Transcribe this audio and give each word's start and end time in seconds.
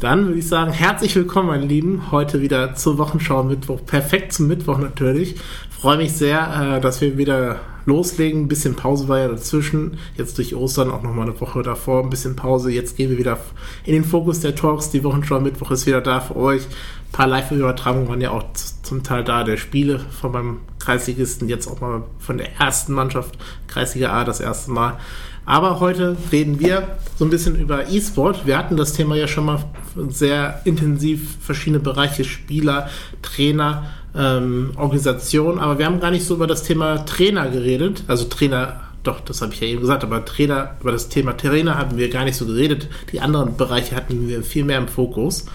Dann 0.00 0.26
würde 0.26 0.38
ich 0.38 0.46
sagen, 0.46 0.72
herzlich 0.72 1.16
willkommen, 1.16 1.48
meine 1.48 1.64
Lieben. 1.64 2.10
Heute 2.10 2.42
wieder 2.42 2.74
zur 2.74 2.98
Wochenschau 2.98 3.42
Mittwoch. 3.42 3.80
Perfekt 3.86 4.34
zum 4.34 4.46
Mittwoch 4.46 4.76
natürlich. 4.76 5.36
Freue 5.70 5.96
mich 5.96 6.12
sehr, 6.12 6.76
äh, 6.76 6.80
dass 6.82 7.00
wir 7.00 7.16
wieder 7.16 7.60
loslegen. 7.86 8.42
Ein 8.42 8.48
bisschen 8.48 8.74
Pause 8.74 9.08
war 9.08 9.20
ja 9.20 9.28
dazwischen. 9.28 9.96
Jetzt 10.16 10.36
durch 10.36 10.54
Ostern 10.54 10.90
auch 10.90 11.02
nochmal 11.02 11.26
eine 11.26 11.40
Woche 11.40 11.62
davor. 11.62 12.02
Ein 12.02 12.10
bisschen 12.10 12.36
Pause. 12.36 12.70
Jetzt 12.70 12.98
gehen 12.98 13.08
wir 13.08 13.16
wieder 13.16 13.38
in 13.84 13.94
den 13.94 14.04
Fokus 14.04 14.40
der 14.40 14.54
Talks. 14.54 14.90
Die 14.90 15.02
Wochenschau 15.02 15.40
Mittwoch 15.40 15.70
ist 15.70 15.86
wieder 15.86 16.02
da 16.02 16.20
für 16.20 16.36
euch. 16.36 16.64
Ein 16.64 17.12
paar 17.12 17.26
Live-Übertragungen 17.26 18.08
waren 18.08 18.20
ja 18.20 18.32
auch 18.32 18.44
zum 18.82 19.02
Teil 19.02 19.24
da. 19.24 19.44
Der 19.44 19.56
Spiele 19.56 19.98
von 19.98 20.30
meinem 20.30 20.58
Kreisligisten. 20.78 21.48
Jetzt 21.48 21.68
auch 21.68 21.80
mal 21.80 22.02
von 22.18 22.36
der 22.36 22.54
ersten 22.60 22.92
Mannschaft. 22.92 23.38
Kreisliga 23.66 24.12
A 24.12 24.24
das 24.24 24.40
erste 24.40 24.72
Mal. 24.72 24.98
Aber 25.46 25.78
heute 25.78 26.16
reden 26.32 26.58
wir 26.58 26.98
so 27.16 27.24
ein 27.24 27.30
bisschen 27.30 27.56
über 27.56 27.88
E-Sport. 27.88 28.46
Wir 28.46 28.58
hatten 28.58 28.76
das 28.76 28.92
Thema 28.92 29.14
ja 29.16 29.28
schon 29.28 29.46
mal 29.46 29.64
sehr 30.08 30.60
intensiv, 30.64 31.36
verschiedene 31.40 31.80
Bereiche, 31.80 32.24
Spieler, 32.24 32.90
Trainer, 33.22 33.84
ähm, 34.14 34.72
Organisation, 34.76 35.58
aber 35.58 35.78
wir 35.78 35.86
haben 35.86 36.00
gar 36.00 36.10
nicht 36.10 36.26
so 36.26 36.34
über 36.34 36.46
das 36.46 36.64
Thema 36.64 37.04
Trainer 37.06 37.48
geredet. 37.48 38.02
Also 38.08 38.24
Trainer, 38.24 38.80
doch, 39.04 39.20
das 39.20 39.40
habe 39.40 39.54
ich 39.54 39.60
ja 39.60 39.68
eben 39.68 39.80
gesagt, 39.80 40.02
aber 40.02 40.24
Trainer, 40.24 40.74
über 40.80 40.90
das 40.90 41.08
Thema 41.08 41.36
Trainer 41.36 41.78
haben 41.78 41.96
wir 41.96 42.10
gar 42.10 42.24
nicht 42.24 42.36
so 42.36 42.44
geredet. 42.46 42.88
Die 43.12 43.20
anderen 43.20 43.56
Bereiche 43.56 43.94
hatten 43.94 44.28
wir 44.28 44.42
viel 44.42 44.64
mehr 44.64 44.78
im 44.78 44.88
Fokus. 44.88 45.46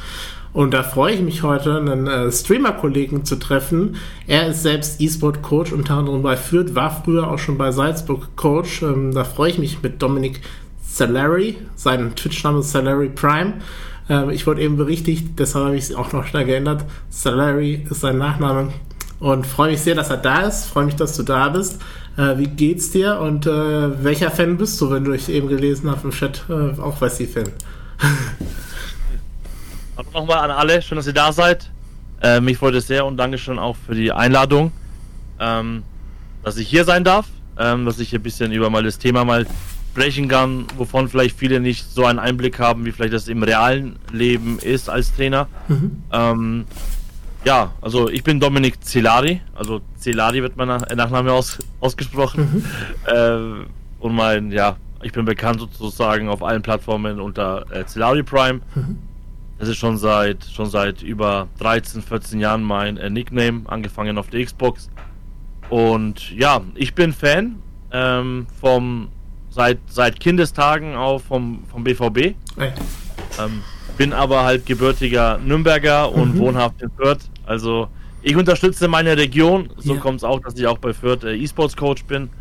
Und 0.53 0.73
da 0.73 0.83
freue 0.83 1.13
ich 1.13 1.21
mich 1.21 1.43
heute, 1.43 1.77
einen 1.77 2.07
äh, 2.07 2.31
Streamer-Kollegen 2.31 3.23
zu 3.23 3.37
treffen. 3.37 3.95
Er 4.27 4.47
ist 4.47 4.63
selbst 4.63 4.99
E-Sport-Coach, 4.99 5.71
unter 5.71 5.95
anderem 5.95 6.21
bei 6.21 6.35
Fürth, 6.35 6.75
war 6.75 7.03
früher 7.03 7.29
auch 7.29 7.39
schon 7.39 7.57
bei 7.57 7.71
Salzburg 7.71 8.35
Coach. 8.35 8.81
Ähm, 8.81 9.13
da 9.13 9.23
freue 9.23 9.51
ich 9.51 9.57
mich 9.57 9.81
mit 9.81 10.01
Dominik 10.01 10.41
Salary. 10.85 11.57
Sein 11.76 12.15
Twitch-Name 12.15 12.59
ist 12.59 12.71
Salary 12.71 13.09
Prime. 13.09 13.53
Ähm, 14.09 14.29
ich 14.29 14.45
wurde 14.45 14.61
eben 14.61 14.76
berichtigt, 14.76 15.39
deshalb 15.39 15.65
habe 15.65 15.77
ich 15.77 15.85
es 15.85 15.95
auch 15.95 16.11
noch 16.11 16.26
schnell 16.26 16.45
geändert. 16.45 16.83
Salary 17.09 17.85
ist 17.89 18.01
sein 18.01 18.17
Nachname. 18.17 18.73
Und 19.21 19.48
freue 19.48 19.71
mich 19.71 19.81
sehr, 19.81 19.95
dass 19.95 20.09
er 20.09 20.17
da 20.17 20.41
ist. 20.41 20.65
Freue 20.65 20.85
mich, 20.85 20.95
dass 20.95 21.15
du 21.15 21.23
da 21.23 21.48
bist. 21.48 21.79
Äh, 22.17 22.37
wie 22.39 22.48
geht's 22.48 22.91
dir 22.91 23.20
und 23.20 23.45
äh, 23.45 24.04
welcher 24.04 24.31
Fan 24.31 24.57
bist 24.57 24.81
du, 24.81 24.91
wenn 24.91 25.05
du 25.05 25.11
dich 25.11 25.29
eben 25.29 25.48
gelesen 25.48 25.89
hast 25.89 26.04
im 26.04 26.11
Chat? 26.11 26.43
Äh, 26.49 26.77
auch 26.81 26.99
Wessi-Fan. 26.99 27.51
Hallo 30.02 30.21
nochmal 30.21 30.49
an 30.49 30.49
alle, 30.49 30.82
schön, 30.82 30.96
dass 30.96 31.05
ihr 31.05 31.13
da 31.13 31.32
seid. 31.32 31.70
Äh, 32.24 32.41
mich 32.41 32.57
freut 32.57 32.74
es 32.74 32.88
sehr 32.88 33.05
und 33.05 33.18
danke 33.18 33.38
schon 33.38 33.60
auch 33.60 33.76
für 33.76 33.94
die 33.94 34.12
Einladung, 34.12 34.71
ähm, 35.40 35.84
dass 36.44 36.57
ich 36.57 36.68
hier 36.68 36.85
sein 36.85 37.04
darf, 37.04 37.27
ähm, 37.60 37.85
dass 37.85 37.99
ich 37.99 38.10
hier 38.10 38.18
ein 38.18 38.24
bisschen 38.24 38.52
über 38.52 38.72
mal 38.72 38.82
das 38.82 38.98
Thema 38.98 39.26
mal 39.26 39.46
sprechen 39.91 40.27
kann, 40.27 40.66
wovon 40.76 41.07
vielleicht 41.07 41.38
viele 41.38 41.60
nicht 41.60 41.88
so 41.91 42.05
einen 42.05 42.18
Einblick 42.18 42.57
haben, 42.57 42.84
wie 42.85 42.91
vielleicht 42.91 43.13
das 43.13 43.27
im 43.27 43.44
realen 43.44 43.98
Leben 44.12 44.57
ist 44.57 44.90
als 44.90 45.16
Trainer. 45.16 45.48
Mhm. 45.68 46.04
Ähm, 46.12 46.66
ja, 47.46 47.72
also 47.82 48.10
ich 48.10 48.24
bin 48.24 48.40
Dominik 48.40 48.84
Celari, 48.84 49.41
also 49.54 49.82
Celari 49.99 50.41
wird 50.41 50.57
mein 50.57 50.68
Nachname 50.68 51.32
aus, 51.32 51.60
ausgesprochen. 51.79 52.66
Mhm. 53.05 53.13
Äh, 53.13 54.04
und 54.04 54.16
mein, 54.16 54.52
ja, 54.52 54.77
ich 55.04 55.12
bin 55.12 55.26
bekannt 55.26 55.60
sozusagen 55.60 56.27
auf 56.27 56.41
allen 56.41 56.63
Plattformen 56.63 57.20
unter 57.20 57.66
äh, 57.72 57.85
Celari 57.85 58.24
Prime. 58.24 58.62
Mhm. 58.74 58.98
Das 59.62 59.70
ist 59.70 59.77
schon 59.77 59.95
seit 59.95 60.43
schon 60.43 60.65
seit 60.65 61.04
über 61.04 61.48
13, 61.59 62.01
14 62.01 62.40
Jahren 62.40 62.63
mein 62.63 62.98
äh, 62.98 63.12
Nickname, 63.12 63.62
angefangen 63.65 64.17
auf 64.17 64.28
der 64.31 64.44
Xbox. 64.44 64.90
Und 65.69 66.31
ja, 66.31 66.62
ich 66.73 66.95
bin 66.95 67.13
Fan 67.13 67.57
ähm, 67.91 68.47
vom 68.59 69.09
seit 69.51 69.78
seit 69.85 70.19
Kindestagen 70.19 70.95
auch 70.95 71.22
vom 71.22 71.63
vom 71.69 71.84
BVB. 71.84 72.34
Hey. 72.57 72.72
Ähm, 73.39 73.62
bin 74.00 74.13
aber 74.13 74.45
halt 74.45 74.66
gebürtiger 74.66 75.38
Nürnberger 75.38 76.11
und 76.11 76.33
mhm. 76.33 76.39
wohnhaft 76.39 76.81
in 76.81 76.89
Fürth. 76.97 77.29
Also 77.45 77.88
ich 78.23 78.35
unterstütze 78.35 78.88
meine 78.88 79.16
Region. 79.16 79.69
So 79.78 79.93
ja. 79.93 79.99
kommt 79.99 80.17
es 80.17 80.23
auch, 80.23 80.39
dass 80.39 80.57
ich 80.57 80.66
auch 80.66 80.79
bei 80.79 80.91
Fürth 80.91 81.23
äh, 81.23 81.35
E-Sports 81.35 81.78
Coach 81.78 82.05
bin. 82.05 82.31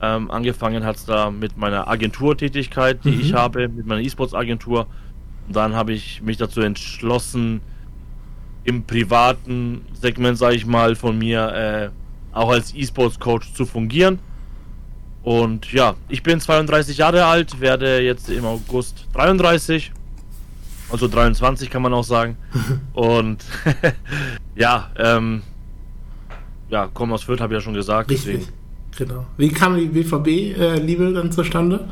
Ähm, 0.00 0.30
angefangen 0.30 0.84
hat 0.84 0.94
es 0.94 1.04
da 1.04 1.32
mit 1.32 1.56
meiner 1.56 1.88
Agenturtätigkeit, 1.88 3.04
die 3.04 3.10
mhm. 3.10 3.20
ich 3.22 3.34
habe, 3.34 3.66
mit 3.66 3.86
meiner 3.86 4.02
E-Sports 4.02 4.34
Agentur. 4.34 4.82
Und 4.82 4.86
dann 5.56 5.74
habe 5.74 5.92
ich 5.92 6.22
mich 6.22 6.36
dazu 6.36 6.60
entschlossen, 6.60 7.60
im 8.64 8.84
privaten 8.84 9.82
Segment, 10.00 10.38
sage 10.38 10.56
ich 10.56 10.66
mal, 10.66 10.94
von 10.94 11.18
mir 11.18 11.92
äh, 12.32 12.36
auch 12.36 12.50
als 12.50 12.74
E-Sports-Coach 12.74 13.54
zu 13.54 13.66
fungieren. 13.66 14.18
Und 15.22 15.72
ja, 15.72 15.94
ich 16.08 16.22
bin 16.22 16.40
32 16.40 16.98
Jahre 16.98 17.24
alt, 17.24 17.60
werde 17.60 18.00
jetzt 18.00 18.30
im 18.30 18.44
August 18.44 19.06
33. 19.14 19.92
Also 20.90 21.08
23 21.08 21.70
kann 21.70 21.82
man 21.82 21.92
auch 21.92 22.04
sagen. 22.04 22.36
Und 22.94 23.44
ja, 24.56 24.90
ähm, 24.96 25.42
ja, 26.68 26.88
komme 26.92 27.14
aus 27.14 27.24
Fürth, 27.24 27.40
habe 27.40 27.54
ich 27.54 27.58
ja 27.58 27.62
schon 27.62 27.74
gesagt. 27.74 28.10
Richtig. 28.10 28.38
Deswegen. 28.38 28.60
Genau. 28.96 29.26
Wie 29.36 29.48
kam 29.48 29.76
die 29.76 29.86
BVB-Liebe 29.86 31.08
äh, 31.08 31.12
dann 31.12 31.30
zustande? 31.32 31.88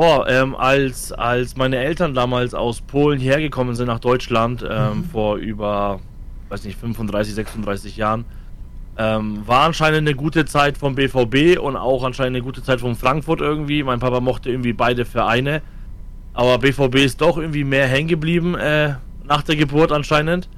Oh, 0.00 0.22
ähm, 0.28 0.54
als, 0.54 1.10
als 1.10 1.56
meine 1.56 1.78
Eltern 1.78 2.14
damals 2.14 2.54
aus 2.54 2.80
Polen 2.80 3.18
hergekommen 3.18 3.74
sind 3.74 3.88
nach 3.88 3.98
Deutschland, 3.98 4.62
ähm, 4.62 4.98
mhm. 4.98 5.04
vor 5.06 5.38
über, 5.38 5.98
weiß 6.50 6.62
nicht, 6.62 6.78
35, 6.78 7.34
36 7.34 7.96
Jahren, 7.96 8.24
ähm, 8.96 9.42
war 9.44 9.64
anscheinend 9.64 10.06
eine 10.06 10.14
gute 10.14 10.44
Zeit 10.44 10.78
vom 10.78 10.94
BVB 10.94 11.58
und 11.58 11.76
auch 11.76 12.04
anscheinend 12.04 12.36
eine 12.36 12.44
gute 12.44 12.62
Zeit 12.62 12.78
von 12.78 12.94
Frankfurt 12.94 13.40
irgendwie. 13.40 13.82
Mein 13.82 13.98
Papa 13.98 14.20
mochte 14.20 14.50
irgendwie 14.50 14.72
beide 14.72 15.04
Vereine. 15.04 15.62
Aber 16.32 16.58
BVB 16.58 16.94
ist 16.98 17.20
doch 17.20 17.36
irgendwie 17.36 17.64
mehr 17.64 17.88
hängen 17.88 18.06
geblieben 18.06 18.54
äh, 18.54 18.94
nach 19.24 19.42
der 19.42 19.56
Geburt 19.56 19.90
anscheinend. 19.90 20.48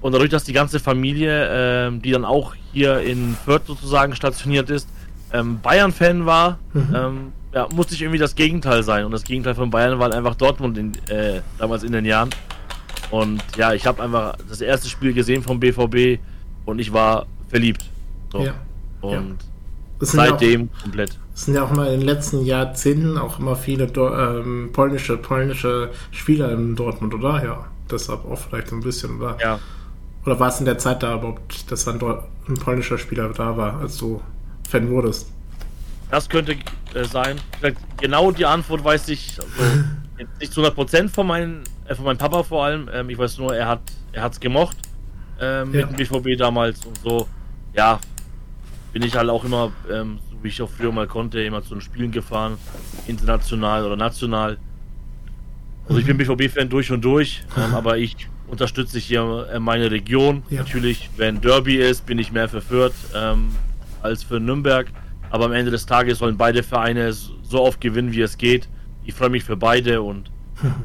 Und 0.00 0.12
dadurch, 0.12 0.30
dass 0.30 0.44
die 0.44 0.54
ganze 0.54 0.80
Familie, 0.80 1.88
äh, 1.88 1.98
die 1.98 2.12
dann 2.12 2.24
auch 2.24 2.54
hier 2.72 3.00
in 3.00 3.36
Fürth 3.44 3.66
sozusagen 3.66 4.16
stationiert 4.16 4.70
ist, 4.70 4.88
ähm, 5.30 5.60
Bayern-Fan 5.60 6.24
war, 6.24 6.58
mhm. 6.72 6.94
ähm, 6.94 7.32
ja, 7.52 7.68
musste 7.72 7.94
ich 7.94 8.02
irgendwie 8.02 8.18
das 8.18 8.34
Gegenteil 8.34 8.82
sein. 8.82 9.04
Und 9.04 9.12
das 9.12 9.24
Gegenteil 9.24 9.54
von 9.54 9.70
Bayern 9.70 9.98
war 9.98 10.06
halt 10.06 10.14
einfach 10.14 10.34
Dortmund 10.34 10.78
in, 10.78 10.92
äh, 11.08 11.42
damals 11.58 11.82
in 11.82 11.92
den 11.92 12.04
Jahren. 12.04 12.30
Und 13.10 13.42
ja, 13.56 13.74
ich 13.74 13.86
habe 13.86 14.02
einfach 14.02 14.36
das 14.48 14.60
erste 14.60 14.88
Spiel 14.88 15.12
gesehen 15.12 15.42
vom 15.42 15.60
BVB 15.60 16.18
und 16.64 16.78
ich 16.78 16.92
war 16.92 17.26
verliebt. 17.48 17.84
So. 18.32 18.40
Ja. 18.40 18.54
Und 19.02 19.36
ja. 20.00 20.06
seitdem 20.06 20.60
ja 20.62 20.66
auch, 20.66 20.82
komplett. 20.82 21.18
Es 21.34 21.44
sind 21.44 21.54
ja 21.54 21.64
auch 21.64 21.72
mal 21.72 21.92
in 21.92 22.00
den 22.00 22.08
letzten 22.08 22.44
Jahrzehnten 22.44 23.18
auch 23.18 23.38
immer 23.38 23.56
viele 23.56 23.84
ähm, 23.84 24.70
polnische, 24.72 25.18
polnische 25.18 25.90
Spieler 26.10 26.52
in 26.52 26.74
Dortmund, 26.74 27.12
oder? 27.12 27.44
Ja, 27.44 27.64
deshalb 27.90 28.24
auch 28.24 28.38
vielleicht 28.38 28.68
so 28.68 28.76
ein 28.76 28.82
bisschen, 28.82 29.18
oder? 29.18 29.36
Ja. 29.42 29.58
Oder 30.24 30.38
war 30.38 30.48
es 30.48 30.60
in 30.60 30.66
der 30.66 30.78
Zeit 30.78 31.02
da 31.02 31.16
überhaupt, 31.16 31.70
dass 31.70 31.84
dann 31.84 32.00
ein 32.00 32.54
polnischer 32.54 32.96
Spieler 32.96 33.28
da 33.30 33.56
war, 33.56 33.80
als 33.80 33.98
du 33.98 34.22
Fan 34.68 34.88
wurdest? 34.88 35.31
Das 36.12 36.28
könnte 36.28 36.56
äh, 36.94 37.04
sein. 37.04 37.40
Genau 37.96 38.30
die 38.32 38.44
Antwort 38.44 38.84
weiß 38.84 39.08
ich 39.08 39.38
also, 39.40 40.28
nicht 40.40 40.52
zu 40.52 40.62
100% 40.62 41.08
von, 41.08 41.26
meinen, 41.26 41.64
äh, 41.86 41.94
von 41.94 42.04
meinem 42.04 42.18
Papa 42.18 42.42
vor 42.42 42.66
allem. 42.66 42.88
Ähm, 42.92 43.08
ich 43.08 43.16
weiß 43.16 43.38
nur, 43.38 43.56
er 43.56 43.66
hat 43.66 43.80
er 44.12 44.22
hat's 44.22 44.38
gemocht 44.38 44.76
ähm, 45.40 45.70
mit 45.70 45.80
dem 45.80 45.96
BVB 45.96 46.38
damals 46.38 46.84
und 46.84 46.98
so. 46.98 47.26
Ja, 47.72 47.98
bin 48.92 49.02
ich 49.02 49.16
halt 49.16 49.30
auch 49.30 49.42
immer, 49.42 49.72
ähm, 49.90 50.18
so 50.30 50.36
wie 50.42 50.48
ich 50.48 50.60
auch 50.60 50.68
früher 50.68 50.92
mal 50.92 51.06
konnte, 51.06 51.42
immer 51.42 51.62
zu 51.62 51.70
den 51.70 51.80
Spielen 51.80 52.12
gefahren, 52.12 52.58
international 53.06 53.86
oder 53.86 53.96
national. 53.96 54.58
Also 55.88 55.98
ich 55.98 56.04
bin 56.04 56.18
mhm. 56.18 56.36
BVB-Fan 56.36 56.68
durch 56.68 56.92
und 56.92 57.02
durch, 57.02 57.42
ähm, 57.56 57.74
aber 57.74 57.96
ich 57.96 58.28
unterstütze 58.48 58.98
hier 58.98 59.48
äh, 59.50 59.58
meine 59.58 59.90
Region. 59.90 60.42
Ja. 60.50 60.58
Natürlich, 60.60 61.08
wenn 61.16 61.40
Derby 61.40 61.76
ist, 61.76 62.04
bin 62.04 62.18
ich 62.18 62.32
mehr 62.32 62.50
für 62.50 62.60
Fürth 62.60 62.92
ähm, 63.14 63.56
als 64.02 64.22
für 64.24 64.38
Nürnberg. 64.38 64.92
Aber 65.32 65.46
am 65.46 65.52
Ende 65.52 65.70
des 65.70 65.86
Tages 65.86 66.18
sollen 66.18 66.36
beide 66.36 66.62
Vereine 66.62 67.10
so 67.10 67.62
oft 67.62 67.80
gewinnen, 67.80 68.12
wie 68.12 68.20
es 68.20 68.36
geht. 68.36 68.68
Ich 69.02 69.14
freue 69.14 69.30
mich 69.30 69.44
für 69.44 69.56
beide 69.56 70.02
und 70.02 70.30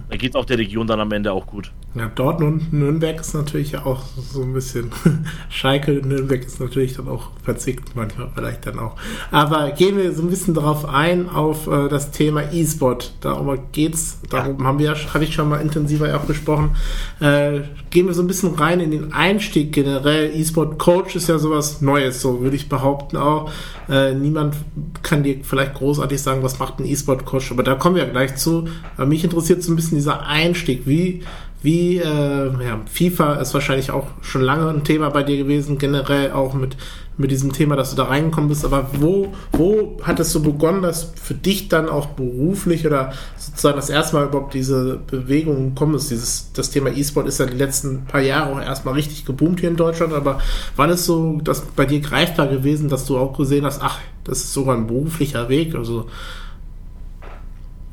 da 0.10 0.18
geht 0.18 0.32
es 0.32 0.36
auch 0.36 0.46
der 0.46 0.58
Region 0.58 0.88
dann 0.88 1.00
am 1.00 1.12
Ende 1.12 1.32
auch 1.32 1.46
gut. 1.46 1.72
Ja, 1.96 2.12
Dortmund, 2.14 2.74
Nürnberg 2.74 3.20
ist 3.20 3.34
natürlich 3.34 3.78
auch 3.78 4.04
so 4.32 4.44
ein 4.44 4.54
bisschen. 4.54 4.92
Schalke, 5.50 5.94
Nürnberg 5.94 6.46
ist 6.46 6.60
natürlich 6.60 6.96
dann 6.96 7.08
auch 7.08 7.32
verzickt, 7.44 7.96
manchmal 7.96 8.30
vielleicht 8.36 8.68
dann 8.68 8.78
auch. 8.78 8.98
Aber 9.32 9.72
gehen 9.72 9.98
wir 9.98 10.14
so 10.14 10.22
ein 10.22 10.30
bisschen 10.30 10.54
darauf 10.54 10.86
ein, 10.86 11.28
auf 11.28 11.66
äh, 11.68 11.88
das 11.88 12.12
Thema 12.12 12.54
E-Sport. 12.54 13.14
Darum 13.22 13.58
geht's. 13.72 14.20
Darum 14.30 14.60
ja. 14.60 14.66
haben 14.66 14.80
wir, 14.80 14.96
habe 15.14 15.24
ich 15.24 15.34
schon 15.34 15.50
mal 15.50 15.60
intensiver 15.60 16.16
auch 16.16 16.28
gesprochen. 16.28 16.76
Äh, 17.20 17.62
gehen 17.90 18.06
wir 18.06 18.14
so 18.14 18.22
ein 18.22 18.28
bisschen 18.28 18.54
rein 18.56 18.80
in 18.80 18.92
den 18.92 19.14
Einstieg 19.14 19.72
generell. 19.72 20.32
E-Sport 20.36 20.78
Coach 20.78 21.16
ist 21.16 21.30
ja 21.30 21.40
sowas 21.40 21.82
Neues, 21.82 22.22
so 22.22 22.42
würde 22.42 22.58
ich 22.58 22.70
behaupten 22.70 23.18
auch. 23.18 23.52
Äh, 23.90 24.14
niemand 24.14 24.56
kann 25.02 25.24
dir 25.24 25.40
vielleicht 25.44 25.76
großartig 25.76 26.22
sagen, 26.22 26.44
was 26.44 26.60
macht 26.60 26.80
ein 26.80 26.86
E-Sport 26.86 27.26
Coach, 27.26 27.52
aber 27.52 27.64
da 27.64 27.76
kommen 27.76 27.96
wir 27.96 28.04
ja 28.04 28.10
gleich 28.10 28.36
zu. 28.36 28.68
Aber 28.98 29.08
mich 29.08 29.24
interessiert 29.24 29.64
so 29.68 29.74
ein 29.74 29.76
bisschen 29.76 29.98
dieser 29.98 30.26
Einstieg. 30.26 30.88
Wie 30.88 31.22
Wie, 31.64 31.98
äh, 31.98 32.04
ja, 32.04 32.82
FIFA 32.86 33.36
ist 33.36 33.54
wahrscheinlich 33.54 33.90
auch 33.90 34.08
schon 34.22 34.42
lange 34.42 34.70
ein 34.70 34.84
Thema 34.84 35.10
bei 35.10 35.24
dir 35.24 35.38
gewesen, 35.38 35.80
generell 35.80 36.32
auch 36.32 36.54
mit, 36.54 36.78
mit 37.18 37.32
diesem 37.32 37.52
Thema, 37.52 37.76
dass 37.76 37.90
du 37.90 37.96
da 37.96 38.04
reingekommen 38.04 38.48
bist. 38.48 38.64
Aber 38.64 38.92
wo, 38.94 39.34
wo 39.54 39.98
hat 40.04 40.20
es 40.20 40.32
so 40.32 40.42
begonnen, 40.42 40.84
dass 40.84 41.14
für 41.16 41.34
dich 41.34 41.68
dann 41.68 41.90
auch 41.90 42.06
beruflich 42.10 42.86
oder 42.86 43.12
sozusagen 43.38 43.76
das 43.76 43.90
erste 43.90 44.16
Mal 44.16 44.28
überhaupt 44.28 44.54
diese 44.54 45.00
Bewegung 45.08 45.74
gekommen 45.74 45.96
ist? 45.96 46.12
Dieses, 46.12 46.54
das 46.54 46.70
Thema 46.70 46.92
E-Sport 46.96 47.28
ist 47.28 47.40
ja 47.40 47.48
die 47.48 47.58
letzten 47.58 48.06
paar 48.06 48.22
Jahre 48.22 48.54
auch 48.54 48.62
erstmal 48.62 48.94
richtig 48.94 49.26
geboomt 49.26 49.60
hier 49.60 49.70
in 49.70 49.78
Deutschland. 49.78 50.14
Aber 50.14 50.40
wann 50.76 50.92
ist 50.92 51.06
so 51.06 51.42
das 51.44 51.62
bei 51.62 51.88
dir 51.88 52.02
greifbar 52.02 52.48
gewesen, 52.48 52.88
dass 52.88 53.06
du 53.06 53.18
auch 53.18 53.36
gesehen 53.36 53.66
hast, 53.66 53.82
ach, 53.82 54.00
das 54.26 54.38
ist 54.40 54.54
sogar 54.54 54.78
ein 54.78 54.86
beruflicher 54.86 55.50
Weg? 55.50 55.74
Also, 55.74 56.06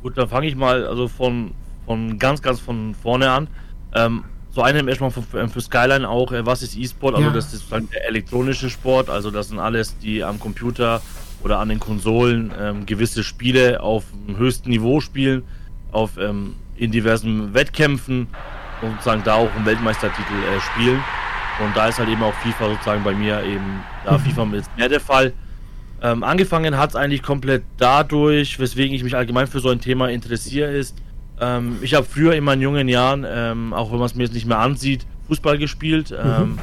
Gut, 0.03 0.19
dann 0.19 0.29
fange 0.29 0.47
ich 0.47 0.55
mal 0.55 0.87
also 0.87 1.09
von, 1.09 1.53
von 1.87 2.19
ganz, 2.19 2.43
ganz 2.43 2.61
von 2.61 2.95
vorne 2.95 3.31
an. 3.31 3.49
Ähm, 3.95 4.25
so 4.51 4.63
einem 4.63 4.89
erstmal 4.89 5.11
für, 5.11 5.49
für 5.49 5.61
Skyline 5.61 6.09
auch, 6.09 6.33
äh, 6.33 6.47
was 6.47 6.63
ist 6.63 6.77
E-Sport? 6.77 7.17
Also 7.17 7.29
ja. 7.29 7.35
das 7.35 7.53
ist 7.53 7.71
halt 7.73 7.93
der 7.93 8.07
elektronische 8.07 8.71
Sport, 8.71 9.11
also 9.11 9.31
das 9.31 9.49
sind 9.49 9.59
alles, 9.59 9.99
die 9.99 10.23
am 10.23 10.39
Computer 10.39 11.03
oder 11.43 11.59
an 11.59 11.69
den 11.69 11.81
Konsolen 11.81 12.53
ähm, 12.59 12.87
gewisse 12.87 13.25
Spiele 13.25 13.83
auf 13.83 14.05
dem 14.27 14.39
höchsten 14.39 14.71
Niveau 14.71 15.01
spielen, 15.01 15.43
auf 15.93 16.17
ähm, 16.19 16.55
in 16.77 16.91
diversen 16.91 17.53
Wettkämpfen 17.53 18.29
und 18.81 18.91
sozusagen 18.93 19.23
da 19.25 19.35
auch 19.35 19.55
einen 19.55 19.67
Weltmeistertitel 19.67 20.33
äh, 20.33 20.61
spielen. 20.61 21.03
Und 21.65 21.77
da 21.77 21.89
ist 21.89 21.99
halt 21.99 22.09
eben 22.09 22.23
auch 22.23 22.35
FIFA 22.35 22.71
sozusagen 22.71 23.05
bei 23.05 23.15
mir 23.15 23.43
eben, 23.45 23.81
da 24.05 24.19
mhm. 24.19 24.23
FIFA 24.23 24.57
ist 24.57 24.77
mehr 24.77 24.89
der 24.89 25.01
Fall. 25.01 25.33
Ähm, 26.03 26.23
angefangen 26.23 26.77
hat 26.77 26.91
es 26.91 26.97
eigentlich 26.97 27.23
komplett 27.23 27.63
dadurch, 27.77 28.59
weswegen 28.59 28.95
ich 28.95 29.05
mich 29.05 29.17
allgemein 29.17 29.47
für 29.47 29.61
so 29.61 29.69
ein 29.69 29.81
Thema 29.81 30.11
interessiere, 30.11 30.71
ist, 30.71 30.97
ähm, 31.41 31.79
ich 31.83 31.95
habe 31.95 32.07
früher 32.07 32.35
in 32.35 32.45
meinen 32.45 32.63
jungen 32.63 32.89
Jahren, 32.89 33.25
ähm, 33.29 33.73
auch 33.73 33.91
wenn 33.91 33.99
man 33.99 34.07
es 34.07 34.15
mir 34.15 34.25
jetzt 34.25 34.35
nicht 34.35 34.47
mehr 34.47 34.59
ansieht, 34.59 35.07
Fußball 35.29 35.59
gespielt, 35.59 36.11
mhm. 36.11 36.17
Ähm, 36.17 36.59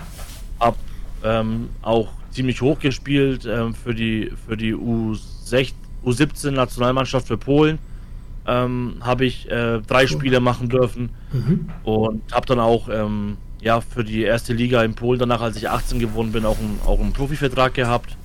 habe 0.59 0.77
ähm, 1.23 1.69
auch 1.81 2.09
ziemlich 2.31 2.61
hoch 2.61 2.79
gespielt 2.79 3.45
ähm, 3.45 3.73
für 3.73 3.93
die, 3.93 4.31
für 4.47 4.55
die 4.55 4.73
U6, 4.73 5.73
U17 6.05 6.51
Nationalmannschaft 6.51 7.27
für 7.27 7.37
Polen. 7.37 7.79
habe 8.45 9.25
ich 9.25 9.49
äh, 9.51 9.81
drei 9.81 10.07
Spiele 10.07 10.39
machen 10.39 10.67
dürfen 10.67 11.09
mhm. 11.31 11.69
und 11.83 12.33
habe 12.33 12.45
dann 12.47 12.59
auch 12.59 12.89
ja, 13.61 13.79
für 13.79 14.03
die 14.03 14.23
erste 14.23 14.53
Liga 14.53 14.83
in 14.83 14.95
Polen 14.95 15.19
danach, 15.19 15.41
als 15.41 15.55
ich 15.55 15.69
18 15.69 15.99
geworden 15.99 16.31
bin, 16.31 16.45
auch, 16.45 16.57
ein, 16.57 16.79
auch 16.85 16.99
einen 16.99 17.13
Profivertrag 17.13 17.73
gehabt. 17.73 18.17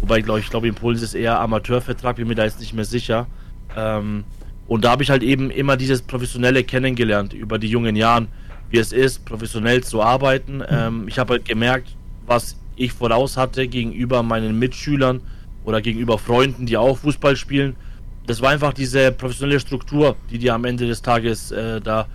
Wobei, 0.00 0.20
glaube 0.20 0.40
ich, 0.40 0.48
glaube 0.48 0.68
in 0.68 0.74
Polen 0.74 0.96
ist 0.96 1.02
es 1.02 1.14
eher 1.14 1.40
Amateurvertrag, 1.40 2.16
bin 2.16 2.28
mir 2.28 2.36
da 2.36 2.44
jetzt 2.44 2.60
nicht 2.60 2.72
mehr 2.72 2.84
sicher. 2.84 3.26
Ähm, 3.76 4.24
und 4.68 4.84
da 4.84 4.90
habe 4.90 5.02
ich 5.02 5.10
halt 5.10 5.22
eben 5.22 5.50
immer 5.50 5.76
dieses 5.76 6.02
Professionelle 6.02 6.62
kennengelernt 6.62 7.32
über 7.32 7.58
die 7.58 7.68
jungen 7.68 7.96
Jahren, 7.96 8.28
wie 8.70 8.76
es 8.76 8.92
ist, 8.92 9.24
professionell 9.24 9.82
zu 9.82 10.02
arbeiten. 10.02 10.58
Mhm. 10.58 10.64
Ähm, 10.68 11.08
ich 11.08 11.18
habe 11.18 11.34
halt 11.34 11.46
gemerkt, 11.46 11.96
was 12.26 12.56
ich 12.76 12.92
voraus 12.92 13.36
hatte 13.38 13.66
gegenüber 13.66 14.22
meinen 14.22 14.58
Mitschülern 14.58 15.22
oder 15.64 15.80
gegenüber 15.80 16.18
Freunden, 16.18 16.66
die 16.66 16.76
auch 16.76 16.98
Fußball 16.98 17.34
spielen. 17.34 17.76
Das 18.26 18.42
war 18.42 18.50
einfach 18.50 18.74
diese 18.74 19.10
professionelle 19.10 19.58
Struktur, 19.58 20.16
die 20.30 20.38
dir 20.38 20.54
am 20.54 20.66
Ende 20.66 20.86
des 20.86 21.00
Tages 21.00 21.50
äh, 21.50 21.80
da 21.80 22.06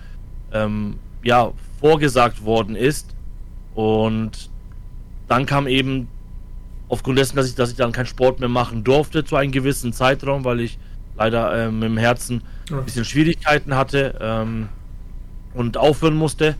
ähm, 0.52 0.94
ja, 1.24 1.52
vorgesagt 1.80 2.44
worden 2.44 2.76
ist. 2.76 3.16
Und 3.74 4.48
dann 5.26 5.44
kam 5.44 5.66
eben 5.66 6.06
aufgrund 6.88 7.18
dessen, 7.18 7.34
dass 7.34 7.48
ich, 7.48 7.56
dass 7.56 7.72
ich 7.72 7.76
dann 7.76 7.90
keinen 7.90 8.06
Sport 8.06 8.38
mehr 8.38 8.48
machen 8.48 8.84
durfte 8.84 9.24
zu 9.24 9.34
einem 9.34 9.50
gewissen 9.50 9.92
Zeitraum, 9.92 10.44
weil 10.44 10.60
ich 10.60 10.78
leider 11.16 11.66
ähm, 11.66 11.82
im 11.82 11.96
Herzen 11.96 12.42
ein 12.70 12.84
bisschen 12.84 13.04
Schwierigkeiten 13.04 13.74
hatte 13.76 14.18
ähm, 14.20 14.68
und 15.54 15.76
aufhören 15.76 16.16
musste, 16.16 16.56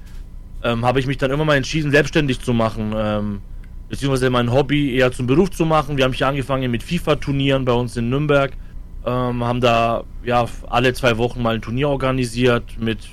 ähm, 0.62 0.85
habe 0.85 1.01
ich 1.01 1.06
mich 1.06 1.19
dann 1.19 1.31
immer 1.31 1.45
mal 1.45 1.56
entschieden, 1.56 1.91
selbstständig 1.91 2.41
zu 2.41 2.53
machen, 2.53 2.93
ähm, 2.97 3.41
beziehungsweise 3.89 4.31
mein 4.31 4.53
Hobby 4.53 4.95
eher 4.95 5.12
zum 5.12 5.27
Beruf 5.27 5.51
zu 5.51 5.67
machen. 5.67 5.97
Wir 5.97 6.05
haben 6.05 6.12
hier 6.12 6.29
angefangen 6.29 6.71
mit 6.71 6.83
FIFA-Turnieren 6.83 7.65
bei 7.65 7.73
uns 7.73 7.97
in 7.97 8.09
Nürnberg, 8.09 8.53
ähm, 9.05 9.45
haben 9.45 9.61
da 9.61 10.05
ja 10.25 10.47
alle 10.69 10.93
zwei 10.95 11.19
Wochen 11.19 11.43
mal 11.43 11.56
ein 11.56 11.62
Turnier 11.62 11.89
organisiert 11.89 12.65
mit 12.79 13.09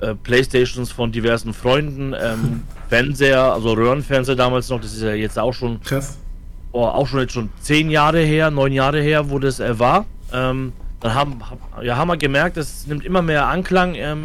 äh, 0.00 0.14
Playstations 0.14 0.92
von 0.92 1.10
diversen 1.12 1.52
Freunden, 1.54 2.14
Fernseher, 2.88 3.52
also 3.54 3.72
Röhrenfernseher 3.72 4.36
damals 4.36 4.68
noch, 4.68 4.80
das 4.80 4.92
ist 4.92 5.02
ja 5.02 5.14
jetzt 5.14 5.38
auch 5.38 5.52
schon 5.52 5.80
Krass. 5.80 6.18
Oh, 6.74 6.86
auch 6.86 7.06
schon 7.06 7.20
jetzt 7.20 7.32
schon 7.32 7.50
zehn 7.60 7.88
Jahre 7.88 8.18
her, 8.18 8.50
neun 8.50 8.72
Jahre 8.72 9.00
her, 9.00 9.30
wo 9.30 9.38
das 9.38 9.60
äh, 9.60 9.78
war. 9.78 10.06
Ähm, 10.32 10.72
dann 11.00 11.14
haben, 11.14 11.40
ja, 11.82 11.96
haben 11.96 12.08
wir 12.08 12.16
gemerkt, 12.16 12.56
es 12.56 12.86
nimmt 12.86 13.04
immer 13.04 13.22
mehr 13.22 13.48
Anklang 13.48 13.94
ähm, 13.94 14.24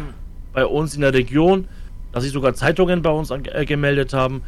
bei 0.52 0.64
uns 0.64 0.94
in 0.94 1.02
der 1.02 1.12
Region, 1.12 1.68
dass 2.12 2.24
sich 2.24 2.32
sogar 2.32 2.54
Zeitungen 2.54 3.02
bei 3.02 3.10
uns 3.10 3.30
äh, 3.30 3.64
gemeldet 3.64 4.12
haben. 4.12 4.42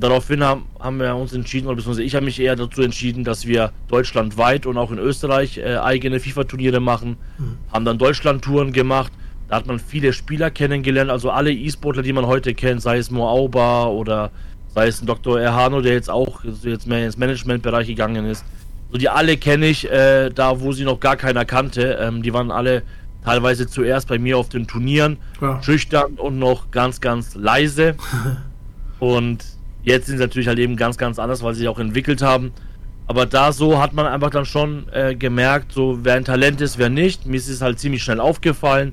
Daraufhin 0.00 0.42
haben, 0.42 0.66
haben 0.80 0.98
wir 0.98 1.14
uns 1.14 1.32
entschieden, 1.32 1.66
oder 1.66 1.76
beziehungsweise 1.76 2.04
ich 2.04 2.14
habe 2.14 2.24
mich 2.24 2.40
eher 2.40 2.56
dazu 2.56 2.82
entschieden, 2.82 3.24
dass 3.24 3.46
wir 3.46 3.72
deutschlandweit 3.88 4.66
und 4.66 4.78
auch 4.78 4.90
in 4.90 4.98
Österreich 4.98 5.58
äh, 5.58 5.76
eigene 5.76 6.18
FIFA-Turniere 6.18 6.80
machen. 6.80 7.16
Mhm. 7.38 7.58
Haben 7.72 7.84
dann 7.84 7.98
Deutschland-Touren 7.98 8.72
gemacht 8.72 9.12
da 9.52 9.58
hat 9.58 9.66
man 9.66 9.78
viele 9.78 10.14
Spieler 10.14 10.50
kennengelernt, 10.50 11.10
also 11.10 11.30
alle 11.30 11.52
E-Sportler, 11.52 12.02
die 12.02 12.14
man 12.14 12.24
heute 12.24 12.54
kennt, 12.54 12.80
sei 12.80 12.96
es 12.96 13.10
Mo 13.10 13.28
Auba 13.28 13.84
oder 13.84 14.30
sei 14.68 14.86
es 14.86 15.02
ein 15.02 15.06
Dr. 15.06 15.38
Erhano, 15.38 15.82
der 15.82 15.92
jetzt 15.92 16.08
auch 16.08 16.42
jetzt 16.42 16.86
mehr 16.86 17.04
ins 17.04 17.18
Managementbereich 17.18 17.86
gegangen 17.86 18.24
ist. 18.24 18.46
So 18.92 18.98
die 18.98 19.08
alle 19.08 19.38
kenne 19.38 19.66
ich, 19.66 19.90
äh, 19.90 20.28
da 20.28 20.60
wo 20.60 20.72
sie 20.72 20.84
noch 20.84 21.00
gar 21.00 21.16
keiner 21.16 21.46
kannte. 21.46 21.98
Ähm, 21.98 22.22
die 22.22 22.34
waren 22.34 22.50
alle 22.50 22.82
teilweise 23.24 23.66
zuerst 23.66 24.06
bei 24.06 24.18
mir 24.18 24.36
auf 24.36 24.50
den 24.50 24.66
Turnieren, 24.66 25.16
ja. 25.40 25.62
schüchtern 25.62 26.14
und 26.14 26.38
noch 26.38 26.70
ganz, 26.70 27.00
ganz 27.00 27.34
leise. 27.34 27.94
und 28.98 29.44
jetzt 29.82 30.06
sind 30.06 30.18
sie 30.18 30.22
natürlich 30.22 30.46
halt 30.46 30.58
eben 30.58 30.76
ganz, 30.76 30.98
ganz 30.98 31.18
anders, 31.18 31.42
weil 31.42 31.54
sie 31.54 31.60
sich 31.60 31.68
auch 31.68 31.78
entwickelt 31.78 32.20
haben. 32.20 32.52
Aber 33.06 33.24
da 33.24 33.52
so 33.52 33.80
hat 33.80 33.94
man 33.94 34.06
einfach 34.06 34.28
dann 34.28 34.44
schon 34.44 34.86
äh, 34.92 35.14
gemerkt, 35.14 35.72
so 35.72 36.00
wer 36.02 36.14
ein 36.14 36.26
Talent 36.26 36.60
ist, 36.60 36.76
wer 36.76 36.90
nicht. 36.90 37.24
Mir 37.26 37.38
ist 37.38 37.48
es 37.48 37.62
halt 37.62 37.78
ziemlich 37.78 38.02
schnell 38.02 38.20
aufgefallen. 38.20 38.92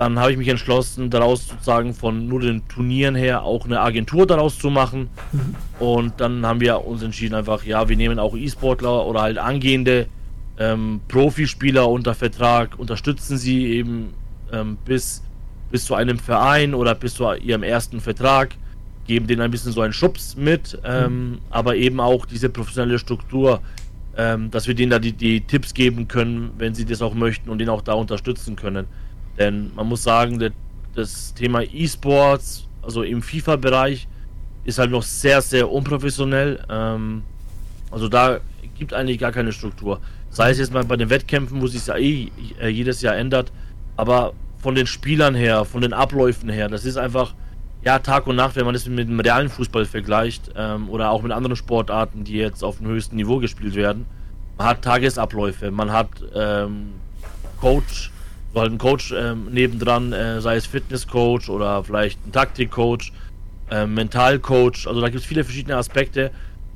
Dann 0.00 0.18
habe 0.18 0.32
ich 0.32 0.38
mich 0.38 0.48
entschlossen, 0.48 1.10
daraus 1.10 1.46
sozusagen 1.46 1.92
von 1.92 2.26
nur 2.26 2.40
den 2.40 2.66
Turnieren 2.68 3.14
her 3.14 3.42
auch 3.42 3.66
eine 3.66 3.80
Agentur 3.80 4.26
daraus 4.26 4.58
zu 4.58 4.70
machen. 4.70 5.10
Mhm. 5.30 5.54
Und 5.78 6.20
dann 6.22 6.46
haben 6.46 6.58
wir 6.60 6.86
uns 6.86 7.02
entschieden, 7.02 7.34
einfach, 7.34 7.64
ja, 7.64 7.86
wir 7.86 7.98
nehmen 7.98 8.18
auch 8.18 8.34
E-Sportler 8.34 9.06
oder 9.06 9.20
halt 9.20 9.36
angehende 9.36 10.06
ähm, 10.58 11.02
Profispieler 11.06 11.86
unter 11.86 12.14
Vertrag, 12.14 12.78
unterstützen 12.78 13.36
sie 13.36 13.66
eben 13.66 14.14
ähm, 14.50 14.78
bis, 14.86 15.22
bis 15.70 15.84
zu 15.84 15.94
einem 15.94 16.18
Verein 16.18 16.72
oder 16.72 16.94
bis 16.94 17.12
zu 17.12 17.30
ihrem 17.34 17.62
ersten 17.62 18.00
Vertrag, 18.00 18.54
geben 19.06 19.26
denen 19.26 19.42
ein 19.42 19.50
bisschen 19.50 19.72
so 19.72 19.82
einen 19.82 19.92
Schubs 19.92 20.34
mit, 20.34 20.78
ähm, 20.82 21.32
mhm. 21.32 21.38
aber 21.50 21.76
eben 21.76 22.00
auch 22.00 22.24
diese 22.24 22.48
professionelle 22.48 22.98
Struktur, 22.98 23.60
ähm, 24.16 24.50
dass 24.50 24.66
wir 24.66 24.74
denen 24.74 24.92
da 24.92 24.98
die, 24.98 25.12
die 25.12 25.42
Tipps 25.42 25.74
geben 25.74 26.08
können, 26.08 26.52
wenn 26.56 26.74
sie 26.74 26.86
das 26.86 27.02
auch 27.02 27.12
möchten 27.12 27.50
und 27.50 27.58
den 27.58 27.68
auch 27.68 27.82
da 27.82 27.92
unterstützen 27.92 28.56
können. 28.56 28.86
Denn 29.40 29.72
man 29.74 29.88
muss 29.88 30.02
sagen, 30.02 30.52
das 30.94 31.32
Thema 31.32 31.62
E-Sports, 31.62 32.68
also 32.82 33.02
im 33.02 33.22
FIFA-Bereich, 33.22 34.06
ist 34.64 34.78
halt 34.78 34.90
noch 34.90 35.02
sehr, 35.02 35.40
sehr 35.40 35.70
unprofessionell. 35.70 36.62
Ähm, 36.68 37.22
also 37.90 38.08
da 38.08 38.40
gibt 38.78 38.92
eigentlich 38.92 39.18
gar 39.18 39.32
keine 39.32 39.52
Struktur. 39.52 40.00
Sei 40.28 40.50
es 40.50 40.58
jetzt 40.58 40.72
mal 40.74 40.84
bei 40.84 40.96
den 40.96 41.08
Wettkämpfen, 41.08 41.60
wo 41.62 41.66
sich 41.66 41.86
ja 41.86 41.96
eh 41.96 42.30
äh, 42.60 42.68
jedes 42.68 43.00
Jahr 43.00 43.16
ändert, 43.16 43.50
aber 43.96 44.34
von 44.58 44.74
den 44.74 44.86
Spielern 44.86 45.34
her, 45.34 45.64
von 45.64 45.80
den 45.80 45.94
Abläufen 45.94 46.50
her, 46.50 46.68
das 46.68 46.84
ist 46.84 46.98
einfach 46.98 47.34
ja 47.82 47.98
Tag 47.98 48.26
und 48.26 48.36
Nacht, 48.36 48.56
wenn 48.56 48.66
man 48.66 48.74
das 48.74 48.86
mit 48.86 49.08
dem 49.08 49.20
realen 49.20 49.48
Fußball 49.48 49.86
vergleicht 49.86 50.52
ähm, 50.54 50.90
oder 50.90 51.10
auch 51.10 51.22
mit 51.22 51.32
anderen 51.32 51.56
Sportarten, 51.56 52.24
die 52.24 52.34
jetzt 52.34 52.62
auf 52.62 52.76
dem 52.76 52.88
höchsten 52.88 53.16
Niveau 53.16 53.38
gespielt 53.38 53.74
werden. 53.74 54.04
Man 54.58 54.66
hat 54.66 54.82
Tagesabläufe, 54.82 55.70
man 55.70 55.90
hat 55.90 56.08
ähm, 56.34 56.90
Coach, 57.58 58.10
so 58.52 58.60
halt 58.60 58.72
ein 58.72 58.78
Coach 58.78 59.12
ähm, 59.16 59.46
nebendran, 59.50 60.12
äh, 60.12 60.40
sei 60.40 60.56
es 60.56 60.66
Fitnesscoach 60.66 61.48
oder 61.48 61.84
vielleicht 61.84 62.26
ein 62.26 62.32
Taktikcoach, 62.32 63.12
äh, 63.70 63.86
Mentalcoach. 63.86 64.86
Also 64.86 65.00
da 65.00 65.08
gibt 65.08 65.20
es 65.20 65.26
viele 65.26 65.44
verschiedene 65.44 65.76
Aspekte, 65.76 66.30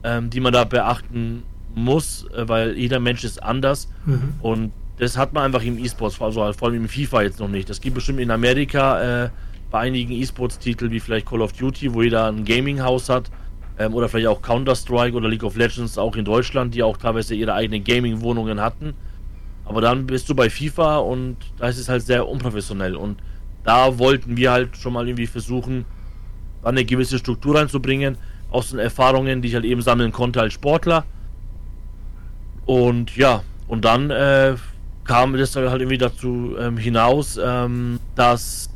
ähm, 0.05 0.31
die 0.31 0.41
man 0.41 0.53
da 0.53 0.65
beachten 0.65 1.43
muss, 1.75 2.27
äh, 2.31 2.49
weil 2.49 2.77
jeder 2.79 3.01
Mensch 3.01 3.25
ist 3.25 3.43
anders. 3.43 3.89
Mhm. 4.07 4.35
Und 4.41 4.73
das 4.99 5.17
hat 5.17 5.33
man 5.33 5.45
einfach 5.45 5.63
im 5.63 5.79
E-Sports, 5.79 6.21
also 6.21 6.53
vor 6.53 6.69
allem 6.69 6.85
im 6.85 6.89
FIFA 6.89 7.23
jetzt 7.23 7.41
noch 7.41 7.49
nicht. 7.49 7.69
Das 7.69 7.81
gibt 7.81 7.97
bestimmt 7.97 8.21
in 8.21 8.31
Amerika 8.31 9.25
äh, 9.25 9.31
bei 9.71 9.81
einigen 9.81 10.13
E-Sports-Titeln 10.13 10.93
wie 10.93 11.01
vielleicht 11.01 11.27
Call 11.27 11.43
of 11.43 11.53
Duty, 11.53 11.93
wo 11.93 12.03
jeder 12.03 12.29
ein 12.29 12.45
Gaming-Haus 12.45 13.09
hat. 13.09 13.31
Ähm, 13.77 13.93
oder 13.93 14.09
vielleicht 14.09 14.29
auch 14.29 14.41
Counter-Strike 14.41 15.17
oder 15.17 15.29
League 15.29 15.43
of 15.43 15.57
Legends, 15.57 15.99
auch 15.99 16.15
in 16.15 16.25
Deutschland, 16.25 16.77
die 16.77 16.85
auch 16.85 16.97
teilweise 16.97 17.35
ihre 17.35 17.55
eigenen 17.55 17.83
Gaming-Wohnungen 17.83 18.61
hatten. 18.61 18.95
Aber 19.65 19.81
dann 19.81 20.07
bist 20.07 20.29
du 20.29 20.35
bei 20.35 20.51
FIFA 20.51 20.99
und 20.99 21.37
da 21.59 21.69
ist 21.69 21.79
es 21.79 21.89
halt 21.89 22.03
sehr 22.03 22.29
unprofessionell. 22.29 22.97
Und 22.97 23.19
da 23.65 23.99
wollten 23.99 24.37
wir 24.37 24.53
halt 24.53 24.77
schon 24.77 24.93
mal 24.93 25.07
irgendwie 25.07 25.27
versuchen, 25.27 25.85
eine 26.63 26.85
gewisse 26.85 27.19
Struktur 27.19 27.57
reinzubringen, 27.59 28.17
aus 28.51 28.71
den 28.71 28.79
Erfahrungen, 28.79 29.43
die 29.43 29.49
ich 29.49 29.55
halt 29.55 29.65
eben 29.65 29.83
sammeln 29.83 30.13
konnte 30.13 30.41
als 30.41 30.53
Sportler. 30.53 31.05
Und 32.67 33.17
ja, 33.17 33.43
und 33.67 33.85
dann 33.85 34.11
äh, 34.11 34.55
kam 35.05 35.37
das 35.37 35.57
halt 35.57 35.81
irgendwie 35.81 35.99
dazu 35.99 36.55
ähm, 36.59 36.77
hinaus, 36.77 37.39
ähm, 37.43 37.99
dass 38.15 38.71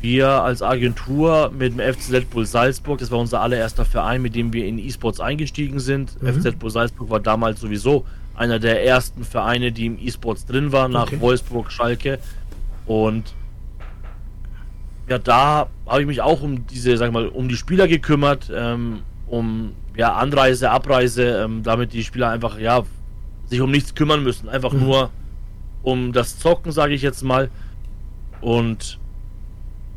wir 0.00 0.28
als 0.28 0.62
Agentur 0.62 1.52
mit 1.56 1.72
dem 1.72 1.94
FC 1.94 2.12
Red 2.12 2.30
Bull 2.30 2.44
Salzburg, 2.44 2.98
das 2.98 3.10
war 3.10 3.18
unser 3.18 3.40
allererster 3.40 3.84
Verein, 3.84 4.20
mit 4.20 4.34
dem 4.34 4.52
wir 4.52 4.66
in 4.66 4.78
E-Sports 4.78 5.20
eingestiegen 5.20 5.78
sind. 5.78 6.20
Mhm. 6.20 6.40
FC 6.40 6.46
Red 6.46 6.58
Bull 6.58 6.70
Salzburg 6.70 7.08
war 7.08 7.20
damals 7.20 7.60
sowieso 7.60 8.04
einer 8.34 8.58
der 8.58 8.84
ersten 8.84 9.24
Vereine, 9.24 9.72
die 9.72 9.86
im 9.86 9.98
E-Sports 9.98 10.46
drin 10.46 10.72
waren, 10.72 10.92
nach 10.92 11.08
okay. 11.08 11.20
Wolfsburg, 11.20 11.70
Schalke. 11.70 12.18
Und 12.86 13.34
ja, 15.08 15.18
da 15.18 15.68
habe 15.86 16.00
ich 16.00 16.06
mich 16.06 16.22
auch 16.22 16.42
um 16.42 16.66
diese, 16.66 16.96
sag 16.96 17.12
mal, 17.12 17.28
um 17.28 17.48
die 17.48 17.56
Spieler 17.56 17.88
gekümmert, 17.88 18.50
ähm, 18.54 19.02
um 19.26 19.72
ja, 19.96 20.14
Anreise, 20.14 20.70
Abreise, 20.70 21.42
ähm, 21.44 21.62
damit 21.62 21.92
die 21.92 22.04
Spieler 22.04 22.30
einfach, 22.30 22.58
ja, 22.58 22.82
sich 23.46 23.60
um 23.60 23.70
nichts 23.70 23.94
kümmern 23.94 24.22
müssen. 24.22 24.48
Einfach 24.48 24.72
mhm. 24.72 24.80
nur 24.80 25.10
um 25.82 26.12
das 26.12 26.38
Zocken, 26.38 26.72
sage 26.72 26.94
ich 26.94 27.02
jetzt 27.02 27.22
mal. 27.22 27.50
Und 28.40 28.98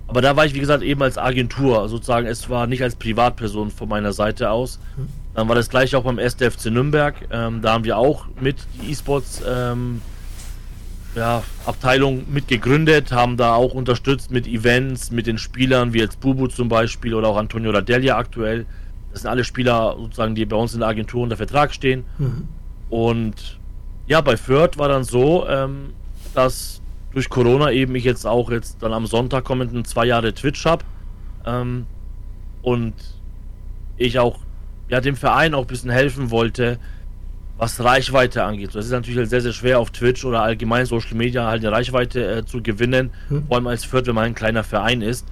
aber 0.07 0.21
da 0.21 0.35
war 0.35 0.45
ich, 0.45 0.53
wie 0.53 0.59
gesagt, 0.59 0.83
eben 0.83 1.01
als 1.01 1.17
Agentur, 1.17 1.89
sozusagen, 1.89 2.27
es 2.27 2.49
war 2.49 2.67
nicht 2.67 2.83
als 2.83 2.95
Privatperson 2.95 3.71
von 3.71 3.89
meiner 3.89 4.13
Seite 4.13 4.51
aus. 4.51 4.79
Mhm. 4.97 5.07
Dann 5.35 5.49
war 5.49 5.55
das 5.55 5.69
gleiche 5.69 5.97
auch 5.97 6.03
beim 6.03 6.17
SDFC 6.17 6.67
Nürnberg. 6.67 7.15
Ähm, 7.29 7.61
da 7.61 7.73
haben 7.73 7.83
wir 7.83 7.97
auch 7.97 8.25
mit 8.39 8.55
die 8.75 8.91
E-Sports 8.91 9.43
ähm, 9.47 10.01
ja, 11.13 11.43
Abteilung 11.65 12.23
mit 12.29 12.47
gegründet, 12.47 13.11
haben 13.11 13.37
da 13.37 13.53
auch 13.53 13.73
unterstützt 13.73 14.31
mit 14.31 14.47
Events, 14.47 15.11
mit 15.11 15.27
den 15.27 15.37
Spielern, 15.37 15.93
wie 15.93 15.99
jetzt 15.99 16.19
Bubu 16.19 16.47
zum 16.47 16.69
Beispiel 16.69 17.13
oder 17.13 17.27
auch 17.27 17.37
Antonio 17.37 17.71
Ladelia 17.71 18.17
aktuell. 18.17 18.65
Das 19.11 19.21
sind 19.21 19.29
alle 19.29 19.43
Spieler 19.43 19.95
sozusagen, 19.97 20.35
die 20.35 20.45
bei 20.45 20.57
uns 20.57 20.73
in 20.73 20.81
der 20.81 20.89
Agentur 20.89 21.23
unter 21.23 21.37
Vertrag 21.37 21.73
stehen. 21.73 22.03
Mhm. 22.17 22.47
Und 22.89 23.59
ja, 24.07 24.21
bei 24.21 24.37
Fürth 24.37 24.77
war 24.77 24.89
dann 24.89 25.03
so, 25.03 25.47
ähm, 25.47 25.93
dass 26.33 26.81
durch 27.13 27.29
Corona 27.29 27.71
eben 27.71 27.95
ich 27.95 28.03
jetzt 28.03 28.25
auch 28.25 28.51
jetzt 28.51 28.83
dann 28.83 28.93
am 28.93 29.05
Sonntag 29.05 29.45
kommenden 29.45 29.85
zwei 29.85 30.05
Jahre 30.05 30.33
Twitch 30.33 30.65
habe. 30.65 30.83
Ähm, 31.45 31.87
und 32.61 32.93
ich 33.97 34.19
auch 34.19 34.39
ja, 34.89 35.01
dem 35.01 35.15
Verein 35.15 35.53
auch 35.53 35.61
ein 35.61 35.67
bisschen 35.67 35.89
helfen 35.89 36.31
wollte, 36.31 36.79
was 37.57 37.81
Reichweite 37.83 38.43
angeht. 38.43 38.75
Das 38.75 38.85
ist 38.85 38.91
natürlich 38.91 39.17
halt 39.17 39.29
sehr, 39.29 39.41
sehr 39.41 39.53
schwer 39.53 39.79
auf 39.79 39.91
Twitch 39.91 40.25
oder 40.25 40.41
allgemein 40.41 40.85
Social 40.85 41.15
Media 41.15 41.47
halt 41.47 41.63
eine 41.63 41.71
Reichweite 41.71 42.37
äh, 42.37 42.45
zu 42.45 42.61
gewinnen, 42.61 43.11
hm. 43.29 43.47
vor 43.47 43.57
allem 43.57 43.67
als 43.67 43.85
Fürth, 43.85 44.07
wenn 44.07 44.15
man 44.15 44.25
ein 44.25 44.35
kleiner 44.35 44.63
Verein 44.63 45.01
ist. 45.01 45.25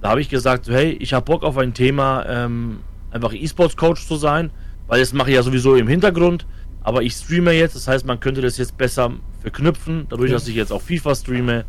Da 0.00 0.10
habe 0.10 0.20
ich 0.20 0.28
gesagt, 0.28 0.66
so, 0.66 0.72
hey, 0.72 0.92
ich 1.00 1.12
habe 1.14 1.24
Bock 1.24 1.42
auf 1.42 1.56
ein 1.58 1.74
Thema, 1.74 2.24
ähm, 2.28 2.80
einfach 3.10 3.32
E-Sports-Coach 3.32 4.06
zu 4.06 4.16
sein, 4.16 4.50
weil 4.86 5.00
das 5.00 5.12
mache 5.12 5.30
ich 5.30 5.36
ja 5.36 5.42
sowieso 5.42 5.74
im 5.76 5.88
Hintergrund, 5.88 6.46
aber 6.82 7.02
ich 7.02 7.14
streame 7.14 7.52
jetzt, 7.52 7.74
das 7.74 7.88
heißt, 7.88 8.06
man 8.06 8.20
könnte 8.20 8.42
das 8.42 8.58
jetzt 8.58 8.76
besser 8.76 9.12
verknüpfen, 9.40 10.06
dadurch, 10.10 10.30
dass 10.30 10.46
ich 10.46 10.54
jetzt 10.54 10.72
auch 10.72 10.82
FIFA 10.82 11.14
streame 11.14 11.64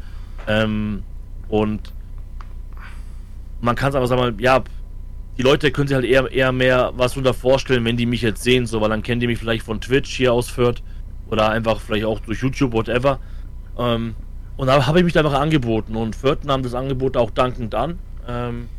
ähm, 0.47 1.03
und 1.47 1.93
man 3.61 3.75
kann 3.75 3.89
es 3.89 3.95
aber 3.95 4.07
sagen, 4.07 4.37
ja, 4.39 4.63
die 5.37 5.41
Leute 5.41 5.71
können 5.71 5.87
sich 5.87 5.95
halt 5.95 6.05
eher, 6.05 6.31
eher 6.31 6.51
mehr 6.51 6.93
was 6.95 7.11
darunter 7.13 7.33
vorstellen, 7.33 7.83
wenn 7.85 7.97
die 7.97 8.05
mich 8.05 8.21
jetzt 8.21 8.43
sehen, 8.43 8.65
so, 8.65 8.79
weil 8.81 8.89
dann 8.89 9.03
kennen 9.03 9.19
die 9.19 9.27
mich 9.27 9.39
vielleicht 9.39 9.65
von 9.65 9.81
Twitch 9.81 10.15
hier 10.15 10.33
aus 10.33 10.49
Fürth 10.49 10.81
oder 11.29 11.49
einfach 11.49 11.79
vielleicht 11.81 12.05
auch 12.05 12.19
durch 12.21 12.41
YouTube, 12.41 12.73
whatever. 12.73 13.19
Ähm, 13.77 14.15
und 14.57 14.67
da 14.67 14.85
habe 14.85 14.99
ich 14.99 15.03
mich 15.03 15.13
da 15.13 15.19
einfach 15.19 15.39
angeboten 15.39 15.95
und 15.95 16.15
Fürth 16.15 16.45
nahm 16.45 16.63
das 16.63 16.73
Angebot 16.73 17.17
auch 17.17 17.31
dankend 17.31 17.75
an 17.75 17.99
ähm, 18.27 18.69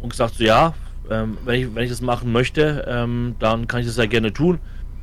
und 0.00 0.10
gesagt 0.10 0.34
so, 0.34 0.44
ja, 0.44 0.74
ähm, 1.10 1.38
wenn, 1.44 1.60
ich, 1.60 1.74
wenn 1.74 1.82
ich 1.82 1.90
das 1.90 2.00
machen 2.00 2.30
möchte, 2.30 2.84
ähm, 2.88 3.34
dann 3.40 3.66
kann 3.66 3.80
ich 3.80 3.86
das 3.86 3.96
ja 3.96 4.06
gerne 4.06 4.32
tun. 4.32 4.58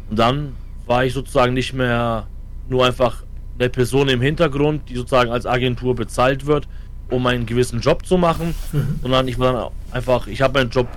Und 0.09 0.17
dann 0.19 0.53
war 0.85 1.03
ich 1.03 1.13
sozusagen 1.13 1.53
nicht 1.53 1.73
mehr 1.73 2.27
nur 2.69 2.85
einfach 2.85 3.23
eine 3.59 3.69
Person 3.69 4.07
im 4.09 4.21
Hintergrund, 4.21 4.89
die 4.89 4.95
sozusagen 4.95 5.31
als 5.31 5.45
Agentur 5.45 5.95
bezahlt 5.95 6.45
wird, 6.45 6.67
um 7.09 7.25
einen 7.27 7.45
gewissen 7.45 7.79
Job 7.79 8.05
zu 8.05 8.17
machen, 8.17 8.55
mhm. 8.71 8.99
sondern 9.01 9.27
ich 9.27 9.37
war 9.39 9.53
dann 9.53 9.71
einfach, 9.91 10.27
ich 10.27 10.41
habe 10.41 10.59
meinen 10.59 10.69
Job 10.69 10.87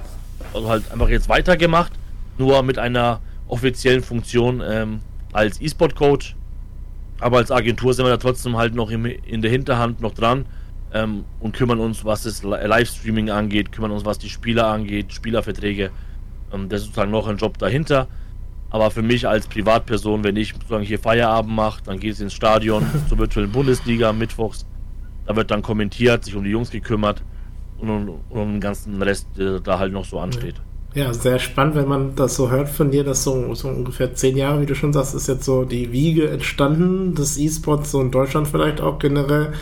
also 0.54 0.68
halt 0.68 0.90
einfach 0.90 1.08
jetzt 1.08 1.28
weitergemacht, 1.28 1.92
nur 2.38 2.62
mit 2.62 2.78
einer 2.78 3.20
offiziellen 3.48 4.02
Funktion 4.02 4.62
ähm, 4.64 5.00
als 5.32 5.60
E-Sport-Coach. 5.60 6.36
Aber 7.20 7.38
als 7.38 7.50
Agentur 7.50 7.94
sind 7.94 8.06
wir 8.06 8.10
da 8.10 8.16
trotzdem 8.16 8.56
halt 8.56 8.74
noch 8.74 8.90
im, 8.90 9.04
in 9.04 9.42
der 9.42 9.50
Hinterhand 9.50 10.00
noch 10.00 10.14
dran 10.14 10.46
ähm, 10.92 11.24
und 11.40 11.54
kümmern 11.54 11.80
uns, 11.80 12.04
was 12.04 12.22
das 12.22 12.42
Livestreaming 12.42 13.30
angeht, 13.30 13.72
kümmern 13.72 13.90
uns, 13.90 14.04
was 14.04 14.18
die 14.18 14.28
Spieler 14.28 14.68
angeht, 14.68 15.12
Spielerverträge. 15.12 15.90
Ähm, 16.52 16.68
das 16.68 16.80
ist 16.80 16.86
sozusagen 16.86 17.10
noch 17.10 17.26
ein 17.26 17.36
Job 17.36 17.58
dahinter. 17.58 18.06
Aber 18.70 18.90
für 18.90 19.02
mich 19.02 19.26
als 19.26 19.46
Privatperson, 19.46 20.24
wenn 20.24 20.36
ich 20.36 20.52
sozusagen 20.52 20.84
hier 20.84 20.98
Feierabend 20.98 21.54
mache, 21.54 21.82
dann 21.84 21.98
geht 21.98 22.12
es 22.12 22.20
ins 22.20 22.34
Stadion 22.34 22.86
zur 23.08 23.18
virtuellen 23.18 23.50
Bundesliga 23.50 24.12
mittwochs 24.12 24.66
da 25.28 25.36
wird 25.36 25.50
dann 25.50 25.62
kommentiert, 25.62 26.24
sich 26.24 26.34
um 26.34 26.42
die 26.42 26.50
Jungs 26.50 26.70
gekümmert 26.70 27.22
und 27.78 27.90
um, 27.90 28.20
um 28.30 28.52
den 28.52 28.60
ganzen 28.60 29.00
Rest, 29.02 29.28
der 29.36 29.60
da 29.60 29.78
halt 29.78 29.92
noch 29.92 30.06
so 30.06 30.18
ansteht. 30.18 30.54
Ja, 30.94 31.12
sehr 31.12 31.38
spannend, 31.38 31.74
wenn 31.74 31.86
man 31.86 32.16
das 32.16 32.34
so 32.34 32.50
hört 32.50 32.70
von 32.70 32.90
dir, 32.90 33.04
dass 33.04 33.22
so, 33.22 33.54
so 33.54 33.68
ungefähr 33.68 34.14
zehn 34.14 34.38
Jahre, 34.38 34.62
wie 34.62 34.66
du 34.66 34.74
schon 34.74 34.94
sagst, 34.94 35.14
ist 35.14 35.28
jetzt 35.28 35.44
so 35.44 35.64
die 35.64 35.92
Wiege 35.92 36.30
entstanden 36.30 37.14
des 37.14 37.36
E-Sports, 37.36 37.90
so 37.90 38.00
in 38.00 38.10
Deutschland 38.10 38.48
vielleicht 38.48 38.80
auch 38.80 38.98
generell. 38.98 39.52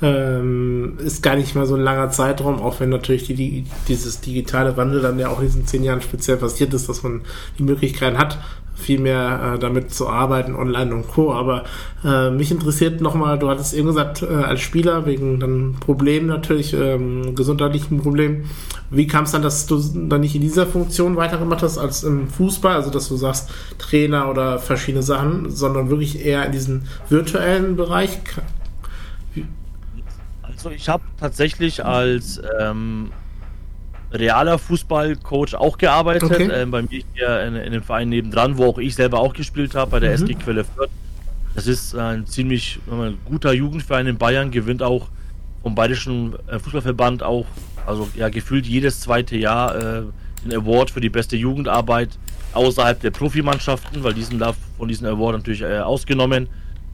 Ähm, 0.00 0.96
ist 1.00 1.24
gar 1.24 1.34
nicht 1.34 1.56
mal 1.56 1.66
so 1.66 1.74
ein 1.74 1.80
langer 1.80 2.10
Zeitraum, 2.10 2.62
auch 2.62 2.78
wenn 2.78 2.88
natürlich 2.88 3.24
die, 3.24 3.34
die, 3.34 3.64
dieses 3.88 4.20
digitale 4.20 4.76
Wandel 4.76 5.00
dann 5.00 5.18
ja 5.18 5.28
auch 5.28 5.40
in 5.40 5.46
diesen 5.46 5.66
zehn 5.66 5.82
Jahren 5.82 6.00
speziell 6.00 6.36
passiert 6.36 6.72
ist, 6.72 6.88
dass 6.88 7.02
man 7.02 7.22
die 7.58 7.64
Möglichkeit 7.64 8.16
hat, 8.16 8.38
viel 8.78 9.00
mehr 9.00 9.54
äh, 9.54 9.58
damit 9.58 9.92
zu 9.92 10.08
arbeiten, 10.08 10.54
online 10.54 10.94
und 10.94 11.08
Co. 11.08 11.32
Aber 11.32 11.64
äh, 12.04 12.30
mich 12.30 12.50
interessiert 12.50 13.00
nochmal, 13.00 13.38
du 13.38 13.48
hattest 13.48 13.74
eben 13.74 13.88
gesagt, 13.88 14.22
äh, 14.22 14.26
als 14.26 14.60
Spieler, 14.60 15.04
wegen 15.04 15.40
dann 15.40 15.76
Problemen 15.80 16.26
natürlich, 16.26 16.72
ähm, 16.74 17.34
gesundheitlichen 17.34 18.00
Problemen, 18.00 18.48
wie 18.90 19.06
kam 19.06 19.24
es 19.24 19.32
dann, 19.32 19.42
dass 19.42 19.66
du 19.66 19.78
dann 19.78 20.20
nicht 20.20 20.34
in 20.34 20.42
dieser 20.42 20.66
Funktion 20.66 21.16
weitergemacht 21.16 21.62
hast 21.62 21.76
als 21.76 22.04
im 22.04 22.28
Fußball, 22.28 22.76
also 22.76 22.90
dass 22.90 23.08
du 23.08 23.16
sagst, 23.16 23.50
Trainer 23.78 24.30
oder 24.30 24.58
verschiedene 24.58 25.02
Sachen, 25.02 25.50
sondern 25.50 25.90
wirklich 25.90 26.24
eher 26.24 26.46
in 26.46 26.52
diesen 26.52 26.88
virtuellen 27.08 27.76
Bereich? 27.76 28.18
Also 30.42 30.70
ich 30.70 30.88
habe 30.88 31.04
tatsächlich 31.20 31.84
als 31.84 32.40
ähm, 32.60 33.10
realer 34.12 34.58
Fußballcoach 34.58 35.54
auch 35.54 35.78
gearbeitet. 35.78 36.30
Okay. 36.30 36.50
Ähm, 36.52 36.70
bei 36.70 36.82
mir 36.82 37.02
hier 37.14 37.42
in, 37.42 37.56
in 37.56 37.72
dem 37.72 37.82
Verein 37.82 38.08
nebendran, 38.08 38.56
wo 38.56 38.66
auch 38.66 38.78
ich 38.78 38.94
selber 38.94 39.20
auch 39.20 39.34
gespielt 39.34 39.74
habe, 39.74 39.90
bei 39.90 40.00
der 40.00 40.10
mhm. 40.10 40.24
SG 40.24 40.34
Quelle 40.34 40.64
Fürth. 40.64 40.90
Das 41.54 41.66
ist 41.66 41.94
ein 41.94 42.26
ziemlich 42.26 42.78
ein 42.90 43.18
guter 43.24 43.52
Jugendverein 43.52 44.06
in 44.06 44.16
Bayern, 44.16 44.50
gewinnt 44.50 44.82
auch 44.82 45.08
vom 45.62 45.74
Bayerischen 45.74 46.34
äh, 46.46 46.58
Fußballverband 46.58 47.22
auch, 47.22 47.46
also 47.86 48.08
ja, 48.14 48.28
gefühlt 48.28 48.66
jedes 48.66 49.00
zweite 49.00 49.36
Jahr 49.36 49.74
äh, 49.74 50.02
den 50.44 50.54
Award 50.54 50.90
für 50.90 51.00
die 51.00 51.10
beste 51.10 51.36
Jugendarbeit 51.36 52.10
außerhalb 52.54 53.00
der 53.00 53.10
Profimannschaften, 53.10 54.02
weil 54.04 54.14
die 54.14 54.22
sind 54.22 54.38
da 54.38 54.54
von 54.76 54.88
diesem 54.88 55.06
Award 55.06 55.36
natürlich 55.36 55.62
äh, 55.62 55.80
ausgenommen. 55.80 56.48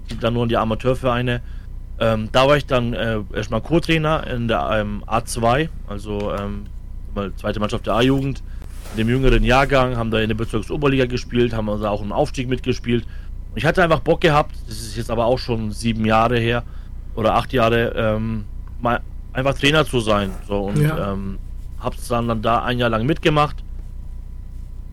Geht 0.08 0.22
dann 0.22 0.34
nur 0.34 0.42
in 0.44 0.48
die 0.48 0.56
Amateurvereine. 0.56 1.40
Ähm, 2.00 2.28
da 2.32 2.48
war 2.48 2.56
ich 2.56 2.66
dann 2.66 2.92
äh, 2.92 3.20
erstmal 3.32 3.60
Co-Trainer 3.60 4.26
in 4.26 4.48
der 4.48 4.68
ähm, 4.72 5.04
A2, 5.06 5.68
also 5.86 6.32
ähm, 6.32 6.66
zweite 7.36 7.60
Mannschaft 7.60 7.86
der 7.86 7.94
A-Jugend, 7.94 8.42
in 8.92 8.98
dem 8.98 9.08
jüngeren 9.08 9.42
Jahrgang, 9.42 9.96
haben 9.96 10.10
da 10.10 10.20
in 10.20 10.28
der 10.28 10.36
Bezirksoberliga 10.36 11.06
gespielt, 11.06 11.52
haben 11.52 11.68
also 11.68 11.86
auch 11.86 12.02
im 12.02 12.12
Aufstieg 12.12 12.48
mitgespielt. 12.48 13.06
Ich 13.54 13.64
hatte 13.64 13.82
einfach 13.82 14.00
Bock 14.00 14.20
gehabt, 14.20 14.54
das 14.66 14.78
ist 14.78 14.96
jetzt 14.96 15.10
aber 15.10 15.26
auch 15.26 15.38
schon 15.38 15.70
sieben 15.72 16.04
Jahre 16.04 16.38
her 16.38 16.64
oder 17.14 17.34
acht 17.34 17.52
Jahre, 17.52 17.92
ähm, 17.96 18.44
mal 18.80 19.00
einfach 19.32 19.54
Trainer 19.54 19.84
zu 19.84 20.00
sein. 20.00 20.30
So 20.46 20.62
und 20.62 20.80
ja. 20.80 21.12
ähm, 21.12 21.38
hab's 21.78 22.08
dann, 22.08 22.28
dann 22.28 22.42
da 22.42 22.62
ein 22.64 22.78
Jahr 22.78 22.90
lang 22.90 23.06
mitgemacht. 23.06 23.62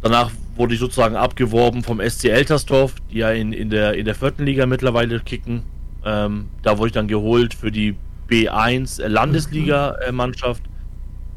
Danach 0.01 0.31
wurde 0.55 0.73
ich 0.73 0.79
sozusagen 0.79 1.15
abgeworben 1.15 1.83
vom 1.83 2.01
SC 2.01 2.25
Eltersdorf, 2.25 2.95
die 3.11 3.19
ja 3.19 3.31
in, 3.31 3.53
in, 3.53 3.69
der, 3.69 3.93
in 3.93 4.05
der 4.05 4.15
vierten 4.15 4.45
Liga 4.45 4.65
mittlerweile 4.65 5.19
kicken. 5.19 5.63
Ähm, 6.03 6.49
da 6.63 6.77
wurde 6.77 6.87
ich 6.87 6.93
dann 6.93 7.07
geholt 7.07 7.53
für 7.53 7.71
die 7.71 7.95
B1 8.29 9.07
Landesliga-Mannschaft 9.07 10.63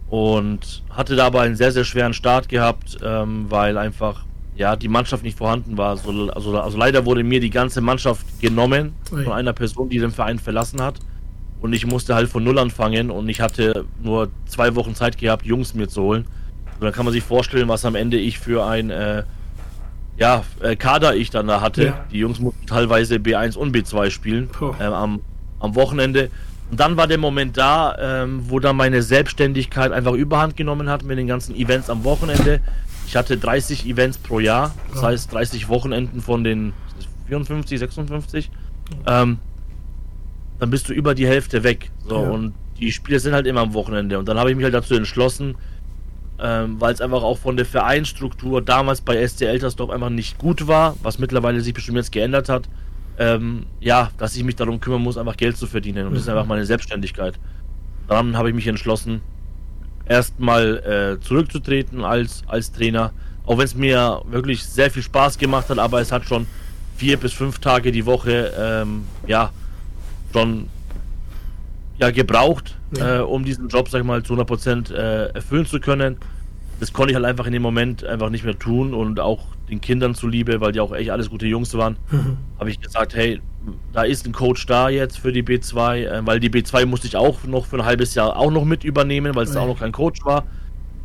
und 0.09 0.83
hatte 0.91 1.17
dabei 1.17 1.43
einen 1.43 1.57
sehr, 1.57 1.73
sehr 1.73 1.85
schweren 1.85 2.15
Start 2.15 2.49
gehabt, 2.49 2.99
ähm, 3.03 3.47
weil 3.49 3.79
einfach 3.79 4.25
ja 4.57 4.77
die 4.77 4.89
Mannschaft 4.89 5.25
nicht 5.25 5.37
vorhanden 5.37 5.77
war. 5.77 5.97
So, 5.97 6.31
also, 6.31 6.59
also 6.59 6.79
leider 6.79 7.05
wurde 7.05 7.25
mir 7.25 7.41
die 7.41 7.51
ganze 7.51 7.81
Mannschaft 7.81 8.25
genommen 8.41 8.95
von 9.09 9.33
einer 9.33 9.53
Person, 9.53 9.89
die 9.89 9.99
den 9.99 10.11
Verein 10.11 10.39
verlassen 10.39 10.81
hat. 10.81 10.97
Und 11.61 11.73
ich 11.73 11.87
musste 11.87 12.15
halt 12.15 12.29
von 12.29 12.45
Null 12.45 12.59
anfangen 12.59 13.11
und 13.11 13.29
ich 13.29 13.41
hatte 13.41 13.87
nur 14.03 14.29
zwei 14.47 14.75
Wochen 14.75 14.95
Zeit 14.95 15.17
gehabt, 15.17 15.47
Jungs 15.47 15.75
mir 15.75 15.89
zu 15.89 16.03
holen. 16.03 16.27
Und 16.75 16.83
dann 16.85 16.93
kann 16.93 17.07
man 17.07 17.13
sich 17.15 17.23
vorstellen, 17.23 17.69
was 17.69 17.85
am 17.85 17.95
Ende 17.95 18.19
ich 18.19 18.39
für 18.39 18.67
ein 18.67 18.91
äh, 18.91 19.23
ja, 20.17 20.45
äh, 20.61 20.77
Kader 20.77 21.17
ich 21.17 21.31
dann 21.31 21.47
da 21.47 21.61
hatte. 21.61 21.85
Ja. 21.87 22.05
Die 22.13 22.19
Jungs 22.19 22.39
mussten 22.39 22.67
teilweise 22.67 23.17
B1 23.17 23.57
und 23.57 23.75
B2 23.75 24.11
spielen 24.11 24.51
äh, 24.79 24.85
am, 24.85 25.21
am 25.59 25.75
Wochenende. 25.75 26.31
Und 26.71 26.81
dann 26.81 26.97
war 26.97 27.07
der 27.07 27.19
Moment 27.19 27.57
da, 27.57 27.97
ähm, 27.99 28.45
wo 28.49 28.59
dann 28.59 28.77
meine 28.77 29.03
Selbstständigkeit 29.03 29.93
einfach 29.93 30.13
überhand 30.13 30.57
genommen 30.57 30.89
hat 30.89 31.05
mit 31.05 31.19
den 31.19 31.27
ganzen 31.27 31.55
Events 31.55 31.91
am 31.91 32.05
Wochenende. 32.05 32.61
Ich 33.07 33.17
hatte 33.17 33.37
30 33.37 33.87
Events 33.87 34.19
pro 34.19 34.41
Jahr, 34.41 34.75
das 34.93 35.03
ja. 35.03 35.09
heißt 35.09 35.33
30 35.33 35.69
Wochenenden 35.69 36.21
von 36.21 36.43
den 36.43 36.73
54, 37.29 37.79
56. 37.79 38.51
Ähm, 39.07 39.39
dann 40.59 40.71
bist 40.71 40.89
du 40.89 40.93
über 40.93 41.15
die 41.15 41.27
Hälfte 41.27 41.63
weg. 41.63 41.91
So, 42.09 42.23
ja. 42.23 42.31
und 42.31 42.55
die 42.79 42.93
Spiele 42.93 43.21
sind 43.21 43.35
halt 43.35 43.47
immer 43.47 43.61
am 43.61 43.75
Wochenende. 43.75 44.19
Und 44.19 44.29
dann 44.29 44.39
habe 44.39 44.51
ich 44.51 44.57
mich 44.57 44.65
halt 44.65 44.75
dazu 44.75 44.95
entschlossen, 44.95 45.57
ähm, 46.41 46.81
weil 46.81 46.93
es 46.93 47.01
einfach 47.01 47.23
auch 47.23 47.39
von 47.39 47.57
der 47.57 47.67
Vereinsstruktur 47.67 48.63
damals 48.63 49.01
bei 49.01 49.27
SC 49.27 49.43
Eltersdorf 49.43 49.91
einfach 49.91 50.11
nicht 50.11 50.39
gut 50.39 50.67
war, 50.67 50.97
was 51.03 51.19
mittlerweile 51.19 51.61
sich 51.61 51.75
bestimmt 51.75 51.99
jetzt 51.99 52.13
geändert 52.13 52.49
hat. 52.49 52.69
Ähm, 53.19 53.67
ja, 53.81 54.11
dass 54.19 54.35
ich 54.37 54.43
mich 54.43 54.57
darum 54.57 54.81
kümmern 54.81 55.03
muss, 55.03 55.17
einfach 55.17 55.37
Geld 55.37 55.57
zu 55.57 55.67
verdienen. 55.67 56.07
Und 56.07 56.15
das 56.15 56.23
ist 56.23 56.27
mhm. 56.29 56.35
einfach 56.35 56.47
meine 56.47 56.67
Selbstständigkeit. 56.67 57.39
Dann 58.09 58.37
habe 58.37 58.49
ich 58.49 58.55
mich 58.55 58.67
entschlossen, 58.67 59.21
erstmal 60.07 61.19
äh, 61.19 61.21
zurückzutreten 61.21 62.05
als, 62.05 62.43
als 62.47 62.73
Trainer. 62.73 63.13
Auch 63.47 63.59
wenn 63.59 63.65
es 63.65 63.75
mir 63.75 64.23
wirklich 64.27 64.65
sehr 64.65 64.91
viel 64.91 65.03
Spaß 65.03 65.39
gemacht 65.39 65.69
hat, 65.69 65.79
aber 65.79 66.01
es 66.01 66.13
hat 66.13 66.25
schon 66.25 66.47
vier 66.97 67.17
bis 67.17 67.33
fünf 67.33 67.59
Tage 67.59 67.93
die 67.93 68.07
Woche 68.07 68.53
ähm, 68.59 69.05
ja 69.27 69.51
schon 70.33 70.69
ja 71.99 72.11
gebraucht, 72.11 72.77
ja. 72.97 73.19
Äh, 73.19 73.23
um 73.23 73.45
diesen 73.45 73.69
Job, 73.69 73.89
sag 73.89 74.01
ich 74.01 74.07
mal, 74.07 74.23
zu 74.23 74.35
100% 74.35 74.93
äh, 74.93 75.27
erfüllen 75.35 75.67
zu 75.67 75.81
können. 75.81 76.17
Das 76.85 76.93
konnte 76.93 77.13
ich 77.13 77.15
halt 77.15 77.25
einfach 77.25 77.47
in 77.47 77.55
dem 77.55 77.63
Moment 77.63 78.05
einfach 78.05 78.29
nicht 78.29 78.45
mehr 78.45 78.59
tun 78.59 78.93
und 78.93 79.19
auch 79.19 79.47
den 79.71 79.81
Kindern 79.81 80.15
zuliebe, 80.15 80.61
weil 80.61 80.73
die 80.73 80.81
auch 80.81 80.95
echt 80.95 81.09
alles 81.09 81.31
gute 81.31 81.47
Jungs 81.47 81.73
waren, 81.73 81.97
mhm. 82.11 82.37
habe 82.59 82.69
ich 82.69 82.79
gesagt, 82.79 83.15
hey, 83.15 83.41
da 83.95 84.03
ist 84.03 84.27
ein 84.27 84.33
Coach 84.33 84.67
da 84.67 84.91
jetzt 84.91 85.19
für 85.19 85.33
die 85.33 85.43
B2, 85.43 85.97
äh, 85.97 86.27
weil 86.27 86.41
die 86.41 86.51
B2 86.51 86.85
musste 86.85 87.07
ich 87.07 87.17
auch 87.17 87.43
noch 87.45 87.65
für 87.65 87.77
ein 87.77 87.87
halbes 87.87 88.15
Jahr 88.15 88.37
auch 88.37 88.51
noch 88.51 88.67
mit 88.67 88.85
übernehmen, 88.85 89.35
weil 89.35 89.45
es 89.45 89.55
ja. 89.55 89.63
auch 89.63 89.67
noch 89.67 89.79
kein 89.79 89.93
Coach 89.93 90.27
war. 90.27 90.45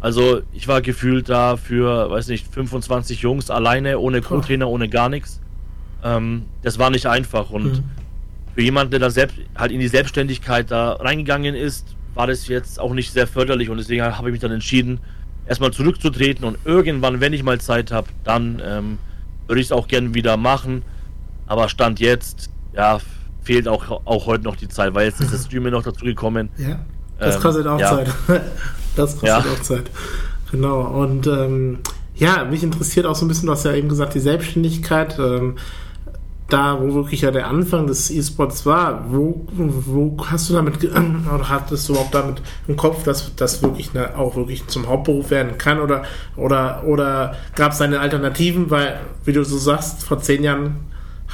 Also 0.02 0.42
ich 0.52 0.68
war 0.68 0.82
gefühlt 0.82 1.30
da 1.30 1.56
für, 1.56 2.10
weiß 2.10 2.28
nicht, 2.28 2.54
25 2.54 3.22
Jungs 3.22 3.50
alleine, 3.50 4.00
ohne 4.00 4.20
Co-Trainer, 4.20 4.68
ohne 4.68 4.90
gar 4.90 5.08
nichts. 5.08 5.40
Ähm, 6.04 6.44
das 6.62 6.78
war 6.78 6.90
nicht 6.90 7.06
einfach 7.06 7.52
und 7.52 7.64
mhm. 7.64 7.84
für 8.54 8.64
jemanden, 8.64 8.92
der 8.92 9.00
da 9.00 9.12
selbst 9.12 9.38
halt 9.56 9.72
in 9.72 9.80
die 9.80 9.88
Selbstständigkeit 9.88 10.70
da 10.72 10.92
reingegangen 10.92 11.56
ist, 11.56 11.96
war 12.16 12.28
das 12.28 12.50
jetzt 12.50 12.82
auch 12.82 12.94
nicht 12.94 13.14
sehr 13.14 13.28
förderlich 13.28 13.70
und 13.70 13.78
deswegen 13.78 14.04
habe 14.04 14.28
ich 14.28 14.34
mich 14.34 14.42
dann 14.42 14.52
entschieden, 14.52 15.00
erstmal 15.50 15.72
zurückzutreten 15.72 16.46
und 16.46 16.60
irgendwann, 16.64 17.20
wenn 17.20 17.34
ich 17.34 17.44
mal 17.44 17.60
Zeit 17.60 17.92
habe, 17.92 18.08
dann 18.24 18.62
ähm, 18.64 18.98
würde 19.48 19.60
ich 19.60 19.68
es 19.68 19.72
auch 19.72 19.88
gerne 19.88 20.14
wieder 20.14 20.38
machen. 20.38 20.84
Aber 21.48 21.68
Stand 21.68 22.00
jetzt, 22.00 22.52
ja, 22.74 23.00
fehlt 23.42 23.68
auch, 23.68 24.06
auch 24.06 24.28
heute 24.28 24.44
noch 24.44 24.56
die 24.56 24.68
Zeit, 24.68 24.94
weil 24.94 25.08
jetzt 25.08 25.20
ist 25.20 25.34
das 25.34 25.46
Streaming 25.46 25.72
noch 25.72 25.84
dazu 25.84 26.06
gekommen. 26.06 26.50
Ja, 26.58 26.80
das 27.18 27.36
ähm, 27.36 27.42
kostet 27.42 27.68
auch 27.68 27.80
ja. 27.80 27.90
Zeit. 27.90 28.08
das 28.96 29.12
kostet 29.14 29.28
ja. 29.28 29.40
auch 29.40 29.62
Zeit. 29.62 29.90
Genau. 30.52 30.82
Und 30.82 31.26
ähm, 31.26 31.80
ja, 32.16 32.46
mich 32.46 32.62
interessiert 32.62 33.08
auch 33.08 33.16
so 33.16 33.26
ein 33.26 33.28
bisschen, 33.28 33.48
du 33.48 33.54
hast 33.54 33.66
ja 33.66 33.74
eben 33.74 33.90
gesagt, 33.90 34.14
die 34.14 34.20
Selbstständigkeit. 34.20 35.18
Ähm, 35.18 35.56
da, 36.50 36.80
wo 36.82 36.94
wirklich 36.94 37.22
ja 37.22 37.32
der 37.32 37.48
Anfang 37.48 37.88
des 37.88 38.10
E-Sports 38.10 38.66
war, 38.66 39.06
wo, 39.10 39.46
wo 39.52 40.18
hast 40.26 40.50
du 40.50 40.54
damit, 40.54 40.84
oder 41.34 41.50
hattest 41.50 41.88
du 41.88 41.94
überhaupt 41.94 42.14
damit 42.14 42.42
im 42.68 42.76
Kopf, 42.76 43.04
dass 43.04 43.36
das 43.36 43.62
wirklich 43.62 43.92
eine, 43.94 44.18
auch 44.18 44.36
wirklich 44.36 44.68
zum 44.68 44.88
Hauptberuf 44.88 45.30
werden 45.30 45.58
kann 45.58 45.80
oder, 45.80 46.04
oder, 46.36 46.84
oder 46.86 47.36
gab 47.56 47.72
es 47.72 47.82
eine 47.82 48.00
Alternativen, 48.00 48.70
weil, 48.70 49.00
wie 49.26 49.34
du 49.34 49.44
so 49.44 49.58
sagst, 49.58 50.04
vor 50.04 50.20
zehn 50.20 50.44
Jahren 50.44 50.78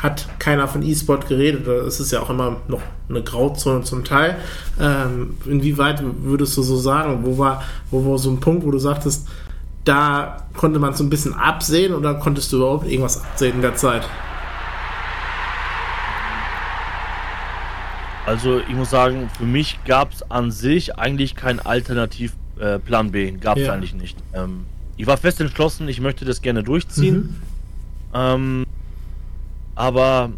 hat 0.01 0.27
keiner 0.39 0.67
von 0.67 0.84
E-Sport 0.84 1.27
geredet. 1.27 1.67
Es 1.67 2.00
ist 2.00 2.12
ja 2.12 2.22
auch 2.22 2.29
immer 2.29 2.57
noch 2.67 2.81
eine 3.10 3.24
Grauzone 3.24 3.84
zum 3.84 4.03
Teil. 4.03 4.36
Ähm, 4.79 5.38
inwieweit 5.45 6.03
würdest 6.24 6.57
du 6.57 6.63
so 6.63 6.77
sagen, 6.77 7.19
wo 7.24 7.38
war, 7.38 7.63
wo 7.91 8.05
war 8.10 8.17
so 8.17 8.29
ein 8.29 8.39
Punkt, 8.39 8.65
wo 8.65 8.72
du 8.72 8.79
sagtest, 8.79 9.27
da 9.86 10.48
konnte 10.55 10.79
man 10.79 10.93
so 10.95 11.03
ein 11.03 11.10
bisschen 11.10 11.34
absehen 11.34 11.93
oder 11.93 12.15
konntest 12.15 12.51
du 12.51 12.57
überhaupt 12.57 12.88
irgendwas 12.88 13.24
absehen 13.24 13.55
in 13.55 13.62
der 13.62 13.75
Zeit? 13.75 14.01
Also 18.25 18.60
ich 18.60 18.75
muss 18.75 18.89
sagen, 18.89 19.29
für 19.38 19.46
mich 19.46 19.79
gab 19.86 20.13
es 20.13 20.29
an 20.32 20.51
sich 20.51 20.98
eigentlich 20.98 21.36
keinen 21.36 21.60
Alternativplan 21.60 23.08
äh, 23.08 23.10
B. 23.10 23.32
Gab 23.32 23.58
es 23.58 23.67
ja. 23.67 23.74
eigentlich 23.74 23.94
nicht. 23.94 24.17
Ähm, 24.34 24.65
ich 24.98 25.05
war 25.08 25.17
fest 25.17 25.41
entschlossen, 25.41 25.88
ich 25.88 26.01
möchte 26.01 26.25
das 26.25 26.41
gerne 26.41 26.63
durchziehen. 26.63 27.15
Mhm. 27.15 27.36
Ähm, 28.13 28.65
aber 29.75 30.32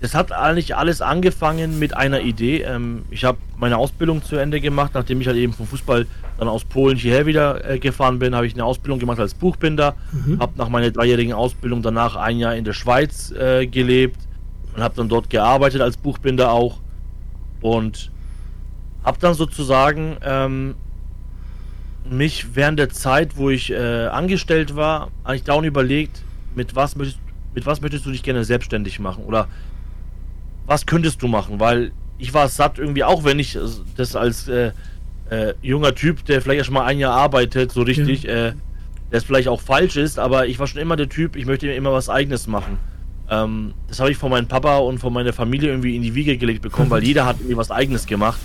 es 0.00 0.14
hat 0.14 0.32
eigentlich 0.32 0.76
alles 0.76 1.00
angefangen 1.00 1.78
mit 1.78 1.96
einer 1.96 2.20
Idee. 2.20 2.62
Ähm, 2.62 3.04
ich 3.10 3.24
habe 3.24 3.38
meine 3.56 3.78
Ausbildung 3.78 4.22
zu 4.22 4.36
Ende 4.36 4.60
gemacht, 4.60 4.92
nachdem 4.94 5.20
ich 5.20 5.26
halt 5.26 5.38
eben 5.38 5.52
vom 5.52 5.66
Fußball 5.66 6.06
dann 6.38 6.48
aus 6.48 6.64
Polen 6.64 6.96
hierher 6.96 7.26
wieder 7.26 7.68
äh, 7.68 7.78
gefahren 7.78 8.18
bin, 8.18 8.34
habe 8.34 8.46
ich 8.46 8.54
eine 8.54 8.64
Ausbildung 8.64 8.98
gemacht 8.98 9.18
als 9.18 9.34
Buchbinder. 9.34 9.94
Mhm. 10.12 10.40
Habe 10.40 10.52
nach 10.56 10.68
meiner 10.68 10.90
dreijährigen 10.90 11.32
Ausbildung 11.32 11.82
danach 11.82 12.16
ein 12.16 12.38
Jahr 12.38 12.54
in 12.54 12.64
der 12.64 12.72
Schweiz 12.72 13.32
äh, 13.32 13.66
gelebt 13.66 14.20
und 14.76 14.82
habe 14.82 14.94
dann 14.96 15.08
dort 15.08 15.30
gearbeitet 15.30 15.80
als 15.80 15.96
Buchbinder 15.96 16.52
auch. 16.52 16.80
Und 17.60 18.10
habe 19.02 19.18
dann 19.20 19.34
sozusagen 19.34 20.16
ähm, 20.22 20.74
mich 22.08 22.54
während 22.54 22.78
der 22.78 22.90
Zeit, 22.90 23.36
wo 23.36 23.50
ich 23.50 23.70
äh, 23.70 24.06
angestellt 24.06 24.76
war, 24.76 25.10
eigentlich 25.24 25.44
dauernd 25.44 25.66
überlegt, 25.66 26.22
mit 26.54 26.74
was, 26.76 26.96
möchtest, 26.96 27.20
mit 27.54 27.66
was 27.66 27.80
möchtest 27.80 28.06
du 28.06 28.10
dich 28.10 28.22
gerne 28.22 28.44
selbstständig 28.44 29.00
machen? 29.00 29.24
Oder 29.24 29.48
was 30.66 30.86
könntest 30.86 31.22
du 31.22 31.28
machen? 31.28 31.60
Weil 31.60 31.92
ich 32.18 32.32
war 32.32 32.48
satt 32.48 32.78
irgendwie, 32.78 33.04
auch 33.04 33.24
wenn 33.24 33.38
ich 33.38 33.58
das 33.96 34.16
als 34.16 34.48
äh, 34.48 34.72
äh, 35.30 35.54
junger 35.62 35.94
Typ, 35.94 36.24
der 36.24 36.40
vielleicht 36.42 36.66
schon 36.66 36.74
mal 36.74 36.84
ein 36.84 36.98
Jahr 36.98 37.14
arbeitet, 37.14 37.72
so 37.72 37.82
richtig, 37.82 38.24
ja. 38.24 38.48
Äh, 38.48 38.52
das 39.10 39.24
vielleicht 39.24 39.48
auch 39.48 39.60
falsch 39.60 39.96
ist, 39.96 40.18
aber 40.18 40.46
ich 40.46 40.58
war 40.58 40.66
schon 40.66 40.80
immer 40.80 40.96
der 40.96 41.08
Typ, 41.08 41.36
ich 41.36 41.46
möchte 41.46 41.70
immer 41.70 41.92
was 41.92 42.08
eigenes 42.08 42.46
machen. 42.46 42.78
Ähm, 43.30 43.74
das 43.88 44.00
habe 44.00 44.10
ich 44.10 44.16
von 44.16 44.30
meinem 44.30 44.48
Papa 44.48 44.78
und 44.78 44.98
von 44.98 45.12
meiner 45.12 45.32
Familie 45.32 45.70
irgendwie 45.70 45.96
in 45.96 46.02
die 46.02 46.14
Wiege 46.14 46.36
gelegt 46.36 46.62
bekommen, 46.62 46.90
weil 46.90 47.02
jeder 47.04 47.26
hat 47.26 47.36
irgendwie 47.38 47.56
was 47.56 47.70
Eigenes 47.70 48.06
gemacht. 48.06 48.40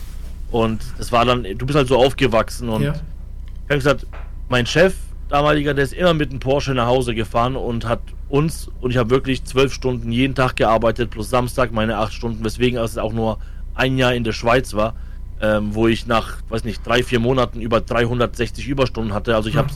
Und 0.51 0.81
das 0.97 1.11
war 1.11 1.25
dann, 1.25 1.43
du 1.43 1.65
bist 1.65 1.77
halt 1.77 1.87
so 1.87 1.97
aufgewachsen 1.97 2.69
und 2.69 2.83
ja. 2.83 2.93
ich 2.93 3.69
habe 3.69 3.75
gesagt, 3.75 4.07
mein 4.47 4.65
Chef, 4.65 4.95
damaliger, 5.29 5.73
der 5.73 5.83
ist 5.83 5.93
immer 5.93 6.13
mit 6.13 6.31
einem 6.31 6.39
Porsche 6.39 6.73
nach 6.73 6.87
Hause 6.87 7.13
gefahren 7.13 7.55
und 7.55 7.87
hat 7.87 7.99
uns, 8.29 8.69
und 8.81 8.91
ich 8.91 8.97
habe 8.97 9.09
wirklich 9.11 9.43
zwölf 9.43 9.73
Stunden 9.73 10.11
jeden 10.11 10.35
Tag 10.35 10.55
gearbeitet, 10.55 11.11
plus 11.11 11.29
Samstag 11.29 11.71
meine 11.71 11.97
acht 11.97 12.13
Stunden, 12.13 12.43
weswegen 12.43 12.79
es 12.79 12.97
auch 12.97 13.13
nur 13.13 13.37
ein 13.75 13.97
Jahr 13.97 14.13
in 14.13 14.23
der 14.23 14.33
Schweiz 14.33 14.73
war, 14.73 14.95
ähm, 15.41 15.73
wo 15.73 15.87
ich 15.87 16.07
nach, 16.07 16.37
weiß 16.49 16.63
nicht, 16.63 16.85
drei, 16.85 17.03
vier 17.03 17.19
Monaten 17.19 17.61
über 17.61 17.79
360 17.79 18.67
Überstunden 18.67 19.13
hatte. 19.13 19.35
Also 19.35 19.49
ich 19.49 19.55
habe, 19.55 19.69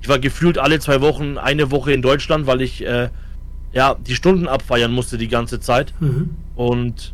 ich 0.00 0.08
war 0.08 0.18
gefühlt 0.18 0.58
alle 0.58 0.80
zwei 0.80 1.00
Wochen 1.00 1.38
eine 1.38 1.70
Woche 1.70 1.92
in 1.92 2.02
Deutschland, 2.02 2.46
weil 2.46 2.62
ich 2.62 2.84
äh, 2.84 3.10
ja, 3.74 3.94
die 3.94 4.14
Stunden 4.14 4.48
abfeiern 4.48 4.92
musste 4.92 5.18
die 5.18 5.28
ganze 5.28 5.60
Zeit. 5.60 5.92
Mhm. 6.00 6.30
Und 6.54 7.12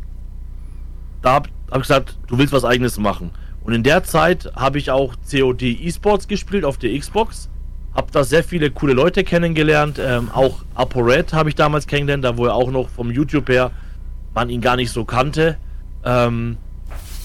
da 1.21 1.33
habe 1.33 1.49
hab 1.69 1.77
ich 1.77 1.87
gesagt, 1.87 2.17
du 2.27 2.37
willst 2.37 2.53
was 2.53 2.63
eigenes 2.63 2.97
machen. 2.97 3.31
Und 3.63 3.73
in 3.73 3.83
der 3.83 4.03
Zeit 4.03 4.51
habe 4.55 4.77
ich 4.77 4.91
auch 4.91 5.15
COD 5.29 5.63
eSports 5.63 6.27
gespielt 6.27 6.63
auf 6.63 6.77
der 6.77 6.97
Xbox. 6.97 7.49
Hab 7.93 8.11
da 8.11 8.23
sehr 8.23 8.43
viele 8.43 8.71
coole 8.71 8.93
Leute 8.93 9.23
kennengelernt. 9.23 9.99
Ähm, 9.99 10.29
auch 10.33 10.63
ApoRed 10.75 11.33
habe 11.33 11.49
ich 11.49 11.55
damals 11.55 11.87
kennengelernt, 11.87 12.23
da 12.23 12.37
wo 12.37 12.45
er 12.45 12.55
auch 12.55 12.71
noch 12.71 12.89
vom 12.89 13.11
YouTube 13.11 13.49
her 13.49 13.71
man 14.33 14.49
ihn 14.49 14.61
gar 14.61 14.77
nicht 14.77 14.91
so 14.91 15.03
kannte. 15.03 15.57
Ähm, 16.05 16.57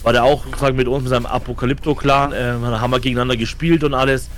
war 0.03 0.13
der 0.13 0.23
auch 0.23 0.45
sozusagen 0.45 0.75
mit 0.75 0.87
uns, 0.87 1.03
mit 1.03 1.09
seinem 1.09 1.25
Apokalypto-Clan. 1.25 2.33
Äh, 2.33 2.53
haben 2.61 2.91
wir 2.91 2.99
gegeneinander 2.99 3.37
gespielt 3.37 3.83
und 3.83 3.93
alles. 3.93 4.29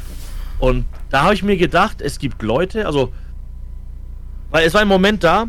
Und 0.60 0.86
da 1.10 1.24
habe 1.24 1.34
ich 1.34 1.44
mir 1.44 1.58
gedacht, 1.58 2.02
es 2.02 2.20
gibt 2.20 2.42
Leute, 2.42 2.86
also 2.86 3.12
weil 4.52 4.66
es 4.66 4.74
war 4.74 4.82
ein 4.82 4.88
Moment 4.88 5.24
da, 5.24 5.46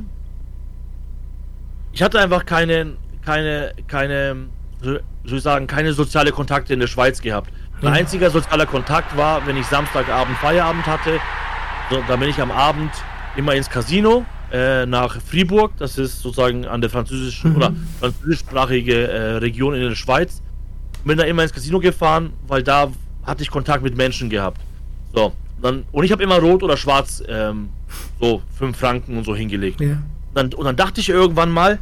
ich 1.93 2.03
hatte 2.03 2.21
einfach 2.21 2.47
keine, 2.47 2.97
keine, 3.25 3.73
keine, 3.89 4.49
soll 4.81 5.03
ich 5.25 5.43
sagen, 5.43 5.67
keine 5.67 5.93
soziale 5.93 6.33
Kontakte 6.33 6.73
in 6.73 6.81
der 6.81 6.87
Schweiz 6.87 7.21
gehabt. 7.21 7.51
Mein 7.83 7.95
einziger 7.95 8.31
sozialer 8.31 8.67
Kontakt 8.67 9.17
war, 9.17 9.47
wenn 9.47 9.57
ich 9.57 9.67
Samstagabend 9.67 10.37
Feierabend 10.37 10.87
hatte, 10.87 11.19
so, 11.91 12.03
dann 12.07 12.21
bin 12.21 12.29
ich 12.29 12.41
am 12.41 12.51
Abend 12.51 12.93
immer 13.37 13.55
ins 13.55 13.71
Casino 13.71 14.25
äh, 14.53 14.85
nach 14.85 15.21
Fribourg, 15.21 15.73
das 15.79 15.97
ist 15.97 16.21
sozusagen 16.21 16.67
an 16.67 16.81
der 16.81 16.91
französischen 16.91 17.51
mhm. 17.51 17.57
oder 17.57 17.73
französischsprachige 18.01 19.09
äh, 19.09 19.37
Region 19.37 19.75
in 19.75 19.89
der 19.89 19.95
Schweiz. 19.95 20.43
Bin 21.05 21.17
da 21.17 21.25
immer 21.25 21.43
ins 21.43 21.53
Casino 21.53 21.81
gefahren, 21.81 22.35
weil 22.47 22.63
da 22.63 22.93
hatte 23.25 23.43
ich 23.43 23.51
Kontakt 23.51 23.83
mit 23.83 23.97
Menschen 23.97 24.29
gehabt. 24.29 24.61
So, 25.15 25.33
dann, 25.63 25.85
und 25.93 26.05
ich 26.05 26.13
habe 26.13 26.23
immer 26.23 26.39
rot 26.39 26.63
oder 26.63 26.77
schwarz 26.77 27.23
ähm, 27.27 27.71
so 28.21 28.43
5 28.59 28.77
Franken 28.77 29.17
und 29.17 29.25
so 29.25 29.35
hingelegt. 29.35 29.81
Ja. 29.81 30.03
Dann, 30.35 30.53
und 30.55 30.65
dann 30.65 30.77
dachte 30.77 31.01
ich 31.01 31.09
irgendwann 31.09 31.51
mal, 31.51 31.79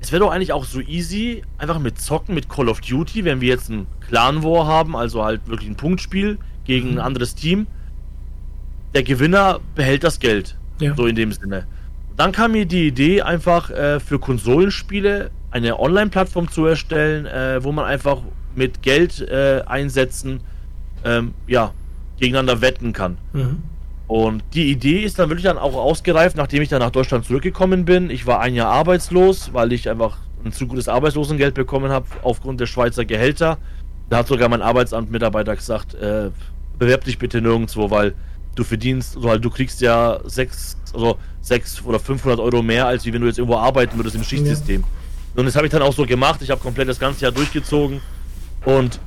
es 0.00 0.12
wäre 0.12 0.20
doch 0.20 0.30
eigentlich 0.30 0.52
auch 0.52 0.64
so 0.64 0.80
easy, 0.80 1.42
einfach 1.58 1.78
mit 1.78 2.00
Zocken, 2.00 2.34
mit 2.34 2.48
Call 2.48 2.68
of 2.68 2.80
Duty, 2.80 3.24
wenn 3.24 3.40
wir 3.40 3.48
jetzt 3.48 3.68
ein 3.68 3.86
Clan 4.06 4.44
War 4.44 4.66
haben, 4.66 4.94
also 4.94 5.24
halt 5.24 5.48
wirklich 5.48 5.68
ein 5.68 5.76
Punktspiel 5.76 6.38
gegen 6.64 6.92
mhm. 6.92 6.98
ein 6.98 7.00
anderes 7.00 7.34
Team. 7.34 7.66
Der 8.94 9.02
Gewinner 9.02 9.60
behält 9.74 10.04
das 10.04 10.20
Geld. 10.20 10.56
Ja. 10.80 10.94
So 10.94 11.06
in 11.06 11.16
dem 11.16 11.32
Sinne. 11.32 11.66
Dann 12.16 12.32
kam 12.32 12.52
mir 12.52 12.66
die 12.66 12.86
Idee, 12.86 13.22
einfach 13.22 13.70
äh, 13.70 14.00
für 14.00 14.18
Konsolenspiele 14.18 15.30
eine 15.50 15.78
Online-Plattform 15.78 16.50
zu 16.50 16.66
erstellen, 16.66 17.26
äh, 17.26 17.62
wo 17.62 17.72
man 17.72 17.84
einfach 17.84 18.22
mit 18.54 18.82
Geld 18.82 19.20
äh, 19.20 19.62
einsetzen, 19.66 20.40
ähm, 21.04 21.34
ja, 21.46 21.72
gegeneinander 22.18 22.60
wetten 22.60 22.92
kann. 22.92 23.18
Mhm. 23.32 23.62
Und 24.08 24.42
die 24.54 24.70
Idee 24.70 25.02
ist 25.02 25.18
dann 25.18 25.28
wirklich 25.28 25.44
dann 25.44 25.58
auch 25.58 25.74
ausgereift, 25.74 26.36
nachdem 26.36 26.62
ich 26.62 26.70
dann 26.70 26.80
nach 26.80 26.90
Deutschland 26.90 27.26
zurückgekommen 27.26 27.84
bin. 27.84 28.08
Ich 28.08 28.26
war 28.26 28.40
ein 28.40 28.54
Jahr 28.54 28.70
arbeitslos, 28.70 29.52
weil 29.52 29.72
ich 29.72 29.88
einfach 29.88 30.16
ein 30.44 30.52
zu 30.52 30.66
gutes 30.66 30.88
Arbeitslosengeld 30.88 31.54
bekommen 31.54 31.92
habe 31.92 32.06
aufgrund 32.22 32.58
der 32.58 32.66
Schweizer 32.66 33.04
Gehälter. 33.04 33.58
Da 34.08 34.18
hat 34.18 34.28
sogar 34.28 34.48
mein 34.48 34.62
Arbeitsamtmitarbeiter 34.62 35.54
gesagt, 35.54 35.94
äh, 35.94 36.30
bewerb 36.78 37.04
dich 37.04 37.18
bitte 37.18 37.42
nirgendwo, 37.42 37.90
weil 37.90 38.14
du 38.54 38.64
verdienst, 38.64 39.22
weil 39.22 39.38
du 39.40 39.50
kriegst 39.50 39.82
ja 39.82 40.20
sechs, 40.24 40.78
also 40.94 41.18
sechs 41.42 41.84
oder 41.84 42.00
500 42.00 42.40
Euro 42.40 42.62
mehr, 42.62 42.86
als 42.86 43.04
wenn 43.04 43.20
du 43.20 43.26
jetzt 43.26 43.38
irgendwo 43.38 43.58
arbeiten 43.58 43.98
würdest 43.98 44.16
im 44.16 44.24
Schichtsystem. 44.24 44.80
Ja. 44.80 44.86
Und 45.40 45.44
das 45.44 45.54
habe 45.54 45.66
ich 45.66 45.70
dann 45.70 45.82
auch 45.82 45.92
so 45.92 46.06
gemacht. 46.06 46.40
Ich 46.42 46.50
habe 46.50 46.60
komplett 46.60 46.88
das 46.88 46.98
ganze 46.98 47.22
Jahr 47.22 47.32
durchgezogen 47.32 48.00
und 48.64 48.98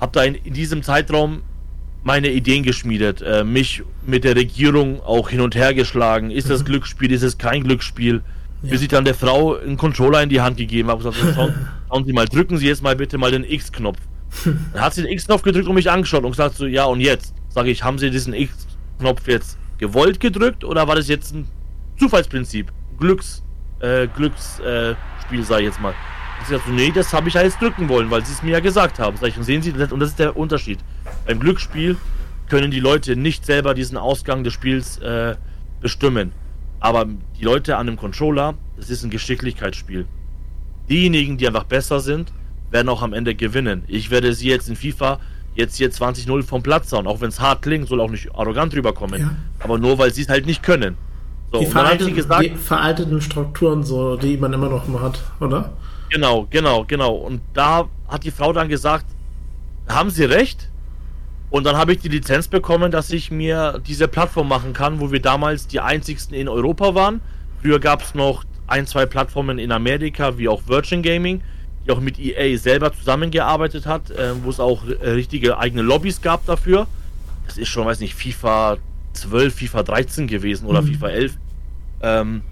habe 0.00 0.12
da 0.12 0.22
in, 0.22 0.36
in, 0.36 0.54
diesem 0.54 0.82
Zeitraum 0.82 1.42
meine 2.06 2.30
Ideen 2.30 2.62
geschmiedet, 2.62 3.20
äh, 3.20 3.42
mich 3.42 3.82
mit 4.06 4.22
der 4.22 4.36
Regierung 4.36 5.02
auch 5.02 5.28
hin 5.28 5.40
und 5.40 5.56
her 5.56 5.74
geschlagen. 5.74 6.30
Ist 6.30 6.48
das 6.48 6.60
mhm. 6.60 6.66
Glücksspiel, 6.66 7.10
ist 7.10 7.22
es 7.22 7.36
kein 7.36 7.64
Glücksspiel? 7.64 8.22
Ja. 8.62 8.70
Bis 8.70 8.80
ich 8.80 8.88
dann 8.88 9.04
der 9.04 9.16
Frau 9.16 9.56
einen 9.56 9.76
Controller 9.76 10.22
in 10.22 10.28
die 10.28 10.40
Hand 10.40 10.56
gegeben 10.56 10.88
habe 10.88 11.02
und 11.02 11.12
gesagt, 11.12 11.34
schauen, 11.34 11.54
schauen 11.88 12.04
Sie 12.04 12.12
mal, 12.12 12.26
drücken 12.26 12.58
Sie 12.58 12.66
jetzt 12.68 12.80
mal 12.80 12.94
bitte 12.94 13.18
mal 13.18 13.32
den 13.32 13.42
X-Knopf. 13.42 13.98
Dann 14.44 14.80
hat 14.80 14.94
sie 14.94 15.02
den 15.02 15.10
X-Knopf 15.10 15.42
gedrückt 15.42 15.66
und 15.66 15.74
mich 15.74 15.90
angeschaut 15.90 16.22
und 16.22 16.30
gesagt 16.30 16.54
so, 16.54 16.66
ja 16.66 16.84
und 16.84 17.00
jetzt? 17.00 17.34
Sage 17.48 17.70
ich, 17.70 17.82
haben 17.82 17.98
Sie 17.98 18.08
diesen 18.08 18.34
X-Knopf 18.34 19.26
jetzt 19.26 19.58
gewollt 19.78 20.20
gedrückt 20.20 20.62
oder 20.62 20.86
war 20.86 20.94
das 20.94 21.08
jetzt 21.08 21.34
ein 21.34 21.48
Zufallsprinzip? 21.98 22.70
Glücks, 23.00 23.42
äh, 23.80 24.06
Glücksspiel, 24.06 25.40
äh, 25.40 25.42
sag 25.42 25.58
ich 25.58 25.66
jetzt 25.66 25.80
mal. 25.80 25.94
Ich 26.42 26.48
sag 26.48 26.60
so, 26.64 26.72
nee, 26.72 26.92
das 26.94 27.12
habe 27.12 27.28
ich 27.28 27.34
ja 27.34 27.42
jetzt 27.42 27.60
drücken 27.60 27.88
wollen, 27.88 28.10
weil 28.10 28.24
sie 28.24 28.32
es 28.32 28.42
mir 28.42 28.52
ja 28.52 28.60
gesagt 28.60 28.98
haben. 28.98 29.16
Sag 29.16 29.28
ich, 29.28 29.36
und 29.36 29.44
sehen 29.44 29.62
Sie, 29.62 29.72
und 29.72 30.00
das 30.00 30.10
ist 30.10 30.18
der 30.18 30.36
Unterschied. 30.36 30.78
Beim 31.26 31.40
Glücksspiel 31.40 31.96
können 32.48 32.70
die 32.70 32.80
Leute 32.80 33.16
nicht 33.16 33.44
selber 33.44 33.74
diesen 33.74 33.96
Ausgang 33.96 34.44
des 34.44 34.52
Spiels 34.52 34.98
äh, 34.98 35.36
bestimmen. 35.80 36.32
Aber 36.78 37.06
die 37.38 37.44
Leute 37.44 37.76
an 37.76 37.86
dem 37.86 37.96
Controller, 37.96 38.54
das 38.76 38.90
ist 38.90 39.02
ein 39.02 39.10
Geschicklichkeitsspiel. 39.10 40.06
Diejenigen, 40.88 41.36
die 41.36 41.46
einfach 41.46 41.64
besser 41.64 42.00
sind, 42.00 42.32
werden 42.70 42.88
auch 42.88 43.02
am 43.02 43.12
Ende 43.12 43.34
gewinnen. 43.34 43.82
Ich 43.88 44.10
werde 44.10 44.32
sie 44.32 44.48
jetzt 44.48 44.68
in 44.68 44.76
FIFA 44.76 45.18
jetzt 45.54 45.76
hier 45.76 45.90
20-0 45.90 46.42
vom 46.42 46.62
Platz 46.62 46.92
hauen. 46.92 47.06
Auch 47.06 47.20
wenn 47.20 47.30
es 47.30 47.40
hart 47.40 47.62
klingt, 47.62 47.88
soll 47.88 48.00
auch 48.00 48.10
nicht 48.10 48.34
arrogant 48.34 48.74
rüberkommen. 48.74 49.20
Ja. 49.20 49.30
Aber 49.60 49.78
nur, 49.78 49.98
weil 49.98 50.12
sie 50.12 50.22
es 50.22 50.28
halt 50.28 50.46
nicht 50.46 50.62
können. 50.62 50.96
So, 51.52 51.60
die, 51.60 51.66
veralteten, 51.66 52.14
gesagt, 52.14 52.44
die 52.44 52.50
veralteten 52.50 53.20
Strukturen, 53.20 53.82
so, 53.84 54.16
die 54.16 54.36
man 54.36 54.52
immer 54.52 54.68
noch 54.68 54.86
hat, 55.00 55.22
oder? 55.40 55.72
Genau, 56.10 56.46
genau, 56.50 56.84
genau. 56.84 57.14
Und 57.14 57.40
da 57.54 57.88
hat 58.08 58.24
die 58.24 58.30
Frau 58.30 58.52
dann 58.52 58.68
gesagt, 58.68 59.06
haben 59.88 60.10
Sie 60.10 60.24
recht? 60.24 60.68
Und 61.50 61.64
dann 61.64 61.76
habe 61.76 61.92
ich 61.92 61.98
die 61.98 62.08
Lizenz 62.08 62.48
bekommen, 62.48 62.90
dass 62.90 63.10
ich 63.10 63.30
mir 63.30 63.80
diese 63.86 64.08
Plattform 64.08 64.48
machen 64.48 64.72
kann, 64.72 65.00
wo 65.00 65.12
wir 65.12 65.20
damals 65.20 65.66
die 65.66 65.80
einzigsten 65.80 66.34
in 66.34 66.48
Europa 66.48 66.94
waren. 66.94 67.20
Früher 67.62 67.78
gab 67.78 68.02
es 68.02 68.14
noch 68.14 68.44
ein, 68.66 68.86
zwei 68.86 69.06
Plattformen 69.06 69.58
in 69.58 69.70
Amerika, 69.70 70.38
wie 70.38 70.48
auch 70.48 70.62
Virgin 70.66 71.02
Gaming 71.02 71.42
die 71.86 71.92
auch 71.92 72.00
mit 72.00 72.18
EA 72.18 72.58
selber 72.58 72.92
zusammengearbeitet 72.92 73.86
hat, 73.86 74.10
äh, 74.10 74.32
wo 74.42 74.50
es 74.50 74.60
auch 74.60 74.84
äh, 74.86 75.10
richtige 75.10 75.58
eigene 75.58 75.82
Lobbys 75.82 76.20
gab 76.20 76.44
dafür. 76.46 76.86
Das 77.46 77.58
ist 77.58 77.68
schon, 77.68 77.86
weiß 77.86 78.00
nicht, 78.00 78.14
FIFA 78.14 78.78
12, 79.12 79.54
FIFA 79.54 79.82
13 79.84 80.26
gewesen 80.26 80.66
oder 80.66 80.82
mhm. 80.82 80.86
FIFA 80.94 81.08
11. 81.08 81.38
Ähm, 82.02 82.42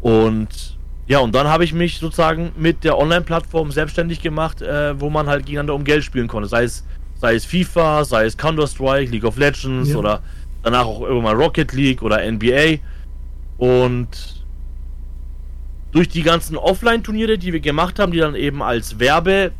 und 0.00 0.77
ja, 1.08 1.20
und 1.20 1.34
dann 1.34 1.48
habe 1.48 1.64
ich 1.64 1.72
mich 1.72 1.98
sozusagen 1.98 2.52
mit 2.56 2.84
der 2.84 2.98
Online-Plattform 2.98 3.72
selbstständig 3.72 4.20
gemacht, 4.20 4.60
äh, 4.60 5.00
wo 5.00 5.08
man 5.08 5.26
halt 5.26 5.46
gegeneinander 5.46 5.74
um 5.74 5.84
Geld 5.84 6.04
spielen 6.04 6.28
konnte. 6.28 6.48
Sei 6.48 6.64
es, 6.64 6.84
sei 7.16 7.34
es 7.34 7.46
FIFA, 7.46 8.04
sei 8.04 8.26
es 8.26 8.36
Counter-Strike, 8.36 9.10
League 9.10 9.24
of 9.24 9.38
Legends 9.38 9.90
ja. 9.90 9.96
oder 9.96 10.22
danach 10.62 10.84
auch 10.84 11.00
irgendwann 11.00 11.38
Rocket 11.38 11.72
League 11.72 12.02
oder 12.02 12.30
NBA. 12.30 12.76
Und 13.56 14.44
durch 15.92 16.10
die 16.10 16.22
ganzen 16.22 16.58
Offline-Turniere, 16.58 17.38
die 17.38 17.54
wir 17.54 17.60
gemacht 17.60 17.98
haben, 17.98 18.12
die 18.12 18.18
dann 18.18 18.34
eben 18.34 18.62
als 18.62 18.98
Werbe, 18.98 19.52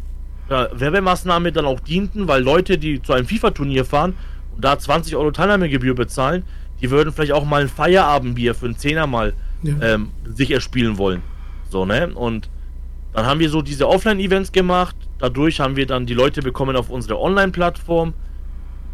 äh, 0.50 0.66
Werbemaßnahme 0.72 1.50
dann 1.50 1.64
auch 1.64 1.80
dienten, 1.80 2.28
weil 2.28 2.42
Leute, 2.42 2.76
die 2.76 3.00
zu 3.00 3.14
einem 3.14 3.26
FIFA-Turnier 3.26 3.86
fahren 3.86 4.12
und 4.54 4.62
da 4.62 4.78
20 4.78 5.16
Euro 5.16 5.30
Teilnahmegebühr 5.30 5.94
bezahlen, 5.94 6.42
die 6.82 6.90
würden 6.90 7.10
vielleicht 7.10 7.32
auch 7.32 7.46
mal 7.46 7.62
ein 7.62 7.68
Feierabendbier 7.68 8.54
für 8.54 8.66
einen 8.66 8.76
Zehner 8.76 9.06
mal 9.06 9.32
ja. 9.62 9.74
ähm, 9.80 10.08
sich 10.26 10.50
erspielen 10.50 10.98
wollen. 10.98 11.22
So, 11.68 11.84
ne? 11.84 12.08
Und 12.14 12.48
dann 13.12 13.26
haben 13.26 13.40
wir 13.40 13.50
so 13.50 13.62
diese 13.62 13.88
Offline-Events 13.88 14.52
gemacht. 14.52 14.96
Dadurch 15.18 15.60
haben 15.60 15.76
wir 15.76 15.86
dann 15.86 16.06
die 16.06 16.14
Leute 16.14 16.42
bekommen 16.42 16.76
auf 16.76 16.90
unsere 16.90 17.18
Online-Plattform. 17.20 18.14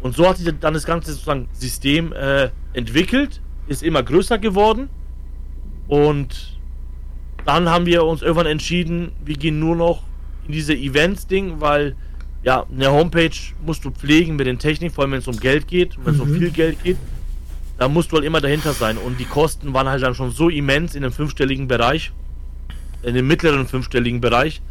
Und 0.01 0.15
so 0.15 0.27
hat 0.27 0.37
sich 0.37 0.53
dann 0.59 0.73
das 0.73 0.85
ganze 0.85 1.11
sozusagen 1.11 1.47
System 1.53 2.13
äh, 2.13 2.49
entwickelt, 2.73 3.41
ist 3.67 3.83
immer 3.83 4.03
größer 4.03 4.37
geworden. 4.37 4.89
Und 5.87 6.59
dann 7.45 7.69
haben 7.69 7.85
wir 7.85 8.03
uns 8.03 8.21
irgendwann 8.21 8.47
entschieden, 8.47 9.11
wir 9.23 9.35
gehen 9.35 9.59
nur 9.59 9.75
noch 9.75 10.03
in 10.47 10.53
diese 10.53 10.73
Events-Ding, 10.73 11.59
weil 11.59 11.95
ja, 12.43 12.65
eine 12.71 12.91
Homepage 12.91 13.35
musst 13.65 13.85
du 13.85 13.91
pflegen 13.91 14.35
mit 14.35 14.45
den 14.45 14.59
Technik, 14.59 14.93
vor 14.93 15.03
allem 15.03 15.11
wenn 15.11 15.19
es 15.19 15.27
um 15.27 15.39
Geld 15.39 15.67
geht, 15.67 15.97
wenn 16.03 16.13
es 16.13 16.23
mhm. 16.23 16.33
um 16.33 16.39
viel 16.39 16.51
Geld 16.51 16.83
geht. 16.83 16.97
Da 17.77 17.87
musst 17.87 18.11
du 18.11 18.17
halt 18.17 18.25
immer 18.25 18.41
dahinter 18.41 18.73
sein. 18.73 18.97
Und 18.97 19.19
die 19.19 19.25
Kosten 19.25 19.73
waren 19.73 19.89
halt 19.89 20.03
dann 20.03 20.15
schon 20.15 20.31
so 20.31 20.49
immens 20.49 20.95
in 20.95 21.01
dem 21.01 21.11
fünfstelligen 21.11 21.67
Bereich, 21.67 22.11
in 23.05 23.13
dem 23.13 23.27
mittleren 23.27 23.67
fünfstelligen 23.67 24.19
Bereich, 24.19 24.61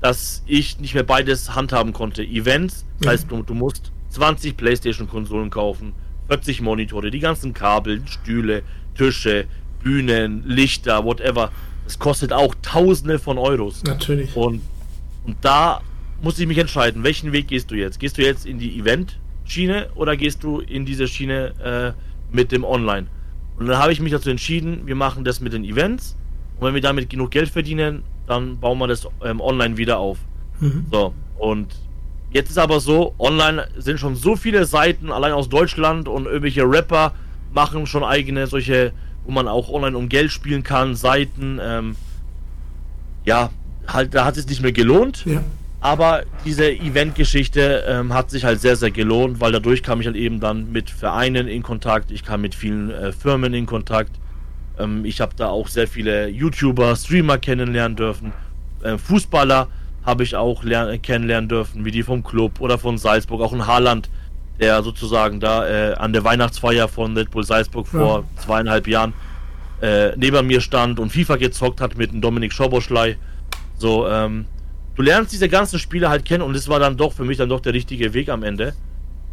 dass 0.00 0.42
ich 0.46 0.78
nicht 0.80 0.94
mehr 0.94 1.04
beides 1.04 1.54
handhaben 1.54 1.92
konnte. 1.92 2.22
Events, 2.22 2.84
das 2.98 3.06
mhm. 3.06 3.10
heißt, 3.10 3.30
du, 3.30 3.42
du 3.42 3.54
musst 3.54 3.92
20 4.10 4.56
Playstation-Konsolen 4.56 5.50
kaufen, 5.50 5.92
40 6.28 6.60
Monitore, 6.60 7.10
die 7.10 7.20
ganzen 7.20 7.54
Kabel, 7.54 8.02
Stühle, 8.06 8.62
Tische, 8.96 9.46
Bühnen, 9.82 10.42
Lichter, 10.46 11.04
whatever. 11.04 11.50
Es 11.86 11.98
kostet 11.98 12.32
auch 12.32 12.54
Tausende 12.62 13.18
von 13.18 13.38
Euros. 13.38 13.82
Natürlich. 13.84 14.36
Und, 14.36 14.60
und 15.24 15.36
da 15.40 15.80
muss 16.20 16.38
ich 16.38 16.46
mich 16.46 16.58
entscheiden, 16.58 17.04
welchen 17.04 17.32
Weg 17.32 17.48
gehst 17.48 17.70
du 17.70 17.76
jetzt? 17.76 18.00
Gehst 18.00 18.18
du 18.18 18.22
jetzt 18.22 18.44
in 18.44 18.58
die 18.58 18.78
Event-Schiene 18.78 19.90
oder 19.94 20.16
gehst 20.16 20.42
du 20.42 20.60
in 20.60 20.84
diese 20.84 21.06
Schiene 21.06 21.94
äh, 21.94 22.34
mit 22.34 22.52
dem 22.52 22.64
Online? 22.64 23.06
Und 23.56 23.66
dann 23.66 23.78
habe 23.78 23.92
ich 23.92 24.00
mich 24.00 24.12
dazu 24.12 24.30
entschieden, 24.30 24.86
wir 24.86 24.96
machen 24.96 25.24
das 25.24 25.40
mit 25.40 25.52
den 25.52 25.64
Events. 25.64 26.16
Und 26.58 26.66
wenn 26.66 26.74
wir 26.74 26.80
damit 26.80 27.08
genug 27.10 27.30
Geld 27.30 27.48
verdienen, 27.48 28.02
dann 28.26 28.58
bauen 28.58 28.78
wir 28.78 28.86
das 28.86 29.06
ähm, 29.24 29.40
online 29.40 29.76
wieder 29.76 29.98
auf. 29.98 30.18
Mhm. 30.60 30.86
So, 30.90 31.14
und 31.38 31.68
jetzt 32.30 32.50
ist 32.50 32.58
aber 32.58 32.80
so, 32.80 33.14
online 33.18 33.68
sind 33.76 34.00
schon 34.00 34.16
so 34.16 34.36
viele 34.36 34.64
Seiten, 34.64 35.12
allein 35.12 35.32
aus 35.32 35.48
Deutschland 35.48 36.08
und 36.08 36.26
irgendwelche 36.26 36.62
Rapper 36.62 37.12
machen 37.52 37.86
schon 37.86 38.04
eigene 38.04 38.46
solche 38.46 38.92
wo 39.28 39.32
man 39.32 39.46
auch 39.46 39.68
online 39.68 39.96
um 39.96 40.08
Geld 40.08 40.32
spielen 40.32 40.62
kann, 40.62 40.96
Seiten. 40.96 41.60
Ähm, 41.62 41.96
ja, 43.26 43.50
halt, 43.86 44.14
da 44.14 44.24
hat 44.24 44.38
es 44.38 44.48
nicht 44.48 44.62
mehr 44.62 44.72
gelohnt. 44.72 45.26
Ja. 45.26 45.42
Aber 45.80 46.22
diese 46.46 46.72
Event-Geschichte 46.72 47.84
ähm, 47.86 48.14
hat 48.14 48.30
sich 48.30 48.44
halt 48.44 48.60
sehr, 48.60 48.74
sehr 48.74 48.90
gelohnt, 48.90 49.38
weil 49.38 49.52
dadurch 49.52 49.82
kam 49.82 50.00
ich 50.00 50.06
halt 50.06 50.16
eben 50.16 50.40
dann 50.40 50.72
mit 50.72 50.88
Vereinen 50.88 51.46
in 51.46 51.62
Kontakt, 51.62 52.10
ich 52.10 52.24
kam 52.24 52.40
mit 52.40 52.54
vielen 52.54 52.90
äh, 52.90 53.12
Firmen 53.12 53.52
in 53.52 53.66
Kontakt. 53.66 54.12
Ähm, 54.78 55.04
ich 55.04 55.20
habe 55.20 55.34
da 55.36 55.48
auch 55.48 55.68
sehr 55.68 55.88
viele 55.88 56.28
YouTuber, 56.28 56.96
Streamer 56.96 57.38
kennenlernen 57.38 57.96
dürfen. 57.96 58.32
Äh, 58.82 58.98
Fußballer 58.98 59.68
habe 60.04 60.22
ich 60.22 60.36
auch 60.36 60.62
kennenlernen 61.02 61.48
dürfen, 61.48 61.84
wie 61.84 61.90
die 61.90 62.02
vom 62.02 62.22
Club 62.22 62.60
oder 62.60 62.78
von 62.78 62.96
Salzburg, 62.96 63.42
auch 63.42 63.52
in 63.52 63.66
Haaland 63.66 64.08
der 64.60 64.82
sozusagen 64.82 65.40
da 65.40 65.68
äh, 65.68 65.94
an 65.94 66.12
der 66.12 66.24
Weihnachtsfeier 66.24 66.88
von 66.88 67.16
Red 67.16 67.30
Bull 67.30 67.44
Salzburg 67.44 67.86
vor 67.86 68.20
ja. 68.20 68.42
zweieinhalb 68.42 68.88
Jahren 68.88 69.12
äh, 69.80 70.16
neben 70.16 70.46
mir 70.46 70.60
stand 70.60 70.98
und 70.98 71.10
FIFA 71.10 71.36
gezockt 71.36 71.80
hat 71.80 71.96
mit 71.96 72.12
dem 72.12 72.20
Dominik 72.20 72.52
Schoboschlei. 72.52 73.16
So, 73.76 74.08
ähm, 74.08 74.46
du 74.96 75.02
lernst 75.02 75.32
diese 75.32 75.48
ganzen 75.48 75.78
Spiele 75.78 76.08
halt 76.08 76.24
kennen 76.24 76.42
und 76.42 76.54
das 76.54 76.68
war 76.68 76.80
dann 76.80 76.96
doch 76.96 77.12
für 77.12 77.24
mich 77.24 77.38
dann 77.38 77.48
doch 77.48 77.60
der 77.60 77.74
richtige 77.74 78.12
Weg 78.14 78.28
am 78.28 78.42
Ende. 78.42 78.74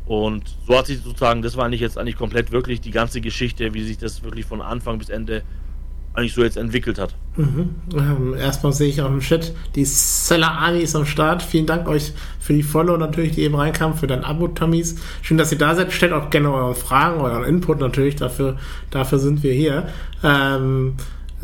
Und 0.06 0.44
so 0.68 0.78
hat 0.78 0.86
sich 0.86 1.00
sozusagen, 1.02 1.42
das 1.42 1.58
war 1.58 1.66
eigentlich 1.66 1.82
jetzt 1.82 1.98
eigentlich 1.98 2.18
komplett 2.18 2.52
wirklich 2.52 2.82
die 2.82 2.92
ganze 2.92 3.22
Geschichte, 3.22 3.74
wie 3.74 3.84
sich 3.84 3.98
das 3.98 4.24
wirklich 4.24 4.46
von 4.46 4.62
Anfang 4.62 5.00
bis 5.00 5.10
Ende 5.10 5.44
eigentlich 6.16 6.34
so 6.34 6.44
jetzt 6.44 6.58
entwickelt 6.58 6.98
hat. 6.98 7.14
Mhm. 7.36 7.76
Ähm, 7.94 8.36
erstmal 8.36 8.72
sehe 8.72 8.88
ich 8.88 9.02
auch 9.02 9.10
im 9.10 9.20
Chat, 9.20 9.54
die 9.76 9.84
Seller 9.84 10.52
Army 10.52 10.80
ist 10.80 10.96
am 10.96 11.06
Start. 11.06 11.44
Vielen 11.44 11.66
Dank 11.66 11.88
euch 11.90 12.14
für 12.40 12.54
die 12.54 12.64
Follow 12.64 12.96
natürlich, 12.96 13.34
die 13.34 13.42
eben 13.42 13.56
reinkamen, 13.56 13.98
für 13.98 14.08
dein 14.08 14.24
Abo, 14.24 14.48
Tommys. 14.48 14.96
Schön, 15.22 15.38
dass 15.38 15.52
ihr 15.52 15.58
da 15.58 15.76
seid. 15.76 15.92
Stellt 15.92 16.14
auch 16.14 16.30
gerne 16.30 16.54
eure 16.54 16.76
Fragen, 16.76 17.20
euren 17.20 17.44
Input 17.44 17.80
natürlich. 17.80 18.16
Dafür, 18.16 18.58
dafür 18.92 19.20
sind 19.20 19.44
wir 19.44 19.54
hier. 19.54 19.90
Ähm, 20.24 20.96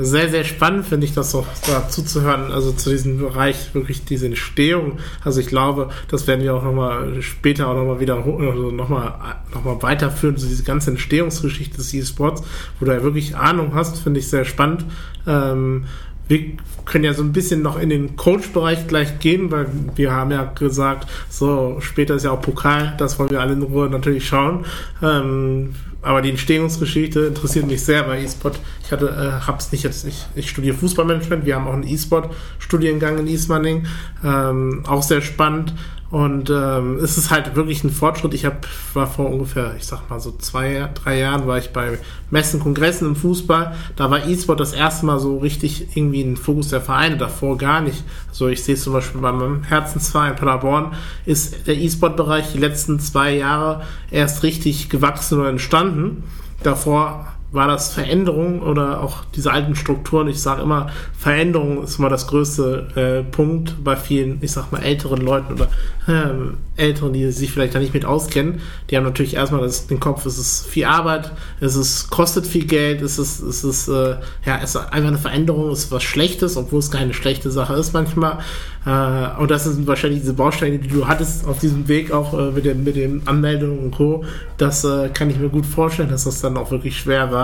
sehr, 0.03 0.29
sehr 0.29 0.43
spannend 0.43 0.85
finde 0.85 1.05
ich 1.05 1.13
das 1.13 1.31
so 1.31 1.45
dazu 1.67 2.03
zu 2.03 2.21
hören, 2.21 2.51
also 2.51 2.71
zu 2.71 2.89
diesem 2.89 3.19
Bereich 3.19 3.73
wirklich 3.73 4.05
diese 4.05 4.25
Entstehung. 4.25 4.99
Also 5.23 5.39
ich 5.39 5.47
glaube, 5.47 5.89
das 6.09 6.27
werden 6.27 6.43
wir 6.43 6.55
auch 6.55 6.63
nochmal 6.63 7.21
später 7.21 7.67
auch 7.67 7.75
nochmal 7.75 7.99
wieder 7.99 8.15
also 8.15 8.71
nochmal 8.71 9.13
noch 9.53 9.63
mal 9.63 9.81
weiterführen, 9.81 10.37
so 10.37 10.47
diese 10.47 10.63
ganze 10.63 10.91
Entstehungsgeschichte 10.91 11.77
des 11.77 11.93
E-Sports, 11.93 12.43
wo 12.79 12.85
du 12.85 12.91
ja 12.91 13.03
wirklich 13.03 13.35
Ahnung 13.35 13.73
hast, 13.73 13.99
finde 13.99 14.19
ich 14.19 14.27
sehr 14.27 14.45
spannend. 14.45 14.85
Ähm, 15.27 15.85
wir 16.27 16.39
können 16.85 17.03
ja 17.03 17.13
so 17.13 17.23
ein 17.23 17.33
bisschen 17.33 17.61
noch 17.61 17.77
in 17.77 17.89
den 17.89 18.15
Coach-Bereich 18.15 18.87
gleich 18.87 19.19
gehen, 19.19 19.51
weil 19.51 19.67
wir 19.95 20.13
haben 20.13 20.31
ja 20.31 20.45
gesagt, 20.45 21.09
so 21.29 21.77
später 21.81 22.15
ist 22.15 22.23
ja 22.23 22.31
auch 22.31 22.41
Pokal, 22.41 22.95
das 22.97 23.19
wollen 23.19 23.31
wir 23.31 23.41
alle 23.41 23.53
in 23.53 23.61
Ruhe 23.61 23.89
natürlich 23.89 24.25
schauen. 24.25 24.65
Ähm, 25.03 25.75
aber 26.01 26.21
die 26.21 26.29
Entstehungsgeschichte 26.29 27.21
interessiert 27.21 27.67
mich 27.67 27.83
sehr 27.83 28.03
bei 28.03 28.21
E-Sport. 28.21 28.59
Ich 28.83 28.91
hatte, 28.91 29.07
äh, 29.07 29.45
hab's 29.45 29.71
nicht 29.71 29.83
jetzt, 29.83 30.05
ich, 30.05 30.25
ich 30.35 30.49
studiere 30.49 30.75
Fußballmanagement, 30.75 31.45
wir 31.45 31.55
haben 31.55 31.67
auch 31.67 31.73
einen 31.73 31.87
E-Sport-Studiengang 31.87 33.19
in 33.19 33.27
Ismaning, 33.27 33.85
ähm, 34.23 34.83
auch 34.87 35.03
sehr 35.03 35.21
spannend. 35.21 35.73
Und 36.11 36.49
ähm, 36.49 36.97
es 37.01 37.17
ist 37.17 37.31
halt 37.31 37.55
wirklich 37.55 37.85
ein 37.85 37.89
Fortschritt. 37.89 38.33
Ich 38.33 38.45
hab, 38.45 38.67
war 38.93 39.07
vor 39.07 39.29
ungefähr, 39.29 39.75
ich 39.77 39.85
sag 39.85 40.09
mal 40.09 40.19
so 40.19 40.31
zwei, 40.31 40.89
drei 40.93 41.19
Jahren, 41.19 41.47
war 41.47 41.57
ich 41.57 41.71
bei 41.71 41.97
Messen, 42.29 42.59
Kongressen 42.59 43.07
im 43.07 43.15
Fußball. 43.15 43.73
Da 43.95 44.11
war 44.11 44.27
E-Sport 44.27 44.59
das 44.59 44.73
erste 44.73 45.05
Mal 45.05 45.19
so 45.19 45.37
richtig 45.37 45.95
irgendwie 45.95 46.21
ein 46.21 46.35
Fokus 46.35 46.67
der 46.67 46.81
Vereine, 46.81 47.15
davor 47.15 47.57
gar 47.57 47.79
nicht. 47.79 48.03
Also 48.27 48.49
ich 48.49 48.61
sehe 48.61 48.75
zum 48.75 48.91
Beispiel 48.91 49.21
bei 49.21 49.31
meinem 49.31 49.63
Herzensverein 49.63 50.35
Paderborn 50.35 50.93
ist 51.25 51.65
der 51.65 51.77
E-Sport-Bereich 51.77 52.51
die 52.51 52.59
letzten 52.59 52.99
zwei 52.99 53.33
Jahre 53.33 53.83
erst 54.11 54.43
richtig 54.43 54.89
gewachsen 54.89 55.39
oder 55.39 55.49
entstanden. 55.49 56.23
Davor 56.61 57.30
war 57.51 57.67
das 57.67 57.93
Veränderung 57.93 58.61
oder 58.61 59.01
auch 59.01 59.25
diese 59.35 59.51
alten 59.51 59.75
Strukturen. 59.75 60.27
Ich 60.29 60.41
sage 60.41 60.61
immer, 60.61 60.87
Veränderung 61.17 61.83
ist 61.83 61.99
immer 61.99 62.09
das 62.09 62.27
größte 62.27 63.23
äh, 63.25 63.29
Punkt 63.29 63.83
bei 63.83 63.97
vielen, 63.97 64.37
ich 64.41 64.51
sag 64.51 64.71
mal, 64.71 64.81
älteren 64.81 65.21
Leuten 65.21 65.53
oder 65.53 65.67
äh, 66.07 66.81
Älteren, 66.81 67.11
die 67.13 67.29
sich 67.31 67.51
vielleicht 67.51 67.75
da 67.75 67.79
nicht 67.79 67.93
mit 67.93 68.05
auskennen. 68.05 68.61
Die 68.89 68.95
haben 68.95 69.03
natürlich 69.03 69.35
erstmal 69.35 69.61
das, 69.61 69.87
den 69.87 69.99
Kopf, 69.99 70.25
es 70.25 70.37
ist 70.37 70.65
viel 70.65 70.85
Arbeit, 70.85 71.31
es 71.59 71.75
ist, 71.75 72.09
kostet 72.09 72.47
viel 72.47 72.65
Geld, 72.65 73.01
es 73.01 73.19
ist, 73.19 73.41
es 73.41 73.63
ist, 73.65 73.89
äh, 73.89 74.15
ja, 74.45 74.59
es 74.63 74.75
ist 74.75 74.77
einfach 74.77 75.09
eine 75.09 75.17
Veränderung, 75.17 75.69
es 75.71 75.85
ist 75.85 75.91
was 75.91 76.03
Schlechtes, 76.03 76.55
obwohl 76.55 76.79
es 76.79 76.89
keine 76.89 77.13
schlechte 77.13 77.51
Sache 77.51 77.73
ist 77.73 77.93
manchmal. 77.93 78.39
Äh, 78.85 79.39
und 79.39 79.51
das 79.51 79.65
sind 79.65 79.85
wahrscheinlich 79.85 80.21
diese 80.21 80.33
Bausteine, 80.33 80.79
die 80.79 80.87
du 80.87 81.07
hattest 81.07 81.45
auf 81.45 81.59
diesem 81.59 81.87
Weg 81.87 82.11
auch 82.11 82.33
äh, 82.33 82.51
mit, 82.51 82.65
den, 82.65 82.83
mit 82.83 82.95
den 82.95 83.27
Anmeldungen 83.27 83.79
und 83.79 83.91
Co. 83.91 84.23
Das 84.57 84.83
äh, 84.83 85.09
kann 85.09 85.29
ich 85.29 85.37
mir 85.37 85.49
gut 85.49 85.65
vorstellen, 85.65 86.09
dass 86.09 86.23
das 86.23 86.41
dann 86.41 86.57
auch 86.57 86.71
wirklich 86.71 86.97
schwer 86.97 87.31
war. 87.31 87.40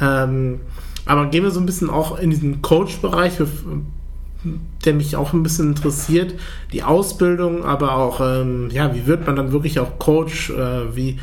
Ähm, 0.00 0.60
aber 1.06 1.26
gehen 1.26 1.42
wir 1.44 1.50
so 1.50 1.60
ein 1.60 1.66
bisschen 1.66 1.90
auch 1.90 2.18
in 2.18 2.30
diesen 2.30 2.62
Coach-Bereich, 2.62 3.34
der 4.84 4.94
mich 4.94 5.16
auch 5.16 5.32
ein 5.32 5.42
bisschen 5.42 5.68
interessiert. 5.68 6.34
Die 6.72 6.82
Ausbildung, 6.82 7.64
aber 7.64 7.96
auch, 7.96 8.20
ähm, 8.20 8.68
ja, 8.70 8.94
wie 8.94 9.06
wird 9.06 9.26
man 9.26 9.36
dann 9.36 9.52
wirklich 9.52 9.78
auch 9.80 9.98
Coach? 9.98 10.50
Äh, 10.50 10.96
wie, 10.96 11.18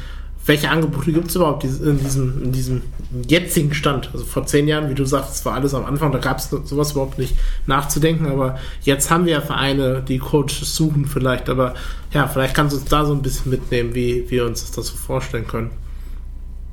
welche 0.46 0.70
Angebote 0.70 1.12
gibt 1.12 1.28
es 1.30 1.36
überhaupt 1.36 1.64
in 1.64 2.00
diesem, 2.00 2.44
in 2.44 2.52
diesem 2.52 2.82
jetzigen 3.28 3.74
Stand? 3.74 4.10
Also 4.14 4.26
vor 4.26 4.46
zehn 4.46 4.68
Jahren, 4.68 4.90
wie 4.90 4.96
du 4.96 5.06
sagst, 5.06 5.46
war 5.46 5.54
alles 5.54 5.74
am 5.74 5.86
Anfang, 5.86 6.12
da 6.12 6.18
gab 6.18 6.40
es 6.40 6.50
sowas 6.50 6.94
überhaupt 6.94 7.20
nicht 7.20 7.36
nachzudenken, 7.68 8.26
aber 8.26 8.58
jetzt 8.82 9.12
haben 9.12 9.26
wir 9.26 9.34
ja 9.34 9.42
Vereine, 9.42 10.02
die 10.02 10.18
Coaches 10.18 10.76
suchen 10.76 11.06
vielleicht, 11.06 11.50
aber 11.50 11.76
ja, 12.14 12.28
vielleicht 12.28 12.56
kannst 12.56 12.74
du 12.76 12.80
uns 12.80 12.90
da 12.90 13.06
so 13.06 13.14
ein 13.14 13.22
bisschen 13.22 13.52
mitnehmen, 13.52 13.94
wie 13.94 14.26
wir 14.30 14.46
uns 14.46 14.72
das 14.72 14.88
so 14.88 14.96
vorstellen 14.96 15.48
können. 15.48 15.70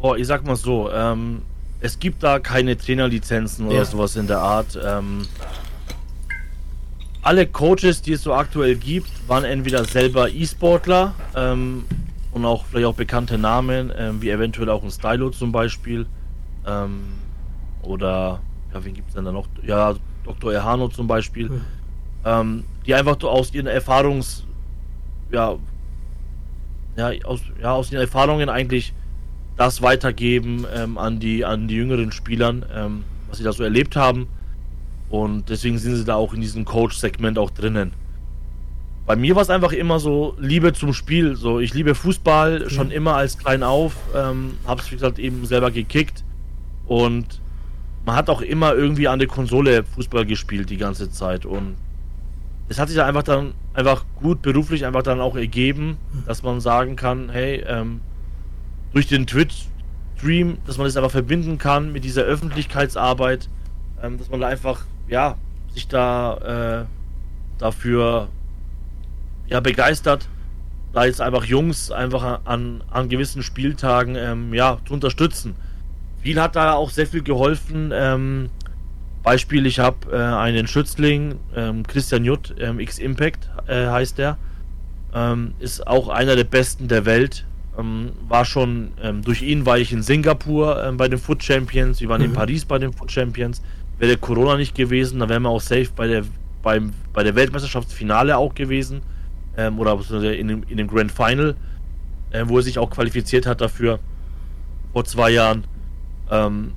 Oh, 0.01 0.15
ich 0.15 0.27
sag 0.27 0.45
mal 0.45 0.57
so, 0.57 0.91
ähm, 0.91 1.43
es 1.81 1.99
gibt 1.99 2.23
da 2.23 2.39
keine 2.39 2.77
Trainerlizenzen 2.77 3.67
oder 3.67 3.77
ja. 3.77 3.85
sowas 3.85 4.17
in 4.17 4.27
der 4.27 4.39
Art. 4.39 4.79
Ähm, 4.83 5.27
alle 7.23 7.47
Coaches, 7.47 8.03
die 8.03 8.13
es 8.13 8.23
so 8.23 8.35
aktuell 8.35 8.77
gibt, 8.77 9.11
waren 9.29 9.45
entweder 9.45 9.85
selber 9.85 10.31
E-Sportler 10.31 11.15
ähm, 11.35 11.85
und 12.33 12.45
auch 12.45 12.65
vielleicht 12.67 12.87
auch 12.87 12.95
bekannte 12.95 13.37
Namen, 13.37 13.93
ähm, 13.97 14.23
wie 14.23 14.31
eventuell 14.31 14.71
auch 14.71 14.85
ein 14.85 14.91
Stylo 14.91 15.31
zum 15.31 15.51
Beispiel. 15.51 16.07
Ähm, 16.67 17.15
oder, 17.83 18.41
ja, 18.73 18.85
wen 18.85 18.95
gibt 18.95 19.09
es 19.09 19.15
denn 19.15 19.25
da 19.25 19.33
noch? 19.33 19.49
Ja, 19.65 19.95
Dr. 20.25 20.53
Erhano 20.53 20.89
zum 20.89 21.07
Beispiel. 21.07 21.49
Mhm. 21.49 21.61
Ähm, 22.25 22.65
die 22.87 22.95
einfach 22.95 23.21
aus 23.23 23.53
ihren 23.53 23.67
Erfahrungs, 23.67 24.45
ja, 25.31 25.57
ja, 26.97 27.11
aus, 27.25 27.41
ja, 27.61 27.73
aus 27.73 27.91
ihren 27.91 28.03
Erfahrungen 28.03 28.49
eigentlich 28.49 28.93
das 29.57 29.83
weitergeben 29.83 30.67
ähm, 30.75 30.99
an, 30.99 31.19
die, 31.19 31.45
an 31.45 31.69
die 31.69 31.77
jüngeren 31.77 32.13
Spielern, 32.13 32.65
ähm, 32.75 33.05
was 33.29 33.39
sie 33.39 33.45
da 33.45 33.53
so 33.53 33.63
erlebt 33.63 33.97
haben. 33.97 34.29
Und 35.09 35.49
deswegen 35.49 35.79
sind 35.79 35.97
sie 35.97 36.05
da 36.05 36.17
auch 36.17 36.35
in 36.35 36.41
diesem 36.41 36.65
Coach-Segment 36.65 37.39
auch 37.39 37.51
drinnen 37.51 37.93
bei 39.07 39.15
mir 39.15 39.37
war 39.37 39.43
es 39.43 39.51
einfach 39.51 39.73
immer 39.73 40.01
so 40.01 40.35
Liebe 40.39 40.73
zum 40.73 40.93
Spiel. 40.93 41.37
So, 41.37 41.61
ich 41.61 41.73
liebe 41.73 41.95
Fußball 41.95 42.69
schon 42.69 42.91
immer 42.91 43.15
als 43.15 43.39
klein 43.39 43.63
auf. 43.63 43.95
Ähm, 44.15 44.55
hab's 44.67 44.91
wie 44.91 44.97
gesagt 44.97 45.19
eben 45.19 45.47
selber 45.47 45.71
gekickt 45.71 46.25
und 46.87 47.41
man 48.05 48.17
hat 48.17 48.29
auch 48.29 48.43
immer 48.43 48.75
irgendwie 48.75 49.09
an 49.09 49.21
der 49.21 49.29
Konsole 49.29 49.85
Fußball 49.85 50.27
gespielt 50.27 50.71
die 50.71 50.77
ganze 50.77 51.11
Zeit 51.11 51.47
und 51.47 51.77
es 52.69 52.79
hat 52.81 52.89
sich 52.89 53.01
einfach 53.01 53.23
dann 53.23 53.55
einfach 53.75 54.05
gut 54.17 54.43
beruflich 54.43 54.85
einfach 54.85 55.03
dann 55.03 55.21
auch 55.21 55.37
ergeben, 55.37 55.99
dass 56.27 56.43
man 56.43 56.61
sagen 56.61 56.97
kann, 56.97 57.31
hey, 57.31 57.65
ähm, 57.67 58.01
durch 58.93 59.07
den 59.07 59.27
Twitch-Stream, 59.27 60.59
dass 60.67 60.79
man 60.79 60.87
das 60.87 60.97
einfach 60.97 61.11
verbinden 61.11 61.59
kann 61.59 61.93
mit 61.93 62.05
dieser 62.05 62.23
Öffentlichkeitsarbeit, 62.23 63.49
ähm, 64.03 64.19
dass 64.19 64.31
man 64.31 64.41
da 64.41 64.49
einfach, 64.49 64.85
ja, 65.09 65.37
sich 65.73 65.89
da 65.89 66.85
äh, 66.85 66.87
dafür 67.59 68.29
ja, 69.49 69.61
begeistert, 69.61 70.29
da 70.93 71.05
jetzt 71.05 71.21
einfach 71.21 71.45
Jungs 71.45 71.91
einfach 71.91 72.41
an, 72.45 72.83
an 72.91 73.09
gewissen 73.09 73.43
Spieltagen 73.43 74.17
ähm, 74.17 74.55
ja, 74.55 74.79
zu 74.87 74.95
unterstützen. 74.95 75.55
Viel 76.23 76.41
hat 76.41 76.57
da 76.57 76.73
auch 76.73 76.91
sehr 76.91 77.07
viel 77.07 77.23
geholfen. 77.23 77.91
Ähm, 77.93 78.51
Beispiel, 79.23 79.67
ich 79.67 79.79
habe 79.79 80.11
äh, 80.13 80.17
einen 80.17 80.67
Schützling, 80.67 81.39
ähm, 81.55 81.87
Christian 81.87 82.25
Jutt, 82.25 82.55
ähm, 82.59 82.81
X-Impact 82.81 83.51
äh, 83.67 83.87
heißt 83.87 84.19
der. 84.19 84.39
Ähm, 85.15 85.55
ist 85.59 85.87
auch 85.87 86.09
einer 86.09 86.37
der 86.37 86.45
besten 86.45 86.89
der 86.89 87.05
Welt. 87.05 87.45
Ähm, 87.79 88.13
war 88.29 88.45
schon, 88.45 88.93
ähm, 89.03 89.23
durch 89.23 89.43
ihn 89.43 89.67
war 89.67 89.79
ich 89.79 89.93
in 89.93 90.03
Singapur 90.03 90.83
ähm, 90.83 90.97
bei 90.97 91.09
den 91.09 91.19
Foot 91.19 91.43
Champions, 91.43 92.01
wir 92.01 92.09
waren 92.09 92.23
mhm. 92.23 92.29
in 92.29 92.33
Paris 92.33 92.65
bei 92.65 92.79
den 92.79 92.93
Foot 92.93 93.11
Champions. 93.11 93.63
Wäre 93.99 94.17
Corona 94.17 94.57
nicht 94.57 94.75
gewesen, 94.75 95.21
dann 95.21 95.29
wären 95.29 95.43
wir 95.43 95.51
auch 95.51 95.61
safe 95.61 95.89
bei 95.95 96.07
der, 96.07 96.25
beim, 96.63 96.93
bei 97.13 97.23
der 97.23 97.35
Weltmeisterschaftsfinale 97.35 98.37
auch 98.37 98.55
gewesen 98.55 99.03
ähm, 99.57 99.79
oder 99.79 99.99
in 100.33 100.49
dem, 100.49 100.63
in 100.69 100.77
dem 100.77 100.89
Grand 100.89 101.13
Final, 101.13 101.57
äh, 102.31 102.45
wo 102.47 102.59
er 102.59 102.63
sich 102.63 102.79
auch 102.79 102.91
qualifiziert 102.91 103.47
hat 103.47 103.61
dafür 103.61 103.99
vor 104.93 105.05
zwei 105.05 105.31
Jahren. 105.31 105.65
Ähm, 106.31 106.73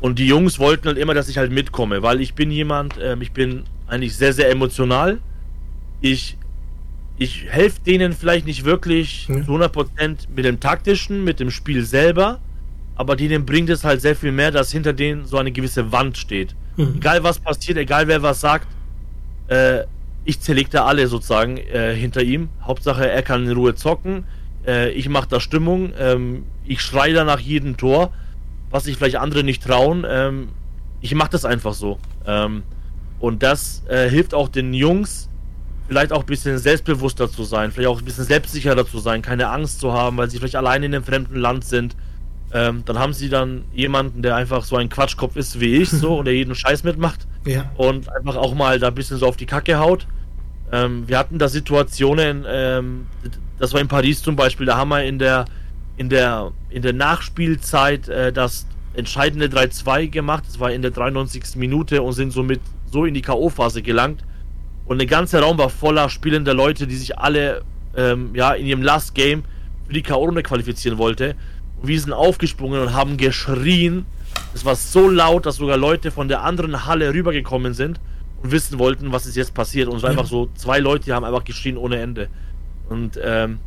und 0.00 0.18
die 0.18 0.26
Jungs 0.26 0.58
wollten 0.58 0.88
halt 0.88 0.98
immer, 0.98 1.14
dass 1.14 1.28
ich 1.28 1.38
halt 1.38 1.50
mitkomme, 1.50 2.02
weil 2.02 2.20
ich 2.20 2.34
bin 2.34 2.50
jemand, 2.50 2.94
ähm, 3.00 3.22
ich 3.22 3.32
bin 3.32 3.64
eigentlich 3.86 4.16
sehr, 4.16 4.32
sehr 4.32 4.50
emotional. 4.50 5.18
Ich, 6.00 6.36
ich 7.16 7.46
helfe 7.48 7.80
denen 7.80 8.12
vielleicht 8.12 8.46
nicht 8.46 8.64
wirklich 8.64 9.28
mhm. 9.28 9.44
zu 9.44 9.52
100% 9.52 10.28
mit 10.34 10.44
dem 10.44 10.60
taktischen, 10.60 11.22
mit 11.24 11.40
dem 11.40 11.50
Spiel 11.50 11.84
selber, 11.84 12.40
aber 12.96 13.16
denen 13.16 13.46
bringt 13.46 13.70
es 13.70 13.84
halt 13.84 14.00
sehr 14.00 14.16
viel 14.16 14.32
mehr, 14.32 14.50
dass 14.50 14.72
hinter 14.72 14.92
denen 14.92 15.24
so 15.24 15.38
eine 15.38 15.52
gewisse 15.52 15.92
Wand 15.92 16.16
steht. 16.16 16.54
Mhm. 16.76 16.94
Egal 16.96 17.22
was 17.22 17.38
passiert, 17.38 17.78
egal 17.78 18.08
wer 18.08 18.22
was 18.22 18.40
sagt, 18.40 18.68
äh, 19.48 19.84
ich 20.24 20.40
zerleg 20.40 20.70
da 20.70 20.86
alle 20.86 21.06
sozusagen 21.06 21.58
äh, 21.58 21.94
hinter 21.94 22.22
ihm. 22.22 22.48
Hauptsache, 22.62 23.08
er 23.08 23.22
kann 23.22 23.44
in 23.44 23.52
Ruhe 23.52 23.74
zocken. 23.74 24.24
Äh, 24.66 24.90
ich 24.90 25.08
mache 25.08 25.28
da 25.28 25.38
Stimmung. 25.38 25.92
Ähm, 25.98 26.44
ich 26.64 26.80
schreie 26.80 27.12
da 27.12 27.24
nach 27.24 27.40
jedem 27.40 27.76
Tor, 27.76 28.12
was 28.70 28.84
sich 28.84 28.96
vielleicht 28.96 29.16
andere 29.16 29.44
nicht 29.44 29.62
trauen. 29.62 30.06
Ähm, 30.08 30.48
ich 31.00 31.14
mache 31.14 31.30
das 31.30 31.44
einfach 31.44 31.74
so. 31.74 31.98
Ähm, 32.26 32.62
und 33.20 33.42
das 33.42 33.84
äh, 33.88 34.08
hilft 34.08 34.34
auch 34.34 34.48
den 34.48 34.72
Jungs, 34.72 35.28
vielleicht 35.88 36.12
auch 36.12 36.20
ein 36.20 36.26
bisschen 36.26 36.58
selbstbewusster 36.58 37.30
zu 37.30 37.44
sein, 37.44 37.72
vielleicht 37.72 37.88
auch 37.88 37.98
ein 37.98 38.04
bisschen 38.04 38.24
selbstsicherer 38.24 38.86
zu 38.86 38.98
sein, 38.98 39.22
keine 39.22 39.48
Angst 39.48 39.80
zu 39.80 39.92
haben, 39.92 40.16
weil 40.16 40.30
sie 40.30 40.38
vielleicht 40.38 40.56
alleine 40.56 40.86
in 40.86 40.94
einem 40.94 41.04
fremden 41.04 41.36
Land 41.36 41.64
sind. 41.64 41.96
Ähm, 42.52 42.82
dann 42.84 42.98
haben 42.98 43.12
sie 43.12 43.28
dann 43.28 43.64
jemanden, 43.74 44.22
der 44.22 44.36
einfach 44.36 44.64
so 44.64 44.76
ein 44.76 44.88
Quatschkopf 44.88 45.36
ist 45.36 45.60
wie 45.60 45.76
ich, 45.76 45.90
so 45.90 46.18
und 46.18 46.26
der 46.26 46.34
jeden 46.34 46.54
Scheiß 46.54 46.84
mitmacht. 46.84 47.26
Ja. 47.44 47.70
Und 47.76 48.08
einfach 48.14 48.36
auch 48.36 48.54
mal 48.54 48.78
da 48.78 48.88
ein 48.88 48.94
bisschen 48.94 49.18
so 49.18 49.26
auf 49.26 49.36
die 49.36 49.46
Kacke 49.46 49.78
haut. 49.78 50.06
Ähm, 50.72 51.06
wir 51.06 51.18
hatten 51.18 51.38
da 51.38 51.48
Situationen, 51.48 52.44
ähm, 52.48 53.06
das 53.58 53.72
war 53.72 53.80
in 53.80 53.88
Paris 53.88 54.22
zum 54.22 54.36
Beispiel, 54.36 54.66
da 54.66 54.76
haben 54.76 54.88
wir 54.88 55.04
in 55.04 55.18
der, 55.18 55.44
in 55.96 56.08
der, 56.08 56.52
in 56.70 56.82
der 56.82 56.92
Nachspielzeit 56.92 58.08
äh, 58.08 58.32
das 58.32 58.66
entscheidende 58.94 59.46
3-2 59.46 60.08
gemacht. 60.08 60.44
Das 60.46 60.60
war 60.60 60.72
in 60.72 60.82
der 60.82 60.90
93. 60.90 61.56
Minute 61.56 62.02
und 62.02 62.12
sind 62.12 62.32
somit 62.32 62.60
so 62.90 63.04
in 63.04 63.14
die 63.14 63.22
K.O.-Phase 63.22 63.82
gelangt. 63.82 64.24
Und 64.86 64.98
der 64.98 65.06
ganze 65.06 65.40
Raum 65.40 65.58
war 65.58 65.70
voller 65.70 66.08
spielender 66.08 66.54
Leute, 66.54 66.86
die 66.86 66.96
sich 66.96 67.18
alle 67.18 67.62
ähm, 67.96 68.30
ja, 68.34 68.52
in 68.52 68.66
ihrem 68.66 68.82
Last 68.82 69.14
Game 69.14 69.44
für 69.86 69.92
die 69.92 70.02
K.O.-Runde 70.02 70.42
qualifizieren 70.42 70.98
wollte. 70.98 71.36
Und 71.80 71.88
wir 71.88 72.00
sind 72.00 72.12
aufgesprungen 72.12 72.80
und 72.80 72.92
haben 72.92 73.16
geschrien. 73.16 74.06
Es 74.54 74.64
war 74.64 74.76
so 74.76 75.08
laut, 75.08 75.46
dass 75.46 75.56
sogar 75.56 75.76
Leute 75.76 76.10
von 76.10 76.28
der 76.28 76.42
anderen 76.42 76.86
Halle 76.86 77.12
rübergekommen 77.12 77.74
sind 77.74 78.00
und 78.42 78.50
wissen 78.50 78.78
wollten, 78.78 79.12
was 79.12 79.26
ist 79.26 79.36
jetzt 79.36 79.54
passiert. 79.54 79.88
Und 79.88 79.96
es 79.96 80.02
war 80.02 80.10
einfach 80.10 80.26
so, 80.26 80.48
zwei 80.54 80.78
Leute, 80.80 81.06
die 81.06 81.12
haben 81.12 81.24
einfach 81.24 81.44
geschrien 81.44 81.76
ohne 81.76 81.98
Ende. 81.98 82.28
Und 82.88 83.18
ähm, 83.22 83.58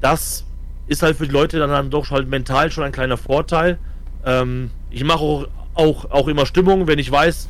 das 0.00 0.44
ist 0.88 1.02
halt 1.02 1.16
für 1.16 1.26
die 1.26 1.32
Leute 1.32 1.58
dann, 1.58 1.70
dann 1.70 1.90
doch 1.90 2.10
halt 2.10 2.28
mental 2.28 2.70
schon 2.70 2.84
ein 2.84 2.92
kleiner 2.92 3.16
Vorteil. 3.16 3.78
Ähm, 4.24 4.70
ich 4.90 5.04
mache 5.04 5.20
auch, 5.20 5.46
auch, 5.74 6.10
auch 6.10 6.28
immer 6.28 6.46
Stimmung, 6.46 6.88
wenn 6.88 6.98
ich 6.98 7.10
weiß, 7.10 7.48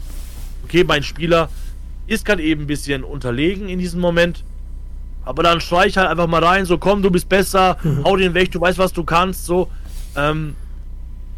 okay, 0.65 0.85
mein 0.85 1.03
Spieler 1.03 1.49
ist 2.11 2.25
gerade 2.25 2.43
eben 2.43 2.63
ein 2.63 2.67
bisschen 2.67 3.05
unterlegen 3.05 3.69
in 3.69 3.79
diesem 3.79 4.01
Moment. 4.01 4.45
Aber 5.25 5.43
dann 5.43 5.61
schrei 5.61 5.87
ich 5.87 5.97
halt 5.97 6.09
einfach 6.09 6.27
mal 6.27 6.43
rein, 6.43 6.65
so 6.65 6.77
komm, 6.77 7.03
du 7.03 7.11
bist 7.11 7.29
besser, 7.29 7.77
mhm. 7.83 8.05
hau 8.05 8.17
den 8.17 8.35
weg, 8.35 8.51
du 8.51 8.61
weißt, 8.61 8.79
was 8.79 8.93
du 8.93 9.05
kannst, 9.05 9.47
so. 9.47 9.71
Ähm, 10.17 10.57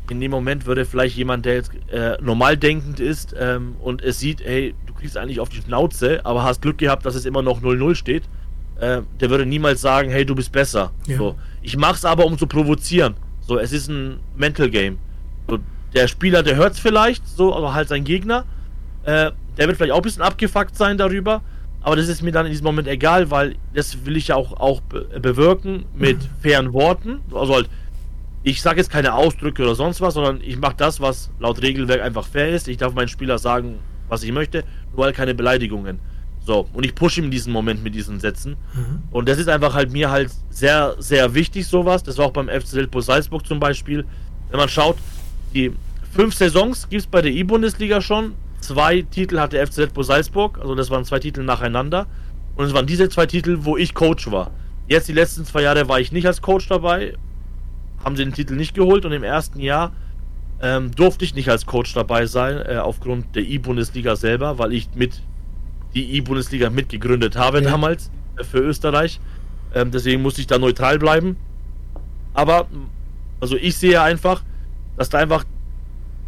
in 0.09 0.21
dem 0.21 0.31
Moment 0.31 0.67
würde 0.67 0.85
vielleicht 0.85 1.17
jemand, 1.17 1.45
der 1.45 1.55
jetzt 1.55 1.73
äh, 1.91 2.17
normal 2.21 2.57
denkend 2.57 3.01
ist 3.01 3.35
ähm, 3.39 3.77
und 3.81 4.03
es 4.03 4.19
sieht, 4.19 4.43
hey, 4.43 4.75
du 4.87 4.95
kriegst 4.95 5.17
eigentlich 5.17 5.41
auf 5.41 5.49
die 5.49 5.61
Schnauze, 5.61 6.25
aber 6.25 6.43
hast 6.43 6.63
Glück 6.63 6.79
gehabt, 6.79 7.05
dass 7.05 7.15
es 7.15 7.25
immer 7.27 7.43
noch 7.43 7.63
0-0 7.63 7.95
steht, 7.95 8.25
äh, 8.81 9.03
der 9.21 9.31
würde 9.31 9.47
niemals 9.47 9.81
sagen, 9.81 10.11
hey, 10.11 10.25
du 10.25 10.35
bist 10.35 10.53
besser. 10.53 10.93
Ja. 11.07 11.19
So. 11.19 11.37
Ich 11.61 11.77
mach's 11.77 12.05
aber, 12.05 12.25
um 12.25 12.39
zu 12.39 12.47
provozieren. 12.47 13.15
So, 13.41 13.59
es 13.59 13.73
ist 13.73 13.89
ein 13.89 14.21
Mental 14.37 14.71
Game. 14.71 14.99
So, 15.49 15.59
der 15.95 16.09
Spieler, 16.09 16.43
der 16.43 16.57
hört's 16.57 16.79
vielleicht, 16.79 17.27
so, 17.29 17.55
aber 17.55 17.75
halt 17.75 17.89
sein 17.89 18.05
Gegner, 18.05 18.45
äh, 19.05 19.31
der 19.59 19.67
wird 19.67 19.77
vielleicht 19.77 19.93
auch 19.93 19.99
ein 19.99 20.03
bisschen 20.03 20.23
abgefuckt 20.23 20.77
sein 20.77 20.99
darüber, 20.99 21.43
aber 21.83 21.97
das 21.97 22.09
ist 22.09 22.23
mir 22.23 22.33
dann 22.33 22.47
in 22.47 22.53
diesem 22.53 22.65
Moment 22.65 22.87
egal, 22.89 23.31
weil 23.31 23.57
das 23.75 24.05
will 24.07 24.17
ich 24.17 24.29
ja 24.29 24.37
auch, 24.37 24.53
auch 24.61 24.81
bewirken 24.81 25.85
mit 25.95 26.19
mhm. 26.19 26.29
fairen 26.41 26.73
Worten. 26.73 27.21
Also 27.35 27.55
halt, 27.55 27.69
ich 28.45 28.63
sage 28.63 28.79
jetzt 28.79 28.91
keine 28.91 29.15
Ausdrücke 29.15 29.63
oder 29.63 29.75
sonst 29.75 30.01
was, 30.01 30.15
sondern 30.15 30.41
ich 30.43 30.57
mache 30.59 30.75
das, 30.77 31.01
was 31.01 31.31
laut 31.41 31.61
Regelwerk 31.61 32.01
einfach 32.01 32.27
fair 32.27 32.51
ist. 32.51 32.69
Ich 32.69 32.77
darf 32.77 32.95
meinen 32.95 33.09
Spieler 33.09 33.39
sagen, 33.39 33.79
was 34.09 34.23
ich 34.23 34.33
möchte, 34.33 34.65
nur 34.95 35.07
halt 35.07 35.17
keine 35.17 35.35
Beleidigungen. 35.35 35.99
So, 36.45 36.69
und 36.73 36.85
ich 36.85 36.95
pushe 36.95 37.21
ihm 37.21 37.27
in 37.27 37.31
diesem 37.31 37.53
Moment 37.53 37.85
mit 37.85 37.95
diesen 37.95 38.19
Sätzen. 38.19 38.57
Mhm. 38.75 39.03
Und 39.11 39.29
das 39.29 39.39
ist 39.39 39.49
einfach 39.49 39.75
halt 39.75 39.93
mir 39.93 40.11
halt 40.11 40.31
sehr, 40.51 40.97
sehr 40.99 41.35
wichtig, 41.35 41.67
sowas. 41.67 42.03
Das 42.03 42.19
war 42.19 42.27
auch 42.27 42.33
beim 42.33 42.49
FC 42.49 42.91
Bull 42.91 43.03
Salzburg 43.03 43.47
zum 43.47 43.61
Beispiel. 43.61 44.05
Wenn 44.51 44.59
man 44.59 44.69
schaut, 44.69 44.97
die 45.55 45.73
fünf 46.13 46.35
Saisons 46.35 46.89
gibt 46.89 47.03
es 47.03 47.07
bei 47.07 47.23
der 47.23 47.33
E-Bundesliga 47.33 48.01
schon. 48.01 48.35
Zwei 48.63 49.03
Titel 49.03 49.39
hatte 49.39 49.65
FC 49.65 49.79
Red 49.79 49.95
Bull 49.95 50.05
Salzburg, 50.05 50.59
also 50.61 50.75
das 50.75 50.89
waren 50.91 51.05
zwei 51.05 51.19
Titel 51.19 51.43
nacheinander. 51.43 52.07
Und 52.57 52.65
es 52.65 52.75
waren 52.75 52.87
diese 52.87 53.09
zwei 53.09 53.27
Titel, 53.27 53.59
wo 53.63 53.77
ich 53.77 53.95
Coach 53.95 54.31
war. 54.31 54.51
Jetzt 54.89 55.09
die 55.09 55.13
letzten 55.13 55.45
zwei 55.45 55.63
Jahre 55.63 55.89
war 55.89 56.01
ich 56.01 56.13
nicht 56.13 56.27
als 56.27 56.43
Coach 56.43 56.69
dabei 56.69 57.15
haben 58.05 58.17
sie 58.17 58.25
den 58.25 58.35
Titel 58.35 58.55
nicht 58.55 58.75
geholt 58.75 59.05
und 59.05 59.13
im 59.13 59.23
ersten 59.23 59.61
Jahr 59.61 59.93
ähm, 60.61 60.91
durfte 60.93 61.25
ich 61.25 61.35
nicht 61.35 61.49
als 61.49 61.67
Coach 61.67 61.93
dabei 61.95 62.27
sein, 62.27 62.59
äh, 62.59 62.77
aufgrund 62.77 63.35
der 63.35 63.43
E-Bundesliga 63.43 64.17
selber, 64.17 64.59
weil 64.59 64.73
ich 64.73 64.89
mit 64.95 65.23
die 65.95 66.13
E-Bundesliga 66.17 66.71
mitgegründet 66.71 67.37
habe 67.37 67.63
ja. 67.63 67.71
damals 67.71 68.11
äh, 68.37 68.45
für 68.45 68.59
Österreich. 68.59 69.21
Ähm, 69.75 69.91
deswegen 69.91 70.23
musste 70.23 70.41
ich 70.41 70.47
da 70.47 70.59
neutral 70.59 70.99
bleiben. 70.99 71.37
Aber, 72.35 72.69
also 73.41 73.57
ich 73.57 73.77
sehe 73.77 74.01
einfach, 74.01 74.43
dass 74.97 75.09
da 75.09 75.19
einfach, 75.19 75.45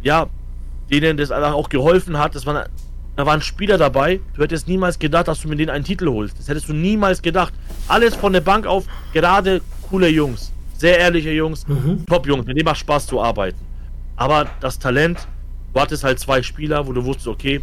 ja, 0.01 0.27
denen 0.89 1.17
das 1.17 1.31
auch 1.31 1.69
geholfen 1.69 2.17
hat. 2.17 2.35
Das 2.35 2.45
waren, 2.45 2.67
da 3.15 3.25
waren 3.25 3.41
Spieler 3.41 3.77
dabei. 3.77 4.19
Du 4.35 4.41
hättest 4.41 4.67
niemals 4.67 4.99
gedacht, 4.99 5.27
dass 5.27 5.41
du 5.41 5.47
mit 5.47 5.59
denen 5.59 5.69
einen 5.69 5.85
Titel 5.85 6.07
holst. 6.07 6.37
Das 6.37 6.47
hättest 6.47 6.69
du 6.69 6.73
niemals 6.73 7.21
gedacht. 7.21 7.53
Alles 7.87 8.15
von 8.15 8.33
der 8.33 8.41
Bank 8.41 8.65
auf, 8.65 8.85
gerade 9.13 9.61
coole 9.89 10.09
Jungs. 10.09 10.51
Sehr 10.77 10.99
ehrliche 10.99 11.31
Jungs, 11.31 11.67
mhm. 11.67 12.05
Top-Jungs, 12.05 12.45
mit 12.45 12.57
denen 12.57 12.65
macht 12.65 12.79
Spaß 12.79 13.07
zu 13.07 13.21
arbeiten. 13.21 13.59
Aber 14.17 14.47
das 14.59 14.77
Talent, 14.77 15.27
du 15.73 15.79
hattest 15.79 16.03
halt 16.03 16.19
zwei 16.19 16.43
Spieler, 16.43 16.85
wo 16.85 16.93
du 16.93 17.03
wusstest, 17.05 17.27
okay, 17.27 17.61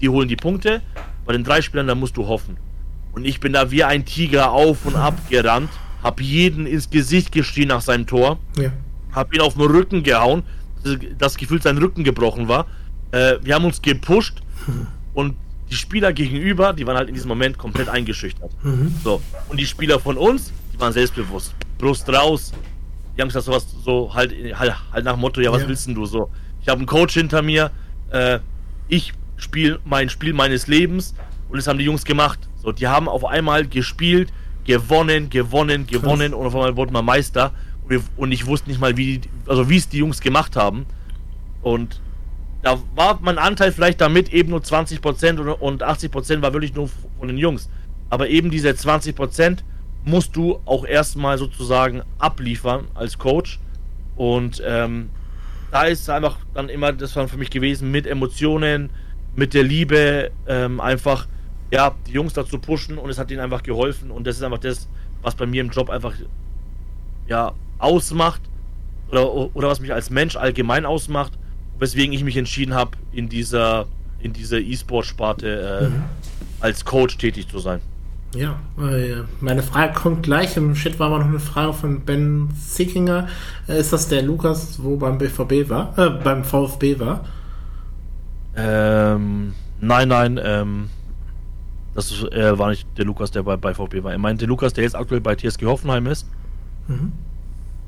die 0.00 0.08
holen 0.08 0.28
die 0.28 0.36
Punkte. 0.36 0.82
Bei 1.24 1.32
den 1.32 1.44
drei 1.44 1.62
Spielern, 1.62 1.86
da 1.86 1.94
musst 1.94 2.16
du 2.16 2.26
hoffen. 2.26 2.56
Und 3.12 3.24
ich 3.24 3.40
bin 3.40 3.52
da 3.52 3.70
wie 3.70 3.84
ein 3.84 4.04
Tiger 4.04 4.52
auf 4.52 4.86
und 4.86 4.96
ab 4.96 5.14
gerannt, 5.30 5.70
hab 6.02 6.20
jeden 6.20 6.66
ins 6.66 6.90
Gesicht 6.90 7.32
geschrien 7.32 7.68
nach 7.68 7.80
seinem 7.80 8.06
Tor, 8.06 8.38
ja. 8.56 8.70
hab 9.12 9.32
ihn 9.32 9.40
auf 9.40 9.54
den 9.54 9.62
Rücken 9.62 10.02
gehauen, 10.02 10.42
das 11.18 11.36
Gefühl, 11.36 11.60
sein 11.62 11.78
Rücken 11.78 12.04
gebrochen 12.04 12.48
war. 12.48 12.66
Äh, 13.10 13.36
wir 13.42 13.54
haben 13.54 13.64
uns 13.64 13.80
gepusht 13.80 14.42
und 15.14 15.36
die 15.70 15.76
Spieler 15.76 16.12
gegenüber, 16.12 16.72
die 16.72 16.86
waren 16.86 16.96
halt 16.96 17.08
in 17.08 17.14
diesem 17.14 17.28
Moment 17.28 17.58
komplett 17.58 17.88
eingeschüchtert. 17.88 18.50
Mhm. 18.62 18.94
So. 19.02 19.22
Und 19.48 19.58
die 19.58 19.66
Spieler 19.66 19.98
von 19.98 20.16
uns, 20.16 20.52
die 20.72 20.80
waren 20.80 20.92
selbstbewusst. 20.92 21.54
Brust 21.78 22.08
raus. 22.08 22.52
Die 23.16 23.20
haben 23.20 23.28
gesagt, 23.28 23.46
sowas, 23.46 23.66
so 23.84 24.12
halt, 24.12 24.32
halt, 24.58 24.74
halt 24.92 25.04
nach 25.04 25.16
Motto, 25.16 25.40
ja, 25.40 25.52
was 25.52 25.62
ja. 25.62 25.68
willst 25.68 25.86
denn 25.86 25.94
du 25.94 26.04
so? 26.06 26.30
Ich 26.62 26.68
habe 26.68 26.78
einen 26.78 26.86
Coach 26.86 27.14
hinter 27.14 27.42
mir, 27.42 27.70
äh, 28.10 28.38
ich 28.88 29.12
spiele 29.36 29.78
mein 29.84 30.08
Spiel 30.08 30.32
meines 30.32 30.66
Lebens 30.66 31.14
und 31.48 31.56
das 31.56 31.66
haben 31.66 31.78
die 31.78 31.84
Jungs 31.84 32.04
gemacht. 32.04 32.40
So, 32.62 32.72
die 32.72 32.88
haben 32.88 33.08
auf 33.08 33.24
einmal 33.24 33.66
gespielt, 33.66 34.32
gewonnen, 34.64 35.30
gewonnen, 35.30 35.86
gewonnen 35.86 36.30
Krass. 36.32 36.40
und 36.40 36.46
auf 36.46 36.54
einmal 36.54 36.76
wurden 36.76 36.92
wir 36.92 37.02
Meister 37.02 37.52
und, 38.16 38.32
ich 38.32 38.46
wusste 38.46 38.70
nicht 38.70 38.80
mal, 38.80 38.96
wie, 38.96 39.20
also 39.46 39.68
wie 39.68 39.76
es 39.76 39.88
die 39.88 39.98
Jungs 39.98 40.20
gemacht 40.20 40.56
haben. 40.56 40.86
Und 41.62 42.00
da 42.62 42.78
war 42.94 43.18
mein 43.22 43.38
Anteil 43.38 43.72
vielleicht 43.72 44.00
damit 44.00 44.32
eben 44.32 44.50
nur 44.50 44.60
20% 44.60 45.38
und 45.38 45.84
80% 45.84 46.42
war 46.42 46.52
wirklich 46.52 46.74
nur 46.74 46.88
von 47.18 47.28
den 47.28 47.36
Jungs. 47.36 47.68
Aber 48.10 48.28
eben 48.28 48.50
diese 48.50 48.70
20%, 48.70 49.58
musst 50.04 50.36
du 50.36 50.60
auch 50.64 50.84
erstmal 50.84 51.38
sozusagen 51.38 52.02
abliefern 52.18 52.88
als 52.94 53.18
Coach. 53.18 53.58
Und 54.16 54.62
ähm, 54.64 55.10
da 55.70 55.84
ist 55.84 56.08
einfach 56.08 56.38
dann 56.52 56.68
immer, 56.68 56.92
das 56.92 57.16
war 57.16 57.26
für 57.26 57.38
mich 57.38 57.50
gewesen, 57.50 57.90
mit 57.90 58.06
Emotionen, 58.06 58.90
mit 59.34 59.54
der 59.54 59.64
Liebe, 59.64 60.30
ähm, 60.46 60.80
einfach, 60.80 61.26
ja, 61.72 61.94
die 62.06 62.12
Jungs 62.12 62.34
dazu 62.34 62.58
pushen 62.58 62.98
und 62.98 63.10
es 63.10 63.18
hat 63.18 63.30
ihnen 63.30 63.40
einfach 63.40 63.62
geholfen. 63.62 64.10
Und 64.10 64.26
das 64.26 64.36
ist 64.36 64.42
einfach 64.42 64.58
das, 64.58 64.88
was 65.22 65.34
bei 65.34 65.46
mir 65.46 65.62
im 65.62 65.70
Job 65.70 65.90
einfach, 65.90 66.14
ja, 67.26 67.52
ausmacht 67.84 68.40
oder, 69.10 69.32
oder 69.54 69.68
was 69.68 69.80
mich 69.80 69.92
als 69.92 70.10
Mensch 70.10 70.36
allgemein 70.36 70.86
ausmacht, 70.86 71.32
weswegen 71.78 72.12
ich 72.12 72.24
mich 72.24 72.36
entschieden 72.36 72.74
habe, 72.74 72.92
in 73.12 73.28
dieser, 73.28 73.86
in 74.20 74.32
dieser 74.32 74.58
E-Sport-Sparte 74.58 75.46
äh, 75.82 75.88
mhm. 75.88 76.02
als 76.60 76.84
Coach 76.84 77.18
tätig 77.18 77.48
zu 77.48 77.58
sein. 77.58 77.80
Ja, 78.34 78.58
meine 79.40 79.62
Frage 79.62 79.94
kommt 79.94 80.24
gleich. 80.24 80.56
Im 80.56 80.74
Chat 80.74 80.98
war 80.98 81.06
aber 81.06 81.20
noch 81.20 81.28
eine 81.28 81.38
Frage 81.38 81.72
von 81.72 82.00
Ben 82.00 82.48
Sickinger. 82.58 83.28
Äh, 83.68 83.78
ist 83.78 83.92
das 83.92 84.08
der 84.08 84.22
Lukas, 84.22 84.82
wo 84.82 84.96
beim 84.96 85.18
BVB 85.18 85.68
war? 85.70 85.96
Äh, 85.96 86.10
beim 86.10 86.42
VfB 86.42 86.98
war? 86.98 87.24
Ähm, 88.56 89.54
nein, 89.80 90.08
nein, 90.08 90.40
ähm, 90.42 90.90
das 91.94 92.10
äh, 92.24 92.58
war 92.58 92.70
nicht 92.70 92.86
der 92.98 93.04
Lukas, 93.04 93.30
der 93.30 93.44
bei, 93.44 93.56
bei 93.56 93.72
VfB 93.72 94.02
war. 94.02 94.10
Er 94.10 94.18
meinte 94.18 94.46
Lukas, 94.46 94.72
der 94.72 94.82
jetzt 94.82 94.96
aktuell 94.96 95.20
bei 95.20 95.36
TSG 95.36 95.66
Hoffenheim 95.66 96.06
ist. 96.06 96.28
Mhm. 96.88 97.12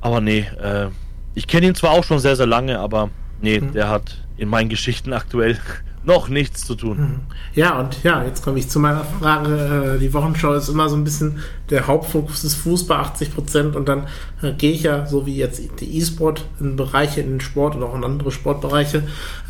Aber 0.01 0.21
nee, 0.21 0.47
äh, 0.61 0.89
ich 1.35 1.47
kenne 1.47 1.67
ihn 1.67 1.75
zwar 1.75 1.93
auch 1.93 2.05
schon 2.05 2.19
sehr, 2.19 2.37
sehr 2.37 2.47
lange, 2.47 2.79
aber 2.79 3.11
nee, 3.41 3.61
mhm. 3.61 3.73
der 3.73 3.89
hat 3.89 4.17
in 4.37 4.49
meinen 4.49 4.69
Geschichten 4.69 5.13
aktuell 5.13 5.59
noch 6.07 6.29
nichts 6.29 6.65
zu 6.65 6.77
tun. 6.77 6.99
Mhm. 6.99 7.21
Ja, 7.55 7.81
und 7.81 8.03
ja, 8.05 8.23
jetzt 8.23 8.45
komme 8.45 8.61
ich 8.61 8.69
zu 8.69 8.79
meiner 8.79 9.05
Frage. 9.05 9.97
Äh, 9.97 9.99
die 9.99 10.15
Wochenschau 10.15 10.55
ist 10.55 10.69
immer 10.69 10.89
so 10.89 10.97
ein 10.97 11.03
bisschen 11.03 11.41
der 11.69 11.89
Hauptfokus 11.89 12.43
des 12.43 12.55
Fußball, 12.55 13.01
80 13.01 13.35
Prozent. 13.35 13.77
Und 13.77 13.89
dann 13.89 14.07
äh, 14.41 14.53
gehe 14.53 14.71
ich 14.71 14.85
ja, 14.85 15.05
so 15.05 15.27
wie 15.27 15.37
jetzt 15.37 15.61
die 15.81 15.99
E-Sport, 15.99 16.45
in 16.61 16.77
Bereiche 16.77 17.21
in 17.21 17.31
den 17.31 17.41
Sport 17.41 17.77
oder 17.77 17.87
auch 17.87 17.97
in 17.97 18.05
andere 18.05 18.31
Sportbereiche 18.31 19.03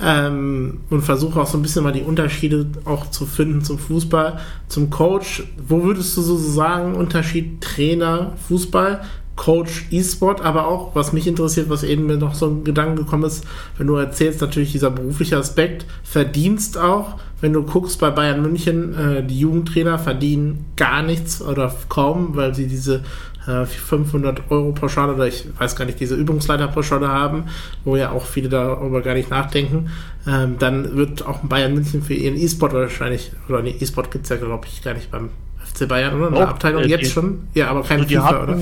ähm, 0.03 0.81
und 0.89 1.03
versuche 1.03 1.41
auch 1.41 1.47
so 1.47 1.59
ein 1.59 1.63
bisschen 1.63 1.85
mal 1.85 1.93
die 1.93 2.03
Unterschiede 2.03 2.67
auch 2.87 3.11
zu 3.11 3.27
finden 3.27 3.63
zum 3.63 3.79
Fußball, 3.79 4.41
zum 4.69 4.89
Coach. 4.89 5.45
Wo 5.69 5.83
würdest 5.83 6.17
du 6.17 6.23
so 6.23 6.39
sagen, 6.39 6.95
Unterschied 6.95 7.61
Trainer, 7.61 8.33
Fußball? 8.49 9.03
Coach 9.37 9.87
E-Sport, 9.91 10.41
aber 10.41 10.67
auch, 10.67 10.95
was 10.95 11.13
mich 11.13 11.27
interessiert, 11.27 11.69
was 11.69 11.83
eben 11.83 12.07
mir 12.07 12.17
noch 12.17 12.35
so 12.35 12.47
ein 12.47 12.65
Gedanke 12.65 13.05
gekommen 13.05 13.25
ist, 13.25 13.45
wenn 13.77 13.87
du 13.87 13.95
erzählst, 13.97 14.41
natürlich 14.41 14.73
dieser 14.73 14.91
berufliche 14.91 15.37
Aspekt, 15.37 15.85
Verdienst 16.03 16.79
auch, 16.79 17.19
wenn 17.41 17.53
du 17.53 17.63
guckst 17.63 18.01
bei 18.01 18.11
Bayern 18.11 18.41
München, 18.41 18.95
äh, 18.95 19.23
die 19.23 19.39
Jugendtrainer 19.39 19.99
verdienen 19.99 20.65
gar 20.77 21.03
nichts 21.03 21.43
oder 21.43 21.73
kaum, 21.89 22.35
weil 22.35 22.55
sie 22.55 22.67
diese 22.67 23.03
äh, 23.47 23.67
500 23.67 24.51
Euro 24.51 24.73
Pauschale 24.73 25.15
oder 25.15 25.27
ich 25.27 25.47
weiß 25.59 25.77
gar 25.77 25.85
nicht, 25.85 26.01
diese 26.01 26.15
Übungsleiter-Pauschale 26.17 27.09
haben, 27.09 27.45
wo 27.85 27.97
ja 27.97 28.13
auch 28.13 28.25
viele 28.25 28.49
darüber 28.49 29.03
gar 29.03 29.15
nicht 29.15 29.31
nachdenken, 29.31 29.91
ähm, 30.27 30.57
dann 30.59 30.97
wird 30.97 31.27
auch 31.27 31.41
Bayern 31.41 31.75
München 31.75 32.03
für 32.03 32.15
ihren 32.15 32.37
E-Sport 32.37 32.73
wahrscheinlich, 32.73 33.33
oder 33.49 33.63
nee, 33.63 33.77
E-Sport 33.79 34.11
gibt 34.11 34.25
es 34.25 34.31
ja 34.31 34.37
glaube 34.37 34.67
ich 34.67 34.83
gar 34.83 34.95
nicht 34.95 35.11
beim 35.11 35.29
FC 35.63 35.87
Bayern, 35.87 36.15
oder? 36.15 36.29
Eine 36.29 36.39
oh, 36.39 36.43
Abteilung 36.43 36.83
äh, 36.83 36.89
jetzt 36.89 37.13
schon? 37.13 37.49
Ja, 37.55 37.69
aber 37.69 37.83
kein 37.83 38.01
also 38.01 38.09
FIFA, 38.09 38.25
hatten, 38.25 38.43
oder? 38.43 38.61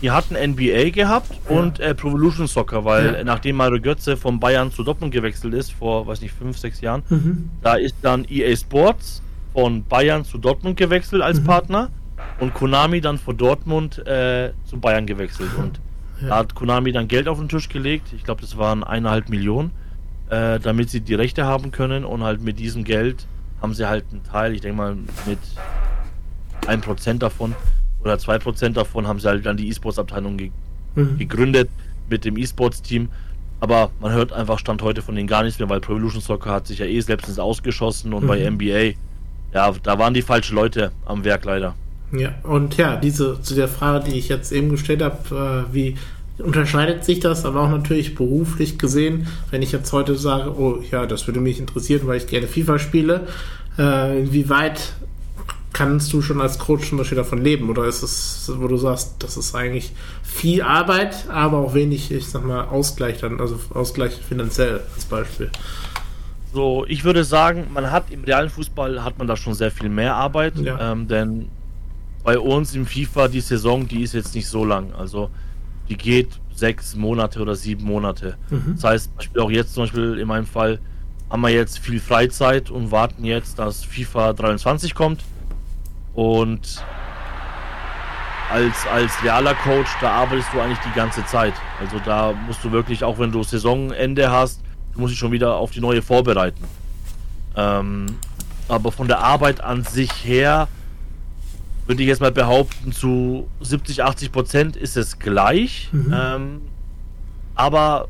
Die 0.00 0.10
hatten 0.10 0.34
NBA 0.34 0.90
gehabt 0.90 1.30
und 1.48 1.80
äh, 1.80 1.94
Pro 1.94 2.08
Evolution 2.08 2.46
Soccer, 2.46 2.84
weil 2.84 3.14
ja. 3.14 3.24
nachdem 3.24 3.56
Mario 3.56 3.80
Götze 3.80 4.16
von 4.16 4.38
Bayern 4.38 4.70
zu 4.70 4.84
Dortmund 4.84 5.12
gewechselt 5.12 5.54
ist, 5.54 5.72
vor, 5.72 6.06
weiß 6.06 6.20
nicht, 6.20 6.32
fünf, 6.32 6.56
sechs 6.56 6.80
Jahren, 6.80 7.02
mhm. 7.08 7.50
da 7.62 7.74
ist 7.74 7.96
dann 8.02 8.24
EA 8.28 8.54
Sports 8.56 9.22
von 9.52 9.84
Bayern 9.84 10.24
zu 10.24 10.38
Dortmund 10.38 10.76
gewechselt 10.76 11.22
als 11.22 11.40
mhm. 11.40 11.44
Partner 11.44 11.90
und 12.38 12.54
Konami 12.54 13.00
dann 13.00 13.18
von 13.18 13.36
Dortmund 13.36 13.98
äh, 14.06 14.52
zu 14.64 14.78
Bayern 14.78 15.06
gewechselt. 15.06 15.50
Und 15.58 15.80
ja. 16.20 16.28
da 16.28 16.36
hat 16.36 16.54
Konami 16.54 16.92
dann 16.92 17.08
Geld 17.08 17.26
auf 17.26 17.38
den 17.38 17.48
Tisch 17.48 17.68
gelegt, 17.68 18.12
ich 18.14 18.24
glaube, 18.24 18.40
das 18.40 18.56
waren 18.56 18.84
eineinhalb 18.84 19.28
Millionen, 19.28 19.72
äh, 20.30 20.60
damit 20.60 20.90
sie 20.90 21.00
die 21.00 21.14
Rechte 21.14 21.44
haben 21.44 21.72
können 21.72 22.04
und 22.04 22.22
halt 22.22 22.40
mit 22.40 22.58
diesem 22.58 22.84
Geld 22.84 23.26
haben 23.60 23.74
sie 23.74 23.88
halt 23.88 24.04
einen 24.12 24.22
Teil, 24.22 24.54
ich 24.54 24.60
denke 24.60 24.76
mal 24.76 24.96
mit 25.26 25.38
ein 26.66 26.80
Prozent 26.80 27.22
davon, 27.22 27.54
oder 28.08 28.16
2% 28.16 28.70
davon 28.70 29.06
haben 29.06 29.20
sie 29.20 29.28
halt 29.28 29.44
dann 29.46 29.56
die 29.56 29.68
E-Sports-Abteilung 29.68 30.36
ge 30.36 30.50
mhm. 30.94 31.18
gegründet 31.18 31.68
mit 32.08 32.24
dem 32.24 32.36
E-Sports-Team. 32.36 33.08
Aber 33.60 33.90
man 34.00 34.12
hört 34.12 34.32
einfach 34.32 34.58
Stand 34.58 34.82
heute 34.82 35.02
von 35.02 35.16
denen 35.16 35.26
gar 35.26 35.42
nichts 35.42 35.58
mehr, 35.58 35.68
weil 35.68 35.80
Pro 35.80 35.92
Evolution 35.92 36.22
Soccer 36.22 36.50
hat 36.52 36.66
sich 36.66 36.78
ja 36.78 36.86
eh 36.86 37.00
selbst 37.00 37.28
ins 37.28 37.38
Ausgeschossen 37.38 38.12
und 38.12 38.24
mhm. 38.24 38.28
bei 38.28 38.50
NBA, 38.50 38.98
ja, 39.52 39.72
da 39.82 39.98
waren 39.98 40.14
die 40.14 40.22
falschen 40.22 40.54
Leute 40.54 40.92
am 41.06 41.24
Werk 41.24 41.44
leider. 41.44 41.74
Ja, 42.12 42.34
und 42.42 42.76
ja, 42.76 42.96
diese 42.96 43.40
zu 43.42 43.54
der 43.54 43.68
Frage, 43.68 44.10
die 44.10 44.18
ich 44.18 44.28
jetzt 44.28 44.52
eben 44.52 44.70
gestellt 44.70 45.02
habe, 45.02 45.66
äh, 45.70 45.74
wie 45.74 45.96
unterscheidet 46.38 47.04
sich 47.04 47.20
das, 47.20 47.44
aber 47.44 47.62
auch 47.62 47.70
natürlich 47.70 48.14
beruflich 48.14 48.78
gesehen, 48.78 49.26
wenn 49.50 49.60
ich 49.60 49.72
jetzt 49.72 49.92
heute 49.92 50.14
sage, 50.14 50.56
oh 50.56 50.80
ja, 50.90 51.06
das 51.06 51.26
würde 51.26 51.40
mich 51.40 51.58
interessieren, 51.58 52.06
weil 52.06 52.18
ich 52.18 52.28
gerne 52.28 52.46
FIFA 52.46 52.78
spiele, 52.78 53.26
äh, 53.76 54.20
inwieweit 54.20 54.92
kannst 55.72 56.12
du 56.12 56.22
schon 56.22 56.40
als 56.40 56.58
Coach 56.58 56.88
zum 56.88 56.98
Beispiel 56.98 57.16
davon 57.16 57.42
leben? 57.42 57.68
Oder 57.70 57.84
ist 57.84 58.02
es, 58.02 58.50
wo 58.56 58.68
du 58.68 58.76
sagst, 58.76 59.16
das 59.20 59.36
ist 59.36 59.54
eigentlich 59.54 59.92
viel 60.22 60.62
Arbeit, 60.62 61.28
aber 61.28 61.58
auch 61.58 61.74
wenig, 61.74 62.10
ich 62.10 62.26
sag 62.26 62.44
mal, 62.44 62.64
Ausgleich 62.64 63.20
dann, 63.20 63.40
also 63.40 63.58
Ausgleich 63.74 64.14
finanziell 64.14 64.80
als 64.94 65.04
Beispiel? 65.04 65.50
So, 66.52 66.86
ich 66.88 67.04
würde 67.04 67.24
sagen, 67.24 67.66
man 67.72 67.90
hat 67.90 68.10
im 68.10 68.24
realen 68.24 68.48
Fußball 68.48 69.04
hat 69.04 69.18
man 69.18 69.26
da 69.26 69.36
schon 69.36 69.54
sehr 69.54 69.70
viel 69.70 69.90
mehr 69.90 70.14
Arbeit, 70.14 70.58
ja. 70.58 70.92
ähm, 70.92 71.06
denn 71.06 71.48
bei 72.24 72.38
uns 72.38 72.74
im 72.74 72.86
FIFA 72.86 73.28
die 73.28 73.40
Saison, 73.40 73.86
die 73.86 74.02
ist 74.02 74.14
jetzt 74.14 74.34
nicht 74.34 74.48
so 74.48 74.64
lang. 74.64 74.92
Also 74.92 75.30
die 75.88 75.96
geht 75.96 76.40
sechs 76.54 76.94
Monate 76.96 77.40
oder 77.40 77.54
sieben 77.54 77.84
Monate. 77.84 78.36
Mhm. 78.50 78.74
Das 78.74 78.84
heißt, 78.84 79.10
auch 79.38 79.50
jetzt 79.50 79.74
zum 79.74 79.84
Beispiel 79.84 80.18
in 80.18 80.28
meinem 80.28 80.46
Fall 80.46 80.80
haben 81.30 81.42
wir 81.42 81.50
jetzt 81.50 81.78
viel 81.78 82.00
Freizeit 82.00 82.70
und 82.70 82.90
warten 82.90 83.24
jetzt, 83.24 83.58
dass 83.58 83.84
FIFA 83.84 84.32
23 84.32 84.94
kommt. 84.94 85.22
Und 86.18 86.84
als, 88.50 88.74
als 88.92 89.22
realer 89.22 89.54
Coach, 89.54 89.88
da 90.00 90.10
arbeitest 90.10 90.48
du 90.52 90.60
eigentlich 90.60 90.80
die 90.80 90.92
ganze 90.96 91.24
Zeit. 91.26 91.54
Also 91.80 92.00
da 92.04 92.34
musst 92.44 92.64
du 92.64 92.72
wirklich, 92.72 93.04
auch 93.04 93.20
wenn 93.20 93.30
du 93.30 93.44
Saisonende 93.44 94.28
hast, 94.28 94.60
du 94.94 95.00
musst 95.00 95.12
dich 95.12 95.18
schon 95.20 95.30
wieder 95.30 95.54
auf 95.54 95.70
die 95.70 95.80
neue 95.80 96.02
vorbereiten. 96.02 96.64
Ähm, 97.54 98.06
aber 98.66 98.90
von 98.90 99.06
der 99.06 99.20
Arbeit 99.20 99.60
an 99.60 99.84
sich 99.84 100.10
her 100.24 100.66
würde 101.86 102.02
ich 102.02 102.08
jetzt 102.08 102.20
mal 102.20 102.32
behaupten, 102.32 102.90
zu 102.90 103.46
70, 103.60 104.02
80 104.02 104.32
Prozent 104.32 104.76
ist 104.76 104.96
es 104.96 105.20
gleich. 105.20 105.88
Mhm. 105.92 106.12
Ähm, 106.12 106.60
aber 107.54 108.08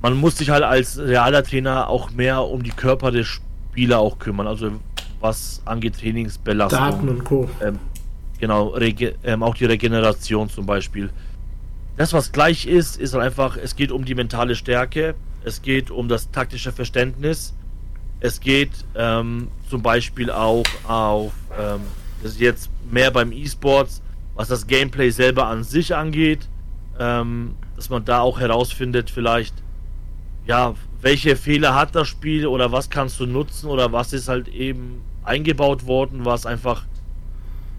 man 0.00 0.14
muss 0.14 0.38
sich 0.38 0.48
halt 0.48 0.62
als 0.62 0.98
realer 0.98 1.44
Trainer 1.44 1.90
auch 1.90 2.12
mehr 2.12 2.44
um 2.44 2.62
die 2.62 2.70
Körper 2.70 3.10
des 3.10 3.26
Spieler 3.26 3.98
auch 3.98 4.18
kümmern. 4.18 4.46
Also 4.46 4.70
was 5.24 5.62
angeht 5.64 5.98
Trainingsbelastung. 5.98 6.78
Daten 6.78 7.08
und 7.08 7.24
Co. 7.24 7.48
Ähm, 7.62 7.78
genau, 8.38 8.76
ähm, 8.76 9.42
auch 9.42 9.54
die 9.54 9.64
Regeneration 9.64 10.50
zum 10.50 10.66
Beispiel. 10.66 11.08
Das, 11.96 12.12
was 12.12 12.30
gleich 12.30 12.66
ist, 12.66 12.98
ist 12.98 13.14
halt 13.14 13.24
einfach, 13.24 13.56
es 13.56 13.74
geht 13.74 13.90
um 13.90 14.04
die 14.04 14.14
mentale 14.14 14.54
Stärke, 14.54 15.14
es 15.42 15.62
geht 15.62 15.90
um 15.90 16.08
das 16.08 16.30
taktische 16.30 16.72
Verständnis, 16.72 17.54
es 18.20 18.38
geht 18.38 18.72
ähm, 18.94 19.48
zum 19.70 19.82
Beispiel 19.82 20.30
auch 20.30 20.64
auf 20.86 21.32
ähm, 21.58 21.80
das 22.22 22.32
ist 22.32 22.40
jetzt 22.40 22.70
mehr 22.90 23.10
beim 23.10 23.32
E-Sports, 23.32 24.02
was 24.34 24.48
das 24.48 24.66
Gameplay 24.66 25.10
selber 25.10 25.46
an 25.46 25.64
sich 25.64 25.94
angeht, 25.94 26.48
ähm, 26.98 27.54
dass 27.76 27.88
man 27.88 28.04
da 28.04 28.20
auch 28.20 28.40
herausfindet, 28.40 29.10
vielleicht, 29.10 29.54
ja, 30.46 30.74
welche 31.00 31.36
Fehler 31.36 31.74
hat 31.74 31.94
das 31.94 32.08
Spiel 32.08 32.46
oder 32.46 32.72
was 32.72 32.90
kannst 32.90 33.20
du 33.20 33.26
nutzen 33.26 33.68
oder 33.68 33.92
was 33.92 34.12
ist 34.12 34.28
halt 34.28 34.48
eben 34.48 35.02
eingebaut 35.24 35.86
worden, 35.86 36.24
was 36.24 36.46
einfach 36.46 36.84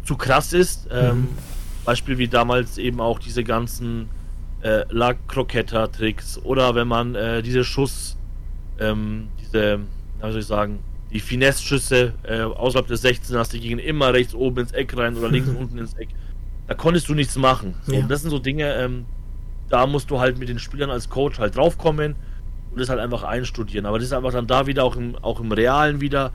zu 0.04 0.16
krass 0.16 0.54
ist. 0.54 0.88
Ähm, 0.92 1.18
mhm. 1.18 1.28
Beispiel 1.86 2.18
wie 2.18 2.28
damals 2.28 2.78
eben 2.78 3.00
auch 3.00 3.20
diese 3.20 3.44
ganzen 3.44 4.10
äh, 4.62 4.84
La 4.90 5.14
Croqueta-Tricks 5.14 6.40
oder 6.44 6.74
wenn 6.76 6.88
man 6.88 7.16
äh, 7.16 7.44
diese 7.44 7.64
Schuss, 7.64 8.18
ähm, 8.80 9.28
diese, 9.40 9.80
wie 10.22 10.32
soll 10.32 10.40
ich 10.40 10.46
sagen, 10.48 10.80
die 11.12 11.20
Finesse-Schüsse 11.20 12.14
äh, 12.24 12.42
außerhalb 12.42 12.88
des 12.88 13.02
16 13.02 13.38
hast, 13.38 13.54
die 13.54 13.60
gingen 13.60 13.80
immer 13.80 14.14
rechts 14.14 14.34
oben 14.34 14.62
ins 14.62 14.72
Eck 14.72 14.98
rein 14.98 15.16
oder 15.16 15.30
links 15.30 15.50
unten 15.50 15.78
ins 15.78 15.94
Eck. 15.94 16.10
Da 16.68 16.74
konntest 16.74 17.08
du 17.08 17.14
nichts 17.14 17.38
machen. 17.38 17.76
So, 17.84 17.94
ja. 17.94 18.02
Das 18.08 18.22
sind 18.22 18.32
so 18.32 18.40
Dinge, 18.40 18.74
ähm, 18.74 19.06
da 19.70 19.86
musst 19.86 20.10
du 20.10 20.20
halt 20.20 20.40
mit 20.40 20.50
den 20.50 20.60
Spielern 20.60 20.90
als 20.90 21.10
Coach 21.10 21.40
halt 21.40 21.56
draufkommen 21.56 22.16
und 22.72 22.80
das 22.80 22.90
halt 22.90 23.00
einfach 23.00 23.24
einstudieren. 23.24 23.86
Aber 23.86 24.00
das 24.00 24.08
ist 24.08 24.14
einfach 24.14 24.32
dann 24.32 24.48
da 24.48 24.68
wieder 24.68 24.84
auch 24.84 24.96
im, 24.96 25.16
auch 25.22 25.40
im 25.40 25.52
Realen 25.52 26.02
wieder, 26.02 26.32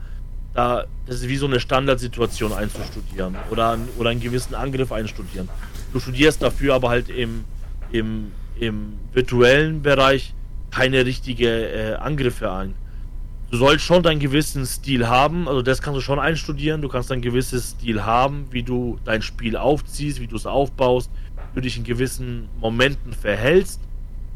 da, 0.53 0.85
das 1.05 1.17
ist 1.17 1.29
wie 1.29 1.37
so 1.37 1.45
eine 1.45 1.59
Standardsituation 1.59 2.53
einzustudieren 2.53 3.35
oder, 3.49 3.77
oder 3.97 4.09
einen 4.09 4.19
gewissen 4.19 4.55
Angriff 4.55 4.91
einstudieren. 4.91 5.49
Du 5.93 5.99
studierst 5.99 6.41
dafür 6.41 6.75
aber 6.75 6.89
halt 6.89 7.09
im, 7.09 7.45
im, 7.91 8.31
im 8.59 8.93
virtuellen 9.13 9.81
Bereich 9.81 10.33
keine 10.71 11.05
richtige 11.05 11.47
äh, 11.47 11.95
Angriffe 11.95 12.51
ein 12.51 12.75
du 13.51 13.57
sollst 13.57 13.85
schon 13.85 14.01
deinen 14.01 14.19
gewissen 14.19 14.65
Stil 14.65 15.07
haben, 15.07 15.47
also 15.47 15.61
das 15.61 15.81
kannst 15.81 15.97
du 15.97 16.01
schon 16.01 16.19
einstudieren, 16.19 16.81
du 16.81 16.87
kannst 16.87 17.11
ein 17.11 17.21
gewisses 17.21 17.71
Stil 17.71 18.03
haben, 18.03 18.47
wie 18.51 18.63
du 18.63 18.97
dein 19.03 19.21
Spiel 19.21 19.57
aufziehst, 19.57 20.21
wie 20.21 20.27
du 20.27 20.37
es 20.37 20.45
aufbaust, 20.45 21.11
wie 21.53 21.55
du 21.55 21.61
dich 21.61 21.77
in 21.77 21.83
gewissen 21.83 22.47
Momenten 22.59 23.13
verhältst, 23.13 23.81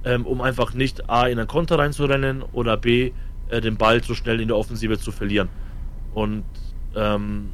ähm, 0.03 0.26
um 0.26 0.41
einfach 0.41 0.74
nicht 0.74 1.09
A 1.09 1.28
in 1.28 1.39
einen 1.39 1.47
Konter 1.47 1.80
reinzurennen 1.80 2.43
oder 2.51 2.76
B 2.78 3.13
äh, 3.49 3.61
den 3.61 3.78
Ball 3.78 4.03
so 4.03 4.13
schnell 4.13 4.41
in 4.41 4.49
der 4.49 4.57
Offensive 4.57 4.99
zu 4.99 5.11
verlieren. 5.11 5.47
Und 6.16 6.45
ähm, 6.95 7.51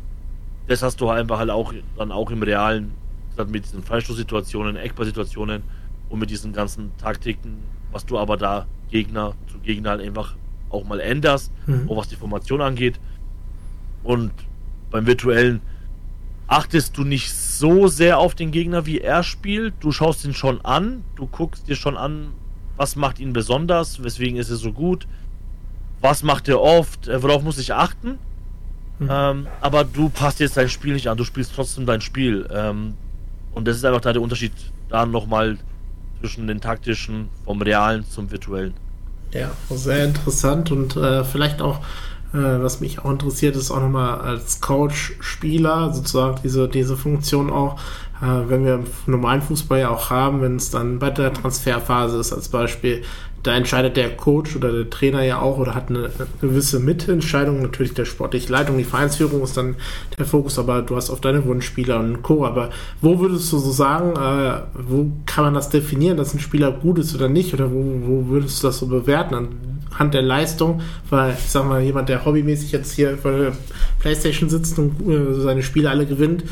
das 0.67 0.83
hast 0.83 1.01
du 1.01 1.09
einfach 1.09 1.39
halt 1.39 1.49
auch 1.49 1.73
dann 1.97 2.11
auch 2.11 2.29
im 2.31 2.43
Realen, 2.43 2.91
mit 3.47 3.65
diesen 3.65 3.81
Freistoßsituationen, 3.81 4.75
Eckballsituationen 4.75 5.63
und 6.09 6.19
mit 6.19 6.29
diesen 6.29 6.53
ganzen 6.53 6.95
Taktiken, 6.97 7.63
was 7.91 8.05
du 8.05 8.19
aber 8.19 8.37
da 8.37 8.67
Gegner 8.91 9.33
zu 9.51 9.57
Gegner 9.59 9.91
halt 9.91 10.01
einfach 10.01 10.35
auch 10.69 10.85
mal 10.85 10.99
änderst, 10.99 11.51
mhm. 11.65 11.89
auch 11.89 11.97
was 11.97 12.09
die 12.09 12.15
Formation 12.15 12.61
angeht. 12.61 12.99
Und 14.03 14.31
beim 14.91 15.07
virtuellen 15.07 15.61
achtest 16.45 16.97
du 16.97 17.03
nicht 17.03 17.33
so 17.33 17.87
sehr 17.87 18.19
auf 18.19 18.35
den 18.35 18.51
Gegner, 18.51 18.85
wie 18.85 18.99
er 18.99 19.23
spielt. 19.23 19.73
Du 19.79 19.91
schaust 19.91 20.23
ihn 20.23 20.35
schon 20.35 20.63
an, 20.63 21.03
du 21.15 21.25
guckst 21.25 21.67
dir 21.67 21.75
schon 21.75 21.97
an, 21.97 22.33
was 22.77 22.95
macht 22.95 23.19
ihn 23.19 23.33
besonders, 23.33 24.03
weswegen 24.03 24.37
ist 24.37 24.51
er 24.51 24.57
so 24.57 24.71
gut, 24.71 25.07
was 25.99 26.21
macht 26.21 26.47
er 26.47 26.61
oft, 26.61 27.07
äh, 27.07 27.23
worauf 27.23 27.41
muss 27.41 27.57
ich 27.57 27.73
achten. 27.73 28.19
Mhm. 29.01 29.09
Ähm, 29.11 29.47
aber 29.61 29.83
du 29.83 30.09
passt 30.09 30.39
jetzt 30.39 30.57
dein 30.57 30.69
Spiel 30.69 30.93
nicht 30.93 31.09
an, 31.09 31.17
du 31.17 31.23
spielst 31.23 31.53
trotzdem 31.55 31.87
dein 31.87 32.01
Spiel. 32.01 32.47
Ähm, 32.53 32.93
und 33.51 33.67
das 33.67 33.77
ist 33.77 33.83
einfach 33.85 34.01
da 34.01 34.13
der 34.13 34.21
Unterschied 34.21 34.53
da 34.89 35.05
nochmal 35.05 35.57
zwischen 36.19 36.45
den 36.45 36.61
taktischen 36.61 37.29
vom 37.43 37.61
realen 37.61 38.05
zum 38.07 38.29
virtuellen. 38.31 38.75
Ja, 39.33 39.49
sehr 39.69 40.05
interessant 40.05 40.71
und 40.71 40.95
äh, 40.97 41.23
vielleicht 41.23 41.61
auch, 41.61 41.79
äh, 42.33 42.37
was 42.37 42.79
mich 42.79 42.99
auch 42.99 43.09
interessiert, 43.09 43.55
ist 43.55 43.71
auch 43.71 43.79
nochmal 43.79 44.21
als 44.21 44.61
Coach, 44.61 45.13
Spieler 45.19 45.91
sozusagen 45.93 46.39
diese, 46.43 46.67
diese 46.67 46.95
Funktion 46.95 47.49
auch, 47.49 47.79
äh, 48.21 48.49
wenn 48.49 48.65
wir 48.65 48.75
im 48.75 48.85
normalen 49.07 49.41
Fußball 49.41 49.79
ja 49.79 49.89
auch 49.89 50.11
haben, 50.11 50.41
wenn 50.41 50.57
es 50.57 50.69
dann 50.69 50.99
bei 50.99 51.09
der 51.09 51.33
Transferphase 51.33 52.19
ist 52.19 52.33
als 52.33 52.49
Beispiel, 52.49 53.03
da 53.43 53.55
entscheidet 53.55 53.97
der 53.97 54.15
Coach 54.15 54.55
oder 54.55 54.71
der 54.71 54.89
Trainer 54.89 55.23
ja 55.23 55.39
auch 55.39 55.57
oder 55.57 55.73
hat 55.73 55.89
eine, 55.89 56.09
gewisse 56.41 56.79
Mitentscheidung. 56.79 57.61
Natürlich 57.61 57.93
der 57.93 58.05
sportliche 58.05 58.51
Leitung, 58.51 58.77
die 58.77 58.83
Vereinsführung 58.83 59.43
ist 59.43 59.57
dann 59.57 59.75
der 60.17 60.25
Fokus, 60.25 60.59
aber 60.59 60.81
du 60.81 60.95
hast 60.95 61.09
auf 61.09 61.21
deine 61.21 61.43
Wunschspieler 61.45 61.99
und 61.99 62.21
Co. 62.21 62.45
Aber 62.45 62.69
wo 63.01 63.19
würdest 63.19 63.51
du 63.51 63.57
so 63.57 63.71
sagen, 63.71 64.11
äh, 64.15 64.61
wo 64.73 65.11
kann 65.25 65.45
man 65.45 65.53
das 65.53 65.69
definieren, 65.69 66.17
dass 66.17 66.33
ein 66.33 66.39
Spieler 66.39 66.71
gut 66.71 66.99
ist 66.99 67.15
oder 67.15 67.29
nicht? 67.29 67.53
Oder 67.53 67.71
wo, 67.71 67.83
wo 68.05 68.27
würdest 68.27 68.61
du 68.61 68.67
das 68.67 68.77
so 68.77 68.87
bewerten? 68.87 69.47
Anhand 69.91 70.13
der 70.13 70.21
Leistung, 70.21 70.81
weil 71.09 71.33
ich 71.33 71.49
sag 71.49 71.67
mal, 71.67 71.81
jemand, 71.81 72.09
der 72.09 72.23
hobbymäßig 72.23 72.71
jetzt 72.71 72.93
hier 72.93 73.17
bei 73.21 73.31
der 73.31 73.51
Playstation 73.99 74.49
sitzt 74.49 74.77
und 74.79 75.01
äh, 75.09 75.41
seine 75.41 75.63
Spiele 75.63 75.89
alle 75.89 76.05
gewinnt, 76.05 76.43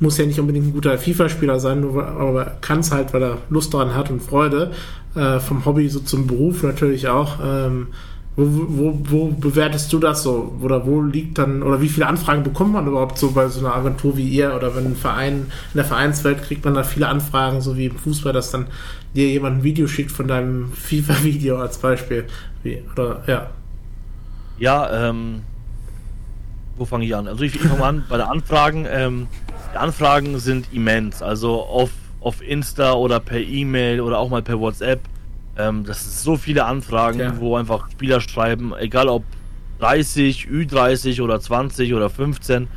muss 0.00 0.18
ja 0.18 0.26
nicht 0.26 0.38
unbedingt 0.38 0.66
ein 0.66 0.72
guter 0.72 0.98
FIFA-Spieler 0.98 1.58
sein, 1.60 1.80
nur, 1.80 2.06
aber 2.06 2.56
kann 2.60 2.80
es 2.80 2.92
halt, 2.92 3.12
weil 3.14 3.22
er 3.22 3.38
Lust 3.48 3.72
daran 3.72 3.94
hat 3.94 4.10
und 4.10 4.22
Freude. 4.22 4.72
Äh, 5.14 5.40
vom 5.40 5.64
Hobby 5.64 5.88
so 5.88 6.00
zum 6.00 6.26
Beruf 6.26 6.62
natürlich 6.62 7.08
auch. 7.08 7.38
Ähm, 7.42 7.88
wo, 8.36 8.44
wo, 8.44 8.98
wo 9.08 9.26
bewertest 9.28 9.90
du 9.94 9.98
das 9.98 10.22
so? 10.22 10.54
Oder 10.60 10.84
wo 10.84 11.00
liegt 11.00 11.38
dann, 11.38 11.62
oder 11.62 11.80
wie 11.80 11.88
viele 11.88 12.06
Anfragen 12.06 12.42
bekommt 12.42 12.74
man 12.74 12.86
überhaupt 12.86 13.16
so 13.16 13.30
bei 13.30 13.48
so 13.48 13.60
einer 13.60 13.74
Agentur 13.74 14.18
wie 14.18 14.28
ihr? 14.28 14.54
Oder 14.54 14.76
wenn 14.76 14.84
ein 14.84 14.96
Verein, 14.96 15.34
in 15.72 15.76
der 15.76 15.86
Vereinswelt 15.86 16.42
kriegt 16.42 16.64
man 16.66 16.74
da 16.74 16.82
viele 16.82 17.08
Anfragen, 17.08 17.62
so 17.62 17.78
wie 17.78 17.86
im 17.86 17.96
Fußball, 17.96 18.34
dass 18.34 18.50
dann 18.50 18.66
dir 19.14 19.26
jemand 19.28 19.58
ein 19.58 19.62
Video 19.62 19.88
schickt 19.88 20.12
von 20.12 20.28
deinem 20.28 20.70
FIFA-Video 20.72 21.56
als 21.58 21.78
Beispiel. 21.78 22.26
Wie, 22.62 22.82
oder, 22.92 23.22
ja. 23.26 23.50
Ja, 24.58 25.08
ähm, 25.08 25.40
wo 26.76 26.84
fange 26.84 27.06
ich 27.06 27.16
an? 27.16 27.26
Also 27.26 27.42
ich, 27.42 27.54
ich 27.54 27.62
fange 27.62 27.82
an 27.82 28.04
bei 28.06 28.18
den 28.18 28.26
Anfragen. 28.26 28.86
Ähm, 28.86 29.28
die 29.76 29.82
Anfragen 29.82 30.38
sind 30.38 30.72
immens. 30.72 31.20
Also 31.20 31.62
auf, 31.62 31.90
auf 32.20 32.40
Insta 32.40 32.94
oder 32.94 33.20
per 33.20 33.40
E-Mail 33.40 34.00
oder 34.00 34.18
auch 34.18 34.30
mal 34.30 34.40
per 34.40 34.58
WhatsApp. 34.58 35.00
Ähm, 35.58 35.84
das 35.84 36.02
sind 36.02 36.14
so 36.14 36.36
viele 36.38 36.64
Anfragen, 36.64 37.20
ja. 37.20 37.38
wo 37.38 37.56
einfach 37.56 37.90
Spieler 37.90 38.22
schreiben, 38.22 38.72
egal 38.78 39.08
ob 39.08 39.24
30, 39.80 40.48
Ü30 40.50 41.20
oder 41.20 41.38
20 41.38 41.92
oder 41.92 42.08
15. 42.08 42.68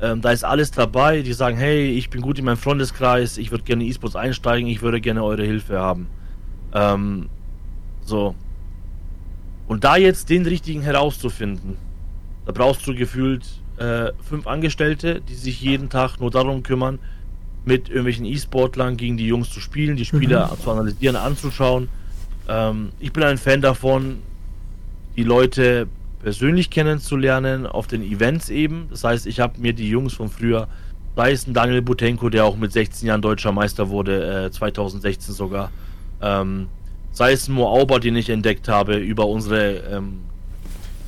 Ähm, 0.00 0.20
da 0.20 0.30
ist 0.30 0.44
alles 0.44 0.70
dabei. 0.70 1.22
Die 1.22 1.32
sagen, 1.32 1.56
hey, 1.56 1.90
ich 1.90 2.08
bin 2.08 2.20
gut 2.20 2.38
in 2.38 2.44
meinem 2.44 2.56
Freundeskreis, 2.56 3.36
ich 3.36 3.50
würde 3.50 3.64
gerne 3.64 3.82
E-Sports 3.82 4.14
einsteigen, 4.14 4.68
ich 4.68 4.80
würde 4.80 5.00
gerne 5.00 5.24
eure 5.24 5.42
Hilfe 5.42 5.80
haben. 5.80 6.06
Ähm, 6.72 7.30
so. 8.04 8.36
Und 9.66 9.82
da 9.82 9.96
jetzt 9.96 10.30
den 10.30 10.46
richtigen 10.46 10.82
herauszufinden, 10.82 11.78
da 12.46 12.52
brauchst 12.52 12.86
du 12.86 12.94
gefühlt 12.94 13.44
äh, 13.78 14.12
fünf 14.22 14.46
Angestellte, 14.46 15.20
die 15.20 15.34
sich 15.34 15.60
jeden 15.60 15.88
Tag 15.88 16.20
nur 16.20 16.30
darum 16.30 16.62
kümmern, 16.62 16.98
mit 17.64 17.88
irgendwelchen 17.88 18.24
E-Sportlern 18.26 18.96
gegen 18.96 19.16
die 19.16 19.26
Jungs 19.26 19.50
zu 19.50 19.60
spielen, 19.60 19.96
die 19.96 20.04
Spieler 20.04 20.52
mhm. 20.52 20.62
zu 20.62 20.70
analysieren, 20.70 21.16
anzuschauen. 21.16 21.88
Ähm, 22.48 22.90
ich 23.00 23.12
bin 23.12 23.22
ein 23.22 23.38
Fan 23.38 23.60
davon, 23.60 24.18
die 25.16 25.24
Leute 25.24 25.86
persönlich 26.22 26.70
kennenzulernen, 26.70 27.66
auf 27.66 27.86
den 27.86 28.02
Events 28.02 28.48
eben. 28.48 28.86
Das 28.90 29.04
heißt, 29.04 29.26
ich 29.26 29.40
habe 29.40 29.60
mir 29.60 29.72
die 29.72 29.88
Jungs 29.88 30.14
von 30.14 30.28
früher, 30.28 30.68
sei 31.16 31.32
es 31.32 31.46
ein 31.46 31.54
Daniel 31.54 31.82
Butenko, 31.82 32.28
der 32.28 32.44
auch 32.44 32.56
mit 32.56 32.72
16 32.72 33.08
Jahren 33.08 33.22
deutscher 33.22 33.52
Meister 33.52 33.88
wurde, 33.90 34.46
äh, 34.46 34.50
2016 34.50 35.34
sogar, 35.34 35.70
ähm, 36.20 36.68
sei 37.12 37.32
es 37.32 37.48
ein 37.48 37.54
Mo 37.54 37.66
Auber, 37.66 38.00
den 38.00 38.16
ich 38.16 38.30
entdeckt 38.30 38.68
habe 38.68 38.96
über 38.96 39.26
unsere 39.26 39.76
ähm, 39.90 40.20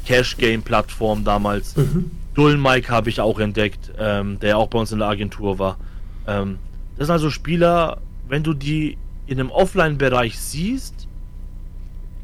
Cash-Game-Plattform 0.06 1.24
damals. 1.24 1.76
Mhm. 1.76 2.10
Dull 2.36 2.58
Mike 2.58 2.90
habe 2.90 3.08
ich 3.08 3.18
auch 3.18 3.38
entdeckt, 3.40 3.92
ähm, 3.98 4.38
der 4.40 4.58
auch 4.58 4.68
bei 4.68 4.78
uns 4.78 4.92
in 4.92 4.98
der 4.98 5.08
Agentur 5.08 5.58
war. 5.58 5.78
Ähm, 6.26 6.58
das 6.96 7.06
sind 7.06 7.14
also 7.14 7.30
Spieler, 7.30 7.98
wenn 8.28 8.42
du 8.42 8.52
die 8.52 8.98
in 9.26 9.40
einem 9.40 9.50
Offline-Bereich 9.50 10.38
siehst, 10.38 11.08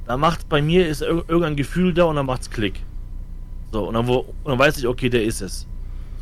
da 0.07 0.19
macht 0.19 0.51
bei 0.51 0.61
mir 0.61 0.87
ist 0.87 1.01
irgendein 1.01 1.57
Gefühl 1.57 1.95
da 1.95 2.05
und 2.05 2.17
dann 2.17 2.27
macht's 2.27 2.51
Klick. 2.51 2.81
So, 3.73 3.89
und 3.89 3.95
dann, 3.95 4.07
wo, 4.07 4.19
und 4.45 4.51
dann 4.51 4.59
weiß 4.59 4.77
ich, 4.77 4.87
okay, 4.87 5.09
der 5.09 5.25
ist 5.25 5.41
es. 5.41 5.67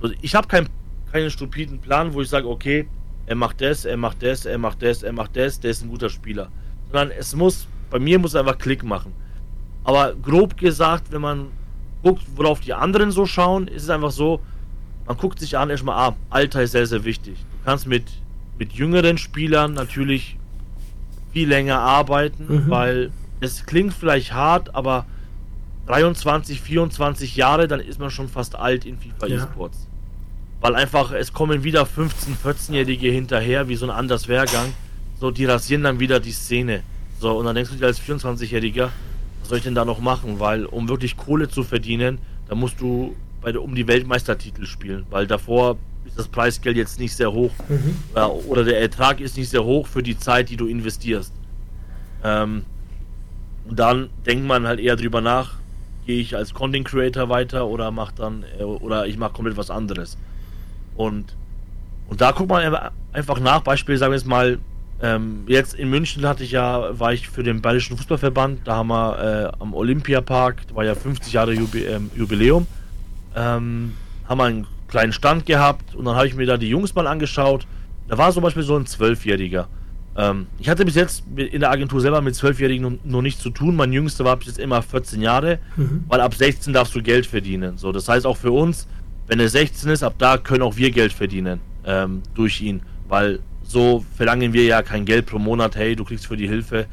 So, 0.00 0.08
ich 0.22 0.36
habe 0.36 0.46
kein, 0.46 0.68
keinen 1.10 1.30
stupiden 1.30 1.80
Plan, 1.80 2.14
wo 2.14 2.20
ich 2.20 2.28
sage, 2.28 2.48
okay, 2.48 2.88
er 3.26 3.34
macht 3.34 3.60
das, 3.60 3.84
er 3.84 3.96
macht 3.96 4.22
das, 4.22 4.46
er 4.46 4.58
macht 4.58 4.82
das, 4.82 5.02
er 5.02 5.12
macht 5.12 5.36
das, 5.36 5.58
der 5.58 5.72
ist 5.72 5.82
ein 5.82 5.90
guter 5.90 6.10
Spieler. 6.10 6.48
Sondern 6.92 7.10
es 7.10 7.34
muss, 7.34 7.66
bei 7.90 7.98
mir 7.98 8.20
muss 8.20 8.36
einfach 8.36 8.58
Klick 8.58 8.84
machen. 8.84 9.12
Aber 9.82 10.14
grob 10.14 10.56
gesagt, 10.56 11.10
wenn 11.10 11.22
man 11.22 11.48
guckt, 12.02 12.22
worauf 12.36 12.60
die 12.60 12.72
anderen 12.72 13.10
so 13.10 13.26
schauen, 13.26 13.68
ist 13.68 13.84
es 13.84 13.90
einfach 13.90 14.10
so, 14.10 14.40
man 15.06 15.16
guckt 15.16 15.40
sich 15.40 15.56
an, 15.58 15.70
erstmal, 15.70 15.96
ah, 15.96 16.16
Alter 16.30 16.62
ist 16.62 16.72
sehr, 16.72 16.86
sehr 16.86 17.04
wichtig. 17.04 17.36
Du 17.38 17.64
kannst 17.64 17.86
mit, 17.86 18.04
mit 18.58 18.72
jüngeren 18.72 19.18
Spielern 19.18 19.74
natürlich 19.74 20.38
viel 21.32 21.48
länger 21.48 21.78
arbeiten, 21.78 22.46
mhm. 22.48 22.70
weil 22.70 23.12
es 23.40 23.66
klingt 23.66 23.94
vielleicht 23.94 24.32
hart, 24.32 24.74
aber 24.74 25.06
23, 25.86 26.60
24 26.60 27.36
Jahre, 27.36 27.66
dann 27.66 27.80
ist 27.80 27.98
man 27.98 28.10
schon 28.10 28.28
fast 28.28 28.56
alt 28.56 28.84
in 28.84 28.98
FIFA 28.98 29.26
ja. 29.26 29.36
E-Sports. 29.36 29.88
Weil 30.60 30.76
einfach, 30.76 31.10
es 31.12 31.32
kommen 31.32 31.64
wieder 31.64 31.86
15, 31.86 32.36
14-Jährige 32.44 33.10
hinterher, 33.10 33.68
wie 33.68 33.76
so 33.76 33.86
ein 33.86 33.90
anders 33.90 34.28
Wehrgang. 34.28 34.72
So, 35.18 35.30
die 35.30 35.46
rasieren 35.46 35.82
dann 35.82 35.98
wieder 35.98 36.20
die 36.20 36.32
Szene. 36.32 36.82
So, 37.18 37.36
und 37.36 37.46
dann 37.46 37.54
denkst 37.54 37.72
du 37.72 37.76
dir 37.76 37.86
als 37.86 38.00
24-Jähriger, 38.00 38.88
was 38.88 38.90
soll 39.50 39.58
ich 39.58 39.64
denn 39.64 39.74
da 39.74 39.84
noch 39.84 40.00
machen? 40.00 40.40
Weil, 40.40 40.64
um 40.64 40.88
wirklich 40.88 41.16
Kohle 41.16 41.48
zu 41.48 41.62
verdienen, 41.62 42.18
da 42.48 42.54
musst 42.54 42.80
du 42.80 43.14
bei 43.42 43.52
der, 43.52 43.62
um 43.62 43.74
die 43.74 43.86
Weltmeistertitel 43.86 44.64
spielen. 44.64 45.04
Weil 45.10 45.26
davor 45.26 45.76
ist 46.06 46.18
das 46.18 46.28
Preisgeld 46.28 46.76
jetzt 46.76 46.98
nicht 46.98 47.14
sehr 47.14 47.32
hoch. 47.32 47.52
Mhm. 47.68 47.96
Oder, 48.12 48.34
oder, 48.46 48.64
der 48.64 48.80
Ertrag 48.80 49.20
ist 49.20 49.36
nicht 49.36 49.50
sehr 49.50 49.64
hoch 49.64 49.86
für 49.86 50.02
die 50.02 50.18
Zeit, 50.18 50.48
die 50.48 50.56
du 50.56 50.66
investierst. 50.66 51.32
Ähm, 52.24 52.64
und 53.68 53.78
dann 53.78 54.10
denkt 54.26 54.46
man 54.46 54.66
halt 54.66 54.80
eher 54.80 54.96
drüber 54.96 55.20
nach, 55.20 55.56
gehe 56.06 56.20
ich 56.20 56.34
als 56.34 56.54
Content 56.54 56.86
Creator 56.88 57.28
weiter 57.28 57.66
oder 57.66 57.90
mach 57.90 58.12
dann 58.12 58.44
äh, 58.58 58.64
oder 58.64 59.06
ich 59.06 59.16
mache 59.18 59.32
komplett 59.32 59.56
was 59.56 59.70
anderes. 59.70 60.16
Und 60.96 61.36
und 62.08 62.20
da 62.20 62.32
guckt 62.32 62.50
man 62.50 62.90
einfach 63.12 63.38
nach, 63.38 63.60
Beispiel 63.60 63.96
sagen 63.96 64.10
wir 64.10 64.16
jetzt 64.18 64.26
mal, 64.26 64.58
ähm, 65.02 65.44
jetzt 65.46 65.74
in 65.74 65.88
München 65.88 66.26
hatte 66.26 66.44
ich 66.44 66.52
ja, 66.52 66.98
war 66.98 67.12
ich 67.12 67.28
für 67.28 67.42
den 67.42 67.62
Bayerischen 67.62 67.96
Fußballverband, 67.96 68.60
da 68.66 68.76
haben 68.76 68.88
wir 68.88 69.52
äh, 69.56 69.62
am 69.62 69.72
Olympiapark, 69.72 70.68
da 70.68 70.74
war 70.74 70.84
ja 70.84 70.94
50 70.94 71.32
Jahre 71.32 71.54
Jubi 71.54 71.84
ähm, 71.84 72.10
Jubiläum, 72.14 72.66
ähm, 73.34 73.94
haben 74.28 74.38
wir 74.38 74.44
einen 74.44 74.66
kleinen 74.88 75.12
Stand 75.12 75.46
gehabt 75.46 75.94
und 75.94 76.04
dann 76.04 76.16
habe 76.16 76.26
ich 76.26 76.34
mir 76.34 76.46
da 76.46 76.56
die 76.56 76.68
Jungs 76.68 76.94
mal 76.94 77.06
angeschaut. 77.06 77.66
Da 78.08 78.18
war 78.18 78.32
zum 78.32 78.42
Beispiel 78.42 78.62
so 78.62 78.76
ein 78.76 78.86
Zwölfjähriger. 78.86 79.68
Ähm, 80.16 80.48
ich 80.58 80.68
hatte 80.68 80.84
bis 80.84 80.96
jetzt 80.96 81.24
in 81.36 81.60
der 81.60 81.70
Agentur 81.70 82.00
selber 82.00 82.20
mit 82.20 82.34
Zwölfjährigen 82.34 82.98
noch 83.04 83.22
nichts 83.22 83.40
zu 83.40 83.50
tun. 83.50 83.76
Mein 83.76 83.92
Jüngster 83.92 84.24
war 84.24 84.36
bis 84.36 84.48
jetzt 84.48 84.58
immer 84.58 84.82
14 84.82 85.22
Jahre, 85.22 85.60
mhm. 85.76 86.04
weil 86.08 86.20
ab 86.20 86.34
16 86.34 86.72
darfst 86.72 86.94
du 86.94 87.02
Geld 87.02 87.26
verdienen. 87.26 87.78
So, 87.78 87.92
das 87.92 88.08
heißt 88.08 88.26
auch 88.26 88.36
für 88.36 88.52
uns, 88.52 88.86
wenn 89.28 89.40
er 89.40 89.48
16 89.48 89.90
ist, 89.90 90.02
ab 90.02 90.14
da 90.18 90.36
können 90.36 90.62
auch 90.62 90.76
wir 90.76 90.90
Geld 90.90 91.12
verdienen 91.12 91.60
ähm, 91.86 92.22
durch 92.34 92.60
ihn, 92.60 92.82
weil 93.08 93.38
so 93.70 94.04
verlangen 94.16 94.52
wir 94.52 94.64
ja 94.64 94.82
kein 94.82 95.04
Geld 95.04 95.26
pro 95.26 95.38
Monat. 95.38 95.76
Hey, 95.76 95.94
du 95.94 96.04
kriegst 96.04 96.26
für 96.26 96.36
die 96.36 96.48
Hilfe 96.48 96.86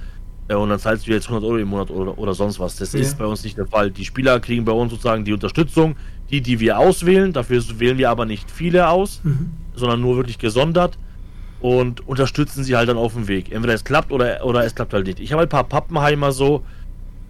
äh, 0.47 0.53
und 0.53 0.69
dann 0.69 0.77
zahlst 0.77 1.07
du 1.07 1.11
jetzt 1.11 1.27
100 1.27 1.43
Euro 1.43 1.57
im 1.57 1.69
Monat 1.69 1.89
oder, 1.89 2.17
oder 2.19 2.35
sonst 2.35 2.59
was. 2.59 2.75
Das 2.75 2.93
ja. 2.93 2.99
ist 2.99 3.17
bei 3.17 3.25
uns 3.25 3.43
nicht 3.43 3.57
der 3.57 3.65
Fall. 3.65 3.89
Die 3.89 4.05
Spieler 4.05 4.39
kriegen 4.39 4.63
bei 4.63 4.71
uns 4.71 4.91
sozusagen 4.91 5.25
die 5.25 5.33
Unterstützung, 5.33 5.95
die, 6.29 6.41
die 6.41 6.59
wir 6.59 6.77
auswählen. 6.77 7.33
Dafür 7.33 7.63
wählen 7.79 7.97
wir 7.97 8.11
aber 8.11 8.25
nicht 8.25 8.51
viele 8.51 8.89
aus, 8.89 9.21
mhm. 9.23 9.51
sondern 9.73 10.01
nur 10.01 10.17
wirklich 10.17 10.37
gesondert 10.37 10.99
und 11.61 12.07
unterstützen 12.07 12.63
sie 12.63 12.75
halt 12.75 12.89
dann 12.89 12.97
auf 12.97 13.13
dem 13.13 13.27
Weg. 13.27 13.51
Entweder 13.51 13.73
es 13.73 13.83
klappt 13.83 14.11
oder, 14.11 14.45
oder 14.45 14.63
es 14.63 14.75
klappt 14.75 14.93
halt 14.93 15.07
nicht. 15.07 15.19
Ich 15.19 15.31
habe 15.31 15.41
ein 15.41 15.49
paar 15.49 15.63
Pappenheimer 15.63 16.31
so, 16.31 16.63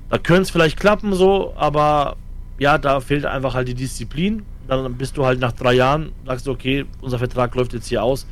da 0.09 0.17
könnte 0.17 0.41
es 0.41 0.49
vielleicht 0.49 0.77
klappen 0.77 1.13
so, 1.13 1.53
aber 1.55 2.17
ja, 2.59 2.77
da 2.77 2.99
fehlt 2.99 3.25
einfach 3.25 3.53
halt 3.53 3.69
die 3.69 3.75
Disziplin. 3.75 4.43
Dann 4.67 4.95
bist 4.95 5.15
du 5.15 5.25
halt 5.25 5.39
nach 5.39 5.53
drei 5.53 5.73
Jahren, 5.73 6.11
sagst 6.25 6.47
du, 6.47 6.51
okay, 6.51 6.85
unser 6.99 7.19
Vertrag 7.19 7.55
läuft 7.55 7.71
jetzt 7.71 7.87
hier 7.87 8.03
aus. 8.03 8.27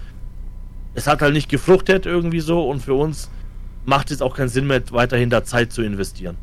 Es 0.96 1.08
hat 1.08 1.22
halt 1.22 1.34
nicht 1.34 1.50
gefruchtet 1.50 2.06
irgendwie 2.06 2.40
so 2.40 2.68
und 2.68 2.82
für 2.82 2.94
uns 2.94 3.30
macht 3.86 4.12
es 4.12 4.22
auch 4.22 4.36
keinen 4.36 4.50
Sinn 4.50 4.68
mehr, 4.68 4.82
weiterhin 4.92 5.30
da 5.30 5.44
Zeit 5.44 5.72
zu 5.72 5.82
investieren. 5.82 6.38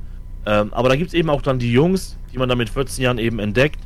Ähm, 0.46 0.72
aber 0.72 0.88
da 0.88 0.96
gibt 0.96 1.08
es 1.08 1.14
eben 1.14 1.30
auch 1.30 1.42
dann 1.42 1.58
die 1.58 1.72
Jungs, 1.72 2.16
die 2.32 2.38
man 2.38 2.48
da 2.48 2.54
mit 2.54 2.70
14 2.70 3.02
Jahren 3.02 3.18
eben 3.18 3.38
entdeckt, 3.38 3.80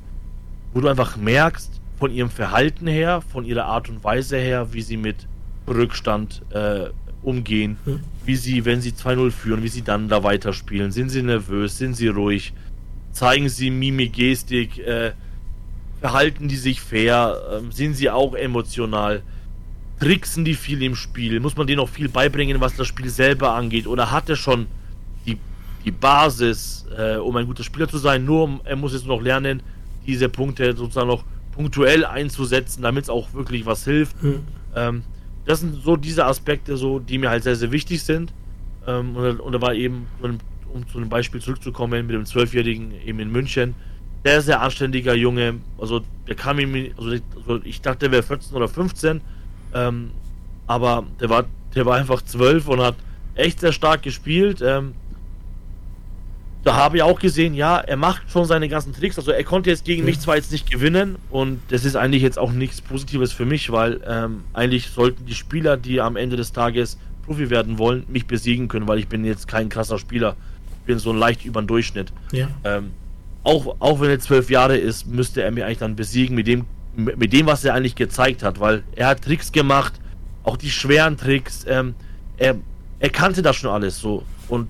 wo 0.73 0.81
du 0.81 0.89
einfach 0.89 1.17
merkst, 1.17 1.81
von 1.99 2.11
ihrem 2.11 2.31
Verhalten 2.31 2.87
her, 2.87 3.23
von 3.23 3.45
ihrer 3.45 3.65
Art 3.65 3.89
und 3.89 4.05
Weise 4.05 4.37
her, 4.37 4.73
wie 4.73 4.83
sie 4.83 4.97
mit 4.97 5.27
Rückstand 5.67 6.43
äh, 6.51 6.91
umgehen, 7.23 7.79
hm. 7.85 8.01
wie 8.25 8.37
sie, 8.37 8.65
wenn 8.65 8.81
sie 8.81 8.91
2-0 8.91 9.31
führen, 9.31 9.63
wie 9.63 9.69
sie 9.69 9.83
dann 9.83 10.09
da 10.09 10.23
weiterspielen. 10.23 10.93
Sind 10.93 11.09
sie 11.09 11.23
nervös, 11.23 11.79
sind 11.79 11.95
sie 11.95 12.09
ruhig, 12.09 12.53
zeigen 13.13 13.49
sie 13.49 13.71
Mimik, 13.71 14.13
Gestik, 14.13 14.79
äh, 14.79 15.13
verhalten 16.01 16.49
die 16.49 16.57
sich 16.57 16.81
fair, 16.81 17.37
äh, 17.51 17.73
sind 17.73 17.95
sie 17.95 18.11
auch 18.11 18.35
emotional, 18.35 19.23
tricksen 20.01 20.45
die 20.45 20.55
viel 20.55 20.83
im 20.83 20.95
Spiel, 20.95 21.41
muss 21.41 21.57
man 21.57 21.67
denen 21.67 21.81
auch 21.81 21.89
viel 21.89 22.09
beibringen, 22.09 22.61
was 22.61 22.77
das 22.77 22.87
Spiel 22.87 23.09
selber 23.09 23.55
angeht, 23.55 23.87
oder 23.87 24.11
hat 24.11 24.29
er 24.29 24.37
schon 24.37 24.67
die, 25.27 25.39
die 25.85 25.91
Basis, 25.91 26.87
äh, 26.97 27.17
um 27.17 27.37
ein 27.37 27.47
guter 27.47 27.63
Spieler 27.63 27.89
zu 27.89 27.99
sein, 27.99 28.25
nur 28.25 28.61
er 28.65 28.77
muss 28.77 28.93
jetzt 28.93 29.07
noch 29.07 29.23
lernen, 29.23 29.63
diese 30.07 30.29
Punkte 30.29 30.77
sozusagen 30.77 31.09
noch 31.09 31.25
punktuell 31.53 32.05
einzusetzen, 32.05 32.83
damit 32.83 33.05
es 33.05 33.11
auch 33.11 33.33
wirklich 33.33 33.65
was 33.65 33.85
hilft. 33.85 34.21
Hm. 34.23 34.41
Ähm, 34.75 35.03
das 35.47 35.61
sind 35.61 35.83
so 35.83 35.97
diese 35.97 36.27
Aspekte, 36.27 36.77
so, 36.77 36.99
die 36.99 37.19
mir 37.19 37.31
halt 37.31 37.45
sehr, 37.45 37.57
sehr 37.57 37.73
wichtig 37.73 38.03
sind. 38.03 38.33
Ähm, 38.87 39.17
und, 39.17 39.41
und 39.41 39.53
da 39.53 39.61
war 39.61 39.75
eben, 39.75 40.07
um 40.21 40.87
zu 40.89 40.99
einem 40.99 41.09
Beispiel 41.09 41.41
zurückzukommen, 41.41 42.07
mit 42.07 42.15
dem 42.15 42.27
Zwölfjährigen 42.27 42.93
eben 43.05 43.19
in 43.21 43.31
München, 43.31 43.75
sehr, 44.25 44.43
sehr 44.43 44.61
anständiger 44.61 45.15
Junge. 45.15 45.61
Also 45.79 46.03
der 46.27 46.35
kam 46.35 46.59
ihm, 46.59 46.93
also, 46.97 47.17
also 47.37 47.61
ich 47.65 47.81
dachte, 47.81 48.01
der 48.01 48.13
wäre 48.13 48.23
14 48.23 48.57
oder 48.57 48.69
15, 48.69 49.21
ähm, 49.75 50.11
aber 50.67 51.05
der 51.21 51.31
war, 51.31 51.45
der 51.75 51.87
war 51.87 51.97
einfach 51.97 52.23
12 52.23 52.69
und 52.69 52.81
hat 52.81 52.97
echt 53.35 53.61
sehr 53.61 53.73
stark 53.73 54.03
gespielt. 54.03 54.63
Ähm, 54.65 54.95
da 56.67 56.75
habe 56.75 56.97
ich 56.97 57.03
auch 57.05 57.21
gesehen, 57.21 57.55
ja, 57.55 57.79
er 57.79 57.97
macht 57.97 58.29
schon 58.29 58.45
seine 58.45 58.69
ganzen 58.69 58.93
Tricks. 58.93 59.17
Also 59.17 59.31
er 59.31 59.45
konnte 59.45 59.71
jetzt 59.71 59.85
gegen 59.85 60.05
mich 60.05 60.19
zwar 60.19 60.35
jetzt 60.35 60.51
nicht 60.51 60.69
gewinnen 60.69 61.17
und 61.31 61.61
das 61.69 61.85
ist 61.85 61.95
eigentlich 61.95 62.23
jetzt 62.23 62.41
auch 62.41 62.51
nichts 62.51 62.81
Positives 62.81 63.33
für 63.33 63.45
mich, 63.45 63.71
weil 63.71 64.01
ähm, 64.05 64.43
eigentlich 64.53 64.89
sollten 64.89 65.27
die 65.27 65.35
Spieler, 65.35 65.77
die 65.77 66.01
am 66.01 66.17
Ende 66.17 66.37
des 66.37 66.53
Tages 66.53 66.99
Profi 67.25 67.51
werden 67.51 67.79
wollen, 67.79 68.05
mich 68.09 68.27
besiegen 68.27 68.67
können, 68.67 68.89
weil 68.89 68.99
ich 68.99 69.07
bin 69.07 69.25
jetzt 69.25 69.47
kein 69.47 69.69
krasser 69.69 69.99
Spieler. 69.99 70.35
Ich 70.81 70.87
bin 70.87 70.99
so 70.99 71.13
leicht 71.13 71.45
über 71.45 71.63
den 71.63 71.69
Durchschnitt. 71.69 72.13
Ja. 72.33 72.49
Ähm, 72.65 72.91
auch, 73.45 73.77
auch 73.79 74.01
wenn 74.01 74.11
er 74.11 74.19
zwölf 74.19 74.51
Jahre 74.51 74.77
ist, 74.77 75.07
müsste 75.07 75.43
er 75.43 75.53
mich 75.53 75.63
eigentlich 75.63 75.79
dann 75.79 75.95
besiegen 75.95 76.35
mit 76.35 76.49
dem, 76.49 76.65
mit 76.97 77.33
dem, 77.33 77.47
was 77.47 77.65
er 77.65 77.75
eigentlich 77.75 77.95
gezeigt 77.95 78.43
hat, 78.43 78.59
weil 78.59 78.83
er 78.95 79.09
hat 79.09 79.23
Tricks 79.23 79.53
gemacht, 79.53 79.95
auch 80.43 80.57
die 80.57 80.71
schweren 80.71 81.17
Tricks. 81.17 81.65
Ähm, 81.69 81.95
er, 82.39 82.57
er 82.99 83.11
kannte 83.11 83.43
das 83.43 83.57
schon 83.57 83.71
alles 83.71 83.99
so. 83.99 84.25
Und 84.49 84.69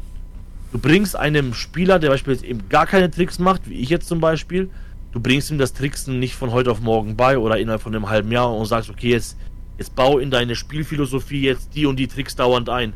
Du 0.72 0.82
bringst 0.82 1.16
einem 1.16 1.54
Spieler, 1.54 1.98
der 1.98 2.10
beispielsweise 2.10 2.50
eben 2.50 2.68
gar 2.68 2.86
keine 2.86 3.10
Tricks 3.10 3.38
macht, 3.38 3.68
wie 3.68 3.74
ich 3.74 3.88
jetzt 3.88 4.08
zum 4.08 4.20
Beispiel, 4.20 4.68
du 5.12 5.20
bringst 5.20 5.50
ihm 5.50 5.56
das 5.56 5.72
Tricksen 5.72 6.18
nicht 6.18 6.34
von 6.34 6.52
heute 6.52 6.70
auf 6.70 6.80
morgen 6.80 7.16
bei 7.16 7.38
oder 7.38 7.56
innerhalb 7.56 7.80
von 7.80 7.94
einem 7.94 8.10
halben 8.10 8.30
Jahr 8.32 8.54
und 8.54 8.66
sagst, 8.66 8.90
okay, 8.90 9.10
jetzt, 9.10 9.38
jetzt 9.78 9.94
bau 9.94 10.18
in 10.18 10.30
deine 10.30 10.56
Spielphilosophie 10.56 11.40
jetzt 11.40 11.74
die 11.74 11.86
und 11.86 11.96
die 11.96 12.08
Tricks 12.08 12.36
dauernd 12.36 12.68
ein. 12.68 12.92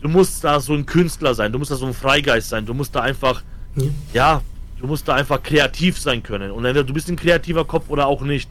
Du 0.00 0.08
musst 0.08 0.42
da 0.42 0.58
so 0.58 0.74
ein 0.74 0.84
Künstler 0.84 1.34
sein, 1.34 1.52
du 1.52 1.58
musst 1.58 1.70
da 1.70 1.76
so 1.76 1.86
ein 1.86 1.94
Freigeist 1.94 2.48
sein, 2.48 2.66
du 2.66 2.74
musst 2.74 2.94
da 2.94 3.00
einfach, 3.00 3.42
mhm. 3.76 3.94
ja, 4.12 4.42
du 4.78 4.86
musst 4.88 5.06
da 5.06 5.14
einfach 5.14 5.42
kreativ 5.42 5.98
sein 5.98 6.22
können. 6.22 6.50
Und 6.50 6.64
entweder 6.64 6.84
du 6.84 6.92
bist 6.92 7.08
ein 7.08 7.16
kreativer 7.16 7.64
Kopf 7.64 7.88
oder 7.88 8.08
auch 8.08 8.20
nicht. 8.22 8.50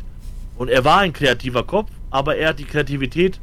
Und 0.61 0.69
er 0.69 0.85
war 0.85 0.99
ein 0.99 1.11
kreativer 1.11 1.63
Kopf, 1.63 1.89
aber 2.11 2.35
er 2.35 2.49
hat 2.49 2.59
die 2.59 2.65
Kreativität 2.65 3.39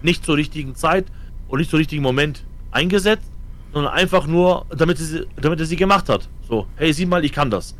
nicht 0.00 0.24
zur 0.24 0.36
richtigen 0.36 0.74
Zeit 0.74 1.04
und 1.48 1.58
nicht 1.58 1.70
zum 1.70 1.76
richtigen 1.76 2.02
Moment 2.02 2.44
eingesetzt 2.70 3.30
sondern 3.72 3.92
einfach 3.92 4.26
nur, 4.26 4.66
damit, 4.70 4.98
sie, 4.98 5.26
damit 5.40 5.60
er 5.60 5.66
sie 5.66 5.76
gemacht 5.76 6.08
hat. 6.08 6.28
So, 6.48 6.66
hey, 6.76 6.92
sieh 6.92 7.06
mal, 7.06 7.24
ich 7.24 7.32
kann 7.32 7.50
das. 7.50 7.76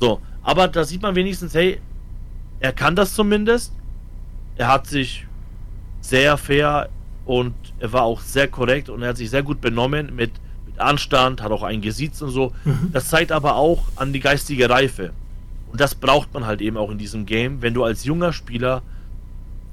So, 0.00 0.20
aber 0.42 0.68
da 0.68 0.84
sieht 0.84 1.02
man 1.02 1.14
wenigstens, 1.14 1.54
hey, 1.54 1.80
er 2.60 2.72
kann 2.72 2.94
das 2.94 3.14
zumindest. 3.14 3.72
Er 4.56 4.68
hat 4.68 4.86
sich 4.86 5.26
sehr 6.00 6.36
fair 6.36 6.88
und 7.24 7.54
er 7.78 7.92
war 7.92 8.02
auch 8.02 8.20
sehr 8.20 8.48
korrekt 8.48 8.88
und 8.88 9.02
er 9.02 9.10
hat 9.10 9.16
sich 9.16 9.30
sehr 9.30 9.42
gut 9.42 9.60
benommen 9.60 10.14
mit, 10.14 10.32
mit 10.66 10.78
Anstand, 10.78 11.42
hat 11.42 11.50
auch 11.50 11.62
einen 11.62 11.82
gesiezt 11.82 12.22
und 12.22 12.30
so. 12.30 12.52
Mhm. 12.64 12.90
Das 12.92 13.08
zeigt 13.08 13.32
aber 13.32 13.56
auch 13.56 13.84
an 13.96 14.12
die 14.12 14.20
geistige 14.20 14.68
Reife. 14.68 15.12
Und 15.72 15.80
das 15.80 15.94
braucht 15.94 16.32
man 16.34 16.46
halt 16.46 16.60
eben 16.60 16.76
auch 16.76 16.90
in 16.90 16.98
diesem 16.98 17.26
Game. 17.26 17.62
Wenn 17.62 17.74
du 17.74 17.82
als 17.82 18.04
junger 18.04 18.32
Spieler 18.32 18.82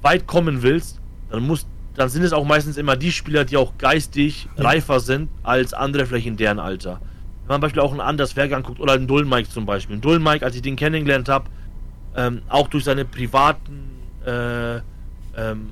weit 0.02 0.26
kommen 0.26 0.62
willst, 0.62 0.98
dann 1.30 1.46
musst 1.46 1.68
dann 1.94 2.08
sind 2.08 2.22
es 2.22 2.32
auch 2.32 2.46
meistens 2.46 2.76
immer 2.78 2.96
die 2.96 3.12
Spieler, 3.12 3.44
die 3.44 3.56
auch 3.56 3.76
geistig 3.76 4.48
ja. 4.56 4.64
reifer 4.64 5.00
sind 5.00 5.28
als 5.42 5.74
andere 5.74 6.06
vielleicht 6.06 6.26
in 6.26 6.36
deren 6.36 6.58
Alter. 6.58 7.00
Wenn 7.42 7.48
man 7.48 7.56
zum 7.56 7.60
Beispiel 7.62 7.82
auch 7.82 7.90
einen 7.90 8.00
Anders 8.00 8.36
Werk 8.36 8.52
anguckt 8.52 8.80
oder 8.80 8.94
einen 8.94 9.06
Dullmike 9.06 9.50
zum 9.50 9.66
Beispiel. 9.66 9.96
Ein 9.96 10.00
Dullmike, 10.00 10.44
als 10.44 10.56
ich 10.56 10.62
den 10.62 10.76
kennengelernt 10.76 11.28
habe, 11.28 11.50
ähm, 12.16 12.42
auch 12.48 12.68
durch 12.68 12.84
seine 12.84 13.04
privaten 13.04 13.90
äh, 14.24 14.76
ähm, 15.36 15.70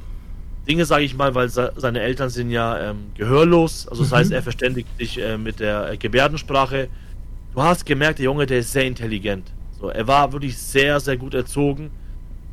Dinge, 0.68 0.84
sage 0.84 1.04
ich 1.04 1.16
mal, 1.16 1.34
weil 1.34 1.48
seine 1.48 2.00
Eltern 2.00 2.28
sind 2.28 2.50
ja 2.50 2.90
ähm, 2.90 3.12
gehörlos, 3.16 3.88
also 3.88 4.02
das 4.02 4.12
mhm. 4.12 4.16
heißt, 4.16 4.32
er 4.32 4.42
verständigt 4.42 4.88
sich 4.98 5.18
äh, 5.18 5.38
mit 5.38 5.60
der 5.60 5.92
äh, 5.92 5.96
Gebärdensprache. 5.96 6.88
Du 7.54 7.62
hast 7.62 7.86
gemerkt, 7.86 8.18
der 8.18 8.26
Junge, 8.26 8.44
der 8.44 8.58
ist 8.58 8.72
sehr 8.72 8.84
intelligent. 8.84 9.50
So, 9.80 9.88
er 9.88 10.06
war 10.06 10.32
wirklich 10.32 10.58
sehr, 10.58 11.00
sehr 11.00 11.16
gut 11.16 11.34
erzogen. 11.34 11.90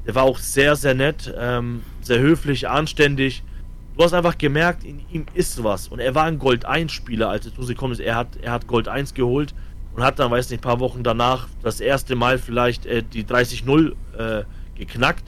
Er 0.05 0.15
war 0.15 0.23
auch 0.23 0.37
sehr, 0.37 0.75
sehr 0.75 0.93
nett, 0.93 1.33
ähm, 1.37 1.81
sehr 2.01 2.19
höflich, 2.19 2.67
anständig. 2.67 3.43
Du 3.97 4.03
hast 4.03 4.13
einfach 4.13 4.37
gemerkt, 4.37 4.83
in 4.83 5.01
ihm 5.11 5.25
ist 5.33 5.63
was. 5.63 5.87
Und 5.87 5.99
er 5.99 6.13
war 6.13 6.25
ein 6.25 6.37
Gold 6.37 6.65
1 6.65 6.91
Spieler, 6.91 7.29
als 7.29 7.45
er 7.45 7.55
zu 7.55 7.65
gekommen 7.65 7.93
ist. 7.93 8.01
Er 8.01 8.15
hat, 8.15 8.35
er 8.41 8.51
hat 8.51 8.67
Gold 8.67 8.87
1 8.87 9.13
geholt 9.13 9.55
und 9.95 10.03
hat 10.03 10.19
dann, 10.19 10.29
weiß 10.29 10.49
nicht, 10.49 10.59
ein 10.59 10.61
paar 10.61 10.79
Wochen 10.79 11.01
danach 11.01 11.47
das 11.63 11.79
erste 11.79 12.15
Mal 12.15 12.37
vielleicht 12.37 12.85
äh, 12.85 13.01
die 13.01 13.23
30-0 13.23 13.93
äh, 14.17 14.43
geknackt. 14.77 15.23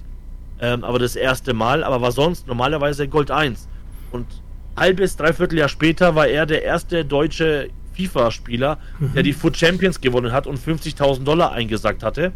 Ähm, 0.60 0.84
aber 0.84 1.00
das 1.00 1.16
erste 1.16 1.54
Mal, 1.54 1.84
aber 1.84 2.02
war 2.02 2.12
sonst 2.12 2.48
normalerweise 2.48 3.08
Gold 3.08 3.32
1. 3.32 3.68
Und 4.12 4.28
halbes, 4.76 5.16
dreiviertel 5.16 5.60
Jahr 5.60 5.70
später 5.70 6.16
war 6.16 6.28
er 6.28 6.45
der 6.45 6.64
erste 6.64 7.06
deutsche 7.06 7.70
FIFA-Spieler, 7.98 8.78
mhm. 9.00 9.14
der 9.14 9.24
die 9.24 9.34
Foot 9.34 9.58
Champions 9.58 10.00
gewonnen 10.00 10.32
hat 10.32 10.48
und 10.48 10.60
50.000 10.60 11.24
Dollar 11.24 11.52
eingesackt 11.52 12.04
hatte. 12.04 12.32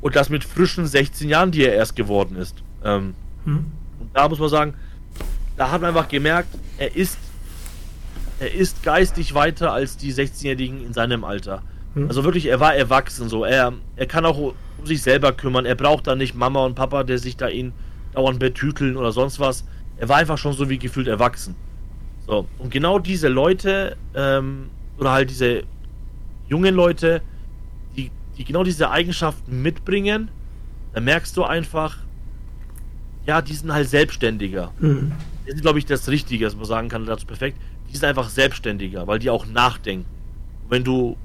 Und 0.00 0.16
das 0.16 0.30
mit 0.30 0.44
frischen 0.44 0.86
16 0.86 1.28
Jahren, 1.28 1.50
die 1.50 1.64
er 1.64 1.74
erst 1.74 1.94
geworden 1.94 2.36
ist. 2.36 2.62
Ähm, 2.84 3.14
mhm. 3.44 3.66
Und 4.00 4.10
da 4.14 4.28
muss 4.28 4.38
man 4.38 4.48
sagen, 4.48 4.74
da 5.56 5.70
hat 5.70 5.82
man 5.82 5.88
einfach 5.90 6.08
gemerkt, 6.08 6.48
er 6.78 6.96
ist, 6.96 7.18
er 8.40 8.52
ist 8.52 8.82
geistig 8.82 9.34
weiter 9.34 9.72
als 9.72 9.96
die 9.96 10.12
16-Jährigen 10.12 10.84
in 10.84 10.94
seinem 10.94 11.24
Alter. 11.24 11.62
Mhm. 11.94 12.08
Also 12.08 12.24
wirklich, 12.24 12.46
er 12.46 12.60
war 12.60 12.74
erwachsen 12.74 13.28
so. 13.28 13.44
Er, 13.44 13.74
er 13.96 14.06
kann 14.06 14.24
auch 14.24 14.38
um 14.38 14.86
sich 14.86 15.02
selber 15.02 15.32
kümmern. 15.32 15.66
Er 15.66 15.74
braucht 15.74 16.06
da 16.06 16.14
nicht 16.14 16.34
Mama 16.34 16.64
und 16.64 16.74
Papa, 16.74 17.04
der 17.04 17.18
sich 17.18 17.36
da 17.36 17.48
ihn 17.48 17.72
dauernd 18.14 18.38
betüteln 18.38 18.96
oder 18.96 19.12
sonst 19.12 19.38
was. 19.38 19.64
Er 19.98 20.08
war 20.08 20.16
einfach 20.16 20.38
schon 20.38 20.54
so 20.54 20.70
wie 20.70 20.78
gefühlt 20.78 21.08
erwachsen. 21.08 21.54
So, 22.30 22.46
und 22.58 22.70
genau 22.70 23.00
diese 23.00 23.26
Leute, 23.26 23.96
ähm, 24.14 24.70
oder 24.98 25.10
halt 25.10 25.30
diese 25.30 25.64
jungen 26.48 26.76
Leute, 26.76 27.22
die, 27.96 28.12
die 28.38 28.44
genau 28.44 28.62
diese 28.62 28.88
Eigenschaften 28.88 29.62
mitbringen, 29.62 30.30
da 30.94 31.00
merkst 31.00 31.36
du 31.36 31.42
einfach, 31.42 31.96
ja, 33.26 33.42
die 33.42 33.54
sind 33.54 33.72
halt 33.72 33.88
selbstständiger. 33.88 34.70
Mhm. 34.78 35.10
Das 35.44 35.56
ist, 35.56 35.62
glaube 35.62 35.80
ich, 35.80 35.86
das 35.86 36.08
Richtige, 36.08 36.46
was 36.46 36.54
man 36.54 36.66
sagen 36.66 36.88
kann, 36.88 37.04
dazu 37.04 37.26
perfekt. 37.26 37.58
Die 37.90 37.96
sind 37.96 38.04
einfach 38.04 38.28
selbstständiger, 38.28 39.08
weil 39.08 39.18
die 39.18 39.28
auch 39.28 39.46
nachdenken. 39.46 40.06
wenn 40.68 40.84
du 40.84 41.16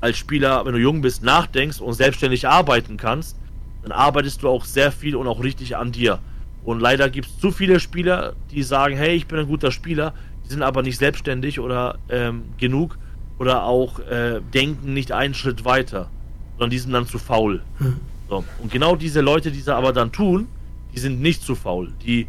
als 0.00 0.16
Spieler, 0.16 0.64
wenn 0.64 0.72
du 0.72 0.78
jung 0.78 1.02
bist, 1.02 1.22
nachdenkst 1.22 1.78
und 1.82 1.92
selbstständig 1.92 2.48
arbeiten 2.48 2.96
kannst, 2.96 3.38
dann 3.82 3.92
arbeitest 3.92 4.42
du 4.42 4.48
auch 4.48 4.64
sehr 4.64 4.92
viel 4.92 5.14
und 5.14 5.26
auch 5.26 5.42
richtig 5.42 5.76
an 5.76 5.92
dir. 5.92 6.20
Und 6.64 6.80
leider 6.80 7.10
gibt 7.10 7.28
es 7.28 7.38
zu 7.38 7.50
viele 7.50 7.80
Spieler, 7.80 8.34
die 8.50 8.62
sagen, 8.62 8.96
hey, 8.96 9.14
ich 9.14 9.26
bin 9.26 9.38
ein 9.38 9.46
guter 9.46 9.70
Spieler, 9.70 10.14
sind 10.48 10.62
aber 10.62 10.82
nicht 10.82 10.98
selbstständig 10.98 11.60
oder 11.60 11.98
ähm, 12.08 12.44
genug 12.58 12.98
oder 13.38 13.64
auch 13.64 13.98
äh, 14.00 14.40
denken 14.52 14.94
nicht 14.94 15.12
einen 15.12 15.34
Schritt 15.34 15.64
weiter, 15.64 16.10
sondern 16.52 16.70
die 16.70 16.78
sind 16.78 16.92
dann 16.92 17.06
zu 17.06 17.18
faul. 17.18 17.62
Hm. 17.78 17.96
So. 18.28 18.44
Und 18.62 18.72
genau 18.72 18.96
diese 18.96 19.20
Leute, 19.20 19.50
die 19.50 19.60
sie 19.60 19.74
aber 19.74 19.92
dann 19.92 20.12
tun, 20.12 20.48
die 20.94 20.98
sind 20.98 21.20
nicht 21.20 21.42
zu 21.42 21.54
faul. 21.54 21.92
Die, 22.04 22.26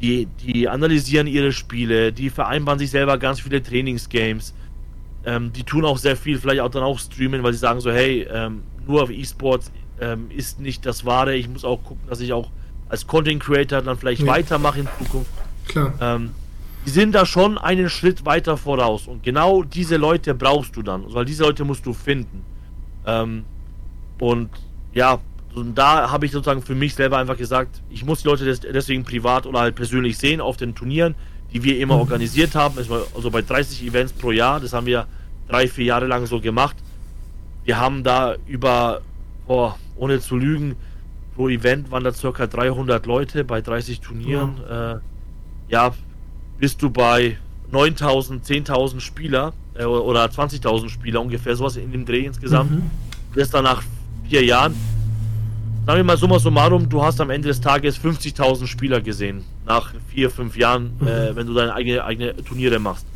die, 0.00 0.26
die 0.26 0.68
analysieren 0.68 1.26
ihre 1.26 1.52
Spiele, 1.52 2.12
die 2.12 2.30
vereinbaren 2.30 2.78
sich 2.78 2.90
selber 2.90 3.18
ganz 3.18 3.40
viele 3.40 3.62
Trainingsgames, 3.62 4.54
ähm, 5.24 5.52
die 5.52 5.64
tun 5.64 5.84
auch 5.84 5.98
sehr 5.98 6.16
viel, 6.16 6.38
vielleicht 6.38 6.60
auch 6.60 6.70
dann 6.70 6.82
auch 6.82 6.98
streamen, 6.98 7.42
weil 7.42 7.52
sie 7.52 7.58
sagen 7.58 7.80
so, 7.80 7.90
hey, 7.90 8.26
ähm, 8.30 8.62
nur 8.86 9.02
auf 9.02 9.10
E-Sports 9.10 9.72
ähm, 10.00 10.30
ist 10.30 10.60
nicht 10.60 10.86
das 10.86 11.04
Wahre. 11.04 11.34
Ich 11.34 11.48
muss 11.48 11.64
auch 11.64 11.82
gucken, 11.82 12.08
dass 12.08 12.20
ich 12.20 12.32
auch 12.32 12.50
als 12.88 13.06
Content 13.06 13.42
Creator 13.42 13.82
dann 13.82 13.98
vielleicht 13.98 14.22
ja. 14.22 14.28
weitermache 14.28 14.80
in 14.80 14.88
Zukunft. 14.98 15.30
Klar. 15.66 15.94
Die 16.86 16.90
sind 16.90 17.14
da 17.14 17.26
schon 17.26 17.58
einen 17.58 17.90
Schritt 17.90 18.24
weiter 18.24 18.56
voraus. 18.56 19.06
Und 19.08 19.22
genau 19.22 19.62
diese 19.62 19.96
Leute 19.96 20.34
brauchst 20.34 20.76
du 20.76 20.82
dann. 20.82 21.04
Weil 21.12 21.24
diese 21.24 21.42
Leute 21.42 21.64
musst 21.64 21.84
du 21.84 21.92
finden. 21.92 22.44
Ähm, 23.04 23.44
und 24.18 24.50
ja, 24.94 25.18
und 25.54 25.76
da 25.76 26.10
habe 26.10 26.26
ich 26.26 26.32
sozusagen 26.32 26.62
für 26.62 26.74
mich 26.74 26.94
selber 26.94 27.18
einfach 27.18 27.36
gesagt, 27.36 27.82
ich 27.90 28.04
muss 28.04 28.22
die 28.22 28.28
Leute 28.28 28.58
deswegen 28.72 29.04
privat 29.04 29.46
oder 29.46 29.60
halt 29.60 29.74
persönlich 29.74 30.16
sehen 30.18 30.40
auf 30.40 30.56
den 30.56 30.74
Turnieren 30.74 31.14
die 31.52 31.62
wir 31.62 31.78
immer 31.78 31.96
organisiert 31.96 32.54
haben. 32.54 32.76
Also 32.78 33.30
bei 33.30 33.42
30 33.42 33.86
Events 33.86 34.12
pro 34.12 34.30
Jahr, 34.30 34.60
das 34.60 34.72
haben 34.72 34.86
wir 34.86 35.06
drei, 35.48 35.68
vier 35.68 35.86
Jahre 35.86 36.06
lang 36.06 36.26
so 36.26 36.40
gemacht. 36.40 36.76
Wir 37.64 37.78
haben 37.78 38.04
da 38.04 38.36
über, 38.46 39.00
oh, 39.46 39.72
ohne 39.96 40.20
zu 40.20 40.36
lügen, 40.36 40.76
pro 41.34 41.48
Event 41.48 41.90
waren 41.90 42.04
da 42.04 42.12
circa 42.12 42.46
300 42.46 43.06
Leute 43.06 43.44
bei 43.44 43.60
30 43.60 44.00
Turnieren. 44.00 44.60
Ja, 44.68 44.92
äh, 44.92 44.98
ja 45.68 45.94
bist 46.58 46.82
du 46.82 46.90
bei 46.90 47.36
9000, 47.70 48.44
10.000 48.44 49.00
Spieler 49.00 49.52
äh, 49.74 49.84
oder 49.84 50.24
20.000 50.24 50.88
Spieler 50.88 51.20
ungefähr, 51.20 51.56
sowas 51.56 51.76
in 51.76 51.92
dem 51.92 52.04
Dreh 52.04 52.24
insgesamt. 52.24 52.70
Mhm. 52.70 52.90
Das 53.34 53.50
dann 53.50 53.64
nach 53.64 53.82
vier 54.28 54.44
Jahren 54.44 54.74
sagen 55.86 55.98
wir 55.98 56.04
mal 56.04 56.16
summa 56.16 56.38
summarum, 56.40 56.88
du 56.88 57.00
hast 57.00 57.20
am 57.20 57.30
Ende 57.30 57.46
des 57.46 57.60
Tages 57.60 57.96
50.000 57.96 58.66
Spieler 58.66 59.00
gesehen, 59.00 59.44
nach 59.64 59.94
vier, 60.08 60.30
fünf 60.30 60.56
Jahren, 60.56 60.90
mhm. 60.98 61.06
äh, 61.06 61.36
wenn 61.36 61.46
du 61.46 61.54
deine 61.54 61.74
eigene, 61.74 62.04
eigene 62.04 62.36
Turniere 62.36 62.80
machst. 62.80 63.06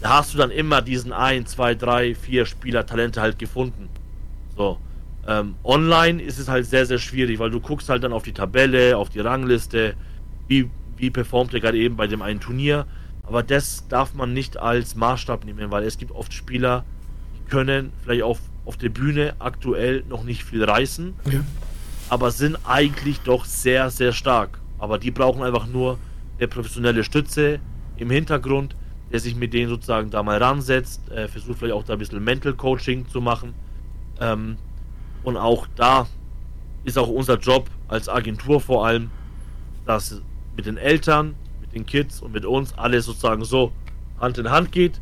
Da 0.00 0.18
hast 0.18 0.32
du 0.32 0.38
dann 0.38 0.50
immer 0.50 0.80
diesen 0.80 1.12
ein, 1.12 1.44
zwei, 1.46 1.74
drei, 1.74 2.14
vier 2.14 2.46
Spieler 2.46 2.86
Talente 2.86 3.20
halt 3.20 3.38
gefunden. 3.38 3.90
So. 4.56 4.78
Ähm, 5.26 5.54
online 5.64 6.22
ist 6.22 6.38
es 6.38 6.48
halt 6.48 6.66
sehr, 6.66 6.86
sehr 6.86 6.98
schwierig, 6.98 7.38
weil 7.38 7.50
du 7.50 7.60
guckst 7.60 7.88
halt 7.88 8.02
dann 8.04 8.12
auf 8.12 8.22
die 8.22 8.32
Tabelle, 8.32 8.96
auf 8.96 9.10
die 9.10 9.20
Rangliste, 9.20 9.94
wie, 10.48 10.70
wie 10.96 11.10
performt 11.10 11.54
er 11.54 11.60
gerade 11.60 11.78
eben 11.78 11.96
bei 11.96 12.06
dem 12.06 12.22
einen 12.22 12.40
Turnier. 12.40 12.86
Aber 13.22 13.42
das 13.42 13.88
darf 13.88 14.14
man 14.14 14.32
nicht 14.32 14.56
als 14.56 14.94
Maßstab 14.94 15.44
nehmen, 15.44 15.70
weil 15.70 15.84
es 15.84 15.98
gibt 15.98 16.12
oft 16.12 16.32
Spieler, 16.32 16.84
die 17.36 17.50
können 17.50 17.92
vielleicht 18.02 18.22
auf, 18.22 18.40
auf 18.64 18.76
der 18.76 18.90
Bühne 18.90 19.34
aktuell 19.38 20.04
noch 20.08 20.24
nicht 20.24 20.44
viel 20.44 20.62
reißen. 20.62 21.14
Ja 21.30 21.40
aber 22.08 22.30
sind 22.30 22.58
eigentlich 22.64 23.20
doch 23.20 23.44
sehr, 23.44 23.90
sehr 23.90 24.12
stark. 24.12 24.60
Aber 24.78 24.98
die 24.98 25.10
brauchen 25.10 25.42
einfach 25.42 25.66
nur 25.66 25.98
eine 26.38 26.48
professionelle 26.48 27.04
Stütze 27.04 27.60
im 27.96 28.10
Hintergrund, 28.10 28.76
der 29.12 29.20
sich 29.20 29.36
mit 29.36 29.52
denen 29.52 29.68
sozusagen 29.68 30.10
da 30.10 30.22
mal 30.22 30.42
ransetzt, 30.42 31.10
äh, 31.10 31.28
versucht 31.28 31.58
vielleicht 31.58 31.74
auch 31.74 31.84
da 31.84 31.94
ein 31.94 31.98
bisschen 31.98 32.22
Mental 32.22 32.54
Coaching 32.54 33.08
zu 33.08 33.20
machen. 33.20 33.54
Ähm, 34.20 34.56
und 35.22 35.36
auch 35.36 35.66
da 35.76 36.06
ist 36.84 36.98
auch 36.98 37.08
unser 37.08 37.38
Job 37.38 37.70
als 37.88 38.08
Agentur 38.08 38.60
vor 38.60 38.86
allem, 38.86 39.10
dass 39.86 40.20
mit 40.56 40.66
den 40.66 40.76
Eltern, 40.76 41.34
mit 41.60 41.74
den 41.74 41.86
Kids 41.86 42.20
und 42.20 42.32
mit 42.32 42.44
uns 42.44 42.76
alles 42.76 43.06
sozusagen 43.06 43.44
so 43.44 43.72
Hand 44.20 44.38
in 44.38 44.50
Hand 44.50 44.72
geht 44.72 45.00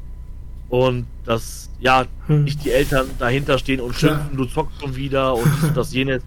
und 0.68 1.06
dass 1.24 1.70
ja 1.80 2.06
hm. 2.26 2.44
nicht 2.44 2.64
die 2.64 2.70
Eltern 2.70 3.06
dahinter 3.18 3.58
stehen 3.58 3.80
und 3.80 3.94
schimpfen, 3.94 4.36
du 4.36 4.44
zockst 4.46 4.80
schon 4.80 4.96
wieder 4.96 5.34
und 5.34 5.46
das 5.74 5.92
jenes, 5.92 6.22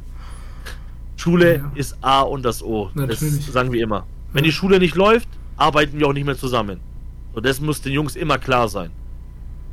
Schule 1.25 1.57
ja. 1.57 1.71
ist 1.73 1.97
A 2.01 2.21
und 2.21 2.43
das 2.43 2.61
O. 2.61 2.91
Natürlich. 2.93 3.45
Das 3.45 3.53
sagen 3.53 3.71
wir 3.71 3.81
immer. 3.81 4.05
Wenn 4.33 4.43
die 4.43 4.51
Schule 4.51 4.77
nicht 4.77 4.95
läuft, 4.95 5.27
arbeiten 5.57 5.97
wir 5.97 6.07
auch 6.07 6.13
nicht 6.13 6.25
mehr 6.25 6.37
zusammen. 6.37 6.79
Und 7.33 7.45
das 7.45 7.59
muss 7.59 7.81
den 7.81 7.93
Jungs 7.93 8.15
immer 8.15 8.37
klar 8.37 8.67
sein. 8.67 8.91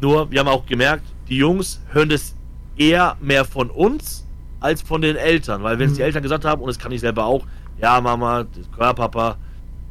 Nur, 0.00 0.30
wir 0.30 0.40
haben 0.40 0.48
auch 0.48 0.64
gemerkt, 0.66 1.04
die 1.28 1.36
Jungs 1.36 1.80
hören 1.90 2.08
das 2.08 2.34
eher 2.76 3.16
mehr 3.20 3.44
von 3.44 3.70
uns 3.70 4.26
als 4.60 4.80
von 4.80 5.02
den 5.02 5.16
Eltern. 5.16 5.62
Weil 5.62 5.78
wenn 5.78 5.90
es 5.90 5.96
die 5.96 6.02
Eltern 6.02 6.22
gesagt 6.22 6.44
haben, 6.44 6.62
und 6.62 6.68
das 6.68 6.78
kann 6.78 6.90
ich 6.90 7.00
selber 7.00 7.26
auch, 7.26 7.44
ja 7.82 8.00
Mama, 8.00 8.46
ja 8.78 8.92
Papa, 8.92 9.36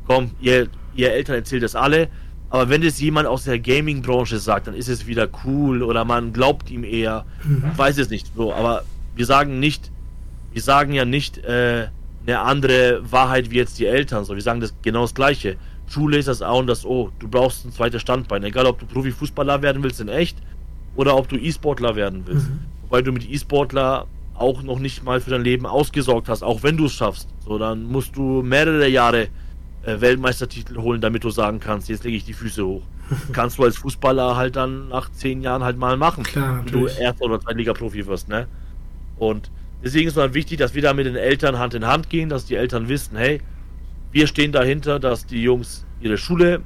komm, 0.08 0.32
ihr, 0.40 0.68
ihr 0.96 1.12
Eltern 1.12 1.36
erzählt 1.36 1.64
das 1.64 1.76
alle. 1.76 2.08
Aber 2.50 2.70
wenn 2.70 2.82
das 2.82 3.00
jemand 3.00 3.28
aus 3.28 3.46
der 3.46 3.60
Gaming-Branche 3.60 4.38
sagt, 4.38 4.68
dann 4.68 4.74
ist 4.74 4.90
es 4.90 5.08
wieder 5.08 5.30
cool 5.46 5.84
oder 5.84 6.04
man 6.04 6.34
glaubt 6.34 6.70
ihm 6.70 6.84
eher. 6.84 7.26
Mhm. 7.44 7.64
Ich 7.72 7.78
weiß 7.78 7.98
es 7.98 8.10
nicht 8.10 8.32
so, 8.36 8.54
aber 8.54 8.84
wir 9.16 9.26
sagen 9.26 9.60
nicht, 9.60 9.92
wir 10.52 10.62
sagen 10.62 10.92
ja 10.92 11.06
nicht 11.06 11.38
äh, 11.46 11.88
eine 12.26 12.40
andere 12.40 13.02
Wahrheit 13.10 13.52
wie 13.52 13.56
jetzt 13.56 13.80
die 13.80 13.86
Eltern. 13.86 14.26
So, 14.26 14.36
wir 14.36 14.42
sagen 14.42 14.60
das 14.60 14.74
genau 14.82 15.04
das 15.04 15.14
Gleiche. 15.14 15.56
Schule 15.88 16.18
ist 16.18 16.28
das 16.28 16.42
A 16.42 16.52
und 16.52 16.68
das 16.68 16.86
O. 16.86 17.12
Du 17.20 17.28
brauchst 17.28 17.66
ein 17.66 17.72
zweites 17.72 18.02
Standbein. 18.02 18.44
Egal, 18.44 18.66
ob 18.66 18.80
du 18.80 18.86
Profifußballer 18.86 19.62
werden 19.62 19.84
willst 19.84 20.02
in 20.02 20.08
echt 20.08 20.38
oder 20.96 21.16
ob 21.16 21.30
du 21.30 21.38
E-Sportler 21.38 21.96
werden 21.96 22.24
willst. 22.26 22.50
Mhm. 22.50 22.60
Weil 22.90 23.04
du 23.04 23.12
mit 23.12 23.30
E-Sportler 23.30 24.08
auch 24.42 24.64
noch 24.64 24.80
nicht 24.80 25.04
mal 25.04 25.22
für 25.22 25.30
dein 25.30 25.44
Leben 25.44 25.66
ausgesorgt 25.66 26.30
hast, 26.30 26.44
auch 26.44 26.64
wenn 26.64 26.78
du 26.78 26.86
es 26.86 26.94
schaffst. 26.94 27.30
So, 27.40 27.58
dann 27.58 27.84
musst 27.84 28.16
du 28.16 28.42
mehrere 28.42 28.88
Jahre 28.88 29.30
äh, 29.84 30.02
Weltmeistertitel 30.02 30.78
holen, 30.78 31.02
damit 31.02 31.24
du 31.24 31.30
sagen 31.30 31.60
kannst, 31.60 31.90
jetzt 31.90 32.04
lege 32.04 32.18
ich 32.18 32.26
die 32.26 32.34
Füße 32.34 32.66
hoch. 32.66 32.84
kannst 33.34 33.58
du 33.58 33.64
als 33.64 33.78
Fußballer 33.78 34.36
halt 34.36 34.56
dann 34.56 34.88
nach 34.90 35.12
zehn 35.12 35.42
Jahren 35.42 35.64
halt 35.64 35.78
mal 35.78 35.98
machen. 35.98 36.24
Klar, 36.24 36.64
wenn 36.66 36.72
du 36.72 36.88
Erster- 36.88 37.26
oder 37.26 37.40
Zweitliga-Profi 37.40 38.06
wirst, 38.08 38.30
ne? 38.30 38.48
Und 39.18 39.52
deswegen 39.84 40.08
ist 40.08 40.16
es 40.16 40.22
halt 40.22 40.34
wichtig, 40.34 40.58
dass 40.58 40.74
wir 40.74 40.82
da 40.82 40.94
mit 40.94 41.06
den 41.06 41.16
Eltern 41.16 41.60
Hand 41.60 41.74
in 41.74 41.86
Hand 41.86 42.10
gehen, 42.10 42.30
dass 42.30 42.46
die 42.46 42.56
Eltern 42.56 42.90
wissen, 42.90 43.18
hey, 43.18 43.42
wir 44.12 44.28
stehen 44.28 44.52
dahinter, 44.52 45.00
dass 45.00 45.26
die 45.26 45.42
Jungs 45.42 45.86
ihre 46.00 46.18
Schule 46.18 46.62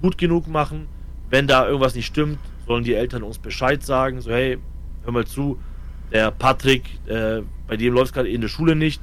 gut 0.00 0.18
genug 0.18 0.48
machen. 0.48 0.88
Wenn 1.30 1.46
da 1.46 1.66
irgendwas 1.66 1.94
nicht 1.94 2.06
stimmt, 2.06 2.38
sollen 2.66 2.84
die 2.84 2.94
Eltern 2.94 3.22
uns 3.22 3.38
Bescheid 3.38 3.82
sagen, 3.82 4.20
so 4.20 4.30
hey, 4.30 4.58
hör 5.04 5.12
mal 5.12 5.26
zu, 5.26 5.58
der 6.12 6.30
Patrick, 6.30 6.84
äh, 7.06 7.42
bei 7.66 7.76
dem 7.76 7.94
läuft 7.94 8.06
es 8.06 8.12
gerade 8.12 8.28
in 8.28 8.40
der 8.40 8.48
Schule 8.48 8.74
nicht. 8.74 9.00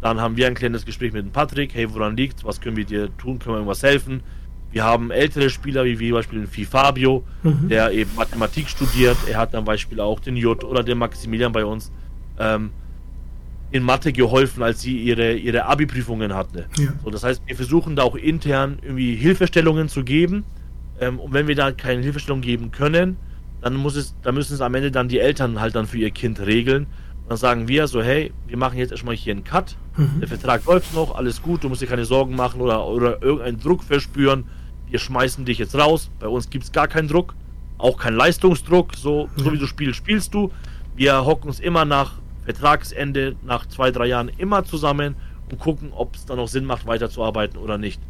Dann 0.00 0.20
haben 0.20 0.36
wir 0.36 0.46
ein 0.46 0.54
kleines 0.54 0.84
Gespräch 0.84 1.12
mit 1.12 1.24
dem 1.24 1.32
Patrick, 1.32 1.74
hey, 1.74 1.92
woran 1.92 2.16
liegt 2.16 2.44
was 2.44 2.60
können 2.60 2.76
wir 2.76 2.84
dir 2.84 3.08
tun, 3.16 3.38
können 3.38 3.54
wir 3.54 3.58
irgendwas 3.58 3.82
helfen. 3.82 4.22
Wir 4.72 4.84
haben 4.84 5.10
ältere 5.10 5.48
Spieler, 5.48 5.84
wie 5.84 5.96
zum 5.96 6.10
Beispiel 6.12 6.38
den 6.40 6.48
Fi 6.48 6.64
Fabio, 6.64 7.24
mhm. 7.42 7.68
der 7.68 7.92
eben 7.92 8.10
Mathematik 8.14 8.68
studiert. 8.68 9.16
Er 9.28 9.38
hat 9.38 9.52
zum 9.52 9.64
Beispiel 9.64 10.00
auch 10.00 10.20
den 10.20 10.36
J 10.36 10.62
oder 10.64 10.82
den 10.82 10.98
Maximilian 10.98 11.52
bei 11.52 11.64
uns 11.64 11.90
ähm, 12.38 12.70
in 13.70 13.82
Mathe 13.82 14.12
geholfen, 14.12 14.62
als 14.62 14.82
sie 14.82 14.98
ihre, 14.98 15.34
ihre 15.34 15.64
Abi-Prüfungen 15.64 16.34
hatten. 16.34 16.64
Ja. 16.78 16.92
So, 17.02 17.10
das 17.10 17.24
heißt, 17.24 17.42
wir 17.46 17.56
versuchen 17.56 17.96
da 17.96 18.02
auch 18.02 18.16
intern 18.16 18.78
irgendwie 18.82 19.16
Hilfestellungen 19.16 19.88
zu 19.88 20.04
geben. 20.04 20.44
Ähm, 21.00 21.18
und 21.18 21.32
wenn 21.32 21.48
wir 21.48 21.54
da 21.54 21.72
keine 21.72 22.02
Hilfestellung 22.02 22.40
geben 22.40 22.70
können, 22.70 23.16
dann 23.66 23.74
muss 23.74 23.96
es, 23.96 24.14
dann 24.22 24.36
müssen 24.36 24.54
es 24.54 24.60
am 24.60 24.74
Ende 24.74 24.92
dann 24.92 25.08
die 25.08 25.18
Eltern 25.18 25.60
halt 25.60 25.74
dann 25.74 25.86
für 25.86 25.98
ihr 25.98 26.12
Kind 26.12 26.38
regeln. 26.38 26.84
Und 26.84 27.30
dann 27.30 27.36
sagen 27.36 27.66
wir 27.66 27.88
so, 27.88 28.00
hey, 28.00 28.32
wir 28.46 28.56
machen 28.56 28.78
jetzt 28.78 28.92
erstmal 28.92 29.16
hier 29.16 29.32
einen 29.32 29.42
Cut. 29.42 29.76
Mhm. 29.96 30.20
Der 30.20 30.28
Vertrag 30.28 30.64
läuft 30.66 30.94
noch, 30.94 31.16
alles 31.16 31.42
gut, 31.42 31.64
du 31.64 31.68
musst 31.68 31.82
dir 31.82 31.88
keine 31.88 32.04
Sorgen 32.04 32.36
machen 32.36 32.60
oder, 32.60 32.86
oder 32.86 33.20
irgendeinen 33.20 33.58
Druck 33.58 33.82
verspüren. 33.82 34.44
Wir 34.88 35.00
schmeißen 35.00 35.44
dich 35.44 35.58
jetzt 35.58 35.74
raus. 35.74 36.10
Bei 36.20 36.28
uns 36.28 36.48
gibt 36.48 36.62
es 36.62 36.70
gar 36.70 36.86
keinen 36.86 37.08
Druck, 37.08 37.34
auch 37.76 37.98
keinen 37.98 38.16
Leistungsdruck. 38.16 38.94
So, 38.94 39.28
mhm. 39.36 39.42
so 39.42 39.52
wie 39.52 39.58
du 39.58 39.66
spielst, 39.66 39.96
spielst 39.96 40.32
du. 40.32 40.52
Wir 40.94 41.24
hocken 41.24 41.48
uns 41.48 41.58
immer 41.58 41.84
nach 41.84 42.12
Vertragsende, 42.44 43.34
nach 43.44 43.66
zwei, 43.66 43.90
drei 43.90 44.06
Jahren 44.06 44.30
immer 44.38 44.64
zusammen 44.64 45.16
und 45.50 45.58
gucken, 45.58 45.92
ob 45.92 46.14
es 46.14 46.24
dann 46.24 46.36
noch 46.36 46.46
Sinn 46.46 46.64
macht, 46.64 46.86
weiterzuarbeiten 46.86 47.58
oder 47.58 47.78
nicht. 47.78 48.00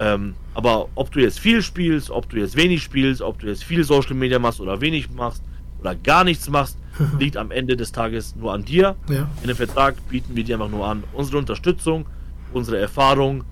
Ähm, 0.00 0.34
aber 0.54 0.88
ob 0.94 1.12
du 1.12 1.20
jetzt 1.20 1.38
viel 1.38 1.60
spielst, 1.60 2.10
ob 2.10 2.28
du 2.30 2.38
jetzt 2.38 2.56
wenig 2.56 2.82
spielst, 2.82 3.20
ob 3.20 3.38
du 3.38 3.48
jetzt 3.48 3.62
viel 3.62 3.84
Social 3.84 4.14
Media 4.14 4.38
machst 4.38 4.58
oder 4.58 4.80
wenig 4.80 5.10
machst 5.12 5.42
oder 5.78 5.94
gar 5.94 6.24
nichts 6.24 6.48
machst, 6.48 6.78
liegt 7.18 7.36
am 7.36 7.50
Ende 7.50 7.76
des 7.76 7.92
Tages 7.92 8.34
nur 8.34 8.54
an 8.54 8.64
dir. 8.64 8.96
Ja. 9.10 9.28
In 9.42 9.48
dem 9.48 9.56
Vertrag 9.56 9.96
bieten 10.08 10.34
wir 10.34 10.42
dir 10.42 10.56
einfach 10.56 10.70
nur 10.70 10.86
an 10.86 11.04
unsere 11.12 11.36
Unterstützung, 11.36 12.06
unsere 12.54 12.78
Erfahrung 12.78 13.44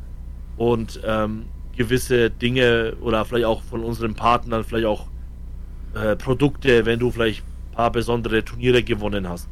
und 0.57 1.01
ähm, 1.05 1.45
gewisse 1.77 2.31
Dinge 2.31 2.97
oder 3.03 3.27
vielleicht 3.27 3.47
auch 3.47 3.63
von 3.63 3.85
unseren 3.85 4.15
Partnern, 4.15 4.65
vielleicht 4.65 4.87
auch 4.87 5.07
äh, 5.95 6.17
Produkte, 6.17 6.87
wenn 6.87 6.99
du 6.99 7.11
vielleicht 7.11 7.43
ein 7.43 7.75
paar 7.75 7.93
besondere 7.93 8.43
Turniere 8.43 8.83
gewonnen 8.83 9.29
hast. 9.29 9.49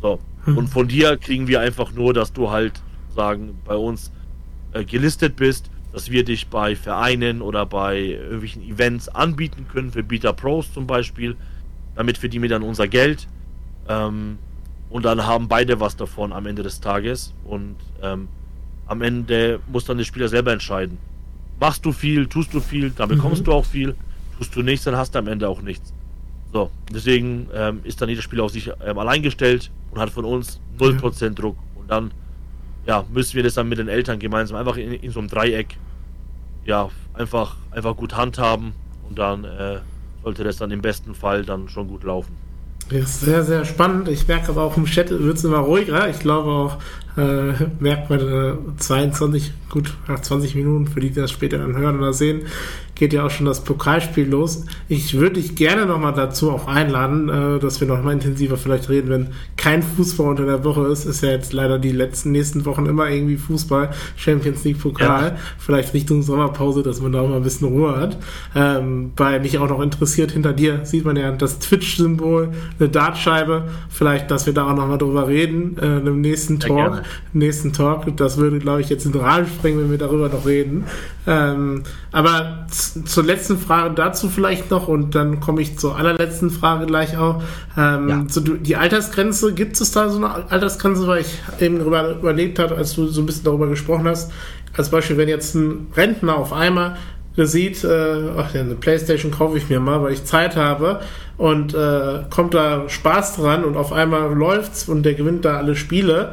So. 0.00 0.18
Hm. 0.44 0.56
Und 0.56 0.68
von 0.68 0.88
dir 0.88 1.18
kriegen 1.18 1.46
wir 1.46 1.60
einfach 1.60 1.92
nur, 1.92 2.14
dass 2.14 2.32
du 2.32 2.50
halt 2.50 2.80
sagen, 3.14 3.58
bei 3.66 3.76
uns 3.76 4.10
äh, 4.72 4.84
gelistet 4.84 5.36
bist 5.36 5.70
dass 5.92 6.10
wir 6.10 6.24
dich 6.24 6.48
bei 6.48 6.76
Vereinen 6.76 7.40
oder 7.42 7.66
bei 7.66 8.00
irgendwelchen 8.00 8.62
Events 8.62 9.08
anbieten 9.08 9.66
können, 9.72 9.90
für 9.90 10.02
Beta 10.02 10.32
Pros 10.32 10.72
zum 10.72 10.86
Beispiel. 10.86 11.36
Damit 11.94 12.18
verdienen 12.18 12.42
wir 12.42 12.50
dann 12.50 12.62
unser 12.62 12.88
Geld. 12.88 13.26
Ähm, 13.88 14.38
und 14.90 15.04
dann 15.04 15.26
haben 15.26 15.48
beide 15.48 15.80
was 15.80 15.96
davon 15.96 16.32
am 16.32 16.46
Ende 16.46 16.62
des 16.62 16.80
Tages. 16.80 17.34
Und 17.44 17.76
ähm, 18.02 18.28
am 18.86 19.02
Ende 19.02 19.60
muss 19.70 19.84
dann 19.84 19.98
der 19.98 20.04
Spieler 20.04 20.28
selber 20.28 20.52
entscheiden. 20.52 20.98
Machst 21.60 21.84
du 21.84 21.92
viel, 21.92 22.26
tust 22.26 22.54
du 22.54 22.60
viel, 22.60 22.90
dann 22.90 23.08
bekommst 23.08 23.42
mhm. 23.42 23.46
du 23.46 23.52
auch 23.52 23.64
viel. 23.64 23.96
Tust 24.38 24.54
du 24.54 24.62
nichts, 24.62 24.84
dann 24.84 24.96
hast 24.96 25.14
du 25.14 25.18
am 25.18 25.26
Ende 25.26 25.48
auch 25.48 25.60
nichts. 25.60 25.92
So, 26.52 26.70
deswegen 26.92 27.48
ähm, 27.52 27.80
ist 27.84 28.00
dann 28.00 28.08
jeder 28.08 28.22
Spieler 28.22 28.44
auf 28.44 28.52
sich 28.52 28.70
ähm, 28.84 28.98
allein 28.98 29.22
gestellt 29.22 29.70
und 29.90 30.00
hat 30.00 30.10
von 30.10 30.24
uns 30.24 30.60
0% 30.78 31.22
ja. 31.22 31.30
Druck. 31.30 31.56
Und 31.74 31.90
dann 31.90 32.12
ja, 32.88 33.04
müssen 33.12 33.36
wir 33.36 33.42
das 33.42 33.54
dann 33.54 33.68
mit 33.68 33.78
den 33.78 33.88
Eltern 33.88 34.18
gemeinsam 34.18 34.56
einfach 34.56 34.78
in, 34.78 34.92
in 34.94 35.10
so 35.10 35.20
einem 35.20 35.28
Dreieck 35.28 35.76
ja, 36.64 36.88
einfach, 37.12 37.56
einfach 37.70 37.94
gut 37.96 38.16
handhaben 38.16 38.72
und 39.08 39.18
dann 39.18 39.44
äh, 39.44 39.78
sollte 40.22 40.42
das 40.42 40.56
dann 40.56 40.70
im 40.70 40.80
besten 40.80 41.14
Fall 41.14 41.44
dann 41.44 41.68
schon 41.68 41.88
gut 41.88 42.02
laufen. 42.02 42.34
Ja, 42.90 43.04
sehr, 43.04 43.44
sehr 43.44 43.66
spannend. 43.66 44.08
Ich 44.08 44.26
merke 44.26 44.48
aber 44.48 44.62
auch 44.62 44.76
im 44.78 44.86
Chat 44.86 45.10
wird 45.10 45.36
es 45.36 45.44
immer 45.44 45.58
ruhiger. 45.58 46.08
Ich 46.08 46.18
glaube 46.20 46.50
auch, 46.50 46.78
äh, 47.18 47.52
merkt 47.80 48.08
man 48.10 48.20
äh, 48.20 48.52
22, 48.78 49.52
gut, 49.68 49.94
nach 50.06 50.20
20 50.20 50.54
Minuten, 50.54 50.86
für 50.86 51.00
die, 51.00 51.10
die 51.10 51.20
das 51.20 51.30
später 51.30 51.58
dann 51.58 51.76
hören 51.76 51.98
oder 51.98 52.12
sehen, 52.12 52.42
geht 52.98 53.12
ja 53.12 53.24
auch 53.24 53.30
schon 53.30 53.46
das 53.46 53.62
Pokalspiel 53.62 54.28
los. 54.28 54.64
Ich 54.88 55.14
würde 55.14 55.34
dich 55.36 55.54
gerne 55.54 55.86
nochmal 55.86 56.12
dazu 56.14 56.50
auch 56.50 56.66
einladen, 56.66 57.28
äh, 57.28 57.58
dass 57.60 57.80
wir 57.80 57.86
nochmal 57.86 58.14
intensiver 58.14 58.56
vielleicht 58.56 58.88
reden, 58.88 59.08
wenn 59.08 59.28
kein 59.56 59.82
Fußball 59.82 60.28
unter 60.28 60.46
der 60.46 60.64
Woche 60.64 60.86
ist. 60.88 61.04
Ist 61.04 61.22
ja 61.22 61.30
jetzt 61.30 61.52
leider 61.52 61.78
die 61.78 61.92
letzten 61.92 62.32
nächsten 62.32 62.64
Wochen 62.64 62.86
immer 62.86 63.08
irgendwie 63.08 63.36
Fußball, 63.36 63.90
Champions 64.16 64.64
League 64.64 64.80
Pokal, 64.80 65.24
ja. 65.24 65.36
vielleicht 65.58 65.94
Richtung 65.94 66.22
Sommerpause, 66.22 66.82
dass 66.82 67.00
man 67.00 67.12
da 67.12 67.20
auch 67.20 67.28
mal 67.28 67.36
ein 67.36 67.42
bisschen 67.42 67.68
Ruhe 67.68 67.96
hat. 67.96 68.18
Ähm, 68.54 69.12
weil 69.16 69.40
mich 69.40 69.58
auch 69.58 69.68
noch 69.68 69.80
interessiert, 69.80 70.32
hinter 70.32 70.52
dir 70.52 70.84
sieht 70.84 71.04
man 71.04 71.16
ja 71.16 71.30
das 71.30 71.60
Twitch-Symbol, 71.60 72.50
eine 72.78 72.88
Dartscheibe. 72.88 73.68
Vielleicht, 73.88 74.30
dass 74.30 74.46
wir 74.46 74.52
da 74.52 74.70
auch 74.70 74.76
nochmal 74.76 74.98
drüber 74.98 75.28
reden, 75.28 75.78
äh, 75.78 75.98
im 75.98 76.20
nächsten 76.20 76.58
Talk. 76.58 77.02
Nächsten 77.32 77.72
Talk. 77.72 78.04
Das 78.16 78.36
würde, 78.36 78.58
glaube 78.58 78.80
ich, 78.80 78.88
jetzt 78.88 79.04
in 79.06 79.12
den 79.12 79.20
Rahmen 79.20 79.46
springen, 79.46 79.80
wenn 79.80 79.90
wir 79.90 79.98
darüber 79.98 80.28
noch 80.28 80.46
reden. 80.46 80.84
Ähm, 81.26 81.82
aber 82.10 82.66
zur 82.70 83.24
letzten 83.24 83.58
Frage 83.58 83.94
dazu 83.94 84.28
vielleicht 84.28 84.70
noch 84.70 84.88
und 84.88 85.14
dann 85.14 85.40
komme 85.40 85.60
ich 85.60 85.78
zur 85.78 85.96
allerletzten 85.96 86.50
Frage 86.50 86.86
gleich 86.86 87.16
auch. 87.16 87.42
Ähm, 87.76 88.08
ja. 88.08 88.24
so 88.28 88.40
die 88.40 88.76
Altersgrenze, 88.76 89.52
gibt 89.52 89.80
es 89.80 89.90
da 89.90 90.08
so 90.08 90.16
eine 90.16 90.50
Altersgrenze, 90.50 91.06
weil 91.06 91.22
ich 91.22 91.38
eben 91.60 91.78
darüber 91.78 92.12
überlegt 92.12 92.58
habe, 92.58 92.76
als 92.76 92.94
du 92.94 93.06
so 93.06 93.22
ein 93.22 93.26
bisschen 93.26 93.44
darüber 93.44 93.66
gesprochen 93.68 94.08
hast. 94.08 94.32
Als 94.76 94.90
Beispiel, 94.90 95.16
wenn 95.16 95.28
jetzt 95.28 95.54
ein 95.54 95.88
Rentner 95.96 96.36
auf 96.36 96.52
einmal 96.52 96.96
sieht, 97.36 97.84
äh, 97.84 98.30
ach 98.36 98.54
eine 98.54 98.74
Playstation 98.74 99.30
kaufe 99.30 99.58
ich 99.58 99.68
mir 99.68 99.80
mal, 99.80 100.02
weil 100.02 100.12
ich 100.12 100.24
Zeit 100.24 100.56
habe 100.56 101.00
und 101.36 101.74
äh, 101.74 102.24
kommt 102.30 102.54
da 102.54 102.88
Spaß 102.88 103.36
dran 103.36 103.64
und 103.64 103.76
auf 103.76 103.92
einmal 103.92 104.32
läuft's 104.34 104.88
und 104.88 105.04
der 105.04 105.14
gewinnt 105.14 105.44
da 105.44 105.56
alle 105.56 105.76
Spiele 105.76 106.32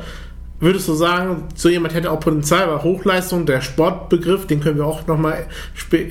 würdest 0.66 0.88
du 0.88 0.94
sagen, 0.96 1.44
so 1.54 1.70
jemand 1.70 1.94
hätte 1.94 2.12
auch 2.12 2.20
Potenzial, 2.20 2.68
weil 2.68 2.84
Hochleistung, 2.84 3.46
der 3.46 3.62
Sportbegriff, 3.62 4.48
den 4.48 4.60
können 4.60 4.78
wir 4.78 4.86
auch 4.86 5.06
nochmal 5.08 5.46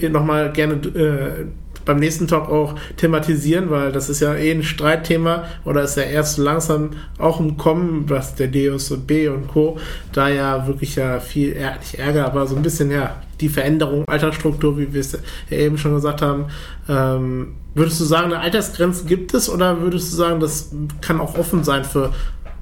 noch 0.09 0.24
mal 0.24 0.52
gerne 0.52 0.74
äh, 0.74 1.46
beim 1.84 1.98
nächsten 1.98 2.28
Talk 2.28 2.48
auch 2.48 2.76
thematisieren, 2.96 3.68
weil 3.68 3.92
das 3.92 4.09
ist 4.09 4.20
ja 4.20 4.34
eh 4.34 4.52
ein 4.52 4.62
Streitthema 4.62 5.44
oder 5.64 5.82
ist 5.82 5.96
ja 5.96 6.05
erst 6.05 6.38
langsam 6.38 6.90
auch 7.18 7.40
im 7.40 7.57
Kommen, 7.57 8.09
was 8.09 8.36
der 8.36 8.48
Deus 8.48 8.90
und 8.90 9.07
B 9.07 9.28
und 9.28 9.48
Co. 9.48 9.76
da 10.12 10.28
ja 10.28 10.66
wirklich 10.66 10.96
ja 10.96 11.20
viel, 11.20 11.55
nicht 11.80 11.98
Ärger, 11.98 12.24
aber 12.24 12.46
so 12.46 12.57
ein 12.57 12.62
bisschen 12.62 12.90
ja 12.90 13.16
die 13.40 13.48
Veränderung 13.48 14.05
Altersstruktur, 14.07 14.78
wie 14.78 14.94
wir 14.94 15.00
es 15.00 15.18
ja 15.50 15.57
eben 15.59 15.76
schon 15.76 15.94
gesagt 15.94 16.22
haben. 16.22 16.46
Ähm, 16.88 17.55
würdest 17.74 18.00
du 18.00 18.05
sagen, 18.05 18.32
eine 18.32 18.40
Altersgrenze 18.40 19.05
gibt 19.05 19.34
es 19.34 19.50
oder 19.50 19.80
würdest 19.80 20.12
du 20.12 20.16
sagen, 20.16 20.40
das 20.40 20.70
kann 21.00 21.20
auch 21.20 21.36
offen 21.36 21.64
sein 21.64 21.84
für 21.84 22.12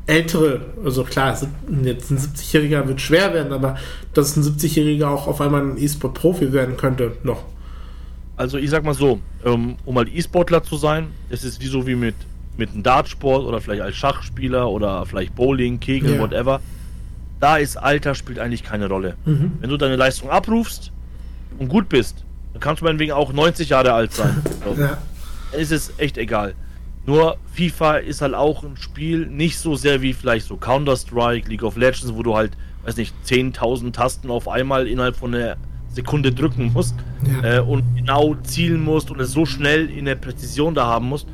ältere, 0.07 0.61
also 0.85 1.05
klar, 1.05 1.39
jetzt 1.83 2.11
ein 2.11 2.19
70-Jähriger 2.19 2.89
wird 2.89 3.01
schwer 3.01 3.33
werden, 3.35 3.53
aber 3.53 3.77
dass 4.15 4.37
ein 4.37 4.43
70-Jähriger 4.43 5.07
auch 5.07 5.27
auf 5.27 5.41
einmal 5.41 5.63
ein 5.63 5.79
E-Sport-Profi 5.79 6.53
werden 6.53 6.77
könnte, 6.77 7.13
noch. 7.23 7.45
Also 8.37 8.59
ich 8.59 8.71
sag 8.71 8.85
mal 8.85 8.95
so, 8.95 9.21
ähm, 9.45 9.77
um 9.85 9.95
mal 9.95 10.09
E-Sportler 10.09 10.63
zu 10.63 10.77
sein, 10.77 11.09
es 11.31 11.45
ist 11.45 11.61
wie 11.61 11.67
so 11.67 11.87
wie 11.87 11.95
mit, 11.95 12.17
mit 12.57 12.71
einem 12.71 12.83
Dartsport 12.83 13.45
oder 13.45 13.61
vielleicht 13.61 13.83
als 13.83 13.97
Schachspieler 13.97 14.69
oder 14.69 15.07
vielleicht 15.07 15.35
Bowling, 15.35 15.79
Kegel, 15.79 16.13
yeah. 16.13 16.21
whatever. 16.21 16.61
Da 17.39 17.57
ist 17.59 17.77
Alter 17.77 18.15
spielt 18.15 18.39
eigentlich 18.39 18.63
keine 18.63 18.89
Rolle. 18.89 19.17
Mhm. 19.25 19.53
Wenn 19.61 19.71
du 19.71 19.77
deine 19.77 19.97
Leistung 19.97 20.31
abrufst 20.31 20.91
und 21.59 21.69
gut 21.69 21.89
bist, 21.89 22.25
dann 22.53 22.61
kannst 22.61 22.81
du 22.81 22.87
meinetwegen 22.87 23.13
auch 23.13 23.33
90 23.33 23.69
Jahre 23.69 23.93
alt 23.93 24.13
sein. 24.13 24.43
So. 24.65 24.81
ja. 24.81 24.99
Dann 25.51 25.61
ist 25.61 25.73
es 25.73 25.93
echt 25.99 26.19
egal. 26.19 26.55
Nur 27.05 27.37
FIFA 27.53 27.97
ist 27.97 28.23
halt 28.23 28.35
auch 28.35 28.63
ein 28.63 28.77
Spiel 28.77 29.27
nicht 29.27 29.59
so 29.59 29.75
sehr 29.75 30.03
wie 30.03 30.13
vielleicht 30.13 30.47
so 30.47 30.57
Counter-Strike, 30.57 31.49
League 31.49 31.65
of 31.65 31.77
Legends, 31.77 32.15
wo 32.15 32.23
du 32.23 32.37
halt, 32.37 32.53
weiß 32.85 32.97
nicht, 32.97 33.15
10.000 33.27 33.93
Tasten 33.93 34.31
auf 34.31 34.49
einmal 34.49 34.87
innerhalb 34.87 35.17
von 35.17 35.35
einer 35.35 35.57
Sekunde 35.89 36.33
drücken 36.33 36.73
musst 36.73 36.95
ja. 37.43 37.57
äh, 37.57 37.61
und 37.61 37.83
genau 37.97 38.35
zielen 38.43 38.83
musst 38.83 39.11
und 39.11 39.21
es 39.21 39.33
so 39.33 39.45
schnell 39.45 39.91
in 39.91 40.05
der 40.05 40.15
Präzision 40.15 40.75
da 40.75 40.87
haben 40.87 41.09
musst. 41.09 41.27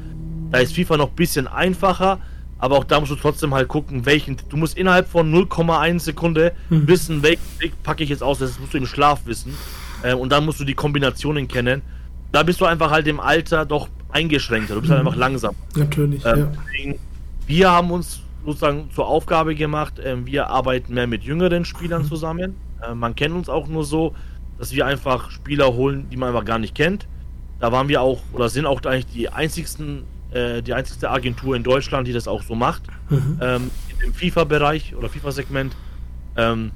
Da 0.50 0.58
ist 0.58 0.74
FIFA 0.74 0.96
noch 0.96 1.10
ein 1.10 1.16
bisschen 1.16 1.46
einfacher, 1.46 2.18
aber 2.58 2.78
auch 2.78 2.84
da 2.84 2.98
musst 2.98 3.12
du 3.12 3.16
trotzdem 3.16 3.54
halt 3.54 3.68
gucken, 3.68 4.06
welchen. 4.06 4.36
Du 4.48 4.56
musst 4.56 4.76
innerhalb 4.76 5.06
von 5.06 5.32
0,1 5.32 6.00
Sekunde 6.00 6.52
hm. 6.70 6.88
wissen, 6.88 7.22
welchen 7.22 7.60
Weg 7.60 7.82
packe 7.82 8.02
ich 8.02 8.10
jetzt 8.10 8.22
aus. 8.22 8.38
Das 8.38 8.58
musst 8.58 8.74
du 8.74 8.78
im 8.78 8.86
Schlaf 8.86 9.26
wissen. 9.26 9.54
Äh, 10.02 10.14
und 10.14 10.30
dann 10.30 10.44
musst 10.44 10.58
du 10.58 10.64
die 10.64 10.74
Kombinationen 10.74 11.46
kennen. 11.46 11.82
Da 12.32 12.42
bist 12.42 12.60
du 12.60 12.64
einfach 12.64 12.90
halt 12.90 13.06
im 13.06 13.20
Alter 13.20 13.64
doch 13.64 13.88
eingeschränkter, 14.10 14.74
du 14.74 14.80
bist 14.80 14.92
halt 14.92 15.02
mhm. 15.02 15.08
einfach 15.08 15.18
langsam. 15.18 15.54
Natürlich, 15.74 16.24
ähm, 16.24 16.38
ja. 16.38 16.52
Deswegen, 16.66 16.98
wir 17.46 17.70
haben 17.70 17.90
uns 17.90 18.20
sozusagen 18.44 18.90
zur 18.94 19.06
Aufgabe 19.06 19.54
gemacht, 19.54 19.98
äh, 19.98 20.16
wir 20.24 20.48
arbeiten 20.48 20.94
mehr 20.94 21.06
mit 21.06 21.22
jüngeren 21.22 21.64
Spielern 21.64 22.02
mhm. 22.02 22.08
zusammen. 22.08 22.54
Äh, 22.82 22.94
man 22.94 23.14
kennt 23.14 23.34
uns 23.34 23.48
auch 23.48 23.66
nur 23.66 23.84
so. 23.84 24.14
dass 24.58 24.72
wir 24.72 24.86
einfach 24.86 25.30
Spieler 25.30 25.72
holen, 25.74 26.08
die 26.10 26.16
man 26.16 26.30
einfach 26.30 26.44
gar 26.44 26.58
nicht 26.58 26.74
kennt. 26.74 27.06
Da 27.60 27.72
waren 27.72 27.88
wir 27.88 28.02
auch, 28.02 28.20
oder 28.32 28.48
sind 28.48 28.66
auch 28.66 28.82
eigentlich 28.84 29.06
die 29.06 29.28
einzigsten, 29.28 30.04
äh, 30.32 30.62
die 30.62 30.74
einzigste 30.74 31.10
Agentur 31.10 31.56
in 31.56 31.62
Deutschland, 31.62 32.06
die 32.06 32.12
das 32.12 32.28
auch 32.28 32.42
so 32.42 32.54
macht. 32.54 32.82
Mhm. 33.08 33.38
Ähm, 33.40 33.70
Im 34.04 34.12
FIFA-Bereich 34.12 34.94
oder 34.96 35.08
FIFA-Segment. 35.08 35.74
Ähm, 36.36 36.72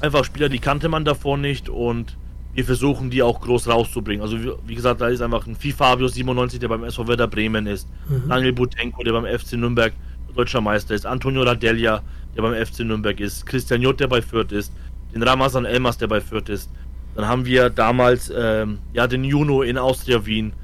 einfach 0.00 0.24
Spieler, 0.24 0.48
die 0.48 0.58
kannte 0.58 0.88
man 0.88 1.04
davor 1.04 1.38
nicht 1.38 1.68
und 1.68 2.16
wir 2.54 2.64
versuchen 2.64 3.10
die 3.10 3.22
auch 3.22 3.40
groß 3.40 3.68
rauszubringen. 3.68 4.22
Also 4.22 4.42
wie, 4.42 4.52
wie 4.66 4.74
gesagt, 4.74 5.00
da 5.00 5.08
ist 5.08 5.22
einfach 5.22 5.46
ein 5.46 5.56
Fabio 5.56 6.08
97, 6.08 6.60
der 6.60 6.68
beim 6.68 6.84
SV 6.84 7.08
Werder 7.08 7.28
Bremen 7.28 7.66
ist, 7.66 7.88
mhm. 8.08 8.28
Daniel 8.28 8.52
Butenko, 8.52 9.02
der 9.02 9.12
beim 9.12 9.26
FC 9.26 9.54
Nürnberg 9.54 9.92
deutscher 10.34 10.60
Meister 10.60 10.94
ist, 10.94 11.06
Antonio 11.06 11.42
Radelia, 11.42 12.02
der 12.36 12.42
beim 12.42 12.54
FC 12.54 12.80
Nürnberg 12.80 13.20
ist, 13.20 13.46
Christian 13.46 13.82
Jott, 13.82 14.00
der 14.00 14.08
bei 14.08 14.22
Fürth 14.22 14.52
ist, 14.52 14.72
den 15.14 15.22
Ramazan 15.22 15.64
Elmas, 15.64 15.98
der 15.98 16.06
bei 16.06 16.20
Fürth 16.20 16.48
ist. 16.48 16.70
Dann 17.14 17.28
haben 17.28 17.44
wir 17.44 17.68
damals 17.68 18.32
ähm, 18.34 18.78
ja 18.94 19.06
den 19.06 19.24
Juno 19.24 19.62
in 19.62 19.76
Austria 19.76 20.24
Wien. 20.24 20.54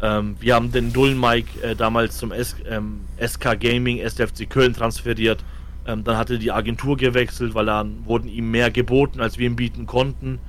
Ähm, 0.00 0.36
wir 0.40 0.56
haben 0.56 0.72
den 0.72 0.92
Dullen 0.92 1.20
Mike 1.20 1.60
äh, 1.62 1.76
damals 1.76 2.18
zum 2.18 2.32
S 2.32 2.56
ähm, 2.68 3.02
SK 3.24 3.60
Gaming 3.60 3.98
SFC 3.98 4.50
Köln 4.50 4.74
transferiert. 4.74 5.44
Ähm, 5.86 6.02
dann 6.02 6.16
hatte 6.16 6.38
die 6.40 6.50
Agentur 6.50 6.96
gewechselt, 6.96 7.54
weil 7.54 7.66
dann 7.66 8.04
wurden 8.04 8.28
ihm 8.28 8.50
mehr 8.50 8.72
geboten, 8.72 9.20
als 9.20 9.38
wir 9.38 9.46
ihm 9.46 9.56
bieten 9.56 9.86
konnten. 9.86 10.40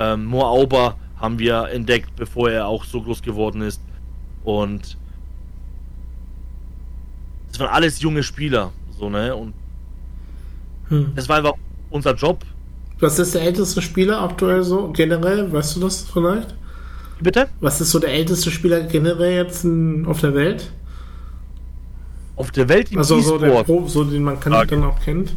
Ähm, 0.00 0.24
Moor 0.24 0.48
Auber 0.48 0.96
haben 1.16 1.38
wir 1.38 1.68
entdeckt, 1.68 2.16
bevor 2.16 2.50
er 2.50 2.66
auch 2.66 2.84
so 2.84 3.00
groß 3.00 3.22
geworden 3.22 3.62
ist. 3.62 3.80
Und 4.42 4.96
das 7.48 7.60
waren 7.60 7.68
alles 7.68 8.00
junge 8.00 8.22
Spieler, 8.22 8.72
so 8.98 9.10
ne 9.10 9.34
und 9.34 9.52
hm. 10.88 11.12
das 11.14 11.28
war 11.28 11.36
einfach 11.36 11.54
unser 11.90 12.14
Job, 12.14 12.44
was 13.00 13.18
ist 13.18 13.34
der 13.34 13.42
älteste 13.42 13.80
Spieler 13.80 14.20
aktuell 14.20 14.62
so 14.62 14.90
generell? 14.92 15.50
Weißt 15.50 15.76
du 15.76 15.80
das 15.80 16.02
vielleicht? 16.02 16.54
Bitte? 17.20 17.48
Was 17.60 17.80
ist 17.80 17.90
so 17.90 17.98
der 17.98 18.10
älteste 18.10 18.50
Spieler 18.50 18.82
generell 18.82 19.36
jetzt 19.36 19.66
auf 20.06 20.20
der 20.20 20.34
Welt? 20.34 20.70
Auf 22.36 22.50
der 22.50 22.68
Welt 22.68 22.92
im 22.92 22.98
also 22.98 23.20
so 23.20 23.38
der 23.38 23.62
Pro, 23.64 23.86
so 23.86 24.04
den 24.04 24.22
man 24.22 24.38
kann, 24.38 24.52
dann 24.68 24.84
auch 24.84 25.00
kennt. 25.00 25.34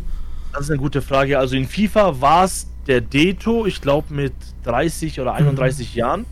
Das 0.52 0.64
ist 0.64 0.72
eine 0.72 0.80
gute 0.80 1.02
Frage. 1.02 1.40
Also 1.40 1.56
in 1.56 1.68
FIFA 1.68 2.20
war 2.20 2.46
es 2.46 2.68
der 2.88 3.02
Deto, 3.02 3.66
ich 3.66 3.82
glaube 3.82 4.14
mit 4.14 4.34
30 4.64 5.20
oder 5.20 5.34
31 5.34 5.94
mhm. 5.94 6.00
Jahren. 6.00 6.26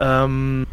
Ähm, 0.00 0.66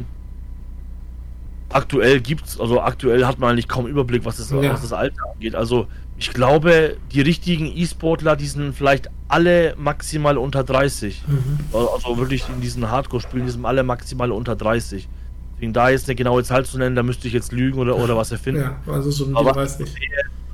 aktuell 1.69 2.21
gibt's, 2.21 2.59
also 2.59 2.81
aktuell 2.81 3.25
hat 3.25 3.39
man 3.39 3.51
eigentlich 3.51 3.67
kaum 3.67 3.87
Überblick, 3.87 4.25
was 4.25 4.37
das, 4.37 4.51
ja. 4.51 4.73
was 4.73 4.81
das 4.81 4.93
Alter 4.93 5.31
angeht. 5.33 5.55
Also 5.55 5.87
ich 6.17 6.31
glaube, 6.31 6.97
die 7.11 7.21
richtigen 7.21 7.65
E-Sportler, 7.65 8.35
die 8.35 8.47
sind 8.47 8.73
vielleicht 8.73 9.09
alle 9.27 9.75
maximal 9.77 10.37
unter 10.37 10.63
30. 10.63 11.23
Mhm. 11.27 11.59
Also 11.73 12.17
wirklich 12.17 12.47
in 12.47 12.61
diesen 12.61 12.89
Hardcore-Spielen, 12.89 13.45
die 13.45 13.51
sind 13.51 13.65
alle 13.65 13.83
maximal 13.83 14.31
unter 14.31 14.55
30. 14.55 15.07
Deswegen 15.55 15.73
da 15.73 15.89
jetzt 15.89 16.07
eine 16.07 16.15
genaue 16.15 16.43
Zahl 16.43 16.65
zu 16.65 16.77
nennen, 16.77 16.95
da 16.95 17.03
müsste 17.03 17.27
ich 17.27 17.33
jetzt 17.33 17.51
lügen 17.51 17.79
oder, 17.79 17.97
oder 17.97 18.15
was 18.15 18.31
erfinden. 18.31 18.61
Ja, 18.61 18.93
also 18.93 19.11
so 19.11 19.25
ein 19.25 19.35
Aber 19.35 19.55
weiß 19.55 19.79
nicht. 19.79 19.95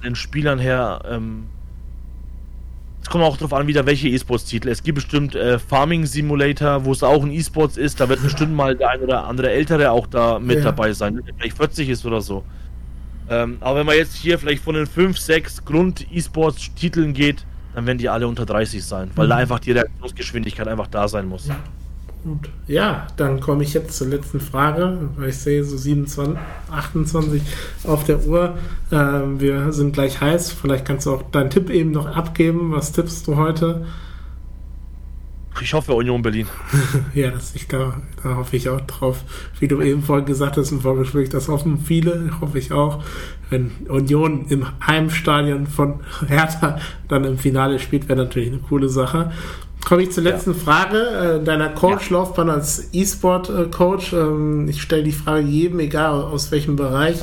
den 0.03 0.15
Spielern 0.15 0.59
her, 0.59 1.01
ähm, 1.09 1.45
kommt 3.11 3.23
auch 3.23 3.37
darauf 3.37 3.53
an, 3.53 3.67
wieder 3.67 3.85
welche 3.85 4.07
E-Sports-Titel. 4.07 4.69
Es 4.69 4.81
gibt 4.81 4.95
bestimmt 4.95 5.35
äh, 5.35 5.59
Farming 5.59 6.05
Simulator, 6.05 6.85
wo 6.85 6.91
es 6.91 7.03
auch 7.03 7.23
ein 7.23 7.31
E-Sports 7.31 7.77
ist. 7.77 7.99
Da 7.99 8.09
wird 8.09 8.23
bestimmt 8.23 8.55
mal 8.55 8.75
der 8.75 8.89
ein 8.89 9.01
oder 9.01 9.25
andere 9.25 9.51
Ältere 9.51 9.91
auch 9.91 10.07
da 10.07 10.39
mit 10.39 10.57
ja. 10.57 10.63
dabei 10.63 10.93
sein, 10.93 11.21
der 11.25 11.35
vielleicht 11.35 11.57
40 11.57 11.89
ist 11.89 12.05
oder 12.05 12.21
so. 12.21 12.43
Ähm, 13.29 13.57
aber 13.59 13.79
wenn 13.79 13.85
man 13.85 13.95
jetzt 13.95 14.15
hier 14.15 14.39
vielleicht 14.39 14.63
von 14.63 14.75
den 14.75 14.87
5, 14.87 15.17
6 15.17 15.65
Grund-E-Sports-Titeln 15.65 17.13
geht, 17.13 17.45
dann 17.75 17.85
werden 17.85 17.97
die 17.97 18.09
alle 18.09 18.27
unter 18.27 18.45
30 18.45 18.83
sein, 18.83 19.11
weil 19.15 19.27
mhm. 19.27 19.29
da 19.29 19.35
einfach 19.37 19.59
die 19.59 19.71
Reaktionsgeschwindigkeit 19.71 20.67
einfach 20.67 20.87
da 20.87 21.07
sein 21.07 21.27
muss. 21.27 21.47
Ja. 21.47 21.55
Gut. 22.23 22.49
Ja, 22.67 23.07
dann 23.17 23.39
komme 23.39 23.63
ich 23.63 23.73
jetzt 23.73 23.97
zur 23.97 24.07
letzten 24.07 24.39
Frage, 24.39 25.09
weil 25.17 25.29
ich 25.29 25.37
sehe 25.37 25.63
so 25.63 25.75
27, 25.75 26.37
28 26.69 27.41
auf 27.83 28.03
der 28.03 28.23
Uhr. 28.25 28.57
Ähm, 28.91 29.39
wir 29.39 29.71
sind 29.71 29.93
gleich 29.93 30.21
heiß. 30.21 30.51
Vielleicht 30.51 30.85
kannst 30.85 31.07
du 31.07 31.13
auch 31.13 31.23
deinen 31.31 31.49
Tipp 31.49 31.71
eben 31.71 31.91
noch 31.91 32.05
abgeben. 32.05 32.71
Was 32.71 32.91
tippst 32.91 33.27
du 33.27 33.37
heute? 33.37 33.85
Ich 35.59 35.73
hoffe 35.73 35.93
Union 35.93 36.21
Berlin. 36.21 36.47
ja, 37.13 37.31
das, 37.31 37.55
ich, 37.55 37.67
da, 37.67 38.01
da 38.23 38.35
hoffe 38.35 38.55
ich 38.55 38.69
auch 38.69 38.81
drauf. 38.81 39.23
Wie 39.59 39.67
du 39.67 39.81
eben 39.81 40.01
vorhin 40.01 40.25
gesagt 40.25 40.57
hast 40.57 40.71
im 40.71 40.81
Vorgespräch, 40.81 41.29
das 41.29 41.49
hoffen 41.49 41.79
viele, 41.79 42.39
hoffe 42.39 42.57
ich 42.57 42.71
auch. 42.71 43.03
Wenn 43.49 43.71
Union 43.89 44.45
im 44.47 44.65
Heimstadion 44.85 45.67
von 45.67 45.99
Hertha 46.27 46.79
dann 47.07 47.25
im 47.25 47.37
Finale 47.37 47.79
spielt, 47.79 48.07
wäre 48.07 48.17
natürlich 48.23 48.49
eine 48.49 48.59
coole 48.59 48.89
Sache. 48.89 49.31
Komme 49.85 50.03
ich 50.03 50.11
zur 50.11 50.23
letzten 50.23 50.53
ja. 50.53 50.57
Frage 50.57 50.97
äh, 50.97 51.43
deiner 51.43 51.69
Coach-Laufbahn 51.69 52.47
ja. 52.47 52.53
als 52.53 52.89
E-Sport-Coach. 52.93 54.13
Ähm, 54.13 54.67
ich 54.69 54.81
stelle 54.81 55.03
die 55.03 55.11
Frage 55.11 55.41
jedem, 55.41 55.79
egal 55.79 56.21
aus 56.21 56.51
welchem 56.51 56.75
Bereich. 56.75 57.17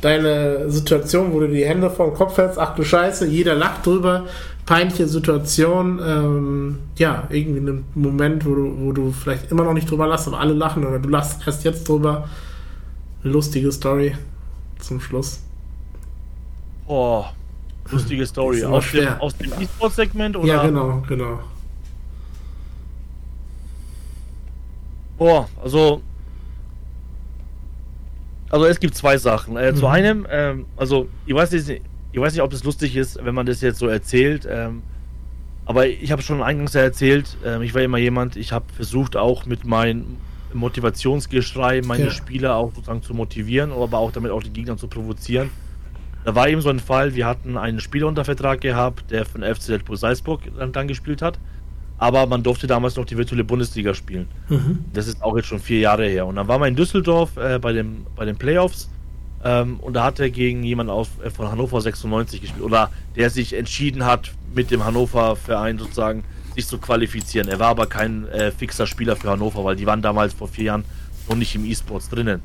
Deine 0.00 0.70
Situation, 0.70 1.32
wo 1.32 1.40
du 1.40 1.48
die 1.48 1.64
Hände 1.64 1.88
vor 1.88 2.08
den 2.08 2.14
Kopf 2.14 2.36
hältst, 2.36 2.58
ach 2.58 2.74
du 2.74 2.84
Scheiße, 2.84 3.26
jeder 3.26 3.54
lacht 3.54 3.86
drüber 3.86 4.24
peinliche 4.66 5.06
Situation, 5.06 6.00
ähm, 6.04 6.78
ja, 6.96 7.24
irgendwie 7.30 7.70
ein 7.70 7.84
Moment, 7.94 8.46
wo 8.46 8.54
du, 8.54 8.76
wo 8.78 8.92
du 8.92 9.12
vielleicht 9.12 9.50
immer 9.50 9.64
noch 9.64 9.74
nicht 9.74 9.90
drüber 9.90 10.06
lachst, 10.06 10.26
aber 10.26 10.40
alle 10.40 10.54
lachen 10.54 10.84
oder 10.84 10.98
du 10.98 11.08
lachst 11.08 11.46
erst 11.46 11.64
jetzt 11.64 11.88
drüber. 11.88 12.28
Lustige 13.22 13.72
Story 13.72 14.14
zum 14.78 15.00
Schluss. 15.00 15.40
Oh, 16.86 17.24
lustige 17.90 18.26
Story. 18.26 18.64
Aus 18.64 18.90
dem, 18.92 19.08
aus 19.18 19.36
dem 19.36 19.52
E-Sport-Segment 19.58 20.36
oder? 20.36 20.46
Ja, 20.46 20.66
genau, 20.66 21.02
genau. 21.08 21.40
Boah, 25.24 25.48
also. 25.62 26.02
Also 28.50 28.66
es 28.66 28.78
gibt 28.78 28.94
zwei 28.94 29.16
Sachen. 29.16 29.56
Äh, 29.56 29.72
mhm. 29.72 29.76
Zu 29.76 29.86
einem, 29.86 30.26
ähm, 30.30 30.66
also 30.76 31.08
ich 31.24 31.34
weiß 31.34 31.50
nicht, 31.52 31.80
ich 32.12 32.20
weiß 32.20 32.34
nicht, 32.34 32.42
ob 32.42 32.50
das 32.50 32.62
lustig 32.62 32.94
ist, 32.94 33.18
wenn 33.24 33.34
man 33.34 33.46
das 33.46 33.62
jetzt 33.62 33.78
so 33.78 33.86
erzählt. 33.86 34.46
Ähm, 34.46 34.82
aber 35.64 35.86
ich 35.86 36.12
habe 36.12 36.20
schon 36.20 36.42
eingangs 36.42 36.74
erzählt, 36.74 37.38
ähm, 37.42 37.62
ich 37.62 37.74
war 37.74 37.80
immer 37.80 37.96
jemand, 37.96 38.36
ich 38.36 38.52
habe 38.52 38.66
versucht 38.74 39.16
auch 39.16 39.46
mit 39.46 39.64
meinem 39.64 40.18
Motivationsgeschrei 40.52 41.80
meine 41.86 42.04
ja. 42.04 42.10
Spieler 42.10 42.56
auch 42.56 42.74
sozusagen 42.74 43.02
zu 43.02 43.14
motivieren, 43.14 43.72
aber 43.72 43.96
auch 43.96 44.12
damit 44.12 44.30
auch 44.30 44.42
die 44.42 44.52
Gegner 44.52 44.76
zu 44.76 44.88
provozieren. 44.88 45.48
Da 46.26 46.34
war 46.34 46.50
eben 46.50 46.60
so 46.60 46.68
ein 46.68 46.80
Fall, 46.80 47.14
wir 47.14 47.24
hatten 47.24 47.56
einen 47.56 47.80
Spieler 47.80 48.08
unter 48.08 48.26
Vertrag 48.26 48.60
gehabt, 48.60 49.10
der 49.10 49.24
von 49.24 49.40
FC 49.40 49.70
Red 49.70 49.86
Bull 49.86 49.96
Salzburg 49.96 50.42
dann, 50.54 50.72
dann, 50.72 50.86
gespielt 50.86 51.22
hat. 51.22 51.38
Aber 51.98 52.26
man 52.26 52.42
durfte 52.42 52.66
damals 52.66 52.96
noch 52.96 53.04
die 53.04 53.16
virtuelle 53.16 53.44
Bundesliga 53.44 53.94
spielen. 53.94 54.28
Mhm. 54.48 54.84
Das 54.92 55.06
ist 55.06 55.22
auch 55.22 55.36
jetzt 55.36 55.46
schon 55.46 55.60
vier 55.60 55.78
Jahre 55.78 56.06
her. 56.06 56.26
Und 56.26 56.36
dann 56.36 56.48
war 56.48 56.58
man 56.58 56.68
in 56.68 56.76
Düsseldorf 56.76 57.36
äh, 57.36 57.58
bei, 57.58 57.72
dem, 57.72 58.06
bei 58.16 58.24
den 58.24 58.36
Playoffs 58.36 58.88
ähm, 59.44 59.78
und 59.80 59.92
da 59.92 60.04
hat 60.04 60.18
er 60.18 60.30
gegen 60.30 60.62
jemanden 60.62 60.90
aus, 60.90 61.08
äh, 61.22 61.28
von 61.28 61.50
Hannover 61.50 61.80
96 61.80 62.40
gespielt. 62.40 62.64
Oder 62.64 62.90
der 63.14 63.28
sich 63.28 63.52
entschieden 63.52 64.04
hat, 64.04 64.32
mit 64.54 64.70
dem 64.70 64.84
Hannover-Verein 64.84 65.78
sozusagen 65.78 66.24
sich 66.54 66.66
zu 66.66 66.78
qualifizieren. 66.78 67.48
Er 67.48 67.58
war 67.58 67.68
aber 67.68 67.86
kein 67.86 68.26
äh, 68.28 68.50
fixer 68.50 68.86
Spieler 68.86 69.16
für 69.16 69.30
Hannover, 69.30 69.64
weil 69.64 69.76
die 69.76 69.86
waren 69.86 70.00
damals 70.00 70.32
vor 70.32 70.48
vier 70.48 70.64
Jahren 70.64 70.84
noch 71.28 71.36
nicht 71.36 71.54
im 71.54 71.64
E-Sports 71.66 72.08
drinnen. 72.08 72.40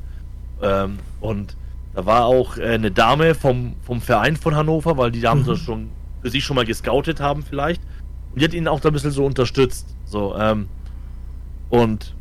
Ähm, 0.62 0.98
und 1.20 1.56
da 1.94 2.04
war 2.04 2.26
auch 2.26 2.58
äh, 2.58 2.66
eine 2.66 2.90
Dame 2.90 3.34
vom, 3.34 3.74
vom 3.82 4.02
Verein 4.02 4.36
von 4.36 4.54
Hannover, 4.54 4.96
weil 4.98 5.10
die 5.10 5.20
Damen 5.20 5.42
mhm. 5.42 5.46
das 5.46 5.58
schon 5.58 5.88
für 6.20 6.28
sich 6.28 6.44
schon 6.44 6.56
mal 6.56 6.66
gescoutet 6.66 7.20
haben 7.20 7.42
vielleicht. 7.42 7.80
Und 8.32 8.40
die 8.40 8.44
hat 8.44 8.54
ihn 8.54 8.68
auch 8.68 8.80
da 8.80 8.90
ein 8.90 8.92
bisschen 8.92 9.10
so 9.10 9.24
unterstützt. 9.24 9.94
So, 10.04 10.36
ähm, 10.36 10.68
und 11.68 12.14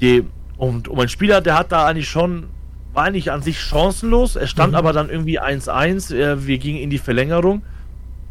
die, 0.00 0.24
und, 0.58 0.88
und 0.88 0.96
mein 0.96 1.08
Spieler, 1.08 1.40
der 1.40 1.58
hat 1.58 1.72
da 1.72 1.86
eigentlich 1.86 2.08
schon 2.08 2.48
war 2.96 3.04
eigentlich 3.04 3.30
an 3.30 3.42
sich 3.42 3.60
chancenlos. 3.60 4.36
Er 4.36 4.46
stand 4.46 4.72
mhm. 4.72 4.78
aber 4.78 4.92
dann 4.92 5.10
irgendwie 5.10 5.38
1-1. 5.38 6.14
Äh, 6.14 6.46
wir 6.46 6.58
gingen 6.58 6.80
in 6.80 6.90
die 6.90 6.98
Verlängerung. 6.98 7.62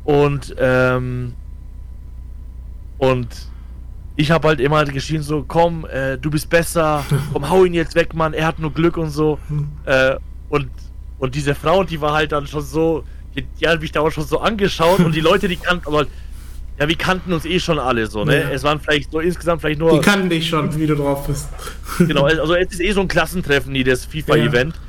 Und, 0.03 0.55
ähm, 0.57 1.33
und 2.97 3.27
ich 4.15 4.31
habe 4.31 4.47
halt 4.47 4.59
immer 4.59 4.83
geschrien 4.85 5.21
so, 5.21 5.45
komm, 5.47 5.85
äh, 5.85 6.17
du 6.17 6.29
bist 6.29 6.49
besser, 6.49 7.05
komm, 7.33 7.49
hau 7.49 7.63
ihn 7.63 7.73
jetzt 7.73 7.95
weg, 7.95 8.13
Mann, 8.13 8.33
er 8.33 8.47
hat 8.47 8.59
nur 8.59 8.73
Glück 8.73 8.97
und 8.97 9.11
so. 9.11 9.39
Mhm. 9.49 9.67
Äh, 9.85 10.15
und, 10.49 10.69
und 11.19 11.35
diese 11.35 11.53
Frau, 11.53 11.83
die 11.83 12.01
war 12.01 12.13
halt 12.13 12.31
dann 12.31 12.47
schon 12.47 12.61
so, 12.61 13.03
die, 13.35 13.43
die 13.43 13.67
hat 13.67 13.81
mich 13.81 13.91
da 13.91 14.01
auch 14.01 14.11
schon 14.11 14.25
so 14.25 14.39
angeschaut 14.39 14.99
und 14.99 15.13
die 15.13 15.21
Leute, 15.21 15.47
die 15.47 15.57
kannten, 15.57 15.87
aber 15.87 16.07
ja, 16.79 16.87
wir 16.89 16.97
kannten 16.97 17.31
uns 17.31 17.45
eh 17.45 17.59
schon 17.59 17.79
alle 17.79 18.07
so, 18.07 18.25
ne? 18.25 18.41
Ja. 18.41 18.49
Es 18.49 18.63
waren 18.63 18.79
vielleicht 18.79 19.11
so 19.11 19.19
insgesamt 19.19 19.61
vielleicht 19.61 19.79
nur. 19.79 19.93
Die 19.93 20.01
kannten 20.01 20.29
dich 20.29 20.49
schon, 20.49 20.77
wie 20.77 20.87
du 20.87 20.95
drauf 20.95 21.25
bist. 21.25 21.47
genau, 21.99 22.25
also 22.25 22.53
es 22.55 22.73
ist 22.73 22.81
eh 22.81 22.91
so 22.91 23.01
ein 23.01 23.07
Klassentreffen, 23.07 23.73
die 23.73 23.85
das 23.85 24.05
FIFA-Event. 24.05 24.75
Ja. 24.75 24.81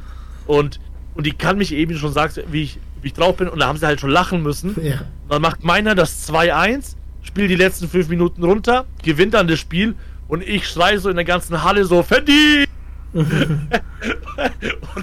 Und, 0.47 0.81
und 1.15 1.27
die 1.27 1.33
kann 1.33 1.59
mich 1.59 1.73
eben 1.73 1.97
schon 1.97 2.13
sagen, 2.13 2.33
wie 2.51 2.65
ich, 2.65 2.81
wie 3.03 3.09
ich 3.09 3.15
drauf 3.15 3.37
bin, 3.37 3.49
und 3.49 3.61
da 3.61 3.69
haben 3.69 3.79
sie 3.79 3.87
halt 3.87 4.01
schon 4.01 4.11
lachen 4.11 4.43
müssen. 4.43 4.75
Ja. 4.83 5.03
Dann 5.29 5.43
macht 5.43 5.63
meiner 5.63 5.95
das 5.95 6.29
2-1, 6.29 6.97
spielt 7.23 7.51
die 7.51 7.57
letzten 7.57 7.89
fünf 7.89 8.09
Minuten 8.09 8.43
runter, 8.43 8.87
gewinnt 9.05 9.35
dann 9.35 9.47
das 9.47 9.61
Spiel 9.61 9.95
und 10.27 10.43
ich 10.43 10.69
schreie 10.69 10.99
so 10.99 11.09
in 11.09 11.17
der 11.17 11.25
ganzen 11.25 11.63
Halle 11.63 11.85
so, 11.85 12.03
verdient! 12.03 12.67
und 13.13 13.29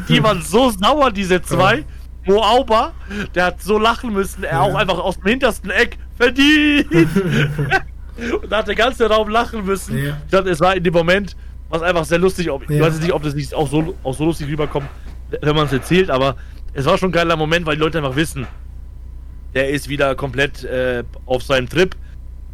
die 0.09 0.21
waren 0.21 0.41
so 0.41 0.69
sauer, 0.69 1.11
diese 1.11 1.41
zwei. 1.41 1.85
Mo 2.25 2.41
Auber, 2.41 2.93
der 3.35 3.45
hat 3.45 3.61
so 3.61 3.77
lachen 3.77 4.13
müssen, 4.13 4.45
er 4.45 4.61
auch 4.61 4.75
einfach 4.75 4.97
aus 4.97 5.15
dem 5.15 5.27
hintersten 5.27 5.69
Eck 5.71 5.97
verdient. 6.17 6.87
Und 8.43 8.51
da 8.51 8.57
hat 8.57 8.67
der 8.67 8.75
ganze 8.75 9.07
Raum 9.09 9.29
lachen 9.29 9.65
müssen. 9.65 9.97
Ja. 9.97 10.17
Ich 10.25 10.31
dachte, 10.31 10.49
es 10.49 10.59
war 10.59 10.75
in 10.75 10.83
dem 10.83 10.93
Moment, 10.93 11.35
was 11.69 11.81
einfach 11.81 12.05
sehr 12.05 12.19
lustig. 12.19 12.49
Ob, 12.51 12.63
Ich 12.63 12.69
Ja. 12.69 12.81
weiß 12.81 12.93
jetzt 12.93 13.03
nicht, 13.03 13.13
ob 13.13 13.23
das 13.23 13.33
nicht 13.33 13.53
auch 13.53 13.69
so, 13.69 13.97
auch 14.03 14.15
so 14.15 14.25
lustig 14.25 14.47
rüberkommt, 14.47 14.87
wenn 15.41 15.55
man 15.55 15.65
es 15.65 15.73
erzählt, 15.73 16.09
aber 16.09 16.35
es 16.73 16.85
war 16.85 16.97
schon 16.97 17.09
ein 17.09 17.13
geiler 17.13 17.35
Moment, 17.35 17.65
weil 17.65 17.75
die 17.75 17.81
Leute 17.81 17.97
einfach 17.97 18.15
wissen, 18.15 18.45
der 19.55 19.69
ist 19.69 19.89
wieder 19.89 20.15
komplett 20.15 20.63
äh, 20.63 21.03
auf 21.25 21.43
seinem 21.43 21.67
Trip. 21.69 21.95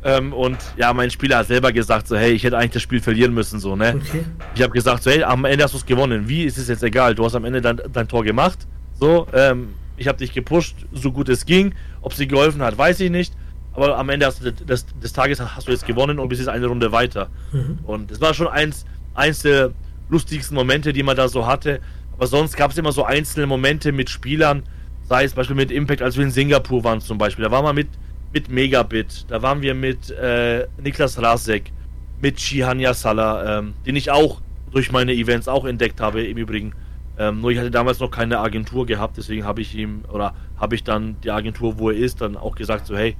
Ähm, 0.02 0.32
und 0.32 0.58
ja, 0.78 0.94
mein 0.94 1.12
Spieler 1.12 1.40
hat 1.40 1.48
selber 1.48 1.74
gesagt, 1.74 2.08
so, 2.08 2.16
hey, 2.16 2.32
ich 2.32 2.44
hätte 2.44 2.58
eigentlich 2.58 2.72
das 2.72 2.82
Spiel 2.84 3.02
verlieren 3.02 3.34
müssen, 3.34 3.60
so, 3.60 3.76
ne? 3.76 3.96
Okay. 4.02 4.24
Ich 4.56 4.62
habe 4.62 4.72
gesagt, 4.72 5.04
so, 5.04 5.12
hey, 5.12 5.24
am 5.24 5.44
Ende 5.44 5.64
hast 5.66 5.74
du 5.74 5.78
es 5.78 5.86
gewonnen. 5.86 6.30
Wie 6.30 6.44
ist 6.46 6.58
es 6.58 6.70
jetzt 6.70 6.84
egal? 6.84 7.16
Du 7.16 7.26
hast 7.26 7.36
am 7.36 7.44
Ende 7.44 7.60
dein, 7.62 7.82
dein 7.92 8.08
Tor 8.08 8.24
gemacht. 8.24 8.60
So, 8.94 9.28
ähm, 9.34 9.74
ich 9.98 10.08
habe 10.08 10.18
dich 10.18 10.32
gepusht, 10.34 10.76
so 10.94 11.12
gut 11.12 11.28
es 11.28 11.46
ging. 11.46 11.74
Ob 12.02 12.14
sie 12.14 12.28
geholfen 12.28 12.62
hat, 12.62 12.78
weiß 12.78 13.02
ich 13.02 13.12
nicht. 13.12 13.34
Aber 13.80 13.98
am 13.98 14.10
Ende 14.10 14.26
hast 14.26 14.44
du 14.44 14.52
des, 14.52 14.86
des 14.86 15.14
Tages 15.14 15.40
hast 15.40 15.68
du 15.68 15.72
jetzt 15.72 15.86
gewonnen 15.86 16.20
und 16.20 16.30
bist 16.30 16.42
jetzt 16.42 16.50
eine 16.50 16.66
Runde 16.66 16.92
weiter. 16.92 17.30
Mhm. 17.52 17.80
Und 17.84 18.12
es 18.12 18.20
war 18.20 18.34
schon 18.34 18.48
eins, 18.48 18.86
eins 19.14 19.40
der 19.40 19.72
lustigsten 20.10 20.56
Momente, 20.56 20.92
die 20.92 21.04
man 21.04 21.16
da 21.16 21.30
so 21.30 21.48
hatte. 21.48 21.80
Aber 22.14 22.28
sonst 22.28 22.58
gab 22.58 22.72
es 22.72 22.78
immer 22.78 22.92
so 22.92 23.06
einzelne 23.06 23.48
Momente 23.48 23.92
mit 23.92 24.10
Spielern, 24.10 24.64
sei 25.04 25.24
es 25.24 25.32
zum 25.32 25.38
Beispiel 25.38 25.56
mit 25.56 25.72
Impact, 25.72 26.02
als 26.02 26.18
wir 26.18 26.24
in 26.24 26.32
Singapur 26.32 26.84
waren 26.84 27.00
zum 27.00 27.18
Beispiel. 27.18 27.46
Da 27.46 27.52
waren 27.52 27.64
wir 27.64 27.74
mit, 27.74 27.88
mit 28.34 28.50
Megabit, 28.50 29.26
da 29.30 29.42
waren 29.42 29.62
wir 29.62 29.74
mit 29.74 30.10
äh, 30.12 30.68
Niklas 30.82 31.22
Rasek, 31.22 31.72
mit 32.22 32.40
Shihanya 32.40 32.94
Salah, 32.94 33.60
ähm, 33.60 33.74
den 33.86 33.96
ich 33.96 34.12
auch 34.12 34.42
durch 34.72 34.92
meine 34.92 35.14
Events 35.14 35.48
auch 35.48 35.66
entdeckt 35.66 36.02
habe 36.02 36.24
im 36.24 36.38
Übrigen. 36.38 36.74
Ähm, 37.18 37.42
nur 37.42 37.52
ich 37.52 37.58
hatte 37.58 37.72
damals 37.72 38.00
noch 38.00 38.12
keine 38.12 38.40
Agentur 38.40 38.86
gehabt, 38.86 39.18
deswegen 39.18 39.46
habe 39.46 39.62
ich 39.62 39.76
ihm 39.76 40.04
oder 40.12 40.36
habe 40.58 40.76
ich 40.76 40.84
dann 40.84 41.18
die 41.24 41.32
Agentur, 41.32 41.80
wo 41.80 41.90
er 41.90 41.98
ist, 41.98 42.22
dann 42.22 42.38
auch 42.38 42.56
gesagt 42.56 42.86
so, 42.86 42.98
hey, 42.98 43.16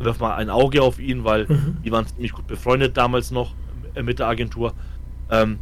wirf 0.00 0.20
mal 0.20 0.34
ein 0.36 0.50
Auge 0.50 0.82
auf 0.82 0.98
ihn, 0.98 1.24
weil 1.24 1.46
Mhm. 1.46 1.76
die 1.84 1.90
waren 1.92 2.06
ziemlich 2.06 2.32
gut 2.32 2.46
befreundet 2.46 2.96
damals 2.96 3.30
noch 3.30 3.54
äh, 3.94 4.02
mit 4.02 4.18
der 4.18 4.26
Agentur. 4.28 4.72
Ähm, 5.30 5.58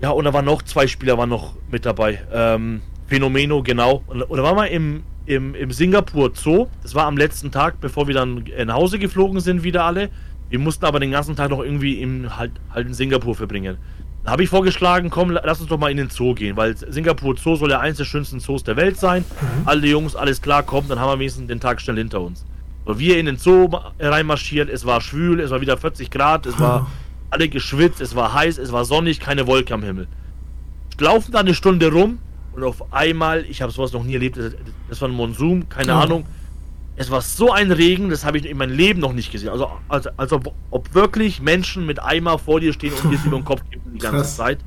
ja, 0.00 0.10
und 0.10 0.24
da 0.24 0.32
waren 0.32 0.44
noch 0.44 0.62
zwei 0.62 0.86
Spieler 0.86 1.18
waren 1.18 1.28
noch 1.28 1.54
mit 1.70 1.84
dabei. 1.84 2.20
Ähm, 2.32 2.80
Phänomeno, 3.06 3.62
genau. 3.62 4.02
Und, 4.06 4.22
und 4.22 4.36
da 4.36 4.42
waren 4.42 4.56
wir 4.56 4.68
im, 4.70 5.02
im, 5.26 5.54
im 5.54 5.70
Singapur 5.72 6.30
Zoo. 6.34 6.68
Das 6.82 6.94
war 6.94 7.06
am 7.06 7.16
letzten 7.16 7.50
Tag, 7.50 7.80
bevor 7.80 8.06
wir 8.06 8.14
dann 8.14 8.44
nach 8.64 8.74
Hause 8.74 8.98
geflogen 8.98 9.40
sind, 9.40 9.62
wieder 9.62 9.84
alle. 9.84 10.08
Wir 10.48 10.58
mussten 10.58 10.84
aber 10.84 11.00
den 11.00 11.10
ganzen 11.10 11.36
Tag 11.36 11.50
noch 11.50 11.60
irgendwie 11.62 12.00
im, 12.00 12.36
halt, 12.36 12.52
halt 12.72 12.86
in 12.88 12.94
Singapur 12.94 13.34
verbringen. 13.34 13.76
Da 14.24 14.32
habe 14.32 14.42
ich 14.42 14.48
vorgeschlagen, 14.48 15.08
komm, 15.10 15.30
la- 15.30 15.42
lass 15.44 15.60
uns 15.60 15.68
doch 15.70 15.78
mal 15.78 15.90
in 15.90 15.96
den 15.96 16.10
Zoo 16.10 16.34
gehen, 16.34 16.56
weil 16.56 16.76
Singapur 16.76 17.36
Zoo 17.36 17.56
soll 17.56 17.70
ja 17.70 17.80
eins 17.80 17.96
der 17.98 18.04
schönsten 18.04 18.38
Zoos 18.40 18.62
der 18.64 18.76
Welt 18.76 18.96
sein. 18.98 19.24
Alle 19.64 19.86
Jungs, 19.86 20.14
alles 20.16 20.42
klar, 20.42 20.62
komm, 20.62 20.88
dann 20.88 20.98
haben 20.98 21.08
wir 21.12 21.18
wenigstens 21.20 21.46
den 21.48 21.60
Tag 21.60 21.80
schnell 21.80 21.96
hinter 21.96 22.20
uns. 22.20 22.44
So, 22.86 22.98
wir 22.98 23.18
in 23.18 23.26
den 23.26 23.36
Zoo 23.36 23.68
ma- 23.68 23.92
reinmarschiert, 24.00 24.68
es 24.70 24.84
war 24.86 25.00
schwül, 25.00 25.40
es 25.40 25.50
war 25.50 25.60
wieder 25.60 25.76
40 25.76 26.10
Grad, 26.10 26.46
es 26.46 26.58
war 26.58 26.90
alle 27.30 27.48
geschwitzt, 27.48 28.00
es 28.00 28.16
war 28.16 28.32
heiß, 28.34 28.58
es 28.58 28.72
war 28.72 28.84
sonnig, 28.84 29.20
keine 29.20 29.46
Wolke 29.46 29.74
am 29.74 29.82
Himmel. 29.82 30.08
Laufen 30.98 31.32
da 31.32 31.38
eine 31.40 31.54
Stunde 31.54 31.92
rum 31.92 32.18
und 32.52 32.64
auf 32.64 32.92
einmal, 32.92 33.44
ich 33.48 33.62
habe 33.62 33.70
sowas 33.72 33.92
noch 33.92 34.02
nie 34.04 34.14
erlebt, 34.14 34.36
das- 34.38 35.00
war 35.00 35.08
ein 35.08 35.14
Monsun, 35.14 35.68
keine 35.68 35.92
Oh. 35.94 35.98
Ahnung. 36.00 36.26
Es 36.96 37.10
war 37.10 37.22
so 37.22 37.50
ein 37.52 37.70
Regen, 37.72 38.10
das 38.10 38.24
habe 38.26 38.36
ich 38.38 38.44
in 38.44 38.58
meinem 38.58 38.76
Leben 38.76 39.00
noch 39.00 39.12
nicht 39.14 39.30
gesehen. 39.32 39.48
Also, 39.50 39.70
als, 39.88 40.06
als 40.18 40.32
ob, 40.32 40.52
ob 40.70 40.92
wirklich 40.94 41.40
Menschen 41.40 41.86
mit 41.86 42.02
Eimer 42.02 42.38
vor 42.38 42.60
dir 42.60 42.72
stehen 42.74 42.92
und 42.92 43.10
dir 43.10 43.18
über 43.24 43.38
den 43.38 43.44
Kopf 43.44 43.62
kippen 43.70 43.94
die 43.94 43.98
ganze 44.00 44.18
Krass. 44.18 44.36
Zeit. 44.36 44.58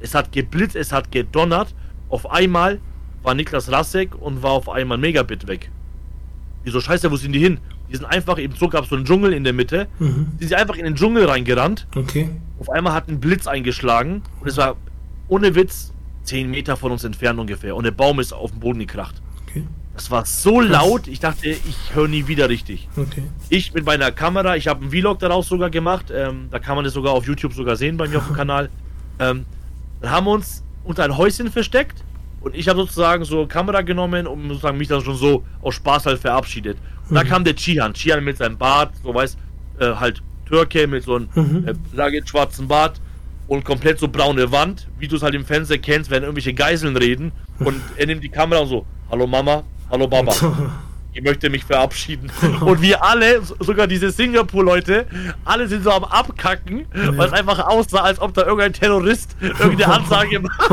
Es 0.00 0.12
hat 0.14 0.32
geblitzt, 0.32 0.74
es 0.74 0.90
hat 0.92 1.12
gedonnert. 1.12 1.74
Auf 2.08 2.28
einmal 2.28 2.80
war 3.22 3.34
Niklas 3.34 3.70
Rassek 3.70 4.14
und 4.20 4.42
war 4.42 4.50
auf 4.52 4.68
einmal 4.68 4.98
Megabit 4.98 5.46
weg. 5.46 5.70
Wieso 6.66 6.80
scheiße, 6.80 7.12
wo 7.12 7.16
sind 7.16 7.30
die 7.30 7.38
hin? 7.38 7.58
Die 7.88 7.94
sind 7.94 8.06
einfach, 8.06 8.38
im 8.38 8.56
Zug 8.56 8.72
gab 8.72 8.82
es 8.82 8.90
so 8.90 8.96
einen 8.96 9.04
Dschungel 9.04 9.32
in 9.32 9.44
der 9.44 9.52
Mitte. 9.52 9.86
Mhm. 10.00 10.32
Die 10.40 10.46
sind 10.46 10.58
einfach 10.58 10.74
in 10.74 10.84
den 10.84 10.96
Dschungel 10.96 11.24
reingerannt. 11.24 11.86
Okay. 11.94 12.28
Auf 12.58 12.68
einmal 12.70 12.92
hat 12.92 13.06
ein 13.08 13.20
Blitz 13.20 13.46
eingeschlagen 13.46 14.22
und 14.40 14.48
es 14.48 14.56
war 14.56 14.74
ohne 15.28 15.54
Witz 15.54 15.92
10 16.24 16.50
Meter 16.50 16.76
von 16.76 16.90
uns 16.90 17.04
entfernt 17.04 17.38
ungefähr. 17.38 17.76
Und 17.76 17.84
der 17.84 17.92
Baum 17.92 18.18
ist 18.18 18.32
auf 18.32 18.50
den 18.50 18.58
Boden 18.58 18.80
gekracht. 18.80 19.22
Okay. 19.46 19.62
Das 19.94 20.10
war 20.10 20.26
so 20.26 20.60
laut, 20.60 21.06
ich 21.06 21.20
dachte, 21.20 21.46
ich 21.48 21.94
höre 21.94 22.08
nie 22.08 22.26
wieder 22.26 22.48
richtig. 22.48 22.88
Okay. 22.96 23.22
Ich 23.48 23.72
mit 23.72 23.86
meiner 23.86 24.10
Kamera, 24.10 24.56
ich 24.56 24.66
habe 24.66 24.80
einen 24.80 24.90
Vlog 24.90 25.20
daraus 25.20 25.46
sogar 25.46 25.70
gemacht, 25.70 26.06
ähm, 26.12 26.48
da 26.50 26.58
kann 26.58 26.74
man 26.74 26.84
es 26.84 26.94
sogar 26.94 27.12
auf 27.12 27.28
YouTube 27.28 27.52
sogar 27.52 27.76
sehen 27.76 27.96
bei 27.96 28.08
mir 28.08 28.18
auf 28.18 28.26
dem 28.26 28.34
Kanal. 28.36 28.70
Ähm, 29.20 29.46
dann 30.00 30.10
haben 30.10 30.26
wir 30.26 30.32
uns 30.32 30.64
unter 30.82 31.04
ein 31.04 31.16
Häuschen 31.16 31.48
versteckt 31.48 32.02
und 32.46 32.54
ich 32.54 32.68
habe 32.68 32.78
sozusagen 32.80 33.24
so 33.24 33.44
Kamera 33.46 33.82
genommen 33.82 34.26
und 34.28 34.48
sozusagen 34.48 34.78
mich 34.78 34.86
dann 34.88 35.02
schon 35.02 35.16
so 35.16 35.42
aus 35.62 35.74
Spaß 35.74 36.06
halt 36.06 36.20
verabschiedet. 36.20 36.78
Und 37.08 37.16
da 37.16 37.24
Mhm. 37.24 37.28
kam 37.28 37.44
der 37.44 37.56
Chihan, 37.56 37.92
Chihan 37.92 38.22
mit 38.22 38.36
seinem 38.38 38.56
Bart, 38.56 38.92
so 39.02 39.12
weiß, 39.12 39.36
äh, 39.80 39.94
halt 39.94 40.22
Türke 40.48 40.86
mit 40.86 41.02
so 41.02 41.16
einem 41.16 41.28
Mhm. 41.34 41.66
äh, 41.68 42.22
schwarzen 42.24 42.68
Bart 42.68 43.00
und 43.48 43.64
komplett 43.64 43.98
so 43.98 44.06
braune 44.08 44.50
Wand, 44.52 44.86
wie 44.98 45.08
du 45.08 45.16
es 45.16 45.22
halt 45.22 45.34
im 45.34 45.44
Fernsehen 45.44 45.82
kennst, 45.82 46.08
wenn 46.10 46.22
irgendwelche 46.22 46.54
Geiseln 46.54 46.96
reden 46.96 47.32
und 47.58 47.80
er 47.96 48.06
nimmt 48.06 48.22
die 48.22 48.28
Kamera 48.28 48.60
und 48.60 48.68
so, 48.68 48.86
hallo 49.10 49.26
Mama, 49.26 49.64
hallo 49.90 50.06
Baba. 50.06 50.32
Ich 51.18 51.22
möchte 51.22 51.48
mich 51.48 51.64
verabschieden. 51.64 52.30
Und 52.60 52.82
wir 52.82 53.02
alle, 53.02 53.40
so- 53.40 53.56
sogar 53.60 53.86
diese 53.86 54.10
Singapur-Leute, 54.10 55.06
alle 55.46 55.66
sind 55.66 55.82
so 55.82 55.90
am 55.90 56.04
Abkacken, 56.04 56.84
weil 56.92 57.28
es 57.28 57.32
einfach 57.32 57.58
aussah, 57.66 58.00
als 58.02 58.20
ob 58.20 58.34
da 58.34 58.42
irgendein 58.42 58.74
Terrorist 58.74 59.34
irgendeine 59.40 59.94
Ansage 59.94 60.40
macht. 60.40 60.70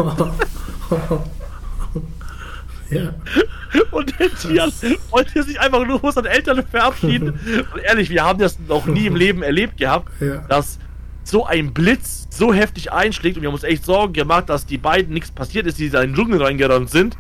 Ja. 2.94 3.14
Und 3.92 4.14
der 4.20 4.30
Tian 4.36 4.72
wollte 5.10 5.44
sich 5.44 5.60
einfach 5.60 5.86
nur 5.86 6.00
von 6.00 6.12
seinen 6.12 6.26
Eltern 6.28 6.64
verabschieden. 6.66 7.30
Und 7.74 7.82
ehrlich, 7.84 8.10
wir 8.10 8.24
haben 8.24 8.40
das 8.40 8.58
noch 8.68 8.86
nie 8.86 9.08
im 9.08 9.16
Leben 9.16 9.42
erlebt 9.44 9.78
gehabt, 9.78 10.10
Ja. 10.22 10.46
dass 10.48 10.80
so 11.24 11.46
ein 11.46 11.74
Blitz 11.74 12.28
so 12.30 12.54
heftig 12.54 12.92
einschlägt. 12.92 13.38
Und 13.38 13.44
wir 13.44 13.48
haben 13.50 13.56
uns 13.56 13.64
echt 13.64 13.86
Sorgen 13.86 14.14
gemacht, 14.14 14.50
dass 14.50 14.66
die 14.66 14.78
beiden 14.78 15.14
nichts 15.14 15.32
passiert 15.32 15.66
ist, 15.68 15.80
die 15.80 15.90
da 15.90 16.02
in 16.02 16.12
den 16.12 16.16
Dschungel 16.16 16.42
reingerannt 16.44 16.90
sind. 16.90 17.18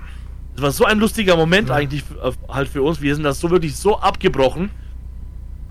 Das 0.56 0.62
war 0.64 0.72
so 0.72 0.86
ein 0.86 1.00
lustiger 1.00 1.36
Moment 1.36 1.72
eigentlich 1.72 2.04
f- 2.22 2.36
äh, 2.50 2.54
halt 2.54 2.68
für 2.68 2.84
uns. 2.84 3.02
Wir 3.02 3.16
sind 3.16 3.24
das 3.24 3.40
so 3.40 3.50
wirklich 3.50 3.76
so 3.76 3.98
abgebrochen. 4.00 4.70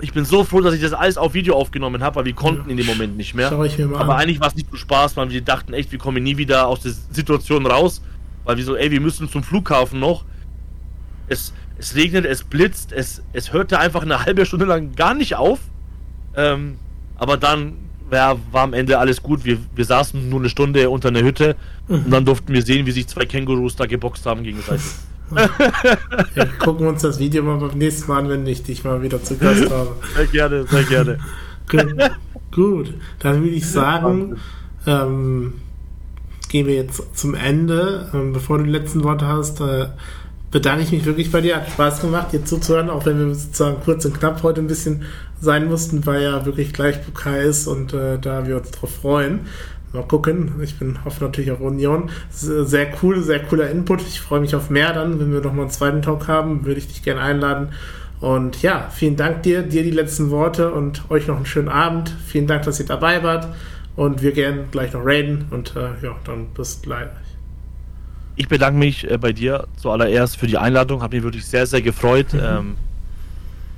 Ich 0.00 0.12
bin 0.12 0.24
so 0.24 0.42
froh, 0.42 0.60
dass 0.60 0.74
ich 0.74 0.80
das 0.80 0.92
alles 0.92 1.16
auf 1.16 1.34
Video 1.34 1.54
aufgenommen 1.54 2.02
habe, 2.02 2.16
weil 2.16 2.24
wir 2.24 2.32
konnten 2.32 2.68
in 2.70 2.76
dem 2.76 2.86
Moment 2.86 3.16
nicht 3.16 3.34
mehr. 3.34 3.52
Aber 3.52 3.68
an. 3.68 4.10
eigentlich 4.10 4.40
war 4.40 4.48
es 4.48 4.56
nicht 4.56 4.68
so 4.68 4.76
Spaß, 4.76 5.16
weil 5.16 5.30
wir 5.30 5.42
dachten 5.42 5.72
echt, 5.74 5.92
wir 5.92 6.00
kommen 6.00 6.24
nie 6.24 6.36
wieder 6.38 6.66
aus 6.66 6.80
der 6.80 6.90
Situation 7.12 7.66
raus. 7.66 8.02
Weil 8.44 8.56
wir 8.56 8.64
so, 8.64 8.76
ey, 8.76 8.90
wir 8.90 9.00
müssen 9.00 9.28
zum 9.28 9.42
Flughafen 9.42 10.00
noch. 10.00 10.24
Es, 11.28 11.52
es 11.78 11.94
regnet, 11.94 12.24
es 12.24 12.44
blitzt, 12.44 12.92
es, 12.92 13.22
es 13.32 13.52
hörte 13.52 13.78
einfach 13.78 14.02
eine 14.02 14.24
halbe 14.24 14.44
Stunde 14.46 14.66
lang 14.66 14.94
gar 14.94 15.14
nicht 15.14 15.36
auf. 15.36 15.60
Ähm, 16.36 16.76
aber 17.16 17.36
dann 17.36 17.74
ja, 18.10 18.36
war 18.50 18.62
am 18.62 18.74
Ende 18.74 18.98
alles 18.98 19.22
gut. 19.22 19.44
Wir, 19.44 19.58
wir 19.74 19.84
saßen 19.84 20.28
nur 20.28 20.40
eine 20.40 20.48
Stunde 20.48 20.90
unter 20.90 21.08
einer 21.08 21.22
Hütte 21.22 21.56
und 21.88 22.10
dann 22.10 22.24
durften 22.24 22.52
wir 22.52 22.62
sehen, 22.62 22.86
wie 22.86 22.90
sich 22.90 23.06
zwei 23.06 23.24
Kängurus 23.24 23.76
da 23.76 23.86
geboxt 23.86 24.26
haben 24.26 24.42
gegenseitig. 24.42 24.84
Ja, 26.34 26.44
gucken 26.58 26.84
wir 26.84 26.88
uns 26.90 27.02
das 27.02 27.18
Video 27.18 27.42
mal 27.42 27.56
beim 27.56 27.78
nächsten 27.78 28.10
Mal 28.10 28.20
an, 28.20 28.28
wenn 28.28 28.46
ich 28.46 28.62
dich 28.62 28.84
mal 28.84 29.02
wieder 29.02 29.22
zu 29.22 29.36
Gast 29.36 29.70
habe. 29.70 29.96
Sehr 30.14 30.26
gerne, 30.26 30.66
sehr 30.66 30.84
gerne. 30.84 31.18
Gut, 31.70 31.94
gut. 32.54 32.94
dann 33.18 33.42
würde 33.42 33.54
ich 33.54 33.66
sagen, 33.66 34.36
ähm, 34.86 35.54
wir 36.52 36.74
jetzt 36.74 37.18
zum 37.18 37.34
Ende. 37.34 38.10
Ähm, 38.14 38.32
bevor 38.32 38.58
du 38.58 38.64
die 38.64 38.70
letzten 38.70 39.02
Worte 39.04 39.26
hast, 39.26 39.60
äh, 39.60 39.86
bedanke 40.50 40.82
ich 40.82 40.92
mich 40.92 41.04
wirklich 41.04 41.32
bei 41.32 41.40
dir. 41.40 41.56
Hat 41.56 41.70
Spaß 41.70 42.00
gemacht, 42.00 42.32
dir 42.32 42.44
zuzuhören, 42.44 42.90
auch 42.90 43.06
wenn 43.06 43.18
wir 43.18 43.34
sozusagen 43.34 43.78
kurz 43.84 44.04
und 44.04 44.18
knapp 44.18 44.42
heute 44.42 44.60
ein 44.60 44.66
bisschen 44.66 45.04
sein 45.40 45.68
mussten, 45.68 46.06
weil 46.06 46.22
ja 46.22 46.44
wirklich 46.46 46.72
gleich 46.72 47.04
Pokal 47.04 47.42
ist 47.42 47.66
und 47.66 47.92
äh, 47.94 48.18
da 48.18 48.46
wir 48.46 48.58
uns 48.58 48.70
drauf 48.70 48.94
freuen. 48.94 49.40
Mal 49.92 50.04
gucken. 50.04 50.52
Ich 50.62 50.78
bin 50.78 51.04
hoffe 51.04 51.22
natürlich 51.24 51.50
auf 51.50 51.60
Union. 51.60 52.10
Sehr 52.30 52.88
cool, 53.02 53.22
sehr 53.22 53.40
cooler 53.40 53.68
Input. 53.68 54.00
Ich 54.02 54.20
freue 54.20 54.40
mich 54.40 54.54
auf 54.54 54.70
mehr 54.70 54.94
dann, 54.94 55.20
wenn 55.20 55.32
wir 55.32 55.40
nochmal 55.40 55.62
einen 55.62 55.70
zweiten 55.70 56.00
Talk 56.00 56.28
haben, 56.28 56.64
würde 56.64 56.78
ich 56.78 56.88
dich 56.88 57.02
gerne 57.02 57.20
einladen. 57.20 57.68
Und 58.20 58.62
ja, 58.62 58.88
vielen 58.90 59.16
Dank 59.16 59.42
dir, 59.42 59.62
dir 59.62 59.82
die 59.82 59.90
letzten 59.90 60.30
Worte 60.30 60.72
und 60.72 61.10
euch 61.10 61.26
noch 61.26 61.36
einen 61.36 61.44
schönen 61.44 61.68
Abend. 61.68 62.14
Vielen 62.24 62.46
Dank, 62.46 62.62
dass 62.62 62.78
ihr 62.78 62.86
dabei 62.86 63.22
wart. 63.22 63.48
Und 63.96 64.22
wir 64.22 64.32
gehen 64.32 64.64
gleich 64.70 64.92
noch 64.92 65.04
raiden 65.04 65.46
und 65.50 65.76
äh, 65.76 65.90
ja, 66.02 66.16
dann 66.24 66.46
bis 66.48 66.80
gleich. 66.80 67.08
Ich 68.36 68.48
bedanke 68.48 68.78
mich 68.78 69.10
äh, 69.10 69.18
bei 69.18 69.32
dir 69.32 69.66
zuallererst 69.76 70.38
für 70.38 70.46
die 70.46 70.56
Einladung. 70.56 71.02
Hat 71.02 71.12
mich 71.12 71.22
wirklich 71.22 71.44
sehr, 71.44 71.66
sehr 71.66 71.82
gefreut. 71.82 72.28
Ähm, 72.34 72.76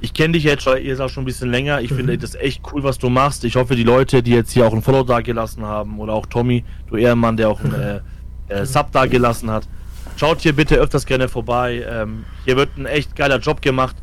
ich 0.01 0.13
kenne 0.13 0.35
dich 0.35 0.45
jetzt 0.45 0.63
schon, 0.63 0.81
ihr 0.83 1.01
auch 1.01 1.09
schon 1.09 1.23
ein 1.23 1.27
bisschen 1.27 1.51
länger. 1.51 1.81
Ich 1.81 1.93
finde 1.93 2.19
das 2.19 2.35
echt 2.35 2.61
cool, 2.71 2.83
was 2.85 2.99
du 2.99 3.09
machst. 3.09 3.43
Ich 3.45 3.57
hoffe, 3.57 3.75
die 3.75 3.85
Leute, 3.85 4.23
die 4.23 4.33
jetzt 4.33 4.53
hier 4.53 4.67
auch 4.67 4.75
ein 4.75 4.83
Follow 4.83 5.03
da 5.03 5.23
gelassen 5.23 5.65
haben 5.65 5.99
oder 5.99 6.13
auch 6.13 6.27
Tommy, 6.27 6.63
du 6.89 6.97
Ehrenmann, 6.97 7.37
der 7.37 7.49
auch 7.49 7.61
ein 7.65 7.75
äh, 7.75 8.01
äh, 8.49 8.67
Sub 8.67 8.93
da 8.93 9.07
gelassen 9.07 9.51
hat, 9.51 9.67
schaut 10.17 10.43
hier 10.43 10.53
bitte 10.53 10.77
öfters 10.77 11.07
gerne 11.07 11.29
vorbei. 11.29 11.85
Ähm, 11.89 12.25
hier 12.45 12.57
wird 12.57 12.77
ein 12.77 12.87
echt 12.87 13.17
geiler 13.17 13.39
Job 13.39 13.63
gemacht. 13.63 13.97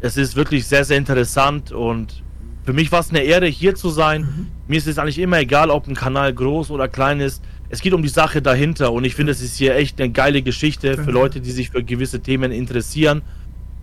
Es 0.00 0.16
ist 0.16 0.34
wirklich 0.36 0.66
sehr, 0.66 0.84
sehr 0.84 0.98
interessant 0.98 1.70
und 1.72 2.22
für 2.68 2.74
mich 2.74 2.92
war 2.92 3.00
es 3.00 3.08
eine 3.08 3.20
Ehre, 3.20 3.46
hier 3.46 3.74
zu 3.76 3.88
sein. 3.88 4.46
Mir 4.66 4.76
ist 4.76 4.86
es 4.86 4.98
eigentlich 4.98 5.18
immer 5.18 5.38
egal, 5.38 5.70
ob 5.70 5.86
ein 5.88 5.94
Kanal 5.94 6.34
groß 6.34 6.70
oder 6.70 6.86
klein 6.86 7.18
ist. 7.18 7.42
Es 7.70 7.80
geht 7.80 7.94
um 7.94 8.02
die 8.02 8.10
Sache 8.10 8.42
dahinter 8.42 8.92
und 8.92 9.04
ich 9.04 9.14
finde, 9.14 9.32
es 9.32 9.40
ist 9.40 9.56
hier 9.56 9.74
echt 9.74 9.98
eine 9.98 10.10
geile 10.12 10.42
Geschichte 10.42 10.90
für 10.90 10.96
Danke. 10.96 11.12
Leute, 11.12 11.40
die 11.40 11.50
sich 11.50 11.70
für 11.70 11.82
gewisse 11.82 12.20
Themen 12.20 12.52
interessieren. 12.52 13.22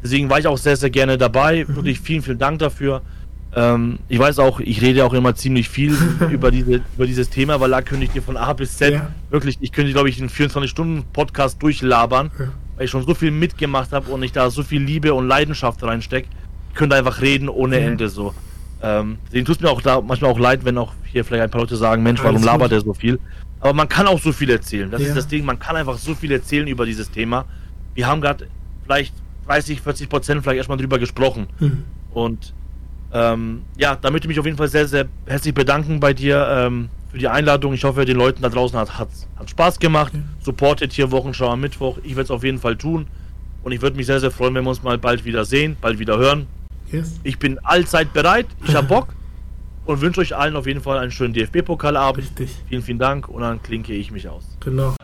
Deswegen 0.04 0.30
war 0.30 0.38
ich 0.38 0.46
auch 0.46 0.60
sehr, 0.60 0.78
sehr 0.78 0.92
gerne 0.92 1.18
dabei. 1.18 1.68
Wirklich 1.68 2.00
vielen, 2.00 2.22
vielen 2.22 2.38
Dank 2.38 2.60
dafür. 2.60 3.02
Ähm, 3.56 3.98
ich 4.08 4.20
weiß 4.20 4.38
auch, 4.38 4.60
ich 4.60 4.84
rede 4.84 5.04
auch 5.04 5.14
immer 5.16 5.34
ziemlich 5.34 5.68
viel 5.68 5.98
über, 6.30 6.52
diese, 6.52 6.82
über 6.96 7.08
dieses 7.08 7.32
Thema, 7.32 7.60
weil 7.60 7.72
da 7.72 7.82
könnte 7.82 8.06
ich 8.06 8.12
dir 8.12 8.22
von 8.22 8.38
A 8.38 8.54
bis 8.54 8.78
Z 8.78 8.94
Ja. 8.94 9.08
wirklich, 9.32 9.58
ich 9.62 9.72
könnte, 9.72 9.94
glaube 9.94 10.10
ich, 10.10 10.20
einen 10.20 10.30
24-Stunden-Podcast 10.30 11.60
durchlabern, 11.60 12.30
Ja. 12.38 12.50
weil 12.76 12.86
ich 12.86 12.92
schon 12.92 13.04
so 13.04 13.16
viel 13.16 13.32
mitgemacht 13.32 13.94
habe 13.94 14.12
und 14.12 14.22
ich 14.22 14.32
da 14.32 14.52
so 14.52 14.62
viel 14.62 14.84
Liebe 14.84 15.12
und 15.16 15.28
Leidenschaft 15.28 15.82
reinstecke. 15.82 16.28
Ich 16.70 16.76
könnte 16.76 16.96
einfach 16.96 17.22
reden 17.22 17.50
ohne 17.50 17.80
Ja. 17.80 17.88
Ende 17.88 18.10
so. 18.10 18.36
Ähm, 18.82 19.18
deswegen 19.28 19.46
tut 19.46 19.62
mir 19.62 19.70
auch 19.70 19.82
da 19.82 20.02
manchmal 20.02 20.32
auch 20.32 20.40
leid, 20.40 20.66
wenn 20.66 20.78
auch 20.78 20.94
hier 21.06 21.24
vielleicht 21.26 21.44
ein 21.44 21.50
paar 21.52 21.62
Leute 21.62 21.76
sagen, 21.78 22.04
Mensch, 22.04 22.20
warum 22.22 22.36
Alles 22.36 22.46
labert 22.46 22.70
gut. 22.72 22.78
er 22.80 22.82
so 22.82 22.94
viel? 22.94 23.20
Aber 23.62 23.74
man 23.74 23.88
kann 23.90 24.06
auch 24.08 24.20
so 24.20 24.32
viel 24.32 24.50
erzählen. 24.50 24.92
Das 24.92 25.02
Ja. 25.02 25.08
ist 25.10 25.16
das 25.18 25.28
Ding, 25.28 25.46
man 25.46 25.58
kann 25.60 25.76
einfach 25.76 25.98
so 25.98 26.14
viel 26.14 26.32
erzählen 26.32 26.68
über 26.68 26.86
dieses 26.86 27.10
Thema. 27.10 27.46
Wir 27.96 28.06
haben 28.08 28.22
gerade 28.22 28.48
vielleicht 28.84 29.14
30, 29.48 29.82
40 29.82 30.10
Prozent 30.10 30.44
vielleicht 30.44 30.58
erstmal 30.58 30.78
drüber 30.78 31.00
gesprochen. 31.00 31.48
Mhm. 31.60 31.84
Und 32.12 32.54
ähm, 33.14 33.62
ja, 33.78 33.96
da 33.96 34.12
möchte 34.12 34.26
ich 34.26 34.30
mich 34.30 34.40
auf 34.40 34.46
jeden 34.46 34.58
Fall 34.58 34.68
sehr, 34.68 34.88
sehr 34.88 35.06
herzlich 35.26 35.54
bedanken 35.54 36.00
bei 36.00 36.14
dir 36.14 36.46
ähm, 36.50 36.90
für 37.12 37.18
die 37.18 37.28
Einladung. 37.28 37.74
Ich 37.74 37.84
hoffe, 37.86 38.04
den 38.06 38.18
Leuten 38.18 38.42
da 38.42 38.50
draußen 38.50 38.78
hat, 38.78 39.00
hat, 39.00 39.08
hat 39.38 39.50
Spaß 39.50 39.80
gemacht. 39.80 40.14
Ja. 40.14 40.20
Supportet 40.44 40.92
hier 40.92 41.12
Wochenschau 41.12 41.50
am 41.50 41.62
Mittwoch. 41.62 41.98
Ich 42.04 42.12
werde 42.12 42.24
es 42.24 42.32
auf 42.32 42.44
jeden 42.44 42.60
Fall 42.60 42.76
tun. 42.76 43.08
Und 43.64 43.72
ich 43.72 43.82
würde 43.82 43.96
mich 43.98 44.06
sehr, 44.06 44.20
sehr 44.20 44.32
freuen, 44.32 44.54
wenn 44.54 44.64
wir 44.64 44.70
uns 44.70 44.84
mal 44.84 44.98
bald 44.98 45.26
wieder 45.26 45.46
sehen, 45.46 45.76
bald 45.82 45.98
wieder 45.98 46.18
hören. 46.18 46.46
Yes. 46.92 47.20
Ich 47.24 47.40
bin 47.40 47.60
allzeit 47.60 48.14
bereit. 48.14 48.48
Ich 48.66 48.76
habe 48.76 48.88
Bock. 48.88 49.08
Und 49.86 50.02
wünsche 50.02 50.20
euch 50.22 50.36
allen 50.36 50.56
auf 50.56 50.66
jeden 50.66 50.82
Fall 50.82 50.98
einen 50.98 51.12
schönen 51.12 51.34
DFB-Pokalabend. 51.34 52.24
Richtig. 52.24 52.56
Vielen, 52.68 52.82
vielen 52.82 53.00
Dank. 53.00 53.30
Und 53.30 53.42
dann 53.42 53.62
klinke 53.62 53.94
ich 53.94 54.12
mich 54.12 54.28
aus. 54.28 54.44
Genau. 54.62 54.96